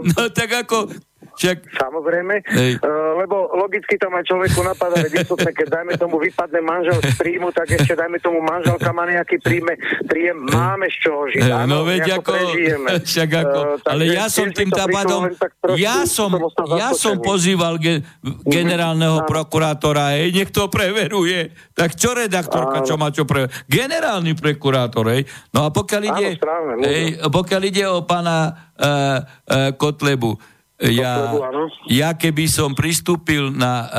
No 0.05 0.29
tak 0.29 0.67
ako, 0.67 0.91
však... 1.35 1.57
Samozrejme, 1.75 2.35
uh, 2.43 3.19
lebo 3.19 3.51
logicky 3.57 3.97
tam 3.97 4.15
aj 4.15 4.27
človeku 4.27 4.59
napadá, 4.61 5.03
že 5.03 5.23
istotne, 5.23 5.51
keď 5.51 5.67
dajme 5.81 5.93
tomu 5.97 6.21
vypadne 6.21 6.61
manžel 6.61 6.97
z 7.01 7.13
príjmu, 7.17 7.49
tak 7.51 7.67
ešte 7.71 7.93
dajme 7.97 8.17
tomu 8.19 8.39
manželka 8.43 8.89
má 8.93 9.09
nejaký 9.09 9.41
príjme, 9.41 9.75
príjem, 10.05 10.37
máme 10.47 10.87
z 10.91 10.97
čoho 11.01 11.27
žiť. 11.31 11.41
Áno, 11.47 11.83
no 11.83 11.87
veď 11.87 12.21
ako, 12.21 12.31
však 13.09 13.29
ako, 13.31 13.59
uh, 13.79 13.89
ale 13.91 14.03
ja 14.11 14.27
som 14.27 14.47
tým 14.51 14.69
pádom, 14.71 15.31
ja 15.79 16.03
som, 16.05 16.29
ja 16.77 16.93
som 16.93 17.17
pozýval 17.19 17.81
ge, 17.81 18.03
generálneho 18.45 19.23
mm 19.23 19.29
prokurátora, 19.31 20.19
hej, 20.19 20.35
nech 20.35 20.51
to 20.51 20.67
preveruje. 20.67 21.55
Tak 21.71 21.95
čo 21.95 22.11
redaktorka, 22.11 22.83
čo 22.83 22.99
má 22.99 23.15
čo 23.15 23.23
pre... 23.23 23.47
Generálny 23.71 24.35
prokurátor, 24.35 25.07
hej. 25.07 25.23
No 25.55 25.63
a 25.63 25.69
pokiaľ 25.71 26.01
ide, 26.03 26.27
Áno, 26.35 26.39
správne, 26.41 26.73
hej, 26.83 27.05
pokiaľ 27.31 27.61
ide 27.63 27.83
o 27.87 28.03
pána 28.03 28.51
uh, 28.75 29.23
uh, 29.23 29.71
Kotlebu, 29.79 30.35
ja, 30.81 31.37
ja 31.85 32.09
keby 32.17 32.49
som 32.49 32.73
pristúpil 32.73 33.53
na 33.53 33.75
uh, 33.85 33.89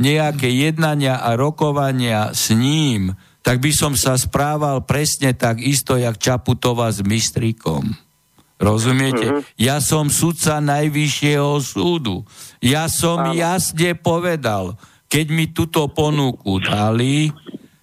nejaké 0.00 0.48
jednania 0.48 1.20
a 1.20 1.36
rokovania 1.36 2.32
s 2.32 2.48
ním, 2.56 3.12
tak 3.44 3.60
by 3.60 3.68
som 3.74 3.92
sa 3.92 4.16
správal 4.16 4.86
presne 4.88 5.36
tak 5.36 5.60
isto, 5.60 5.98
jak 6.00 6.16
Čaputová 6.16 6.88
s 6.88 7.04
Mistríkom. 7.04 7.92
Rozumiete? 8.62 9.26
Uh-huh. 9.26 9.42
Ja 9.58 9.82
som 9.82 10.06
sudca 10.06 10.62
Najvyššieho 10.62 11.58
súdu. 11.58 12.22
Ja 12.62 12.86
som 12.86 13.18
Áno. 13.18 13.34
jasne 13.34 13.98
povedal, 13.98 14.78
keď 15.10 15.26
mi 15.34 15.50
túto 15.50 15.90
ponuku 15.90 16.62
dali, 16.62 17.34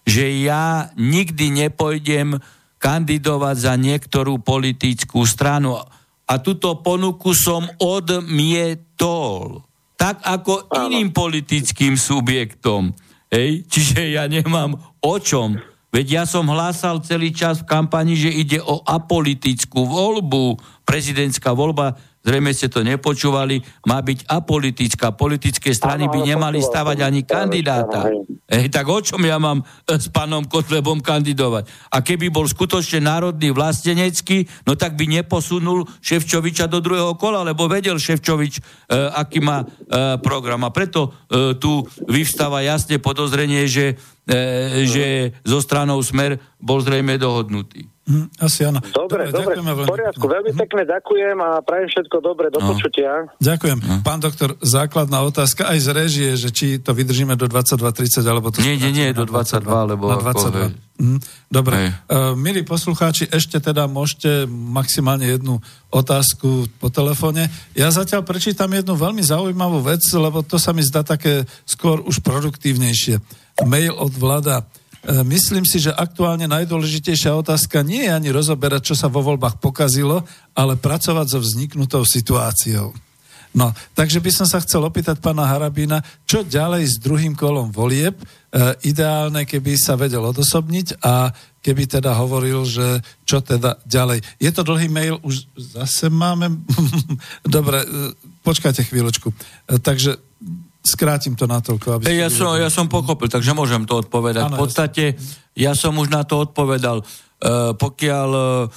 že 0.07 0.39
ja 0.41 0.89
nikdy 0.95 1.67
nepojdem 1.67 2.39
kandidovať 2.79 3.55
za 3.59 3.73
niektorú 3.75 4.39
politickú 4.39 5.27
stranu 5.27 5.83
a 6.29 6.37
túto 6.37 6.77
ponuku 6.85 7.33
som 7.33 7.65
odmietol. 7.81 9.65
Tak 9.97 10.21
ako 10.21 10.69
Áno. 10.69 10.87
iným 10.87 11.09
politickým 11.09 11.97
subjektom. 11.97 12.93
Hej? 13.33 13.65
Čiže 13.65 14.13
ja 14.13 14.29
nemám 14.29 14.77
o 15.01 15.15
čom. 15.17 15.57
Veď 15.89 16.21
ja 16.21 16.23
som 16.29 16.45
hlásal 16.45 17.01
celý 17.01 17.33
čas 17.33 17.65
v 17.65 17.69
kampani, 17.73 18.13
že 18.13 18.29
ide 18.29 18.61
o 18.61 18.85
apolitickú 18.85 19.89
voľbu. 19.89 20.61
Prezidentská 20.85 21.49
voľba 21.57 21.97
zrejme 22.23 22.51
ste 22.51 22.67
to 22.67 22.83
nepočúvali, 22.83 23.63
má 23.87 23.99
byť 24.03 24.27
apolitická. 24.27 25.15
Politické 25.15 25.71
strany 25.71 26.11
by 26.11 26.19
nemali 26.23 26.59
stavať 26.59 26.97
ani 27.03 27.21
kandidáta. 27.23 28.11
Ej, 28.49 28.73
tak 28.73 28.89
o 28.89 28.97
čom 28.97 29.21
ja 29.29 29.37
mám 29.37 29.61
e, 29.61 29.65
s 29.93 30.09
pánom 30.09 30.41
Kotlebom 30.41 31.05
kandidovať? 31.05 31.69
A 31.93 32.01
keby 32.01 32.33
bol 32.33 32.49
skutočne 32.49 33.05
národný 33.05 33.53
vlastenecký, 33.53 34.49
no 34.65 34.73
tak 34.73 34.97
by 34.97 35.05
neposunul 35.05 35.85
Ševčoviča 36.01 36.65
do 36.65 36.81
druhého 36.81 37.13
kola, 37.13 37.45
lebo 37.45 37.69
vedel 37.69 38.01
Ševčovič, 38.01 38.53
e, 38.57 38.61
aký 39.13 39.37
má 39.37 39.61
e, 39.61 39.65
program. 40.17 40.65
A 40.65 40.73
preto 40.73 41.13
e, 41.29 41.53
tu 41.61 41.85
vyvstáva 42.09 42.65
jasne 42.65 42.97
podozrenie, 42.97 43.69
že, 43.69 44.01
e, 44.25 44.81
že 44.89 45.05
zo 45.45 45.61
stranou 45.61 46.01
Smer 46.01 46.41
bol 46.57 46.81
zrejme 46.81 47.21
dohodnutý. 47.21 47.85
Hm, 48.09 48.25
asi 48.41 48.65
áno. 48.65 48.81
Dobre, 48.81 49.29
dobre, 49.29 49.61
dobre 49.61 49.85
v 49.85 49.85
poriadku. 49.85 50.25
Veľmi 50.25 50.51
hm. 50.57 50.59
pekne 50.65 50.83
ďakujem 50.89 51.37
a 51.37 51.49
prajem 51.61 51.87
všetko 51.93 52.17
dobre, 52.25 52.49
do 52.49 52.57
no. 52.57 52.73
počutia. 52.73 53.29
Ďakujem. 53.37 53.77
No. 53.85 53.95
Pán 54.01 54.17
doktor, 54.17 54.57
základná 54.65 55.21
otázka 55.21 55.69
aj 55.69 55.77
z 55.77 55.89
režie, 55.93 56.29
že 56.33 56.49
či 56.49 56.81
to 56.81 56.97
vydržíme 56.97 57.37
do 57.37 57.45
22.30, 57.45 58.25
alebo 58.25 58.49
to... 58.49 58.65
Nie, 58.65 58.81
nie, 58.81 58.89
nie, 58.89 59.13
do 59.13 59.29
22, 59.29 59.61
22 59.61 59.91
lebo... 59.93 60.03
Na 60.09 60.17
22. 60.17 60.25
Ako, 60.25 60.59
hm, 60.99 61.19
dobre. 61.53 61.75
Uh, 62.09 62.33
milí 62.33 62.65
poslucháči, 62.65 63.29
ešte 63.29 63.61
teda 63.61 63.85
môžete 63.85 64.49
maximálne 64.49 65.29
jednu 65.29 65.61
otázku 65.93 66.65
po 66.81 66.89
telefóne. 66.89 67.45
Ja 67.77 67.93
zatiaľ 67.93 68.25
prečítam 68.25 68.73
jednu 68.73 68.97
veľmi 68.97 69.21
zaujímavú 69.21 69.85
vec, 69.85 70.01
lebo 70.17 70.41
to 70.41 70.57
sa 70.57 70.73
mi 70.73 70.81
zdá 70.81 71.05
také 71.05 71.45
skôr 71.69 72.01
už 72.01 72.25
produktívnejšie. 72.25 73.21
Mail 73.69 73.93
od 73.93 74.17
Vlada. 74.17 74.65
E, 74.99 75.23
myslím 75.23 75.63
si, 75.63 75.79
že 75.79 75.95
aktuálne 75.95 76.49
najdôležitejšia 76.51 77.31
otázka 77.39 77.79
nie 77.85 78.07
je 78.07 78.11
ani 78.11 78.29
rozoberať, 78.35 78.91
čo 78.91 78.95
sa 78.99 79.07
vo 79.07 79.23
voľbách 79.23 79.63
pokazilo, 79.63 80.27
ale 80.51 80.75
pracovať 80.75 81.27
so 81.31 81.39
vzniknutou 81.39 82.03
situáciou. 82.03 82.91
No, 83.49 83.73
takže 83.97 84.21
by 84.21 84.29
som 84.29 84.45
sa 84.45 84.61
chcel 84.61 84.85
opýtať 84.85 85.17
pána 85.17 85.49
Harabína, 85.49 86.05
čo 86.29 86.45
ďalej 86.45 86.85
s 86.85 86.95
druhým 87.01 87.33
kolom 87.33 87.73
volieb, 87.73 88.13
e, 88.13 88.25
ideálne, 88.85 89.41
keby 89.47 89.73
sa 89.73 89.97
vedel 89.97 90.21
odosobniť 90.21 91.01
a 91.01 91.33
keby 91.65 91.89
teda 91.89 92.13
hovoril, 92.13 92.61
že 92.69 93.01
čo 93.25 93.41
teda 93.41 93.81
ďalej. 93.89 94.21
Je 94.37 94.51
to 94.53 94.61
dlhý 94.61 94.85
mail, 94.85 95.17
už 95.25 95.49
zase 95.57 96.13
máme... 96.13 96.61
Dobre, 97.41 97.81
e, 97.81 97.87
počkajte 98.45 98.85
chvíľočku. 98.85 99.33
E, 99.33 99.35
takže 99.81 100.21
skrátim 100.89 101.37
to 101.37 101.45
na 101.45 101.61
toľko. 101.61 102.01
Aby 102.01 102.17
ja, 102.17 102.33
som, 102.33 102.57
ja 102.57 102.73
som 102.73 102.89
pochopil, 102.89 103.29
takže 103.29 103.53
môžem 103.53 103.85
to 103.85 104.01
odpovedať. 104.01 104.49
Ano, 104.49 104.57
v 104.57 104.65
podstate 104.65 105.13
ja 105.53 105.77
som 105.77 105.93
už 106.01 106.09
na 106.09 106.25
to 106.25 106.41
odpovedal. 106.41 107.05
Uh, 107.39 107.77
pokiaľ 107.77 108.29
uh, 108.33 108.67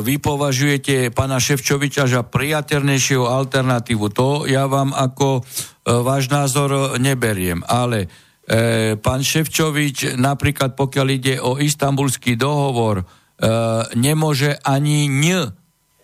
vy 0.00 0.22
považujete 0.22 1.10
pána 1.10 1.42
Ševčoviča 1.42 2.06
za 2.06 2.22
priateľnejšiu 2.22 3.26
alternatívu, 3.26 4.06
to 4.14 4.46
ja 4.46 4.70
vám 4.70 4.94
ako 4.94 5.42
uh, 5.42 6.00
váš 6.06 6.30
názor 6.30 6.96
neberiem. 7.02 7.66
Ale 7.66 8.06
uh, 8.06 8.94
pán 9.02 9.26
Ševčovič, 9.26 10.14
napríklad 10.14 10.78
pokiaľ 10.78 11.06
ide 11.10 11.34
o 11.42 11.58
istambulský 11.58 12.38
dohovor, 12.38 13.02
uh, 13.02 13.84
nemôže 13.98 14.54
ani 14.62 15.10
ň 15.10 15.52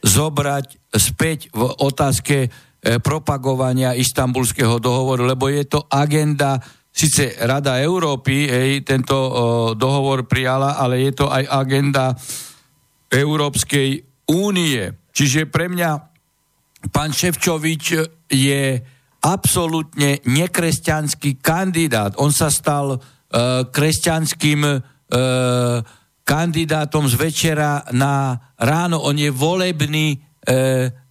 zobrať 0.05 0.93
späť 0.93 1.49
v 1.51 1.65
otázke 1.81 2.37
E, 2.47 2.66
propagovania 3.03 3.99
istambulského 3.99 4.79
dohovoru, 4.79 5.27
lebo 5.27 5.51
je 5.51 5.67
to 5.67 5.83
agenda 5.91 6.63
Sice 6.97 7.37
Rada 7.45 7.77
Európy 7.77 8.49
ej, 8.49 8.81
tento 8.81 9.13
o, 9.13 9.29
dohovor 9.77 10.25
prijala, 10.25 10.81
ale 10.81 11.05
je 11.05 11.13
to 11.13 11.29
aj 11.29 11.45
agenda 11.45 12.17
Európskej 13.13 14.01
únie. 14.33 14.97
Čiže 15.13 15.45
pre 15.45 15.69
mňa 15.69 15.91
pán 16.89 17.13
Ševčovič 17.13 17.85
je 18.33 18.63
absolútne 19.29 20.25
nekresťanský 20.25 21.37
kandidát. 21.45 22.17
On 22.17 22.33
sa 22.33 22.49
stal 22.49 22.97
e, 22.97 22.99
kresťanským 23.69 24.61
e, 24.65 24.77
kandidátom 26.25 27.05
z 27.13 27.15
večera 27.21 27.85
na 27.93 28.41
ráno. 28.57 29.05
On 29.05 29.13
je 29.13 29.29
volebný 29.29 30.17
e, 30.17 30.19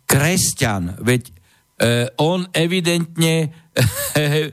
kresťan. 0.10 0.98
Veď 0.98 1.35
on 2.24 2.48
evidentne 2.56 3.52
eh, 4.16 4.52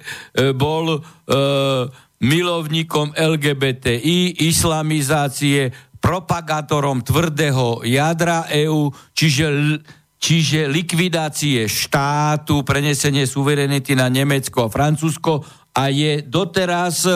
bol 0.53 0.99
eh, 0.99 1.85
milovníkom 2.23 3.15
LGBTI, 3.15 4.47
islamizácie, 4.47 5.71
propagátorom 6.03 7.03
tvrdého 7.03 7.87
jadra 7.87 8.51
EÚ, 8.51 8.91
čiže, 9.15 9.79
čiže 10.19 10.67
likvidácie 10.67 11.67
štátu, 11.71 12.67
prenesenie 12.67 13.27
suverenity 13.27 13.95
na 13.95 14.11
Nemecko 14.11 14.67
a 14.67 14.73
Francúzsko 14.73 15.47
a 15.79 15.89
je 15.91 16.27
doteraz 16.27 17.07
e, 17.07 17.15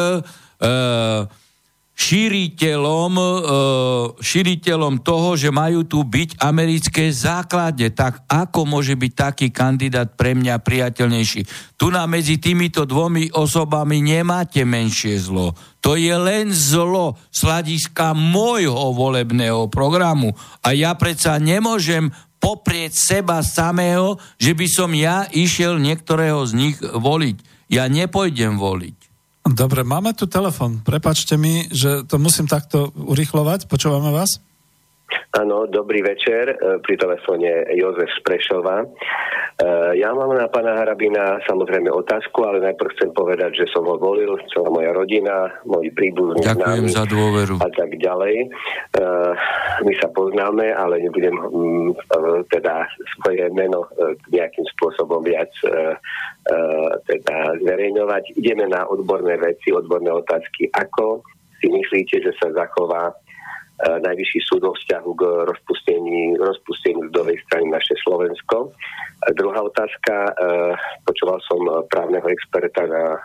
šíriteľom, 1.97 3.13
e, 3.17 3.27
šíriteľom 4.21 5.01
toho, 5.01 5.33
že 5.33 5.49
majú 5.49 5.89
tu 5.89 6.05
byť 6.05 6.45
americké 6.45 7.09
základne. 7.09 7.89
Tak 7.89 8.29
ako 8.29 8.69
môže 8.69 8.93
byť 9.01 9.13
taký 9.17 9.49
kandidát 9.49 10.13
pre 10.13 10.37
mňa 10.37 10.61
priateľnejší? 10.61 11.41
Tu 11.81 11.87
na 11.89 12.05
medzi 12.05 12.37
týmito 12.37 12.85
dvomi 12.85 13.33
osobami 13.33 14.05
nemáte 14.05 14.69
menšie 14.69 15.17
zlo. 15.17 15.57
To 15.81 15.97
je 15.97 16.13
len 16.13 16.53
zlo 16.53 17.17
z 17.33 17.49
hľadiska 17.49 18.13
môjho 18.13 18.93
volebného 18.93 19.73
programu. 19.73 20.37
A 20.61 20.77
ja 20.77 20.93
predsa 21.01 21.41
nemôžem 21.41 22.13
poprieť 22.37 22.93
seba 22.93 23.41
samého, 23.41 24.21
že 24.37 24.53
by 24.53 24.67
som 24.69 24.93
ja 24.93 25.25
išiel 25.33 25.81
niektorého 25.81 26.45
z 26.45 26.53
nich 26.53 26.77
voliť. 26.85 27.37
Ja 27.73 27.89
nepojdem 27.89 28.61
voliť. 28.61 29.06
Dobre, 29.47 29.87
máme 29.87 30.11
tu 30.11 30.27
telefon. 30.27 30.83
Prepačte 30.83 31.39
mi, 31.39 31.71
že 31.71 32.03
to 32.03 32.19
musím 32.19 32.51
takto 32.51 32.91
urychlovať. 32.99 33.71
Počúvame 33.71 34.11
vás? 34.11 34.43
Áno, 35.37 35.71
dobrý 35.71 36.03
večer. 36.03 36.51
E, 36.51 36.57
pri 36.83 36.97
telefóne 36.99 37.69
Jozef 37.77 38.11
Sprešova. 38.19 38.83
E, 38.83 38.87
ja 40.01 40.11
mám 40.11 40.35
na 40.35 40.51
pána 40.51 40.75
Harabina 40.81 41.39
samozrejme 41.47 41.93
otázku, 41.93 42.43
ale 42.43 42.65
najprv 42.65 42.91
chcem 42.97 43.11
povedať, 43.15 43.63
že 43.63 43.71
som 43.71 43.87
ho 43.87 44.01
volil, 44.01 44.35
celá 44.51 44.67
moja 44.73 44.91
rodina, 44.91 45.53
môj 45.69 45.93
príbuzný 45.95 46.43
Ďakujem 46.43 46.89
za 46.91 47.05
dôveru. 47.07 47.55
A 47.63 47.69
tak 47.71 47.95
ďalej. 48.01 48.35
E, 48.43 49.07
my 49.87 49.93
sa 50.01 50.09
poznáme, 50.11 50.75
ale 50.75 51.05
nebudem 51.05 51.37
mm, 51.39 51.89
teda 52.51 52.89
svoje 53.21 53.47
meno 53.53 53.87
nejakým 54.33 54.65
spôsobom 54.75 55.23
viac 55.23 55.51
teda 57.07 57.37
zverejňovať. 57.59 58.39
Ideme 58.39 58.71
na 58.71 58.87
odborné 58.87 59.35
veci, 59.39 59.75
odborné 59.75 60.15
otázky. 60.15 60.71
Ako 60.71 61.27
si 61.59 61.67
myslíte, 61.69 62.23
že 62.23 62.33
sa 62.39 62.55
zachová 62.55 63.11
najvyšší 63.81 64.41
súd 64.49 64.65
vzťahu 64.65 65.11
k 65.13 65.23
rozpustení, 65.53 66.41
rozpusteniu 66.41 67.13
ľudovej 67.13 67.37
strany 67.45 67.69
naše 67.69 67.93
Slovensko. 68.01 68.73
Druhá 69.35 69.59
otázka, 69.59 70.31
e, 70.31 70.33
počúval 71.03 71.43
som 71.43 71.59
právneho 71.91 72.23
experta 72.31 72.87
na 72.87 73.19
e, 73.19 73.21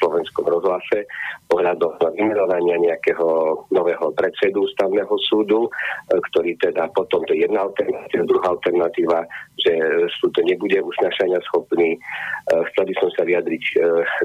slovenskom 0.00 0.48
rozhlase 0.48 1.04
ohľadom 1.52 2.00
vymenovania 2.16 2.80
nejakého 2.80 3.60
nového 3.68 4.08
predsedu 4.16 4.64
ústavného 4.64 5.12
súdu, 5.28 5.68
ktorý 6.08 6.56
teda 6.56 6.88
potom, 6.96 7.20
to 7.28 7.36
je 7.36 7.44
jedna 7.44 7.68
alternatíva, 7.68 8.24
druhá 8.24 8.56
alternatíva, 8.56 9.28
že 9.60 9.72
súd 10.16 10.32
nebude 10.40 10.80
usnašania 10.80 11.36
schopný. 11.44 12.00
Chcel 12.48 12.84
by 12.88 12.94
som 12.96 13.08
sa 13.12 13.22
vyjadriť 13.28 13.64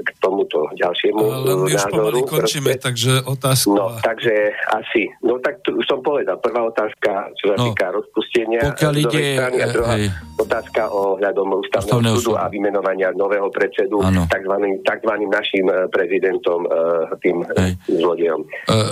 k 0.00 0.08
tomuto 0.24 0.66
ďalšiemu 0.80 1.20
Ale 1.20 1.52
my 1.68 1.70
už 1.76 1.84
pomaly 1.92 2.20
končíme, 2.24 2.72
takže 2.80 3.22
otázka. 3.28 3.76
No, 3.76 3.92
takže 4.00 4.56
asi, 4.72 5.12
no 5.20 5.36
tak 5.44 5.60
už 5.68 5.84
som 5.84 6.00
povedal, 6.00 6.40
prvá 6.40 6.64
otázka, 6.64 7.28
čo 7.36 7.52
sa 7.52 7.56
no, 7.60 7.64
týka 7.70 7.92
rozpustenia 7.92 8.60
pokiaľ 8.78 8.94
ide, 8.94 9.24
strany, 9.36 9.58
a 9.58 9.66
druhá 9.72 9.94
hej, 9.98 10.06
otázka 10.38 10.82
o 10.90 11.17
hľadom 11.18 11.58
ústavného 11.58 12.14
súdu 12.16 12.38
a 12.38 12.46
vymenovania 12.46 13.10
nového 13.12 13.50
predsedu 13.50 14.00
takzvaným, 14.30 14.80
takzvaným 14.86 15.30
našim 15.30 15.66
eh, 15.66 15.90
prezidentom, 15.90 16.64
eh, 16.64 17.18
tým 17.20 17.36
hej. 17.58 17.72
zlodejom. 17.90 18.40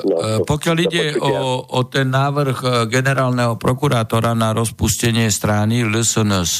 No, 0.07 0.17
pokiaľ 0.43 0.77
ide 0.83 1.05
o, 1.23 1.63
o 1.63 1.81
ten 1.87 2.11
návrh 2.11 2.91
generálneho 2.91 3.55
prokurátora 3.57 4.35
na 4.35 4.51
rozpustenie 4.53 5.31
strany 5.31 5.87
LSNS, 5.87 6.55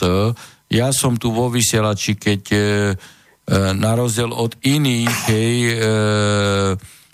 ja 0.71 0.89
som 0.95 1.19
tu 1.19 1.35
vo 1.35 1.51
vysielači, 1.51 2.19
keď 2.19 2.43
na 3.79 3.95
rozdiel 3.95 4.35
od 4.35 4.59
iných, 4.59 5.17
hej, 5.31 5.55
e, 5.71 5.77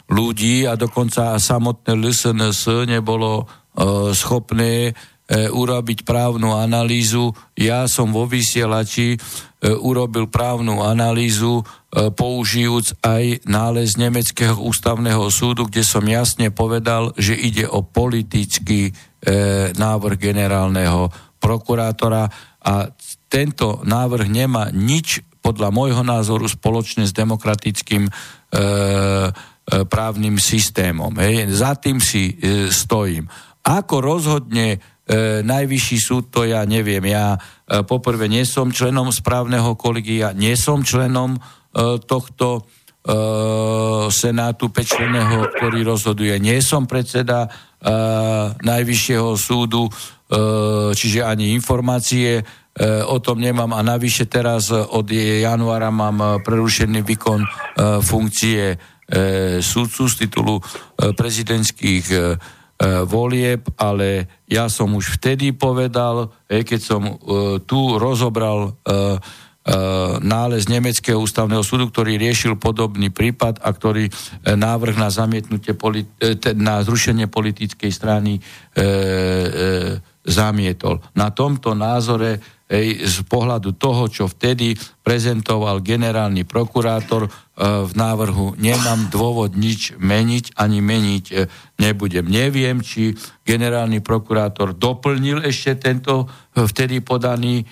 ľudí 0.09 0.65
a 0.65 0.77
dokonca 0.81 1.37
samotné 1.37 1.93
LSNS 1.93 2.89
nebolo 2.89 3.45
e, 3.45 3.45
schopné 4.17 4.73
e, 4.89 4.93
urobiť 5.33 6.05
právnu 6.05 6.53
analýzu. 6.53 7.33
Ja 7.57 7.89
som 7.89 8.13
vo 8.13 8.29
vysielači 8.29 9.17
e, 9.17 9.19
urobil 9.73 10.29
právnu 10.29 10.85
analýzu 10.85 11.65
použijúc 11.93 13.05
aj 13.05 13.45
nález 13.45 14.01
Nemeckého 14.01 14.57
ústavného 14.57 15.29
súdu, 15.29 15.69
kde 15.69 15.85
som 15.85 16.01
jasne 16.09 16.49
povedal, 16.49 17.13
že 17.21 17.37
ide 17.37 17.69
o 17.69 17.85
politický 17.85 18.97
návrh 19.77 20.17
generálneho 20.17 21.13
prokurátora 21.37 22.33
a 22.65 22.75
tento 23.29 23.85
návrh 23.85 24.25
nemá 24.25 24.73
nič 24.73 25.21
podľa 25.45 25.69
môjho 25.69 26.01
názoru 26.01 26.49
spoločne 26.49 27.05
s 27.05 27.13
demokratickým 27.13 28.09
e, 28.09 28.13
E, 29.63 29.87
právnym 29.87 30.43
systémom. 30.43 31.15
Hej. 31.23 31.55
Za 31.55 31.79
tým 31.79 32.03
si 32.03 32.35
e, 32.35 32.67
stojím. 32.67 33.31
Ako 33.63 34.03
rozhodne 34.03 34.83
e, 35.09 35.41
najvyšší 35.43 35.99
súd, 35.99 36.31
to 36.31 36.47
ja 36.47 36.63
neviem. 36.69 37.03
Ja 37.07 37.37
e, 37.37 37.83
poprvé 37.83 38.31
nie 38.31 38.47
som 38.47 38.71
členom 38.71 39.11
správneho 39.11 39.75
kolegia, 39.75 40.35
nie 40.35 40.55
som 40.55 40.87
členom 40.87 41.37
e, 41.37 41.41
tohto 42.03 42.47
e, 42.59 42.61
senátu 44.11 44.71
pečleného, 44.71 45.51
ktorý 45.59 45.87
rozhoduje. 45.87 46.39
Nie 46.39 46.63
som 46.63 46.87
predseda 46.87 47.47
e, 47.47 47.49
najvyššieho 48.63 49.31
súdu, 49.35 49.87
e, 49.87 49.93
čiže 50.95 51.27
ani 51.27 51.55
informácie 51.55 52.41
e, 52.41 52.43
o 53.07 53.19
tom 53.19 53.43
nemám 53.43 53.75
a 53.75 53.83
navyše 53.83 54.31
teraz 54.31 54.71
od 54.71 55.07
januára 55.15 55.91
mám 55.91 56.43
prerušený 56.47 57.03
výkon 57.03 57.41
e, 57.43 57.49
funkcie 58.03 58.79
E, 59.13 59.61
súdcu 59.61 60.09
z 60.09 60.15
titulu 60.25 60.57
e, 60.57 60.63
prezidentských 61.13 62.05
e, 62.09 62.17
volieb, 63.07 63.63
ale 63.79 64.27
ja 64.51 64.67
som 64.67 64.91
už 64.99 65.23
vtedy 65.23 65.55
povedal, 65.55 66.35
keď 66.51 66.81
som 66.83 67.15
tu 67.63 67.95
rozobral 67.95 68.75
nález 70.19 70.67
Nemeckého 70.67 71.23
ústavného 71.23 71.63
súdu, 71.63 71.87
ktorý 71.87 72.19
riešil 72.19 72.59
podobný 72.59 73.15
prípad 73.15 73.63
a 73.63 73.71
ktorý 73.71 74.11
návrh 74.43 74.99
na 74.99 75.07
zamietnutie, 75.15 75.79
na 76.59 76.83
zrušenie 76.83 77.31
politickej 77.31 77.91
strany 77.95 78.43
zamietol. 80.27 80.99
Na 81.15 81.31
tomto 81.31 81.79
názore 81.79 82.43
Ej, 82.73 83.05
z 83.05 83.29
pohľadu 83.29 83.77
toho, 83.77 84.09
čo 84.09 84.25
vtedy 84.33 84.73
prezentoval 85.05 85.85
generálny 85.85 86.49
prokurátor 86.49 87.29
e, 87.29 87.31
v 87.61 87.93
návrhu, 87.93 88.57
nemám 88.57 89.13
dôvod 89.13 89.53
nič 89.53 89.93
meniť, 90.01 90.57
ani 90.57 90.81
meniť 90.81 91.25
e, 91.29 91.35
nebudem. 91.77 92.25
Neviem, 92.25 92.81
či 92.81 93.13
generálny 93.45 94.01
prokurátor 94.01 94.73
doplnil 94.73 95.45
ešte 95.45 95.85
tento 95.85 96.25
e, 96.57 96.65
vtedy 96.65 97.05
podaný 97.05 97.61
e, 97.61 97.65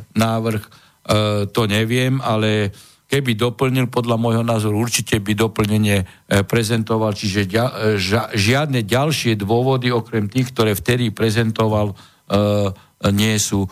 návrh, 0.00 0.62
e, 0.64 0.70
to 1.52 1.68
neviem, 1.68 2.16
ale 2.24 2.72
keby 3.12 3.36
doplnil, 3.36 3.92
podľa 3.92 4.16
môjho 4.16 4.44
názoru 4.48 4.80
určite 4.80 5.20
by 5.20 5.36
doplnenie 5.36 6.08
e, 6.08 6.40
prezentoval, 6.40 7.12
čiže 7.12 7.44
ďa, 7.44 7.66
ža, 8.00 8.32
žiadne 8.32 8.80
ďalšie 8.80 9.36
dôvody, 9.36 9.92
okrem 9.92 10.32
tých, 10.32 10.56
ktoré 10.56 10.72
vtedy 10.72 11.12
prezentoval, 11.12 11.92
e, 11.92 12.72
nie 13.12 13.36
sú 13.36 13.68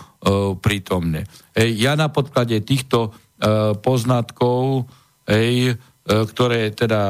prítomné. 0.59 1.29
Ej, 1.53 1.77
ja 1.77 1.93
na 1.95 2.09
podklade 2.09 2.57
týchto 2.65 3.13
uh, 3.13 3.77
poznatkov, 3.77 4.89
ej, 5.29 5.77
uh, 5.77 6.25
ktoré 6.25 6.73
teda 6.73 7.03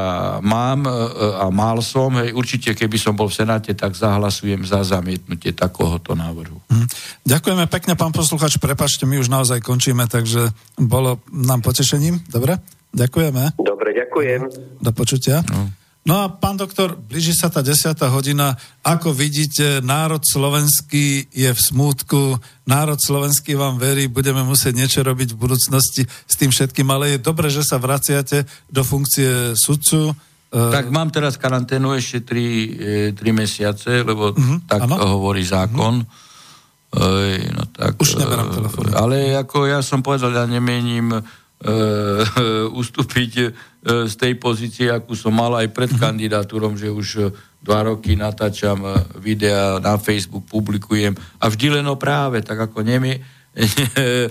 mám 0.42 0.82
uh, 0.82 1.46
a 1.46 1.54
mal 1.54 1.78
som, 1.78 2.10
hej, 2.18 2.34
určite 2.34 2.74
keby 2.74 2.98
som 2.98 3.14
bol 3.14 3.30
v 3.30 3.38
Senáte, 3.38 3.70
tak 3.78 3.94
zahlasujem 3.94 4.66
za 4.66 4.82
zamietnutie 4.82 5.54
takéhoto 5.54 6.18
návrhu. 6.18 6.58
Hm. 6.70 6.86
Ďakujeme 7.22 7.64
pekne, 7.70 7.94
pán 7.94 8.10
posluchač, 8.10 8.58
prepačte, 8.58 9.06
my 9.06 9.22
už 9.22 9.30
naozaj 9.30 9.62
končíme, 9.62 10.10
takže 10.10 10.50
bolo 10.76 11.22
nám 11.30 11.62
potešením. 11.62 12.26
Dobre? 12.26 12.58
Ďakujeme. 12.94 13.58
Dobre, 13.58 13.90
ďakujem. 13.94 14.40
Do 14.78 14.90
počutia. 14.94 15.42
No. 15.50 15.83
No 16.04 16.20
a 16.20 16.28
pán 16.28 16.60
doktor, 16.60 17.00
blíži 17.00 17.32
sa 17.32 17.48
tá 17.48 17.64
desiatá 17.64 18.12
hodina. 18.12 18.60
Ako 18.84 19.16
vidíte, 19.16 19.80
národ 19.80 20.20
slovenský 20.20 21.32
je 21.32 21.48
v 21.48 21.60
smútku, 21.60 22.36
národ 22.68 23.00
slovenský 23.00 23.56
vám 23.56 23.80
verí, 23.80 24.12
budeme 24.12 24.44
musieť 24.44 24.76
niečo 24.76 25.00
robiť 25.00 25.32
v 25.32 25.40
budúcnosti 25.40 26.04
s 26.04 26.34
tým 26.36 26.52
všetkým, 26.52 26.84
ale 26.92 27.16
je 27.16 27.24
dobré, 27.24 27.48
že 27.48 27.64
sa 27.64 27.80
vraciate 27.80 28.44
do 28.68 28.84
funkcie 28.84 29.56
sudcu. 29.56 30.12
E, 30.12 30.60
tak 30.68 30.92
mám 30.92 31.08
teraz 31.08 31.40
karanténu 31.40 31.96
ešte 31.96 32.20
3, 32.20 33.16
3 33.16 33.24
e, 33.24 33.32
mesiace, 33.32 34.04
lebo 34.04 34.36
uh-huh, 34.36 34.60
tak 34.68 34.84
ano? 34.84 35.00
hovorí 35.16 35.40
zákon. 35.40 36.04
Uh-huh. 36.04 36.22
Ej, 37.00 37.48
no 37.48 37.64
tak, 37.72 37.96
Už 37.96 38.20
neberám 38.20 38.52
telefón. 38.52 38.92
Ale 38.92 39.40
ako 39.40 39.66
ja 39.66 39.80
som 39.80 40.04
povedal, 40.04 40.36
ja 40.36 40.44
nemením 40.44 41.16
ustúpiť 42.80 43.32
uh, 43.40 43.48
z 44.04 44.14
tej 44.20 44.36
pozície, 44.36 44.92
akú 44.92 45.16
som 45.16 45.32
mal 45.32 45.56
aj 45.56 45.72
pred 45.72 45.90
mhm. 45.92 46.00
kandidatúrom, 46.00 46.76
že 46.76 46.92
už 46.92 47.08
uh, 47.20 47.32
dva 47.64 47.88
roky 47.88 48.12
natáčam 48.12 48.84
videa 49.16 49.80
na 49.80 49.96
Facebook, 49.96 50.44
publikujem 50.44 51.16
a 51.40 51.48
vždy 51.48 51.80
len 51.80 51.86
o 51.88 51.96
práve, 51.96 52.44
tak 52.44 52.60
ako 52.60 52.84
nemie, 52.84 53.16
uh, 53.56 54.28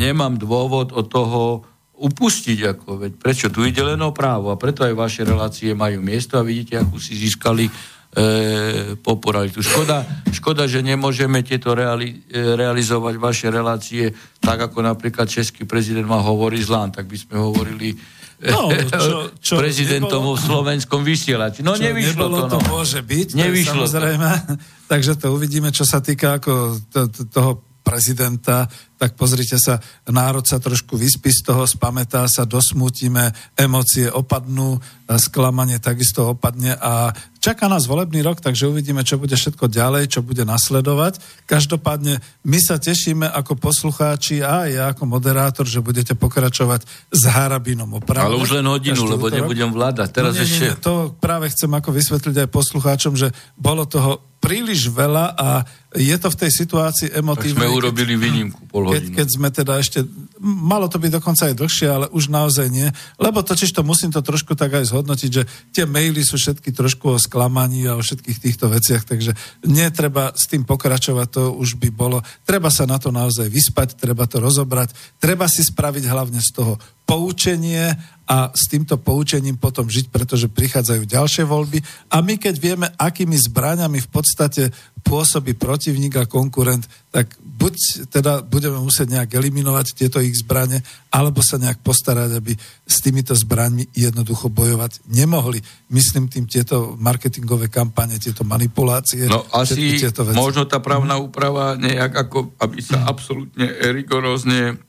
nemám 0.00 0.40
dôvod 0.40 0.96
od 0.96 1.06
toho 1.12 1.68
upustiť. 1.96 2.58
Ako, 2.76 3.00
veď 3.00 3.12
prečo? 3.16 3.46
Tu 3.48 3.72
ide 3.72 3.80
len 3.80 4.00
o 4.04 4.12
právo 4.12 4.52
a 4.52 4.60
preto 4.60 4.84
aj 4.84 4.94
vaše 4.96 5.22
relácie 5.24 5.72
majú 5.72 6.04
miesto 6.04 6.36
a 6.36 6.44
vidíte, 6.44 6.80
ako 6.80 7.00
si 7.00 7.16
získali 7.16 7.68
e, 8.16 8.96
popularitu. 8.96 9.60
Škoda, 9.60 10.08
škoda, 10.32 10.64
že 10.64 10.80
nemôžeme 10.80 11.44
tieto 11.44 11.76
reali, 11.76 12.24
e, 12.32 12.56
realizovať 12.56 13.14
vaše 13.20 13.46
relácie 13.52 14.16
tak, 14.40 14.72
ako 14.72 14.80
napríklad 14.80 15.28
český 15.28 15.68
prezident 15.68 16.08
má 16.08 16.24
hovorí 16.24 16.56
zlán, 16.64 16.90
tak 16.90 17.04
by 17.06 17.16
sme 17.20 17.36
hovorili 17.36 17.92
No, 18.36 18.68
čo, 18.68 19.32
čo 19.46 19.54
prezidentom 19.56 20.20
nebolo, 20.20 20.36
v 20.36 20.44
slovenskom 20.44 21.00
vysielači. 21.00 21.64
No 21.64 21.72
čo 21.72 21.88
nevyšlo 21.88 22.24
to. 22.28 22.40
No. 22.44 22.52
to 22.52 22.58
môže 22.68 23.00
byť, 23.00 23.28
nevyšlo 23.32 23.88
samozrejme. 23.88 24.28
To. 24.28 24.52
Takže 24.92 25.12
to 25.16 25.26
uvidíme, 25.32 25.72
čo 25.72 25.88
sa 25.88 26.04
týka 26.04 26.36
ako 26.36 26.76
to, 26.92 27.00
to, 27.08 27.20
toho 27.32 27.64
prezidenta, 27.86 28.66
tak 28.98 29.14
pozrite 29.14 29.54
sa, 29.62 29.78
národ 30.10 30.42
sa 30.42 30.58
trošku 30.58 30.98
vyspí 30.98 31.30
z 31.30 31.46
toho, 31.46 31.62
spametá 31.70 32.26
sa, 32.26 32.42
dosmutíme, 32.42 33.30
emócie 33.54 34.10
opadnú, 34.10 34.82
sklamanie 35.14 35.78
takisto 35.78 36.34
opadne 36.34 36.74
a 36.74 37.14
čaká 37.38 37.70
nás 37.70 37.86
volebný 37.86 38.26
rok, 38.26 38.42
takže 38.42 38.66
uvidíme, 38.66 39.06
čo 39.06 39.22
bude 39.22 39.38
všetko 39.38 39.70
ďalej, 39.70 40.18
čo 40.18 40.26
bude 40.26 40.42
nasledovať. 40.42 41.22
Každopádne 41.46 42.18
my 42.42 42.58
sa 42.58 42.82
tešíme 42.82 43.30
ako 43.30 43.54
poslucháči 43.54 44.42
a 44.42 44.66
ja 44.66 44.90
ako 44.90 45.06
moderátor, 45.06 45.62
že 45.62 45.78
budete 45.78 46.18
pokračovať 46.18 46.82
s 47.14 47.22
Harabinom 47.30 48.02
opravdu. 48.02 48.34
Ale 48.34 48.42
už 48.42 48.58
len 48.58 48.66
hodinu, 48.66 49.06
lebo 49.06 49.30
nebudem 49.30 49.70
vládať. 49.70 50.08
Teraz 50.10 50.34
no, 50.34 50.42
nie, 50.42 50.46
ešte... 50.50 50.66
Nie, 50.66 50.82
to 50.82 51.14
práve 51.14 51.46
chcem 51.54 51.70
ako 51.70 51.94
vysvetliť 51.94 52.34
aj 52.42 52.48
poslucháčom, 52.50 53.14
že 53.14 53.30
bolo 53.54 53.86
toho 53.86 54.25
príliš 54.46 54.94
veľa 54.94 55.34
a 55.34 55.48
je 55.96 56.16
to 56.20 56.28
v 56.28 56.40
tej 56.44 56.50
situácii 56.52 57.08
emotívnej. 57.10 57.66
Tak 57.66 57.72
sme 57.72 57.72
urobili 57.72 58.14
výnimku 58.14 58.68
pol 58.68 58.92
keď, 58.92 59.04
keď 59.16 59.26
sme 59.32 59.48
teda 59.48 59.80
ešte, 59.80 60.04
malo 60.38 60.86
to 60.86 61.00
byť 61.00 61.12
dokonca 61.18 61.48
aj 61.50 61.54
dlhšie, 61.56 61.88
ale 61.88 62.06
už 62.12 62.28
naozaj 62.28 62.68
nie, 62.68 62.88
lebo 63.16 63.40
totiž 63.40 63.72
to 63.72 63.80
musím 63.80 64.12
to 64.12 64.20
trošku 64.20 64.52
tak 64.54 64.76
aj 64.76 64.92
zhodnotiť, 64.92 65.30
že 65.32 65.42
tie 65.72 65.84
maily 65.88 66.20
sú 66.20 66.36
všetky 66.36 66.70
trošku 66.70 67.16
o 67.16 67.18
sklamaní 67.18 67.88
a 67.88 67.96
o 67.96 68.04
všetkých 68.04 68.38
týchto 68.38 68.68
veciach, 68.68 69.08
takže 69.08 69.32
netreba 69.64 70.36
s 70.36 70.46
tým 70.46 70.68
pokračovať, 70.68 71.26
to 71.32 71.42
už 71.56 71.80
by 71.80 71.88
bolo. 71.88 72.20
Treba 72.44 72.68
sa 72.68 72.84
na 72.84 73.00
to 73.00 73.08
naozaj 73.08 73.48
vyspať, 73.48 73.96
treba 73.96 74.28
to 74.28 74.38
rozobrať, 74.38 74.92
treba 75.16 75.48
si 75.48 75.64
spraviť 75.64 76.04
hlavne 76.06 76.38
z 76.44 76.50
toho 76.52 76.76
poučenie 77.06 77.94
a 78.26 78.50
s 78.50 78.66
týmto 78.66 78.98
poučením 78.98 79.54
potom 79.54 79.86
žiť, 79.86 80.10
pretože 80.10 80.50
prichádzajú 80.50 81.02
ďalšie 81.06 81.46
voľby 81.46 81.78
a 82.10 82.20
my 82.20 82.34
keď 82.36 82.54
vieme, 82.58 82.86
akými 82.98 83.38
zbraňami 83.38 84.02
v 84.02 84.08
podstate 84.10 84.74
pôsobí 85.06 85.54
protivník 85.54 86.18
a 86.18 86.26
konkurent, 86.26 86.82
tak 87.14 87.30
buď 87.38 87.74
teda 88.10 88.42
budeme 88.42 88.82
musieť 88.82 89.06
nejak 89.14 89.38
eliminovať 89.38 89.94
tieto 89.94 90.18
ich 90.18 90.34
zbrane, 90.34 90.82
alebo 91.14 91.40
sa 91.40 91.56
nejak 91.56 91.80
postarať, 91.80 92.36
aby 92.36 92.52
s 92.84 92.96
týmito 93.00 93.32
zbraňmi 93.32 93.94
jednoducho 93.94 94.50
bojovať 94.50 95.06
nemohli. 95.08 95.62
Myslím 95.94 96.26
tým 96.26 96.50
tieto 96.50 96.98
marketingové 96.98 97.70
kampane, 97.70 98.18
tieto 98.18 98.42
manipulácie. 98.42 99.30
No 99.30 99.46
asi 99.54 99.96
tieto 99.96 100.26
veci. 100.26 100.36
možno 100.36 100.66
tá 100.66 100.82
právna 100.82 101.16
úprava 101.16 101.78
nejak 101.78 102.26
ako, 102.26 102.58
aby 102.58 102.82
sa 102.82 103.06
absolútne 103.06 103.70
rigorózne 103.94 104.74
e, 104.74 104.85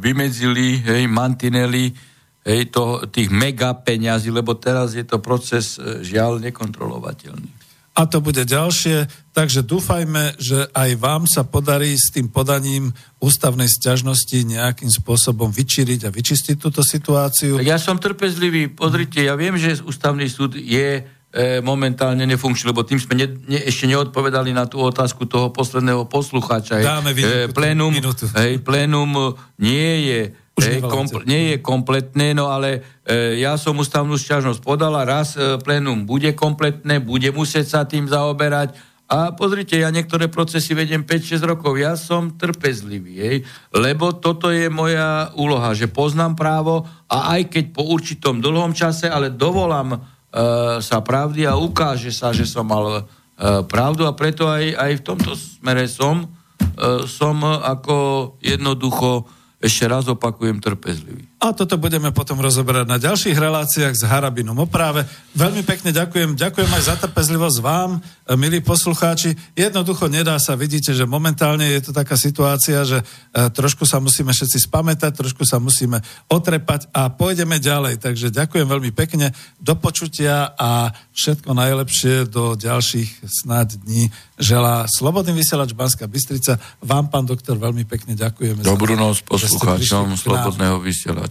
vymedzili, 0.00 0.80
hej, 0.80 1.04
mantinely, 1.08 1.92
hej, 2.44 2.60
to, 2.72 3.04
tých 3.12 3.28
mega 3.28 3.76
peňazí, 3.76 4.32
lebo 4.32 4.56
teraz 4.56 4.96
je 4.96 5.04
to 5.04 5.20
proces 5.20 5.76
e, 5.76 6.00
žiaľ 6.00 6.40
nekontrolovateľný. 6.40 7.60
A 7.92 8.08
to 8.08 8.24
bude 8.24 8.40
ďalšie, 8.48 9.04
takže 9.36 9.68
dúfajme, 9.68 10.40
že 10.40 10.64
aj 10.72 10.90
vám 10.96 11.28
sa 11.28 11.44
podarí 11.44 11.92
s 11.92 12.08
tým 12.08 12.32
podaním 12.32 12.88
ústavnej 13.20 13.68
sťažnosti 13.68 14.48
nejakým 14.48 14.88
spôsobom 14.88 15.52
vyčíriť 15.52 16.08
a 16.08 16.14
vyčistiť 16.14 16.56
túto 16.56 16.80
situáciu. 16.80 17.60
Ja 17.60 17.76
som 17.76 18.00
trpezlivý, 18.00 18.72
pozrite, 18.72 19.20
ja 19.20 19.36
viem, 19.36 19.60
že 19.60 19.84
ústavný 19.84 20.24
súd 20.24 20.56
je 20.56 21.04
E, 21.04 21.21
momentálne 21.64 22.28
nefunkčný, 22.28 22.76
lebo 22.76 22.84
tým 22.84 23.00
sme 23.00 23.16
ne, 23.16 23.26
ne, 23.48 23.60
ešte 23.64 23.88
neodpovedali 23.88 24.52
na 24.52 24.68
tú 24.68 24.84
otázku 24.84 25.24
toho 25.24 25.48
posledného 25.48 26.04
poslucháča. 26.04 26.84
Dáme 26.84 27.16
e, 27.16 27.48
plénum, 27.48 27.96
hej, 28.36 28.60
plénum 28.60 29.32
nie 29.56 30.12
je 30.12 30.20
hej, 30.60 30.84
kompl- 30.84 31.24
nie 31.24 31.56
je 31.56 31.56
kompletné, 31.64 32.36
no 32.36 32.52
ale 32.52 32.84
e, 33.08 33.40
ja 33.40 33.56
som 33.56 33.80
ústavnú 33.80 34.20
šťažnosť 34.20 34.60
podala, 34.60 35.08
raz 35.08 35.32
e, 35.40 35.56
plénum 35.56 36.04
bude 36.04 36.36
kompletné, 36.36 37.00
bude 37.00 37.32
musieť 37.32 37.66
sa 37.66 37.80
tým 37.88 38.04
zaoberať. 38.04 38.76
A 39.12 39.36
pozrite, 39.36 39.76
ja 39.76 39.92
niektoré 39.92 40.28
procesy 40.28 40.72
vedem 40.72 41.04
5-6 41.04 41.44
rokov, 41.44 41.76
ja 41.76 41.96
som 42.00 42.32
trpezlivý, 42.36 43.14
hej, 43.20 43.36
lebo 43.72 44.16
toto 44.16 44.48
je 44.52 44.72
moja 44.72 45.32
úloha, 45.36 45.72
že 45.72 45.88
poznám 45.88 46.36
právo 46.36 46.88
a 47.08 47.36
aj 47.36 47.52
keď 47.52 47.64
po 47.76 47.88
určitom 47.88 48.40
dlhom 48.40 48.72
čase, 48.76 49.08
ale 49.08 49.32
dovolám 49.32 49.96
E, 49.96 50.11
sa 50.80 50.98
pravdy 51.04 51.44
a 51.44 51.60
ukáže 51.60 52.08
sa, 52.08 52.32
že 52.32 52.48
som 52.48 52.64
mal 52.64 52.84
e, 52.96 53.02
pravdu 53.68 54.08
a 54.08 54.16
preto 54.16 54.48
aj, 54.48 54.64
aj 54.80 54.92
v 54.96 55.04
tomto 55.04 55.32
smere 55.36 55.84
som, 55.84 56.24
e, 56.24 57.04
som 57.04 57.36
ako 57.44 57.96
jednoducho 58.40 59.28
ešte 59.60 59.84
raz 59.86 60.08
opakujem, 60.08 60.58
trpezlivý. 60.58 61.31
A 61.42 61.50
toto 61.50 61.74
budeme 61.74 62.14
potom 62.14 62.38
rozoberať 62.38 62.86
na 62.86 63.02
ďalších 63.02 63.34
reláciách 63.34 63.98
s 63.98 64.06
Harabinom 64.06 64.54
o 64.62 64.66
práve. 64.70 65.02
Veľmi 65.34 65.66
pekne 65.66 65.90
ďakujem. 65.90 66.38
Ďakujem 66.38 66.70
aj 66.70 66.82
za 66.86 66.94
trpezlivosť 67.02 67.58
vám, 67.58 67.98
milí 68.38 68.62
poslucháči. 68.62 69.34
Jednoducho 69.58 70.06
nedá 70.06 70.38
sa, 70.38 70.54
vidíte, 70.54 70.94
že 70.94 71.02
momentálne 71.02 71.66
je 71.66 71.90
to 71.90 71.90
taká 71.90 72.14
situácia, 72.14 72.86
že 72.86 73.02
trošku 73.34 73.82
sa 73.82 73.98
musíme 73.98 74.30
všetci 74.30 74.70
spamätať, 74.70 75.18
trošku 75.18 75.42
sa 75.42 75.58
musíme 75.58 75.98
otrepať 76.30 76.94
a 76.94 77.10
pôjdeme 77.10 77.58
ďalej. 77.58 77.98
Takže 77.98 78.30
ďakujem 78.30 78.70
veľmi 78.70 78.94
pekne. 78.94 79.34
Do 79.58 79.74
počutia 79.74 80.54
a 80.54 80.94
všetko 81.10 81.58
najlepšie 81.58 82.30
do 82.30 82.54
ďalších 82.54 83.26
snáď 83.26 83.82
dní 83.82 84.14
želá 84.38 84.86
Slobodný 84.86 85.34
vysielač 85.34 85.74
Banská 85.74 86.06
Bystrica. 86.06 86.62
Vám, 86.86 87.10
pán 87.10 87.26
doktor, 87.26 87.58
veľmi 87.58 87.82
pekne 87.82 88.14
ďakujeme. 88.14 88.62
Dobrú 88.62 88.94
noc 88.94 89.26
poslucháčom 89.26 90.14
Slobodného 90.14 90.78
vysielača. 90.78 91.30